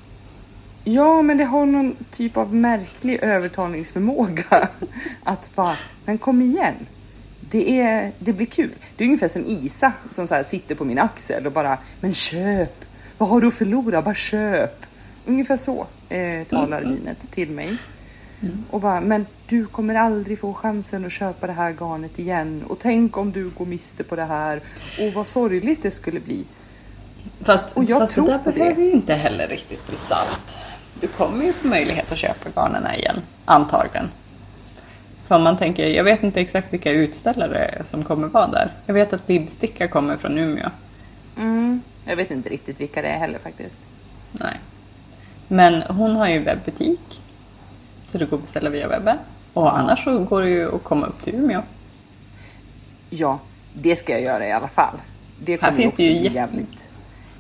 Ja, 0.83 1.21
men 1.21 1.37
det 1.37 1.43
har 1.43 1.65
någon 1.65 1.95
typ 2.11 2.37
av 2.37 2.55
märklig 2.55 3.19
övertalningsförmåga. 3.23 4.69
Att 5.23 5.55
bara, 5.55 5.75
men 6.05 6.17
kom 6.17 6.41
igen. 6.41 6.75
Det, 7.51 7.79
är, 7.79 8.11
det 8.19 8.33
blir 8.33 8.45
kul. 8.45 8.71
Det 8.97 9.03
är 9.03 9.05
ungefär 9.05 9.27
som 9.27 9.45
Isa 9.45 9.93
som 10.09 10.27
så 10.27 10.43
sitter 10.43 10.75
på 10.75 10.85
min 10.85 10.99
axel 10.99 11.45
och 11.45 11.51
bara, 11.51 11.77
men 11.99 12.13
köp. 12.13 12.85
Vad 13.17 13.29
har 13.29 13.41
du 13.41 13.47
att 13.47 13.53
förlora? 13.53 14.01
Bara 14.01 14.15
köp. 14.15 14.85
Ungefär 15.25 15.57
så 15.57 15.87
eh, 16.09 16.47
talar 16.47 16.81
vinet 16.81 17.31
till 17.31 17.51
mig. 17.51 17.77
Och 18.69 18.81
bara, 18.81 19.01
men 19.01 19.25
du 19.47 19.65
kommer 19.65 19.95
aldrig 19.95 20.39
få 20.39 20.53
chansen 20.53 21.05
att 21.05 21.11
köpa 21.11 21.47
det 21.47 21.53
här 21.53 21.71
garnet 21.71 22.19
igen. 22.19 22.63
Och 22.67 22.79
tänk 22.79 23.17
om 23.17 23.31
du 23.31 23.49
går 23.49 23.65
miste 23.65 24.03
på 24.03 24.15
det 24.15 24.23
här. 24.23 24.61
Och 24.99 25.13
vad 25.13 25.27
sorgligt 25.27 25.83
det 25.83 25.91
skulle 25.91 26.19
bli. 26.19 26.45
Fast, 27.41 27.71
Och 27.73 27.83
jag 27.83 27.99
fast 27.99 28.13
tror 28.13 28.25
det 28.25 28.31
där 28.31 28.51
behöver 28.51 28.81
ju 28.81 28.91
inte 28.91 29.13
heller 29.13 29.47
riktigt 29.47 29.87
bli 29.87 29.97
sant. 29.97 30.59
Du 31.01 31.07
kommer 31.07 31.45
ju 31.45 31.53
få 31.53 31.67
möjlighet 31.67 32.11
att 32.11 32.17
köpa 32.17 32.49
garnerna 32.55 32.95
igen, 32.95 33.21
antagligen. 33.45 34.09
För 35.31 35.39
man 35.39 35.57
tänker, 35.57 35.87
jag 35.87 36.03
vet 36.03 36.23
inte 36.23 36.41
exakt 36.41 36.73
vilka 36.73 36.91
utställare 36.91 37.83
som 37.83 38.03
kommer 38.03 38.27
vara 38.27 38.47
där. 38.47 38.73
Jag 38.85 38.93
vet 38.93 39.13
att 39.13 39.27
Bibsticka 39.27 39.87
kommer 39.87 40.17
från 40.17 40.37
Umeå. 40.37 40.69
Mm, 41.37 41.81
jag 42.05 42.15
vet 42.15 42.31
inte 42.31 42.49
riktigt 42.49 42.79
vilka 42.79 43.01
det 43.01 43.07
är 43.07 43.19
heller 43.19 43.39
faktiskt. 43.39 43.81
Nej. 44.31 44.53
Men 45.47 45.81
hon 45.81 46.15
har 46.15 46.27
ju 46.27 46.39
webbutik. 46.39 47.21
Så 48.05 48.17
det 48.17 48.25
går 48.25 48.37
att 48.37 48.43
beställa 48.43 48.69
via 48.69 48.87
webben. 48.87 49.17
Och 49.53 49.79
annars 49.79 50.03
så 50.03 50.19
går 50.19 50.41
det 50.41 50.49
ju 50.49 50.75
att 50.75 50.83
komma 50.83 51.05
upp 51.05 51.21
till 51.21 51.35
Umeå. 51.35 51.61
Ja, 53.09 53.39
det 53.73 53.95
ska 53.95 54.11
jag 54.11 54.21
göra 54.21 54.47
i 54.47 54.51
alla 54.51 54.67
fall. 54.67 54.97
Det 55.39 55.61
Här 55.61 55.69
kommer 55.69 55.71
ju 55.71 55.77
finns 55.77 55.93
också 55.93 56.01
det 56.01 56.07
ju 56.07 56.19
bli 56.19 56.33
jävligt, 56.33 56.89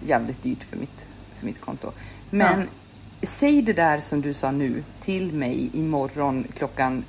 jävligt 0.05 0.43
dyrt 0.43 0.63
för 0.63 0.77
mitt, 0.77 1.05
för 1.39 1.45
mitt 1.45 1.61
konto. 1.61 1.91
Men 2.29 2.67
säg 3.21 3.61
det 3.61 3.73
där 3.73 4.01
som 4.01 4.21
du 4.21 4.33
sa 4.33 4.51
nu 4.51 4.83
till 4.99 5.33
mig 5.33 5.69
imorgon 5.73 6.47
klockan 6.57 7.03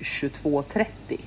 22.30. 0.00 1.18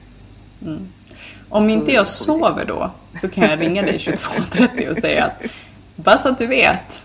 Om 1.50 1.64
Så 1.64 1.70
inte 1.70 1.92
jag 1.92 2.08
sover 2.08 2.66
då 2.66 2.92
så 3.16 3.30
kan 3.30 3.50
jag 3.50 3.62
ringa 3.62 3.82
dig 3.82 3.98
22.30 3.98 4.90
och 4.90 4.98
säga 4.98 5.26
att 5.26 5.52
bara 5.96 6.18
så 6.18 6.30
att 6.30 6.38
du 6.38 6.48
vet. 6.48 7.02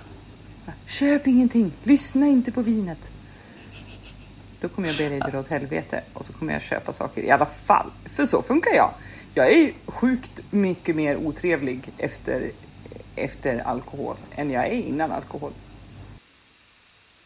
Köp 0.87 1.27
ingenting, 1.27 1.73
lyssna 1.83 2.27
inte 2.27 2.53
på 2.53 2.63
vinet. 2.63 3.11
Då 4.61 4.69
kommer 4.69 4.89
jag 4.89 4.97
be 4.97 5.09
dig 5.09 5.21
dra 5.21 5.41
åt 5.41 5.49
helvete 5.49 6.03
och 6.13 6.25
så 6.25 6.33
kommer 6.33 6.53
jag 6.53 6.63
köpa 6.63 6.93
saker 6.93 7.23
i 7.23 7.31
alla 7.31 7.47
fall. 7.47 7.91
För 8.05 8.27
så 8.27 8.43
funkar 8.43 8.71
jag. 8.75 8.91
Jag 9.35 9.53
är 9.53 9.57
ju 9.57 9.73
sjukt 9.87 10.41
mycket 10.51 10.97
mer 10.97 11.17
otrevlig 11.17 11.93
efter, 11.99 12.51
efter 13.17 13.59
alkohol 13.59 14.17
än 14.37 14.51
jag 14.51 14.67
är 14.67 14.71
innan 14.71 15.13
alkohol. 15.13 15.53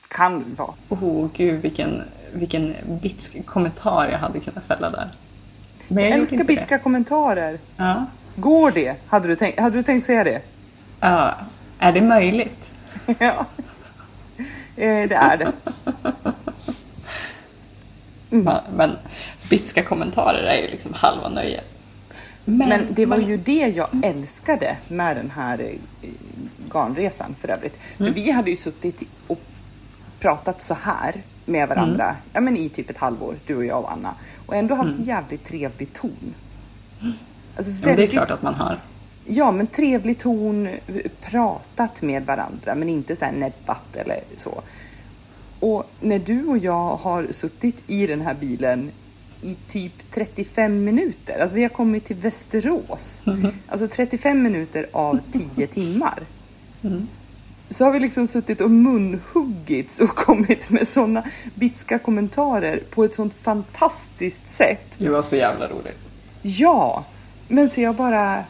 Kan 0.08 0.54
vara. 0.54 0.74
Oh 0.88 1.28
gud 1.34 1.62
vilken, 1.62 2.02
vilken 2.32 2.74
bitsk 3.02 3.46
kommentar 3.46 4.08
jag 4.12 4.18
hade 4.18 4.40
kunnat 4.40 4.64
fälla 4.64 4.90
där. 4.90 5.08
Men 5.88 6.04
Jag 6.04 6.10
gjorde 6.12 6.22
älskar 6.22 6.44
bitska 6.44 6.78
kommentarer. 6.78 7.52
Det. 7.52 7.58
Ja. 7.76 8.06
Går 8.36 8.70
det? 8.70 8.96
Hade 9.06 9.28
du 9.28 9.36
tänkt, 9.36 9.60
hade 9.60 9.76
du 9.76 9.82
tänkt 9.82 10.04
säga 10.06 10.24
det? 10.24 10.42
ja. 11.00 11.34
Är 11.78 11.92
det 11.92 12.00
möjligt? 12.00 12.70
ja. 13.18 13.46
Eh, 14.76 15.08
Det 15.08 15.14
är 15.14 15.36
det. 15.36 15.52
Mm. 18.30 18.46
Ja, 18.46 18.62
Men 18.76 18.90
bitska 19.50 19.82
kommentarer 19.82 20.42
är 20.42 20.62
ju 20.62 20.68
liksom 20.68 20.92
halva 20.94 21.28
nöjet. 21.28 21.74
Men 22.44 22.86
det 22.90 23.06
var 23.06 23.16
ju 23.18 23.36
det 23.36 23.72
jag 23.76 23.88
älskade 24.02 24.76
med 24.88 25.16
den 25.16 25.30
här 25.30 25.60
eh, 25.60 26.08
garnresan 26.72 27.34
för 27.40 27.48
övrigt. 27.48 27.78
För 27.96 28.10
vi 28.10 28.30
hade 28.30 28.50
ju 28.50 28.56
suttit 28.56 29.02
och 29.26 29.40
pratat 30.20 30.62
så 30.62 30.74
här 30.74 31.22
med 31.48 31.68
varandra 31.68 32.16
ja, 32.32 32.40
men 32.40 32.56
i 32.56 32.68
typ 32.68 32.90
ett 32.90 32.98
halvår, 32.98 33.36
du 33.46 33.56
och 33.56 33.64
jag 33.64 33.80
och 33.80 33.92
Anna. 33.92 34.14
Och 34.46 34.56
ändå 34.56 34.74
haft 34.74 34.98
jävligt 34.98 35.44
trevlig 35.44 35.92
ton. 35.92 36.34
Alltså 37.56 37.72
Ja, 37.72 37.96
det 37.96 38.02
är 38.02 38.06
klart 38.06 38.30
att 38.30 38.42
man 38.42 38.54
har. 38.54 38.80
Ja, 39.24 39.52
men 39.52 39.66
trevlig 39.66 40.18
ton, 40.18 40.68
pratat 41.20 42.02
med 42.02 42.26
varandra, 42.26 42.74
men 42.74 42.88
inte 42.88 43.16
så 43.16 43.24
här 43.24 43.32
näbbat 43.32 43.96
eller 43.96 44.20
så. 44.36 44.62
Och 45.60 45.90
när 46.00 46.18
du 46.18 46.44
och 46.46 46.58
jag 46.58 46.96
har 46.96 47.26
suttit 47.30 47.82
i 47.86 48.06
den 48.06 48.20
här 48.20 48.34
bilen 48.34 48.90
i 49.42 49.56
typ 49.68 49.92
35 50.14 50.84
minuter, 50.84 51.38
alltså 51.40 51.56
vi 51.56 51.62
har 51.62 51.68
kommit 51.68 52.04
till 52.04 52.16
Västerås, 52.16 53.22
alltså 53.68 53.88
35 53.88 54.42
minuter 54.42 54.86
av 54.92 55.20
10 55.54 55.66
timmar. 55.66 56.22
Så 57.68 57.84
har 57.84 57.92
vi 57.92 58.00
liksom 58.00 58.26
suttit 58.26 58.60
och 58.60 58.70
munhuggits 58.70 60.00
och 60.00 60.08
kommit 60.16 60.70
med 60.70 60.88
sådana 60.88 61.24
bitska 61.54 61.98
kommentarer 61.98 62.82
på 62.90 63.04
ett 63.04 63.14
sånt 63.14 63.34
fantastiskt 63.34 64.48
sätt. 64.48 64.94
Det 64.98 65.08
var 65.08 65.22
så 65.22 65.36
jävla 65.36 65.68
roligt. 65.68 65.98
Ja, 66.42 67.04
men 67.48 67.68
så 67.68 67.80
jag 67.80 67.94
bara... 67.94 68.44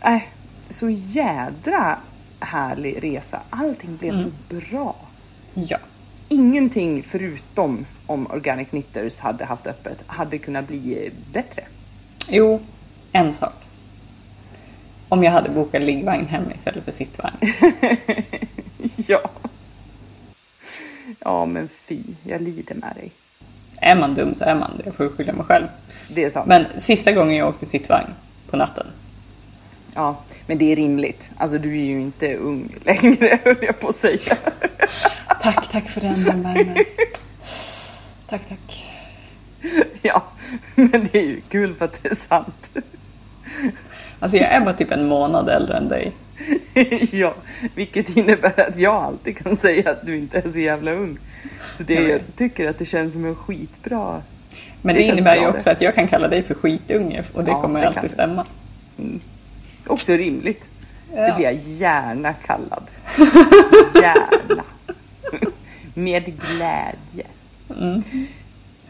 Äh, 0.00 0.22
så 0.68 0.90
jädra 0.90 1.98
härlig 2.40 3.04
resa. 3.04 3.40
Allting 3.50 3.96
blev 3.96 4.16
så 4.16 4.30
bra. 4.48 4.96
Ja. 5.54 5.78
Ingenting 6.28 7.02
förutom 7.02 7.86
om 8.06 8.26
Organic 8.26 8.68
Knitters 8.68 9.18
hade 9.18 9.44
haft 9.44 9.66
öppet 9.66 9.98
hade 10.06 10.38
kunnat 10.38 10.66
bli 10.66 11.10
bättre. 11.32 11.64
Jo, 12.28 12.60
en 13.12 13.32
sak. 13.32 13.54
Om 15.10 15.22
jag 15.22 15.30
hade 15.30 15.50
bokat 15.50 15.82
liggvagn 15.82 16.26
hem 16.26 16.44
istället 16.56 16.84
för 16.84 16.92
sittvagn. 16.92 17.36
ja. 18.96 19.30
Ja, 21.18 21.46
men 21.46 21.68
fy, 21.68 22.02
jag 22.22 22.42
lider 22.42 22.74
med 22.74 22.92
dig. 22.96 23.12
Är 23.80 23.96
man 23.96 24.14
dum 24.14 24.34
så 24.34 24.44
är 24.44 24.54
man 24.54 24.76
det. 24.78 24.82
Jag 24.84 24.94
får 24.94 25.08
skylla 25.08 25.32
mig 25.32 25.44
själv. 25.44 25.66
Det 26.08 26.24
är 26.24 26.30
sant. 26.30 26.46
Men 26.48 26.66
sista 26.76 27.12
gången 27.12 27.36
jag 27.36 27.48
åkte 27.48 27.66
sittvagn 27.66 28.08
på 28.50 28.56
natten. 28.56 28.86
Ja, 29.94 30.22
men 30.46 30.58
det 30.58 30.72
är 30.72 30.76
rimligt. 30.76 31.30
Alltså, 31.36 31.58
du 31.58 31.70
är 31.80 31.84
ju 31.84 32.00
inte 32.00 32.36
ung 32.36 32.76
längre, 32.84 33.38
höll 33.44 33.56
jag 33.60 33.80
på 33.80 33.88
att 33.88 33.96
säga. 33.96 34.36
Tack, 35.42 35.70
tack 35.70 35.88
för 35.88 36.00
den, 36.00 36.24
den 36.24 36.42
värmen. 36.42 36.84
Tack, 38.28 38.48
tack. 38.48 38.84
ja, 40.02 40.22
men 40.74 41.08
det 41.12 41.18
är 41.18 41.26
ju 41.26 41.40
kul 41.40 41.74
för 41.74 41.84
att 41.84 42.02
det 42.02 42.10
är 42.10 42.14
sant. 42.14 42.70
Alltså 44.20 44.36
jag 44.36 44.46
är 44.52 44.60
bara 44.60 44.72
typ 44.72 44.90
en 44.92 45.06
månad 45.08 45.48
äldre 45.48 45.76
än 45.76 45.88
dig. 45.88 46.12
ja, 47.12 47.34
vilket 47.74 48.16
innebär 48.16 48.60
att 48.68 48.76
jag 48.78 48.94
alltid 48.94 49.36
kan 49.38 49.56
säga 49.56 49.90
att 49.90 50.06
du 50.06 50.16
inte 50.18 50.38
är 50.38 50.48
så 50.48 50.58
jävla 50.58 50.92
ung. 50.92 51.18
Så 51.76 51.82
det, 51.82 51.94
Jag 51.94 52.20
tycker 52.36 52.70
att 52.70 52.78
det 52.78 52.84
känns 52.84 53.12
som 53.12 53.24
en 53.24 53.36
skitbra... 53.36 54.22
Men 54.82 54.94
Det 54.94 55.00
det, 55.00 55.06
innebär 55.06 55.36
ju 55.36 55.46
också 55.48 55.64
det. 55.68 55.72
att 55.72 55.82
jag 55.82 55.94
kan 55.94 56.08
kalla 56.08 56.28
dig 56.28 56.42
för 56.42 56.54
skitunge 56.54 57.24
och 57.34 57.44
det 57.44 57.50
Ja, 57.50 57.62
kommer 57.62 57.80
det 57.80 57.88
alltid 57.88 58.10
stämma. 58.10 58.44
Också 59.86 60.12
rimligt. 60.12 60.68
Det 61.14 61.20
Ja. 61.28 61.34
blir 61.36 61.44
jag 61.46 61.54
gärna 61.54 62.32
kallad. 62.32 62.82
Gärna. 63.94 64.64
Med 65.94 66.24
glädje. 66.24 67.26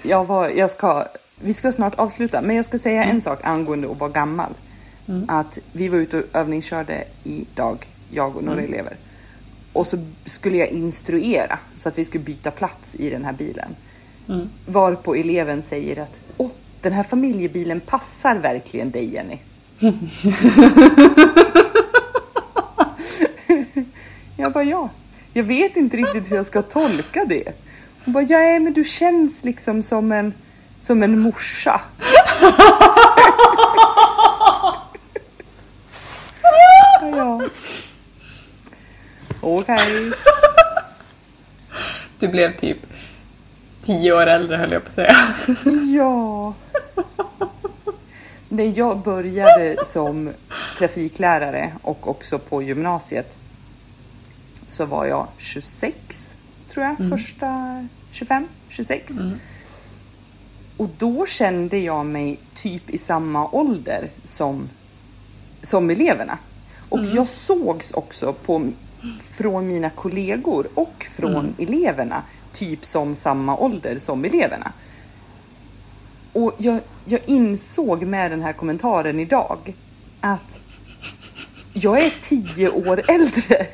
Jag 0.02 0.24
var, 0.24 0.48
jag 0.48 0.70
ska, 0.70 1.06
vi 1.40 1.54
ska 1.54 1.72
snart 1.72 1.94
avsluta, 1.94 2.42
men 2.42 2.56
jag 2.56 2.64
ska 2.64 2.78
säga 2.78 3.04
en 3.04 3.20
sak 3.20 3.40
angående 3.42 3.90
att 3.90 3.98
vara 3.98 4.10
gammal. 4.10 4.52
Att 5.28 5.58
vi 5.72 5.88
var 5.88 5.98
ute 5.98 6.18
och 6.18 6.24
övningskörde 6.32 7.04
idag, 7.24 7.86
jag 8.10 8.36
och 8.36 8.44
några 8.44 8.62
elever. 8.62 8.96
Och 9.72 9.86
så 9.86 10.06
skulle 10.24 10.56
jag 10.56 10.68
instruera 10.68 11.58
så 11.76 11.88
att 11.88 11.98
vi 11.98 12.04
skulle 12.04 12.24
byta 12.24 12.50
plats 12.50 12.94
i 12.94 13.10
den 13.10 13.24
här 13.24 13.32
bilen. 13.32 13.76
Varpå 14.66 15.14
eleven 15.14 15.62
säger 15.62 16.02
att 16.02 16.20
Åh, 16.36 16.50
den 16.80 16.92
här 16.92 17.02
familjebilen 17.02 17.80
passar 17.80 18.36
verkligen 18.36 18.90
dig 18.90 19.14
Jenny. 19.14 19.38
jag 24.36 24.52
bara 24.52 24.64
ja, 24.64 24.88
jag 25.32 25.44
vet 25.44 25.76
inte 25.76 25.96
riktigt 25.96 26.30
hur 26.30 26.36
jag 26.36 26.46
ska 26.46 26.62
tolka 26.62 27.24
det. 27.24 27.52
Hon 28.04 28.14
bara 28.14 28.24
ja, 28.24 28.58
men 28.60 28.72
du 28.72 28.84
känns 28.84 29.44
liksom 29.44 29.82
som 29.82 30.12
en, 30.12 30.34
som 30.80 31.02
en 31.02 31.20
morsa. 31.20 31.80
ja. 37.20 37.40
Okej. 39.40 40.12
Du 42.18 42.28
blev 42.28 42.56
typ 42.56 42.78
tio 43.82 44.12
år 44.12 44.26
äldre 44.26 44.56
höll 44.56 44.72
jag 44.72 44.82
på 44.82 44.88
att 44.88 44.94
säga. 44.94 45.16
Ja. 45.96 46.54
När 48.48 48.78
jag 48.78 48.98
började 49.02 49.84
som 49.86 50.32
trafiklärare 50.78 51.72
och 51.82 52.08
också 52.08 52.38
på 52.38 52.62
gymnasiet 52.62 53.38
så 54.66 54.84
var 54.84 55.06
jag 55.06 55.28
26 55.38 56.36
tror 56.68 56.86
jag, 56.86 56.96
första 57.10 57.86
25, 58.10 58.46
26. 58.68 59.12
Och 60.76 60.88
då 60.98 61.26
kände 61.26 61.78
jag 61.78 62.06
mig 62.06 62.38
typ 62.54 62.90
i 62.90 62.98
samma 62.98 63.48
ålder 63.50 64.10
som, 64.24 64.68
som 65.62 65.90
eleverna. 65.90 66.38
Och 66.90 67.04
jag 67.04 67.28
sågs 67.28 67.92
också 67.92 68.32
på, 68.32 68.70
från 69.30 69.66
mina 69.68 69.90
kollegor 69.90 70.68
och 70.74 71.06
från 71.16 71.54
eleverna 71.58 72.22
typ 72.52 72.84
som 72.84 73.14
samma 73.14 73.56
ålder 73.56 73.98
som 73.98 74.24
eleverna. 74.24 74.72
Och 76.32 76.54
jag, 76.58 76.80
jag 77.04 77.20
insåg 77.26 78.02
med 78.02 78.30
den 78.30 78.42
här 78.42 78.52
kommentaren 78.52 79.20
idag 79.20 79.74
att 80.20 80.60
jag 81.72 82.00
är 82.00 82.12
tio 82.22 82.70
år 82.70 83.02
äldre. 83.08 83.66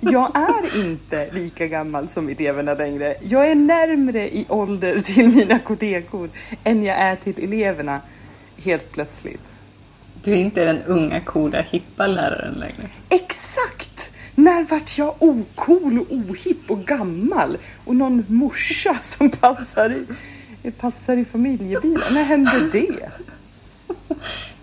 Jag 0.00 0.36
är 0.36 0.86
inte 0.86 1.30
lika 1.32 1.66
gammal 1.66 2.08
som 2.08 2.28
eleverna 2.28 2.74
längre. 2.74 3.16
Jag 3.22 3.50
är 3.50 3.54
närmre 3.54 4.36
i 4.36 4.46
ålder 4.48 5.00
till 5.00 5.28
mina 5.28 5.58
kollegor 5.58 6.30
än 6.64 6.82
jag 6.82 6.96
är 6.96 7.16
till 7.16 7.44
eleverna 7.44 8.00
helt 8.56 8.92
plötsligt. 8.92 9.55
Du 10.22 10.32
är 10.32 10.36
inte 10.36 10.64
den 10.64 10.82
unga, 10.82 11.20
coola, 11.20 11.60
hippa 11.60 12.06
läraren 12.06 12.54
längre. 12.54 12.90
Exakt! 13.08 14.10
När 14.34 14.64
vart 14.64 14.98
jag 14.98 15.14
ocool 15.22 15.98
och 15.98 16.12
ohipp 16.12 16.70
och 16.70 16.84
gammal 16.84 17.58
och 17.84 17.96
någon 17.96 18.24
morsa 18.28 18.98
som 19.02 19.30
passar 19.30 19.90
i, 20.62 20.70
passar 20.70 21.16
i 21.16 21.24
familjebilen? 21.24 22.02
När 22.12 22.24
hände 22.24 22.70
det? 22.72 23.10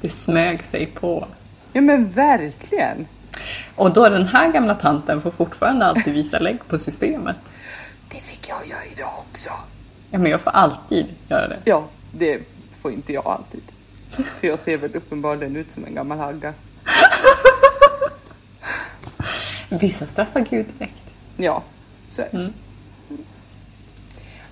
Det 0.01 0.09
smög 0.09 0.63
sig 0.63 0.85
på. 0.85 1.27
Ja 1.73 1.81
men 1.81 2.09
verkligen. 2.09 3.07
Och 3.75 3.93
då 3.93 4.09
den 4.09 4.27
här 4.27 4.51
gamla 4.51 4.75
tanten 4.75 5.21
får 5.21 5.31
fortfarande 5.31 5.85
alltid 5.85 6.13
visa 6.13 6.39
lägg 6.39 6.67
på 6.67 6.77
systemet. 6.77 7.39
Det 8.11 8.21
fick 8.21 8.49
jag 8.49 8.67
göra 8.67 8.85
idag 8.93 9.13
också. 9.17 9.49
Ja, 10.09 10.19
men 10.19 10.31
jag 10.31 10.41
får 10.41 10.51
alltid 10.51 11.05
göra 11.27 11.47
det. 11.47 11.59
Ja, 11.65 11.87
det 12.11 12.41
får 12.81 12.91
inte 12.91 13.13
jag 13.13 13.27
alltid. 13.27 13.61
För 14.39 14.47
jag 14.47 14.59
ser 14.59 14.77
väl 14.77 14.95
uppenbarligen 14.95 15.55
ut 15.55 15.71
som 15.71 15.85
en 15.85 15.95
gammal 15.95 16.17
hagga. 16.17 16.53
Vissa 19.69 20.07
straffar 20.07 20.39
Gud 20.49 20.65
direkt. 20.77 21.03
Ja, 21.37 21.63
så 22.09 22.21
är 22.21 22.29
det. 22.31 22.49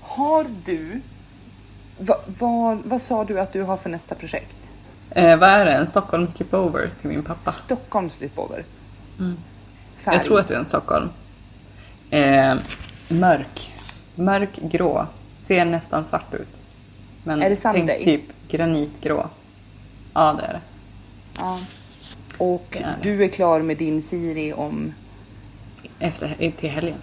Har 0.01 0.47
du... 0.65 1.01
Va, 1.99 2.15
vad, 2.39 2.77
vad 2.85 3.01
sa 3.01 3.23
du 3.23 3.39
att 3.39 3.53
du 3.53 3.61
har 3.63 3.77
för 3.77 3.89
nästa 3.89 4.15
projekt? 4.15 4.55
Eh, 5.09 5.38
vad 5.39 5.49
är 5.49 5.65
det? 5.65 5.71
En 5.71 5.88
Stockholm 5.88 6.27
slipover 6.27 6.89
till 7.01 7.09
min 7.09 7.23
pappa. 7.23 7.51
Stockholm 7.51 8.09
slipover. 8.09 8.65
Färg. 9.95 10.15
Jag 10.15 10.23
tror 10.23 10.39
att 10.39 10.47
det 10.47 10.53
är 10.53 10.59
en 10.59 10.65
Stockholm. 10.65 11.09
Eh, 12.09 12.55
mörk. 13.07 13.71
Mörk 14.15 14.59
grå. 14.61 15.07
Ser 15.35 15.65
nästan 15.65 16.05
svart 16.05 16.33
ut. 16.33 16.61
Men 17.23 17.41
Är 17.41 17.49
det 17.49 17.55
tänk 17.55 17.75
Sunday? 17.77 18.03
typ 18.03 18.23
granitgrå. 18.47 19.29
Ja, 20.13 20.33
det 20.33 20.45
är 20.45 20.53
det. 20.53 20.61
Ja. 21.39 21.59
Och 22.38 22.65
Det 22.71 22.79
är 22.79 22.95
du 23.01 23.23
är 23.23 23.27
klar 23.27 23.61
med 23.61 23.77
din 23.77 24.01
Siri 24.01 24.53
om... 24.53 24.93
Efter, 25.99 26.51
till 26.51 26.69
helgen. 26.69 26.97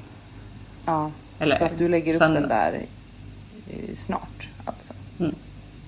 Ja, 0.87 1.11
Eller 1.39 1.57
så 1.57 1.65
att 1.65 1.79
du 1.79 1.89
lägger 1.89 2.13
upp 2.13 2.19
söndag. 2.19 2.41
den 2.41 2.49
där 2.49 2.87
eh, 3.71 3.95
snart 3.97 4.49
alltså. 4.65 4.93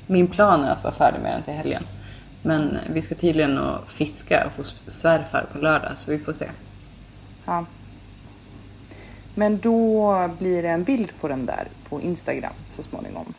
Min 0.07 0.27
plan 0.27 0.65
är 0.65 0.71
att 0.73 0.85
vara 0.85 0.95
färdig 0.95 1.21
med 1.21 1.33
den 1.33 1.43
till 1.43 1.55
helgen. 1.55 1.83
Men 2.43 2.79
vi 2.93 3.03
ska 3.03 3.15
tydligen 3.15 3.59
och 3.59 3.91
fiska 3.91 4.51
hos 4.57 4.83
svärfar 4.87 5.47
på 5.53 5.59
lördag, 5.59 5.97
så 5.97 6.11
vi 6.11 6.19
får 6.19 6.33
se. 6.33 6.47
Ja. 7.47 7.65
Men 9.35 9.59
då 9.59 10.29
blir 10.39 10.63
det 10.63 10.69
en 10.69 10.85
bild 10.85 11.13
på 11.21 11.29
den 11.29 11.47
där 11.47 11.69
på 11.89 12.01
Instagram 12.01 12.53
så 12.69 12.83
småningom. 12.83 13.35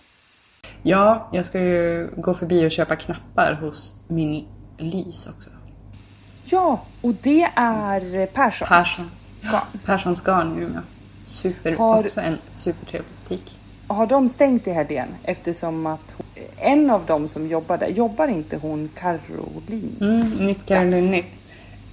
Ja, 0.84 1.30
jag 1.32 1.46
ska 1.46 1.60
ju 1.60 2.10
gå 2.18 2.34
förbi 2.34 2.68
och 2.68 2.72
köpa 2.72 2.96
knappar 2.96 3.54
hos 3.62 3.96
min 4.08 4.46
Lys 4.78 5.28
också. 5.38 5.50
Ja, 6.44 6.82
och 7.02 7.14
det 7.22 7.44
är 7.56 8.26
Persson. 8.26 8.68
Persson. 8.68 9.12
Ja. 9.42 9.64
Perssons 9.86 10.22
garn 10.22 10.60
i 10.60 10.64
Umeå. 10.64 10.82
Super, 11.20 11.76
Har- 11.76 12.00
också 12.06 12.20
en 12.22 12.38
supertrevlig 12.50 13.12
butik. 13.24 13.58
Har 13.88 14.08
de 14.08 14.30
stängt 14.30 14.68
i 14.68 14.72
helgen 14.72 15.08
eftersom 15.24 15.86
att 15.86 16.16
hon, 16.18 16.26
en 16.58 16.90
av 16.90 17.06
dem 17.06 17.28
som 17.28 17.48
jobbar 17.48 17.78
där, 17.78 17.88
jobbar 17.88 18.28
inte 18.28 18.58
hon 18.58 18.90
Caroline? 18.96 19.96
Mm, 20.02 20.30
nytt 20.30 20.66
Caroline 20.66 21.12
Nytt. 21.12 21.38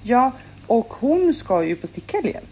Ja, 0.02 0.32
och 0.66 0.94
hon 1.00 1.34
ska 1.34 1.62
ju 1.64 1.76
på 1.76 1.86
stickhelgen. 1.86 2.42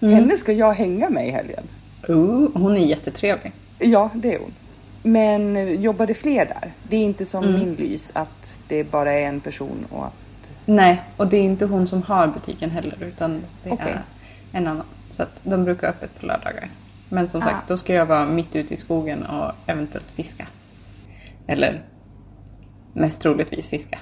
Mm. 0.00 0.14
Henne 0.14 0.36
ska 0.36 0.52
jag 0.52 0.72
hänga 0.72 1.10
med 1.10 1.28
i 1.28 1.30
helgen. 1.30 1.64
Oh, 2.08 2.48
hon 2.54 2.76
är 2.76 2.86
jättetrevlig. 2.86 3.52
Ja, 3.78 4.10
det 4.14 4.34
är 4.34 4.38
hon. 4.38 4.54
Men 5.06 5.56
jobbar 5.82 6.06
det 6.06 6.14
fler 6.14 6.46
där? 6.46 6.72
Det 6.88 6.96
är 6.96 7.04
inte 7.04 7.24
som 7.24 7.44
Mm. 7.44 7.60
min 7.60 7.74
lys 7.74 8.10
att 8.14 8.60
det 8.68 8.84
bara 8.84 9.12
är 9.12 9.26
en 9.28 9.40
person 9.40 9.86
och 9.90 10.06
att... 10.06 10.12
Nej, 10.64 11.02
och 11.16 11.26
det 11.28 11.36
är 11.36 11.42
inte 11.42 11.66
hon 11.66 11.86
som 11.86 12.02
har 12.02 12.26
butiken 12.26 12.70
heller, 12.70 13.02
utan 13.02 13.42
det 13.64 13.70
Okej. 13.70 13.86
är 13.92 14.02
en 14.58 14.66
annan. 14.66 14.86
Så 15.08 15.22
att 15.22 15.40
de 15.44 15.64
brukar 15.64 15.88
öppet 15.88 16.20
på 16.20 16.26
lördagar. 16.26 16.70
Men 17.08 17.28
som 17.28 17.40
Ah. 17.42 17.44
sagt, 17.44 17.68
då 17.68 17.76
ska 17.76 17.94
jag 17.94 18.06
vara 18.06 18.24
mitt 18.24 18.56
ute 18.56 18.74
i 18.74 18.76
skogen 18.76 19.22
och 19.26 19.52
eventuellt 19.66 20.10
fiska. 20.10 20.46
Eller 21.46 21.82
mest 22.92 23.22
troligtvis 23.22 23.68
fiska. 23.68 23.98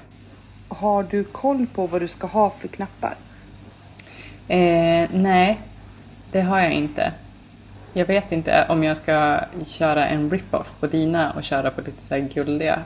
Har 0.69 1.03
du 1.03 1.25
koll 1.25 1.67
på 1.75 1.87
vad 1.87 2.01
du 2.01 2.09
ska 2.09 2.27
ha 2.27 2.51
för 2.51 2.69
knappar? 2.69 3.17
Eh, 4.49 5.09
nej, 5.13 5.61
det 6.33 6.41
har 6.41 6.61
jag 6.61 6.73
inte. 6.73 7.13
Jag 7.97 8.07
vet 8.07 8.33
inte 8.33 8.67
om 8.69 8.85
jag 8.85 8.97
ska 8.97 9.41
köra 9.67 10.07
en 10.07 10.31
rip-off 10.31 10.75
på 10.81 10.87
dina 10.87 11.33
och 11.33 11.45
köra 11.45 11.71
på 11.71 11.81
lite 11.81 12.05
så 12.07 12.15
här 12.15 12.21
guldiga 12.35 12.83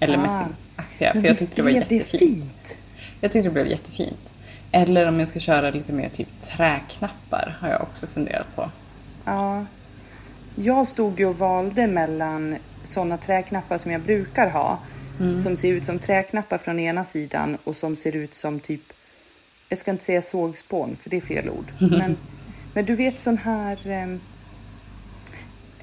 eller 0.00 0.18
Ah. 0.18 0.20
mässingsaktiga. 0.20 1.12
För 1.12 1.24
jag 1.26 1.38
tyckte 1.38 1.56
det 1.56 1.62
var 1.62 1.70
jättefint. 1.70 2.10
fint? 2.20 2.76
Jag 3.20 3.32
tyckte 3.32 3.48
det 3.48 3.52
blev 3.52 3.66
jättefint. 3.66 4.32
Eller 4.72 5.08
om 5.08 5.20
jag 5.20 5.28
ska 5.28 5.40
köra 5.40 5.70
lite 5.70 5.92
mer 5.92 6.08
typ 6.08 6.40
träknappar 6.40 7.56
har 7.60 7.68
jag 7.68 7.82
också 7.82 8.06
funderat 8.06 8.46
på. 8.56 8.70
Ja. 9.24 9.64
Jag 10.54 10.86
stod 10.86 11.20
ju 11.20 11.26
och 11.26 11.38
valde 11.38 11.86
mellan 11.86 12.56
sådana 12.84 13.16
träknappar 13.16 13.78
som 13.78 13.90
jag 13.90 14.00
brukar 14.00 14.50
ha. 14.50 14.78
Som 15.38 15.56
ser 15.56 15.68
ut 15.68 15.84
som 15.84 15.98
träknappar 15.98 16.58
från 16.58 16.78
ena 16.78 17.04
sidan 17.04 17.58
och 17.64 17.76
som 17.76 17.96
ser 17.96 18.16
ut 18.16 18.34
som 18.34 18.60
typ, 18.60 18.80
jag 19.68 19.78
ska 19.78 19.90
inte 19.90 20.04
säga 20.04 20.22
sågspån 20.22 20.96
för 21.02 21.10
det 21.10 21.16
är 21.16 21.20
fel 21.20 21.50
ord. 21.50 21.72
Men, 21.90 22.16
men 22.74 22.84
du 22.84 22.94
vet 22.94 23.20
sån 23.20 23.38
här, 23.38 23.86
ehm, 23.86 24.20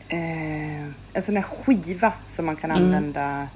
eh, 0.09 0.83
en 1.13 1.21
sån 1.21 1.35
här 1.35 1.43
skiva 1.43 2.13
som 2.27 2.45
man 2.45 2.55
kan 2.55 2.71
använda, 2.71 3.47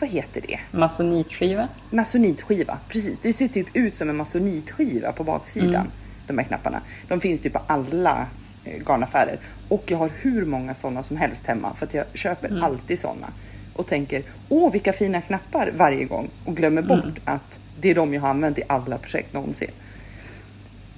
vad 0.00 0.10
heter 0.10 0.40
det? 0.40 0.58
Masonitskiva. 0.70 1.68
Masonitskiva, 1.90 2.78
precis. 2.88 3.18
Det 3.22 3.32
ser 3.32 3.48
typ 3.48 3.66
ut 3.76 3.96
som 3.96 4.08
en 4.10 4.16
masonitskiva 4.16 5.12
på 5.12 5.24
baksidan. 5.24 5.90
De 6.26 6.38
här 6.38 6.44
knapparna. 6.46 6.80
De 7.08 7.20
finns 7.20 7.40
typ 7.40 7.52
på 7.52 7.60
alla 7.66 8.26
eh, 8.64 8.82
garnaffärer. 8.88 9.38
Och 9.68 9.84
jag 9.86 9.98
har 9.98 10.10
hur 10.20 10.44
många 10.44 10.74
sådana 10.74 11.02
som 11.02 11.16
helst 11.16 11.46
hemma 11.46 11.74
för 11.74 11.86
att 11.86 11.94
jag 11.94 12.04
köper 12.14 12.60
alltid 12.62 12.98
sådana. 12.98 13.26
och 13.74 13.86
tänker 13.86 14.22
åh 14.48 14.72
vilka 14.72 14.92
fina 14.92 15.20
knappar 15.20 15.72
varje 15.76 16.04
gång 16.04 16.30
och 16.44 16.56
glömmer 16.56 16.82
bort 16.82 17.04
Mm. 17.04 17.14
att 17.24 17.60
det 17.80 17.90
är 17.90 17.94
de 17.94 18.14
jag 18.14 18.20
har 18.20 18.28
använt 18.28 18.58
i 18.58 18.62
alla 18.66 18.98
projekt 18.98 19.32
någonsin. 19.32 19.70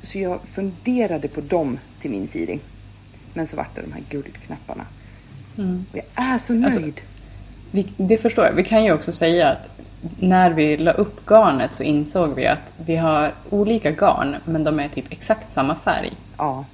Så 0.02 0.18
jag 0.18 0.40
funderade 0.44 1.28
på 1.28 1.40
dem 1.40 1.78
till 2.00 2.10
min 2.10 2.28
Siri. 2.28 2.60
Men 3.34 3.46
så 3.46 3.56
vart 3.56 3.74
det 3.74 3.80
de 3.82 3.92
här 3.92 4.02
guldknapparna. 4.10 4.84
Och 5.92 5.98
jag 5.98 6.05
är 6.34 6.38
så 6.38 6.52
nöjd. 6.52 6.64
Alltså, 6.64 6.80
Vi, 7.70 7.86
det 7.96 8.18
förstår 8.18 8.44
jag. 8.44 8.52
Vi 8.52 8.64
kan 8.64 8.84
ju 8.84 8.92
också 8.92 9.12
säga 9.12 9.48
att 9.48 9.68
när 10.20 10.50
vi 10.50 10.76
la 10.76 10.90
upp 10.92 11.26
garnet 11.30 11.74
så 11.74 11.82
insåg 11.82 12.34
vi 12.34 12.46
att 12.46 12.72
vi 12.86 12.96
har 12.96 13.34
olika 13.50 13.90
garn 13.90 14.36
men 14.44 14.64
de 14.64 14.80
är 14.80 14.88
typ 14.88 15.12
exakt 15.12 15.50
samma 15.50 15.74
färg. 15.74 16.12
ja, 16.38 16.64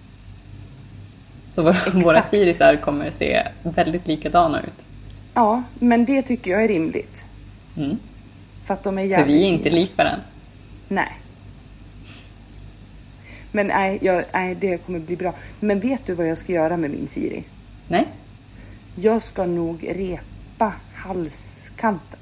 Så 1.46 1.62
våra, 1.62 1.74
Exakt. 1.74 1.94
våra 1.96 2.22
sirisar 2.22 2.76
kommer 2.76 3.10
se 3.10 3.48
väldigt 3.62 4.06
likadana 4.06 4.60
ut. 4.60 4.86
ja, 5.34 5.62
men 5.78 6.04
det 6.04 6.22
tycker 6.22 6.50
jag 6.50 6.64
är 6.64 6.68
rimligt. 6.68 7.24
Mm. 7.76 7.98
För 8.64 8.74
att 8.74 8.82
de 8.84 8.98
är 8.98 9.02
För 9.02 9.08
jävligt 9.08 9.36
vi 9.36 9.44
är 9.44 9.48
inte 9.48 9.70
lika 9.70 10.04
varandra. 10.04 10.24
Nej. 10.88 11.12
Men 13.54 13.66
nej, 13.66 13.98
jag, 14.02 14.24
nej, 14.32 14.54
det 14.54 14.78
kommer 14.78 14.98
bli 14.98 15.16
bra. 15.16 15.34
Men 15.60 15.80
vet 15.80 16.06
du 16.06 16.14
vad 16.14 16.28
jag 16.28 16.38
ska 16.38 16.52
göra 16.52 16.76
med 16.76 16.90
min 16.90 17.08
Siri? 17.08 17.44
Nej? 17.88 18.08
Jag 18.94 19.22
ska 19.22 19.46
nog 19.46 19.88
repa 19.88 20.72
halskanten. 20.94 22.18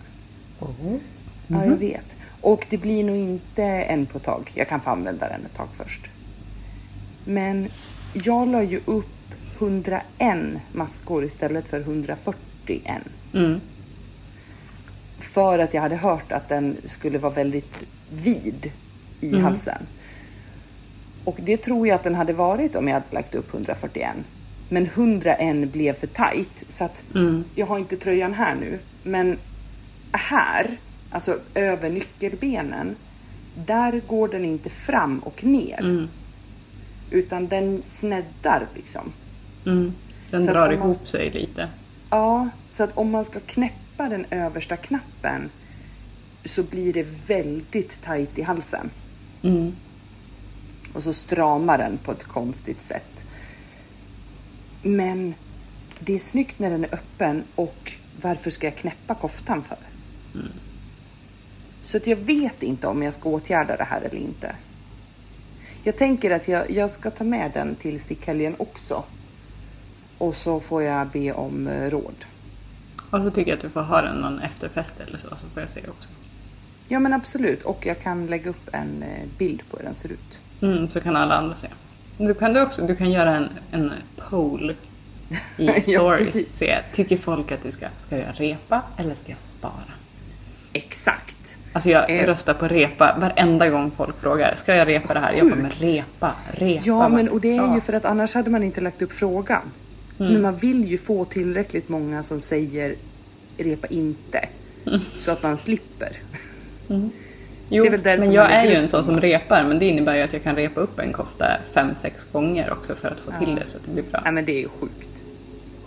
Ja, 1.49 1.65
jag 1.65 1.77
vet. 1.77 2.17
Och 2.41 2.67
det 2.71 2.79
blir 2.79 3.05
nog 3.05 3.17
inte 3.17 3.65
en 3.65 4.07
på 4.07 4.19
tag. 4.19 4.53
Jag 4.55 4.69
kan 4.69 4.81
få 4.81 4.91
använda 4.91 5.29
den 5.29 5.47
ett 5.47 5.55
tag 5.55 5.69
först. 5.77 6.11
Men 7.25 7.69
jag 8.13 8.49
la 8.49 8.63
ju 8.63 8.81
upp 8.85 9.07
101 9.59 10.03
maskor 10.73 11.25
istället 11.25 11.69
för 11.69 11.81
141. 11.81 13.03
Mm. 13.35 13.61
För 15.19 15.59
att 15.59 15.75
jag 15.75 15.83
hade 15.83 15.97
hört 15.97 16.33
att 16.33 16.49
den 16.49 16.77
skulle 16.85 17.19
vara 17.19 17.33
väldigt 17.33 17.87
vid 18.11 18.73
i 19.21 19.39
halsen. 19.39 19.87
Och 21.25 21.39
det 21.43 21.57
tror 21.57 21.87
jag 21.89 21.95
att 21.95 22.03
den 22.05 22.15
hade 22.15 22.33
varit 22.33 22.77
om 22.77 22.89
jag 22.89 22.95
hade 22.95 23.07
lagt 23.15 23.35
upp 23.35 23.55
141. 23.55 24.11
Men 24.69 24.87
101 24.87 25.73
blev 25.73 25.93
för 25.93 26.07
tight 26.07 26.65
så 26.69 26.85
att 26.85 27.03
jag 27.55 27.67
har 27.67 27.79
inte 27.79 27.97
tröjan 27.97 28.35
här 28.35 28.55
nu. 28.55 28.79
Men 29.03 29.39
här, 30.13 30.67
alltså 31.11 31.39
över 31.55 31.91
nyckelbenen, 31.91 32.97
där 33.67 34.01
går 34.09 34.29
den 34.29 34.45
inte 34.45 34.71
fram 34.71 35.19
och 35.19 35.45
ner. 35.45 36.09
Utan 37.11 37.49
den 37.49 37.83
sneddar 37.83 38.67
liksom. 38.75 39.13
Mm. 39.67 39.93
Den 40.31 40.45
Så 40.47 40.53
drar 40.53 40.67
man- 40.67 40.75
ihop 40.75 41.07
sig 41.07 41.31
lite. 41.31 41.69
Ja, 42.11 42.49
så 42.71 42.85
att 42.85 42.97
om 42.97 43.11
man 43.11 43.25
ska 43.25 43.41
knäppa 43.41 44.09
den 44.09 44.27
översta 44.31 44.77
knappen 44.77 45.51
så 46.45 46.63
blir 46.63 46.93
det 46.93 47.07
väldigt 47.27 48.03
tajt 48.03 48.39
i 48.39 48.43
halsen. 48.43 48.91
Mm. 49.43 49.73
Och 50.93 51.03
så 51.03 51.13
stramar 51.13 51.79
den 51.79 51.99
på 51.99 52.13
ett 52.13 52.25
konstigt 52.25 52.81
sätt. 52.81 53.25
Men 54.83 55.35
det 55.99 56.15
är 56.15 56.19
snyggt 56.19 56.59
när 56.59 56.71
den 56.71 56.85
är 56.85 56.95
öppen 56.95 57.45
och 57.55 57.93
varför 58.23 58.51
ska 58.51 58.67
jag 58.67 58.77
knäppa 58.77 59.15
koftan 59.15 59.65
för? 59.65 59.79
Så 61.83 61.97
att 61.97 62.07
jag 62.07 62.17
vet 62.17 62.63
inte 62.63 62.87
om 62.87 63.03
jag 63.03 63.15
ska 63.15 63.29
åtgärda 63.29 63.77
det 63.77 63.85
här 63.85 64.01
eller 64.01 64.19
inte. 64.19 64.57
Jag 65.83 65.97
tänker 65.97 66.31
att 66.31 66.49
jag, 66.49 66.71
jag 66.71 66.91
ska 66.91 67.11
ta 67.11 67.25
med 67.25 67.51
den 67.55 67.75
till 67.75 68.01
stickhelgen 68.01 68.55
också. 68.59 69.05
Och 70.19 70.37
så 70.37 70.61
får 70.61 70.83
jag 70.83 71.09
be 71.09 71.33
om 71.33 71.67
eh, 71.67 71.91
råd. 71.91 72.25
Och 73.11 73.23
så 73.23 73.31
tycker 73.31 73.51
jag 73.51 73.57
att 73.57 73.63
du 73.63 73.71
får 73.71 73.83
ha 73.83 74.03
den 74.03 74.17
någon 74.17 74.41
efterfest 74.41 75.01
eller 75.01 75.19
så, 75.19 75.29
så 75.37 75.47
får 75.49 75.61
jag 75.61 75.69
se 75.69 75.81
också. 75.89 76.09
Ja 76.89 77.01
men 77.01 77.13
absolut 77.13 77.63
och 77.63 77.87
jag 77.87 78.01
kan 78.01 78.27
lägga 78.27 78.51
upp 78.51 78.69
en 78.73 79.03
eh, 79.03 79.29
bild 79.39 79.63
på 79.71 79.77
hur 79.77 79.85
den 79.85 79.95
ser 79.95 80.13
ut. 80.13 80.41
Mm, 80.63 80.89
så 80.89 81.01
kan 81.01 81.17
alla 81.17 81.35
andra 81.35 81.55
se. 81.55 81.67
Du 82.19 82.35
kan, 82.35 82.53
du 82.55 82.63
också, 82.63 82.87
du 82.87 82.97
kan 82.97 83.11
göra 83.11 83.37
en, 83.37 83.49
en 83.73 83.93
poll 84.29 84.71
i 85.57 85.67
Ja, 85.67 85.81
stories. 85.81 86.33
precis. 86.33 86.53
se, 86.57 86.79
tycker 86.93 87.17
folk 87.17 87.53
att 87.53 87.63
du 87.63 87.71
ska, 87.71 87.87
ska 87.99 88.17
jag 88.19 88.27
repa 88.41 88.83
eller 88.97 89.15
ska 89.15 89.31
jag 89.33 89.39
spara? 89.39 89.73
Exakt. 90.73 91.57
Alltså 91.73 91.91
jag 91.91 92.11
Eh. 92.11 92.27
röstar 92.27 92.55
på 92.55 92.69
repa 92.69 93.17
varenda 93.21 93.69
gång 93.69 93.91
folk 93.91 94.19
frågar. 94.19 94.55
Ska 94.57 94.75
jag 94.75 94.89
repa 94.89 95.15
det 95.15 95.21
här? 95.21 95.33
Jag 95.33 95.47
bara, 95.49 95.57
men 95.57 95.71
repa, 95.71 96.33
repa. 96.53 96.83
Ja, 96.87 97.09
men 97.09 97.29
och 97.29 97.41
det 97.41 97.57
är 97.57 97.63
bra." 97.63 97.75
ju 97.75 97.81
för 97.81 97.93
att 97.93 98.05
annars 98.05 98.35
hade 98.35 98.51
man 98.51 98.63
inte 98.63 98.81
lagt 98.81 99.03
upp 99.03 99.13
frågan. 99.13 99.63
Men 100.17 100.43
man 100.43 100.57
vill 100.57 100.89
ju 100.89 100.99
få 100.99 101.25
tillräckligt 101.25 101.89
många 101.89 102.23
som 102.23 102.41
säger 102.41 102.95
repa 103.59 103.87
inte. 103.87 104.49
Så 105.19 105.31
att 105.31 105.43
man 105.43 105.57
slipper. 105.57 106.17
Jo, 107.75 107.87
men 108.05 108.33
jag 108.33 108.53
är 108.53 108.67
ju 108.67 108.75
en 108.75 108.89
sån 108.89 109.05
som 109.05 109.21
repar, 109.21 109.65
men 109.65 109.79
det 109.79 109.85
innebär 109.87 110.15
ju 110.17 110.23
att 110.23 110.33
jag 110.33 110.43
kan 110.43 110.57
repa 110.57 110.81
upp 110.81 110.99
en 111.01 111.13
kofta 111.13 111.47
fem, 111.75 111.95
sex 111.95 112.27
gånger 112.33 112.73
också 112.73 112.95
för 112.95 113.09
att 113.09 113.21
få 113.21 113.45
till 113.45 113.55
det 113.55 113.67
så 113.67 113.79
att 113.79 113.85
det 113.85 113.91
blir 113.91 114.03
bra. 114.03 114.21
Nej 114.25 114.33
men 114.33 114.45
det 114.45 114.63
är 114.65 114.69
sjukt. 114.81 115.09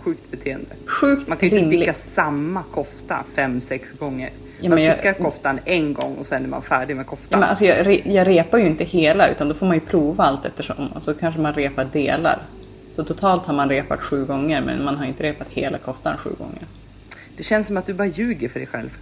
Sjukt 0.00 0.30
beteende. 0.30 0.66
Sjukt 0.86 1.28
Man 1.28 1.38
kan 1.38 1.48
ju 1.48 1.58
inte 1.58 1.76
sticka 1.76 1.94
samma 1.94 2.62
kofta 2.62 3.24
fem, 3.34 3.60
sex 3.60 3.92
gånger. 3.92 4.30
Ja, 4.60 4.68
man 4.68 4.74
men 4.74 4.84
jag- 4.84 4.94
stickar 4.94 5.12
koftan 5.12 5.60
en 5.64 5.94
gång 5.94 6.14
och 6.16 6.26
sen 6.26 6.44
är 6.44 6.48
man 6.48 6.62
färdig 6.62 6.96
med 6.96 7.04
Ja, 7.04 7.10
koftan. 7.10 7.40
men 7.40 7.48
alltså 7.48 7.64
jag, 7.64 7.86
re, 7.86 8.00
jag 8.04 8.26
repar 8.26 8.58
ju 8.58 8.66
inte 8.66 8.84
hela 8.84 9.28
utan 9.28 9.48
då 9.48 9.54
får 9.54 9.66
man 9.66 9.74
ju 9.76 9.80
prova 9.80 10.24
allt 10.24 10.44
eftersom 10.46 10.88
och 10.92 11.02
så 11.02 11.14
kanske 11.14 11.40
man 11.40 11.54
repar 11.54 11.84
delar. 11.92 12.42
Så 12.92 13.04
totalt 13.04 13.46
har 13.46 13.54
man 13.54 13.68
repat 13.68 14.02
sju 14.02 14.24
gånger 14.24 14.60
men 14.60 14.84
man 14.84 14.96
har 14.96 15.04
inte 15.06 15.22
repat 15.22 15.48
hela 15.48 15.78
koftan 15.78 16.16
sju 16.16 16.30
gånger. 16.38 16.66
Det 17.36 17.42
känns 17.42 17.66
som 17.66 17.76
att 17.76 17.86
du 17.86 17.94
bara 17.94 18.08
ljuger 18.08 18.48
för 18.48 18.58
dig 18.60 18.66
själv. 18.68 18.98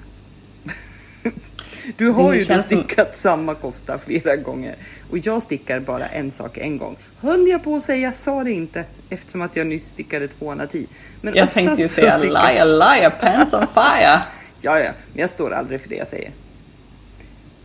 Du 1.97 2.09
har 2.11 2.33
Det 2.33 2.39
ju 2.39 2.45
då 2.45 2.63
stickat 2.63 3.17
samma 3.19 3.55
kofta 3.55 3.99
flera 3.99 4.37
gånger 4.37 4.77
och 5.11 5.19
jag 5.19 5.43
stickar 5.43 5.81
bara 5.81 6.07
en 6.07 6.31
sak 6.33 6.59
en 6.59 6.79
gång. 6.79 6.97
Höll 7.21 7.49
jag 7.49 7.65
på 7.65 7.77
att 7.77 7.83
säga, 7.83 8.13
sa 8.13 8.45
det 8.45 8.53
inte 8.53 8.85
eftersom 9.11 9.43
att 9.43 9.57
jag 9.57 9.67
nyss 9.67 9.89
stickade 9.89 10.29
210. 10.29 10.87
Men 11.21 11.35
Jag 11.35 11.53
tänkte 11.53 11.83
ju 11.83 11.89
säga 11.89 12.11
stickar- 12.11 12.29
liar, 12.31 12.65
liar, 12.65 13.11
pants 13.11 13.55
on 13.55 13.67
fire. 13.67 14.23
Ja, 14.61 14.79
ja, 14.81 14.91
men 15.13 15.21
jag 15.21 15.31
står 15.31 15.53
aldrig 15.53 15.81
för 15.81 15.89
det 15.89 15.97
jag 15.97 16.09
säger. 16.09 16.31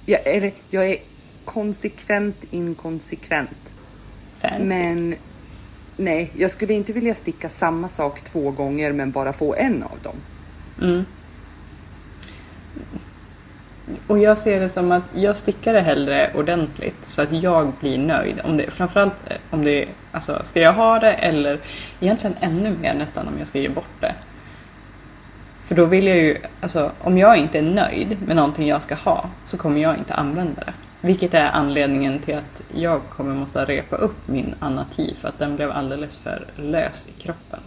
Jag 0.06 0.28
är, 0.28 0.52
jag 0.70 0.86
är 0.90 0.98
konsekvent 1.46 2.44
inkonsekvent. 2.52 3.50
Fancy. 4.42 4.64
Men 4.66 5.16
nej, 5.98 6.32
jag 6.38 6.52
skulle 6.52 6.74
inte 6.74 6.94
vilja 6.94 7.16
sticka 7.16 7.50
samma 7.50 7.90
sak 7.90 8.22
två 8.22 8.52
gånger 8.52 8.92
men 8.92 9.12
bara 9.12 9.34
få 9.34 9.56
en 9.56 9.84
av 9.84 9.98
dem. 10.04 10.16
Mm. 10.82 11.04
Och 14.08 14.20
jag 14.20 14.38
ser 14.38 14.60
det 14.60 14.70
som 14.70 14.92
att 14.92 15.04
jag 15.14 15.38
stickar 15.38 15.74
det 15.74 15.82
hellre 15.82 16.32
ordentligt 16.36 17.06
så 17.06 17.22
att 17.22 17.32
jag 17.32 17.74
blir 17.80 17.98
nöjd. 17.98 18.42
Om 18.44 18.58
det, 18.58 18.72
framförallt 18.72 19.14
eh, 19.28 19.38
om 19.50 19.66
det 19.66 19.88
alltså 20.12 20.42
ska 20.44 20.62
jag 20.62 20.74
ha 20.74 21.00
det 21.00 21.12
eller 21.12 21.60
egentligen 22.00 22.36
ännu 22.40 22.78
mer 22.78 22.94
nästan 22.94 23.28
om 23.28 23.34
jag 23.40 23.48
ska 23.48 23.60
ge 23.60 23.70
bort 23.70 24.02
det. 24.02 24.14
För 25.66 25.76
då 25.76 25.86
vill 25.86 26.08
jag 26.08 26.18
ju, 26.18 26.38
alltså 26.62 26.92
om 27.02 27.18
jag 27.18 27.38
inte 27.38 27.60
är 27.60 27.64
nöjd 27.64 28.18
med 28.28 28.36
någonting 28.36 28.68
jag 28.68 28.84
ska 28.84 28.96
ha 28.96 29.30
så 29.44 29.58
kommer 29.58 29.82
jag 29.82 29.98
inte 29.98 30.14
använda 30.14 30.64
det. 30.66 30.74
Vilket 31.02 31.34
är 31.34 31.50
anledningen 31.50 32.20
till 32.20 32.36
att 32.36 32.62
jag 32.76 33.02
kommer 33.10 33.36
måste 33.36 33.66
repa 33.66 33.96
upp 33.96 34.28
min 34.28 34.56
Anati 34.60 35.16
för 35.22 35.28
att 35.28 35.40
den 35.40 35.56
blev 35.56 35.72
alldeles 35.72 36.18
för 36.18 36.48
lös 36.56 37.08
i 37.10 37.22
kroppen. 37.22 37.60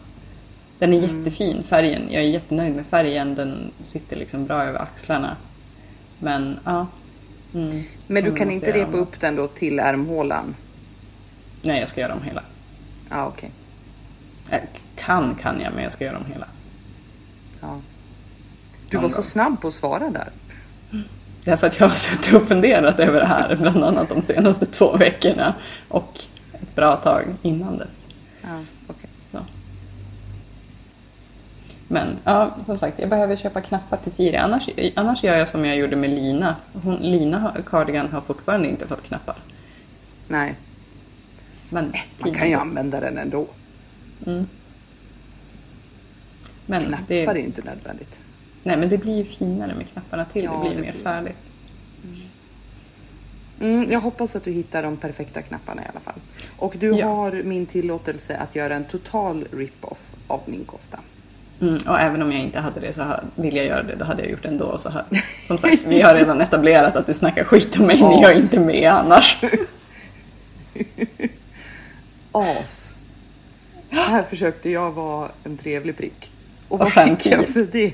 Den 0.79 0.95
är 0.95 0.99
jättefin, 0.99 1.63
färgen. 1.63 2.03
Jag 2.11 2.23
är 2.23 2.29
jättenöjd 2.29 2.75
med 2.75 2.87
färgen. 2.87 3.35
Den 3.35 3.73
sitter 3.83 4.17
liksom 4.17 4.47
bra 4.47 4.63
över 4.65 4.79
axlarna. 4.81 5.37
Men 6.23 6.59
ja. 6.65 6.87
Mm. 7.55 7.83
Men 8.07 8.25
du 8.25 8.35
kan 8.35 8.51
inte 8.51 8.73
repa 8.73 8.89
om 8.89 8.95
upp 8.95 9.21
den 9.21 9.37
då 9.37 9.49
till 9.49 9.79
ärmhålan? 9.79 10.55
Nej, 11.63 11.81
jag 11.81 11.89
ska 11.89 12.01
göra 12.01 12.13
dem 12.13 12.23
hela. 12.23 12.43
Ja, 13.11 13.27
okej. 13.27 13.51
Eh, 14.51 14.61
Kan 14.97 15.35
kan 15.35 15.61
jag, 15.61 15.73
men 15.75 15.83
jag 15.83 15.93
ska 15.93 16.05
göra 16.05 16.15
dem 16.15 16.27
hela. 16.33 16.47
Ja. 17.61 17.81
Du 18.91 18.99
var 18.99 19.09
så 19.09 19.23
snabb 19.23 19.61
på 19.61 19.69
att 19.69 19.75
svara 19.75 20.11
där. 20.11 20.31
Därför 21.45 21.67
att 21.67 21.81
jag 21.81 21.89
har 21.89 21.95
suttit 21.95 22.35
och 22.35 22.43
funderat 22.49 23.01
över 23.01 23.21
det 23.21 23.27
här 23.27 23.57
bland 23.57 23.85
annat 23.85 24.09
de 24.09 24.23
senaste 24.23 24.67
två 24.67 24.97
veckorna 24.97 25.55
och 25.89 26.21
ett 26.53 26.75
bra 26.75 26.97
tag 26.97 27.25
innan 27.43 27.79
dess. 27.79 28.09
Ja, 28.43 28.61
okej. 28.87 29.11
Så. 29.27 29.39
Men 31.93 32.19
ja, 32.25 32.57
som 32.65 32.79
sagt, 32.79 32.99
jag 32.99 33.09
behöver 33.09 33.37
köpa 33.37 33.61
knappar 33.61 33.97
till 33.97 34.13
Siri. 34.13 34.37
Annars, 34.37 34.69
annars 34.97 35.25
gör 35.25 35.37
jag 35.37 35.49
som 35.49 35.65
jag 35.65 35.77
gjorde 35.77 35.97
med 35.97 36.11
Lina. 36.11 36.57
Hon, 36.73 36.97
Lina 36.97 37.57
Cardigan 37.67 38.09
har 38.13 38.21
fortfarande 38.21 38.69
inte 38.69 38.87
fått 38.89 39.03
knappar. 39.03 39.37
Nej, 40.29 40.55
Men, 41.71 41.85
man 41.85 41.95
fina. 42.25 42.39
kan 42.39 42.49
ju 42.51 42.55
använda 42.55 43.01
den 43.01 43.19
ändå. 43.19 43.47
men 46.67 46.83
Knappar 46.83 47.05
det, 47.09 47.25
är 47.25 47.37
inte 47.37 47.63
nödvändigt. 47.63 48.21
Nej, 48.63 48.77
men 48.77 48.89
det 48.89 48.99
blir 48.99 49.17
ju 49.19 49.25
finare 49.25 49.75
med 49.75 49.89
knapparna 49.89 50.25
till. 50.25 50.45
Ja, 50.45 50.53
det 50.53 50.61
blir 50.61 50.71
det 50.71 50.81
mer 50.83 50.93
blir- 50.93 51.03
färdigt. 51.03 51.37
Mm, 53.61 53.91
jag 53.93 54.01
hoppas 54.01 54.37
att 54.37 54.45
du 54.45 54.51
hittar 54.53 54.83
de 54.83 54.97
perfekta 54.97 55.43
knapparna 55.43 55.83
i 55.83 55.85
alla 55.91 56.01
fall. 56.01 56.21
Och 56.57 56.75
du 56.79 56.91
Ja. 56.97 57.07
har 57.07 57.33
min 57.43 57.67
tillåtelse 57.67 58.37
att 58.37 58.57
göra 58.57 58.75
en 58.75 58.85
total 58.85 59.45
rip-off 59.53 60.11
av 60.27 60.41
min 60.47 60.65
kofta. 60.65 60.99
Mm, 61.63 61.79
och 61.87 62.01
även 62.01 62.23
om 62.23 62.33
jag 62.33 62.41
inte 62.41 62.61
hade 62.61 62.81
det 62.81 62.93
så 62.93 63.03
vill 63.35 63.57
jag 63.57 63.67
göra 63.67 63.83
det, 63.83 63.95
då 63.97 64.05
hade 64.05 64.23
jag 64.23 64.31
gjort 64.31 64.43
det 64.43 64.49
ändå. 64.49 64.79
Så 64.79 64.91
ha- 64.91 65.05
som 65.45 65.59
sagt, 65.59 65.83
vi 65.87 66.01
har 66.01 66.15
redan 66.15 66.41
etablerat 66.41 66.97
att 66.97 67.07
du 67.07 67.15
snackar 67.15 67.45
skit 67.45 67.79
om 67.81 67.87
mig 67.87 68.01
när 68.01 68.23
jag 68.23 68.31
As. 68.31 68.39
inte 68.39 68.57
är 68.57 68.61
med 68.61 68.91
annars. 68.93 69.37
As. 72.33 72.97
Här 73.91 74.23
försökte 74.23 74.71
jag 74.71 74.91
vara 74.93 75.29
en 75.45 75.57
trevlig 75.57 75.97
prick. 75.97 76.33
Och 76.69 76.73
Och 76.73 76.79
vad 76.79 76.93
fick 76.93 77.03
gentil. 77.05 77.33
jag 77.33 77.47
för 77.47 77.69
det? 77.73 77.93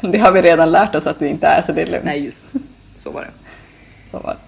Det 0.00 0.18
har 0.18 0.32
vi 0.32 0.42
redan 0.42 0.70
lärt 0.72 0.94
oss 0.94 1.06
att 1.06 1.18
du 1.18 1.28
inte 1.28 1.46
är, 1.46 1.62
så 1.62 1.72
det 1.72 1.82
är 1.82 1.86
lugnt. 1.86 2.04
Nej, 2.04 2.24
just 2.24 2.44
så 2.96 3.10
var 3.10 3.22
det. 3.22 3.30
Så 4.04 4.18
var 4.18 4.30
det. 4.34 4.38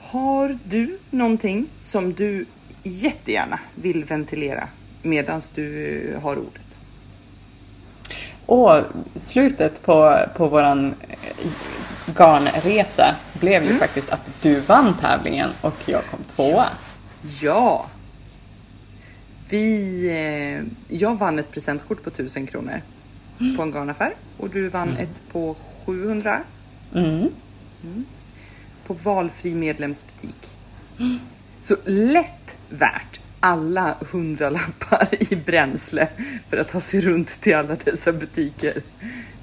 Har 0.00 0.58
du 0.64 0.98
någonting 1.10 1.66
som 1.80 2.12
du 2.12 2.46
jättegärna 2.82 3.58
vill 3.74 4.04
ventilera 4.04 4.68
medan 5.02 5.42
du 5.54 6.16
har 6.22 6.36
ordet? 6.38 6.63
Och 8.46 8.82
slutet 9.16 9.82
på, 9.82 10.18
på 10.36 10.48
våran 10.48 10.94
eh, 11.08 11.46
garnresa 12.16 13.14
blev 13.40 13.64
ju 13.64 13.78
faktiskt 13.78 14.10
att 14.12 14.30
du 14.42 14.60
vann 14.60 14.94
tävlingen 15.00 15.50
och 15.60 15.74
jag 15.86 16.04
kom 16.10 16.20
tvåa. 16.24 16.66
Ja! 17.40 17.86
Vi, 19.48 20.06
eh, 20.10 20.96
jag 20.98 21.18
vann 21.18 21.38
ett 21.38 21.50
presentkort 21.50 22.02
på 22.02 22.10
1000 22.10 22.46
kronor 22.46 22.80
på 23.56 23.62
en 23.62 23.70
garnaffär 23.72 24.14
och 24.38 24.50
du 24.50 24.68
vann 24.68 24.96
ett 24.96 25.22
på 25.32 25.56
700 25.86 26.40
Mm. 26.94 27.28
på 28.86 28.94
valfri 28.94 29.54
medlemsbutik. 29.54 30.54
Så 31.62 31.76
lätt 31.84 32.56
värt 32.68 33.20
alla 33.44 33.94
hundralappar 34.10 35.08
i 35.32 35.36
bränsle 35.36 36.08
för 36.48 36.56
att 36.56 36.68
ta 36.68 36.80
sig 36.80 37.00
runt 37.00 37.40
till 37.40 37.54
alla 37.54 37.76
dessa 37.84 38.12
butiker. 38.12 38.82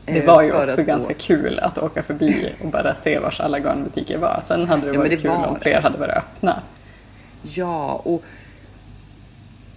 Det 0.06 0.20
Eh, 0.20 0.26
var 0.26 0.42
ju 0.42 0.52
för 0.52 0.68
också 0.68 0.84
ganska 0.84 1.14
kul 1.14 1.60
att 1.60 1.78
åka 1.78 2.04
förbi 2.04 2.50
och 2.64 2.68
bara 2.72 2.94
se 2.96 3.20
vars 3.20 3.40
alla 3.40 3.60
garnbutiker 3.60 4.18
var. 4.18 4.40
Sen 4.44 4.68
hade 4.68 4.82
det 4.88 4.94
Ja, 4.94 5.00
varit 5.00 5.12
det 5.12 5.18
kul 5.18 5.30
var 5.32 5.48
om 5.48 5.54
det. 5.54 5.60
fler 5.60 5.82
hade 5.82 5.98
varit 5.98 6.16
öppna. 6.18 6.62
Ja, 7.42 7.94
och 8.06 8.24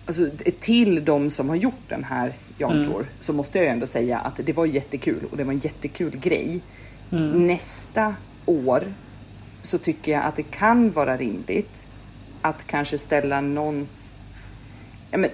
alltså, 0.06 0.26
till 0.60 1.04
de 1.04 1.30
som 1.30 1.48
har 1.48 1.56
gjort 1.56 1.88
den 1.88 2.04
här 2.04 2.32
Mm. 2.58 2.90
Tour 2.90 3.06
så 3.20 3.32
måste 3.32 3.58
jag 3.58 3.66
ändå 3.66 3.86
säga 3.86 4.18
att 4.18 4.40
det 4.44 4.52
var 4.52 4.66
jättekul 4.66 5.24
och 5.30 5.36
det 5.36 5.44
var 5.44 5.52
en 5.52 5.58
jättekul 5.58 6.16
grej. 6.16 6.60
Mm. 7.12 7.46
Nästa 7.46 8.14
år 8.46 8.84
så 9.62 9.78
tycker 9.78 10.12
jag 10.12 10.24
att 10.24 10.36
det 10.36 10.42
kan 10.42 10.90
vara 10.90 11.16
rimligt 11.16 11.86
att 12.42 12.66
kanske 12.66 12.98
ställa 12.98 13.40
någon, 13.40 13.88
ja 15.14 15.18
men 15.18 15.30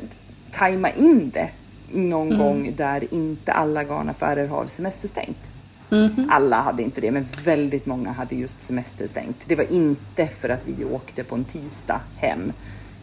tajma 0.52 0.90
in 0.90 1.31
det 1.35 1.48
någon 1.93 2.27
Mm. 2.32 2.39
gång 2.39 2.73
där 2.77 3.15
inte 3.15 3.52
alla 3.52 3.82
garnaffärer 3.85 4.47
har 4.47 4.66
semesterstängt. 4.66 5.51
Mhm. 5.90 6.28
Alla 6.31 6.61
hade 6.62 6.82
inte 6.82 7.01
det, 7.01 7.11
men 7.11 7.27
väldigt 7.44 7.86
många 7.86 8.12
hade 8.12 8.35
just 8.35 8.61
semesterstängt. 8.62 9.36
Det 9.47 9.57
var 9.57 9.73
inte 9.73 10.27
för 10.40 10.48
att 10.48 10.61
vi 10.65 10.85
åkte 10.85 11.24
på 11.24 11.35
en 11.35 11.44
tisdag 11.44 12.01
hem, 12.16 12.52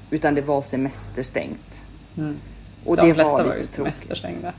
utan 0.10 0.36
det 0.36 0.42
var 0.42 0.62
semesterstängt. 0.62 1.82
Och 2.86 2.96
De 2.96 3.08
det 3.08 3.14
flesta 3.14 3.32
var 3.32 3.44
var 3.44 3.56
ju 3.56 3.64
semesterstängda. 3.64 4.54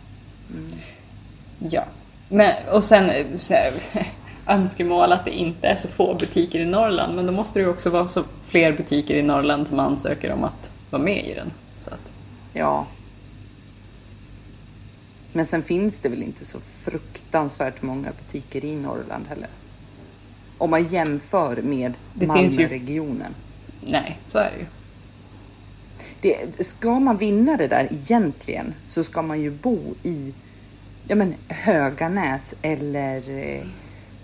Ja. 1.59 1.85
Men, 2.29 2.53
och 2.73 2.85
sen 2.85 3.11
så 3.39 3.55
här, 3.55 3.73
önskemål 4.47 5.13
att 5.13 5.25
det 5.25 5.31
inte 5.39 5.69
är 5.69 5.77
så 5.77 5.89
få 5.89 6.15
butiker 6.15 6.61
i 6.61 6.67
Norrland. 6.67 7.17
Men 7.17 7.27
då 7.27 7.33
måste 7.33 7.59
det 7.59 7.63
ju 7.63 7.69
också 7.71 7.91
vara 7.91 8.09
så 8.09 8.23
fler 8.45 8.73
butiker 8.73 9.15
i 9.15 9.23
Norrland 9.23 9.69
som 9.69 9.79
ansöker 9.81 10.33
om 10.33 10.45
att 10.45 10.71
vara 10.91 11.03
med 11.03 11.25
i 11.27 11.35
den. 11.35 11.53
Ja. 12.59 12.87
Men 15.33 15.47
sen 15.47 15.63
finns 15.63 16.01
det 16.01 16.09
väl 16.09 16.23
inte 16.23 16.45
så 16.45 16.61
fruktansvärt 16.61 17.83
många 17.83 18.13
butiker 18.13 18.65
i 18.65 18.77
Norrland 18.77 19.27
heller. 19.27 19.49
Om 20.59 20.71
man 20.71 20.87
jämför 20.87 21.63
med 21.63 21.95
finns 22.19 22.23
ju- 22.59 22.63
Malmöregionen. 22.63 23.35
nej, 23.81 24.19
så 24.27 24.39
är 24.39 24.51
det 24.51 24.59
ju. 24.59 24.67
Det, 26.21 26.67
ska 26.67 27.01
man 27.01 27.17
vinna 27.17 27.57
det 27.57 27.69
där 27.69 27.89
egentligen 27.91 28.75
så 28.89 29.05
ska 29.05 29.23
man 29.23 29.41
ju 29.41 29.51
bo 29.51 29.95
i 30.03 30.35
ja 31.09 31.17
men, 31.17 31.35
Höganäs 31.49 32.55
eller 32.63 33.31
eh, 33.31 33.63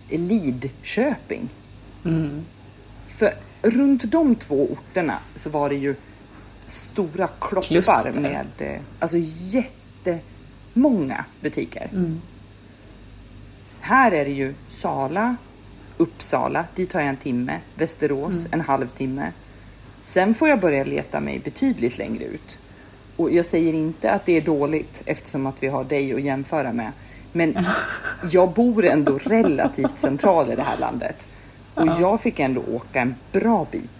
Lidköping. 0.08 1.48
Mm. 2.04 2.44
För 3.06 3.34
runt 3.62 4.12
de 4.12 4.34
två 4.34 4.68
orterna 4.72 5.18
så 5.34 5.50
var 5.50 5.68
det 5.68 5.74
ju 5.76 5.94
stora 6.70 7.28
kloppar 7.40 7.68
Kluster. 7.68 8.12
med 8.20 8.46
eh, 8.58 8.80
alltså 8.98 9.16
jättemånga 10.70 11.24
butiker. 11.40 11.88
Mm. 11.92 12.20
Här 13.80 14.12
är 14.12 14.24
det 14.24 14.30
ju 14.30 14.54
Sala, 14.68 15.36
Uppsala, 15.96 16.64
dit 16.74 16.92
har 16.92 17.00
jag 17.00 17.08
en 17.08 17.16
timme, 17.16 17.60
Västerås 17.74 18.38
Mm. 18.38 18.48
en 18.52 18.60
halvtimme. 18.60 19.32
Sen 20.02 20.34
får 20.34 20.48
jag 20.48 20.60
börja 20.60 20.84
leta 20.84 21.20
mig 21.20 21.38
betydligt 21.38 21.98
längre 21.98 22.24
ut. 22.24 22.58
Och 23.16 23.30
jag 23.32 23.44
säger 23.44 23.72
inte 23.74 24.12
att 24.12 24.26
det 24.26 24.36
är 24.36 24.40
dåligt 24.40 25.02
eftersom 25.06 25.46
att 25.46 25.62
vi 25.62 25.68
har 25.68 25.84
dig 25.84 26.14
att 26.14 26.22
jämföra 26.22 26.72
med. 26.72 26.92
Men 27.32 27.58
jag 28.30 28.50
bor 28.52 28.84
ändå 28.84 29.18
relativt 29.18 29.98
central 29.98 30.52
i 30.52 30.56
det 30.56 30.62
här 30.62 30.78
landet. 30.78 31.26
Och 31.74 31.88
jag 32.00 32.20
fick 32.20 32.40
ändå 32.40 32.62
åka 32.72 33.00
en 33.00 33.14
bra 33.32 33.66
bit 33.70 33.90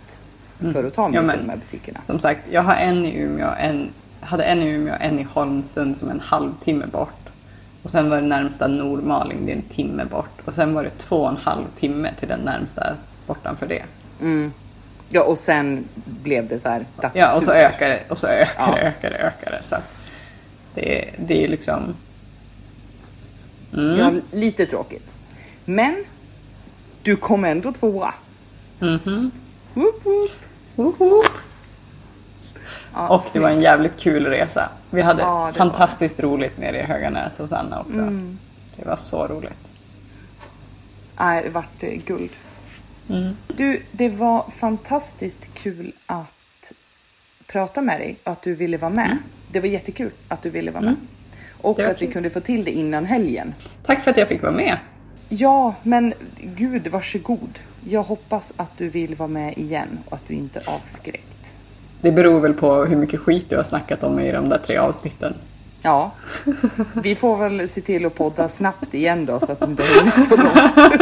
för 0.59 0.85
att 0.85 0.95
ta 0.95 1.09
mig 1.09 1.19
Mm. 1.19 1.31
Ja, 1.31 1.33
till 1.37 1.47
de 1.47 1.51
här 1.51 1.57
butikerna. 1.57 2.03
Som 2.03 2.19
sagt, 2.19 2.41
jag 2.51 2.63
har 2.63 2.75
en 2.75 3.05
i 3.07 3.19
Umeå, 3.19 3.51
en, 3.59 3.91
hade 4.21 4.45
en 4.45 4.63
i 4.63 4.69
Umeå, 4.71 4.95
en 5.01 5.19
i 5.19 5.23
Holmsund 5.23 5.97
som 5.97 6.09
är 6.09 6.13
en 6.13 6.21
halvtimme 6.21 6.87
bort. 6.87 7.11
Och 7.83 7.91
sen 7.91 8.11
var 8.11 8.17
det 8.17 8.27
närmsta 8.27 8.69
Nordmaling, 8.69 9.47
det 9.47 9.53
är 9.53 9.57
en 9.57 9.63
timme 9.63 10.05
bort. 10.05 10.41
Och 10.45 10.55
sen 10.55 10.75
var 10.75 10.85
det 10.85 10.91
två 10.99 11.17
och 11.17 11.29
en 11.31 11.37
halv 11.37 11.65
timme 11.77 12.11
till 12.19 12.29
den 12.29 12.41
närmsta 12.41 12.95
bortanför 13.27 13.67
det. 13.67 13.83
Mm. 14.21 14.53
Ja, 15.09 15.23
och 15.23 15.39
sen 15.39 15.85
blev 16.05 16.49
det 16.49 16.59
så 16.59 16.69
här 16.69 16.87
dagstur. 17.01 17.21
Ja, 17.21 17.35
och 17.35 17.43
så 17.43 17.53
ökar 17.53 17.89
det, 17.89 18.01
och 18.09 18.19
så 18.19 18.27
ökar 18.27 18.67
Ja. 18.69 18.75
det, 18.75 18.81
ökar 18.81 19.11
det, 19.11 19.17
ökar 19.17 19.51
det. 19.51 19.63
Så 19.63 19.77
det, 20.75 21.11
det 21.19 21.45
är 21.45 21.49
liksom... 21.49 21.95
Mm. 23.77 23.99
Ja, 23.99 24.13
lite 24.33 24.67
tråkigt. 24.67 25.15
Men 25.65 26.05
du 27.03 27.17
kom 27.17 27.45
ändå 27.45 27.73
tvåa. 27.73 28.15
Mhm. 28.79 29.31
Woop, 29.75 30.07
woop. 30.07 30.31
Woho! 30.77 31.23
Ja, 32.95 33.09
Och 33.09 33.25
det 33.33 33.39
var 33.39 33.51
en 33.51 33.63
jävligt 33.63 33.97
kul 33.97 34.27
resa. 34.27 34.69
Vi 34.91 35.03
hade 35.03 35.23
Ja, 35.23 35.53
fantastiskt 35.55 36.21
roligt 36.23 36.59
nere 36.59 36.79
i 36.81 36.83
Höganäs 36.83 37.39
hos 37.39 37.53
Anna 37.53 37.81
också. 37.81 38.01
Mm. 38.01 38.39
Det 38.77 38.85
var 38.85 38.97
så 38.97 39.27
roligt. 39.27 39.71
Nej, 41.19 41.43
det 41.43 41.51
vart 41.51 41.83
eh, 41.83 41.99
guld. 42.07 42.31
Mm. 43.09 43.37
Du, 43.57 43.83
det 43.93 44.09
var 44.09 44.51
fantastiskt 44.51 45.51
kul 45.55 45.93
att 46.07 46.73
prata 47.47 47.83
med 47.83 48.01
dig 48.01 48.17
och 48.25 48.33
att 48.33 48.43
du 48.43 48.55
ville 48.55 48.77
vara 48.79 48.93
med. 48.93 49.19
Det 49.53 49.61
var 49.61 49.67
jättekul 49.69 50.11
att 50.29 50.43
du 50.43 50.51
ville 50.51 50.71
vara 50.71 50.83
med. 50.85 50.97
Och 51.61 51.79
Mm. 51.79 51.87
Var 51.87 51.95
att 51.95 52.03
vi 52.03 52.07
kul. 52.07 52.13
kunde 52.13 52.31
få 52.31 52.41
till 52.41 52.65
det 52.65 52.71
innan 52.71 53.05
helgen. 53.05 53.55
Tack 53.83 54.01
för 54.01 54.11
att 54.11 54.17
jag 54.17 54.29
fick 54.29 54.43
vara 54.43 54.53
med. 54.53 54.79
Ja, 55.29 55.75
men 55.83 56.15
gud 56.41 56.87
varsågod. 56.89 57.59
Jag 57.85 58.03
hoppas 58.03 58.53
att 58.57 58.71
du 58.79 58.89
vill 58.89 59.15
vara 59.15 59.29
med 59.29 59.59
igen 59.59 59.99
och 60.07 60.13
att 60.17 60.29
du 60.29 60.35
inte 60.35 60.59
är 60.61 60.69
avskräckt. 60.71 61.53
Det 62.01 62.13
beror 62.13 62.41
väl 62.41 62.55
på 62.55 62.85
hur 62.85 62.97
mycket 62.97 63.21
skit 63.21 63.51
du 63.51 63.57
har 63.57 63.63
snackat 63.63 64.03
om 64.03 64.21
i 64.21 64.33
de 64.33 64.49
där 64.49 64.59
tre 64.59 64.77
avsnitten. 64.77 65.35
Ja, 65.83 66.13
vi 67.03 67.15
får 67.15 67.37
väl 67.37 67.69
se 67.69 67.81
till 67.81 68.07
att 68.07 68.15
podda 68.15 68.49
snabbt 68.49 68.95
igen 68.95 69.27
då 69.27 69.41
så 69.41 69.53
att 69.53 69.61
det 69.61 69.67
inte 69.67 69.83
har 69.83 69.99
hunnit 70.01 70.25
så 70.29 70.37
långt. 70.37 70.93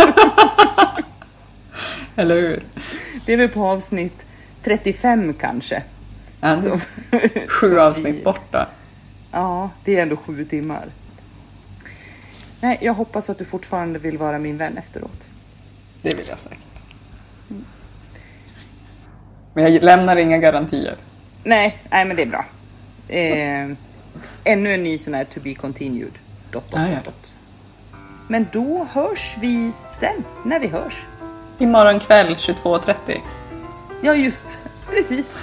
Eller 2.16 2.34
hur? 2.40 2.62
Det 3.26 3.32
är 3.32 3.36
väl 3.36 3.48
på 3.48 3.66
avsnitt 3.66 4.26
35 4.64 5.34
kanske. 5.34 5.82
Ja, 6.40 6.56
Så- 6.56 6.78
Sju 7.48 7.70
så 7.70 7.80
avsnitt 7.80 8.16
vi- 8.16 8.22
bort 8.24 8.40
då. 8.52 8.66
Ja, 9.32 9.70
det 9.84 9.96
är 9.98 10.02
ändå 10.02 10.16
sju 10.16 10.44
timmar. 10.44 10.88
Nej, 12.60 12.78
jag 12.82 12.94
hoppas 12.94 13.30
att 13.30 13.38
du 13.38 13.44
fortfarande 13.44 13.98
vill 13.98 14.18
vara 14.18 14.38
min 14.38 14.58
vän 14.58 14.78
efteråt. 14.78 15.28
Det 16.02 16.14
vill 16.14 16.26
jag 16.28 16.38
säkert. 16.40 16.58
Men 19.54 19.72
jag 19.72 19.82
lämnar 19.82 20.16
inga 20.16 20.38
garantier. 20.38 20.94
Nej, 21.44 21.78
nej 21.90 22.04
men 22.04 22.16
det 22.16 22.22
är 22.22 22.26
bra. 22.26 22.44
Eh, 23.08 23.76
ännu 24.44 24.74
en 24.74 24.82
ny 24.84 24.98
sån 24.98 25.14
här 25.14 25.24
to 25.24 25.40
be 25.40 25.54
continued. 25.54 26.12
Dot, 26.50 26.70
dot, 26.70 26.80
Ja, 26.80 26.88
ja. 26.88 26.98
dot. 27.04 27.32
Men 28.28 28.46
då 28.52 28.86
hörs 28.92 29.36
vi 29.40 29.72
sen, 30.00 30.24
när 30.44 30.60
vi 30.60 30.66
hörs. 30.66 31.02
Imorgon 31.58 32.00
kväll 32.00 32.34
22.30. 32.34 33.18
Ja, 34.02 34.14
just 34.14 34.58
precis. 34.90 35.36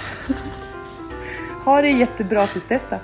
Ha 1.64 1.82
det 1.82 1.90
jättebra 1.90 2.46
tills 2.46 2.66
dess 2.66 2.82
då. 2.90 2.96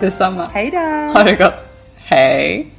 Detsamma. 0.00 0.48
Hej 0.52 0.70
då! 0.70 0.78
Ha 1.18 1.24
det 1.24 1.34
gott. 1.36 1.54
Hej! 1.96 2.73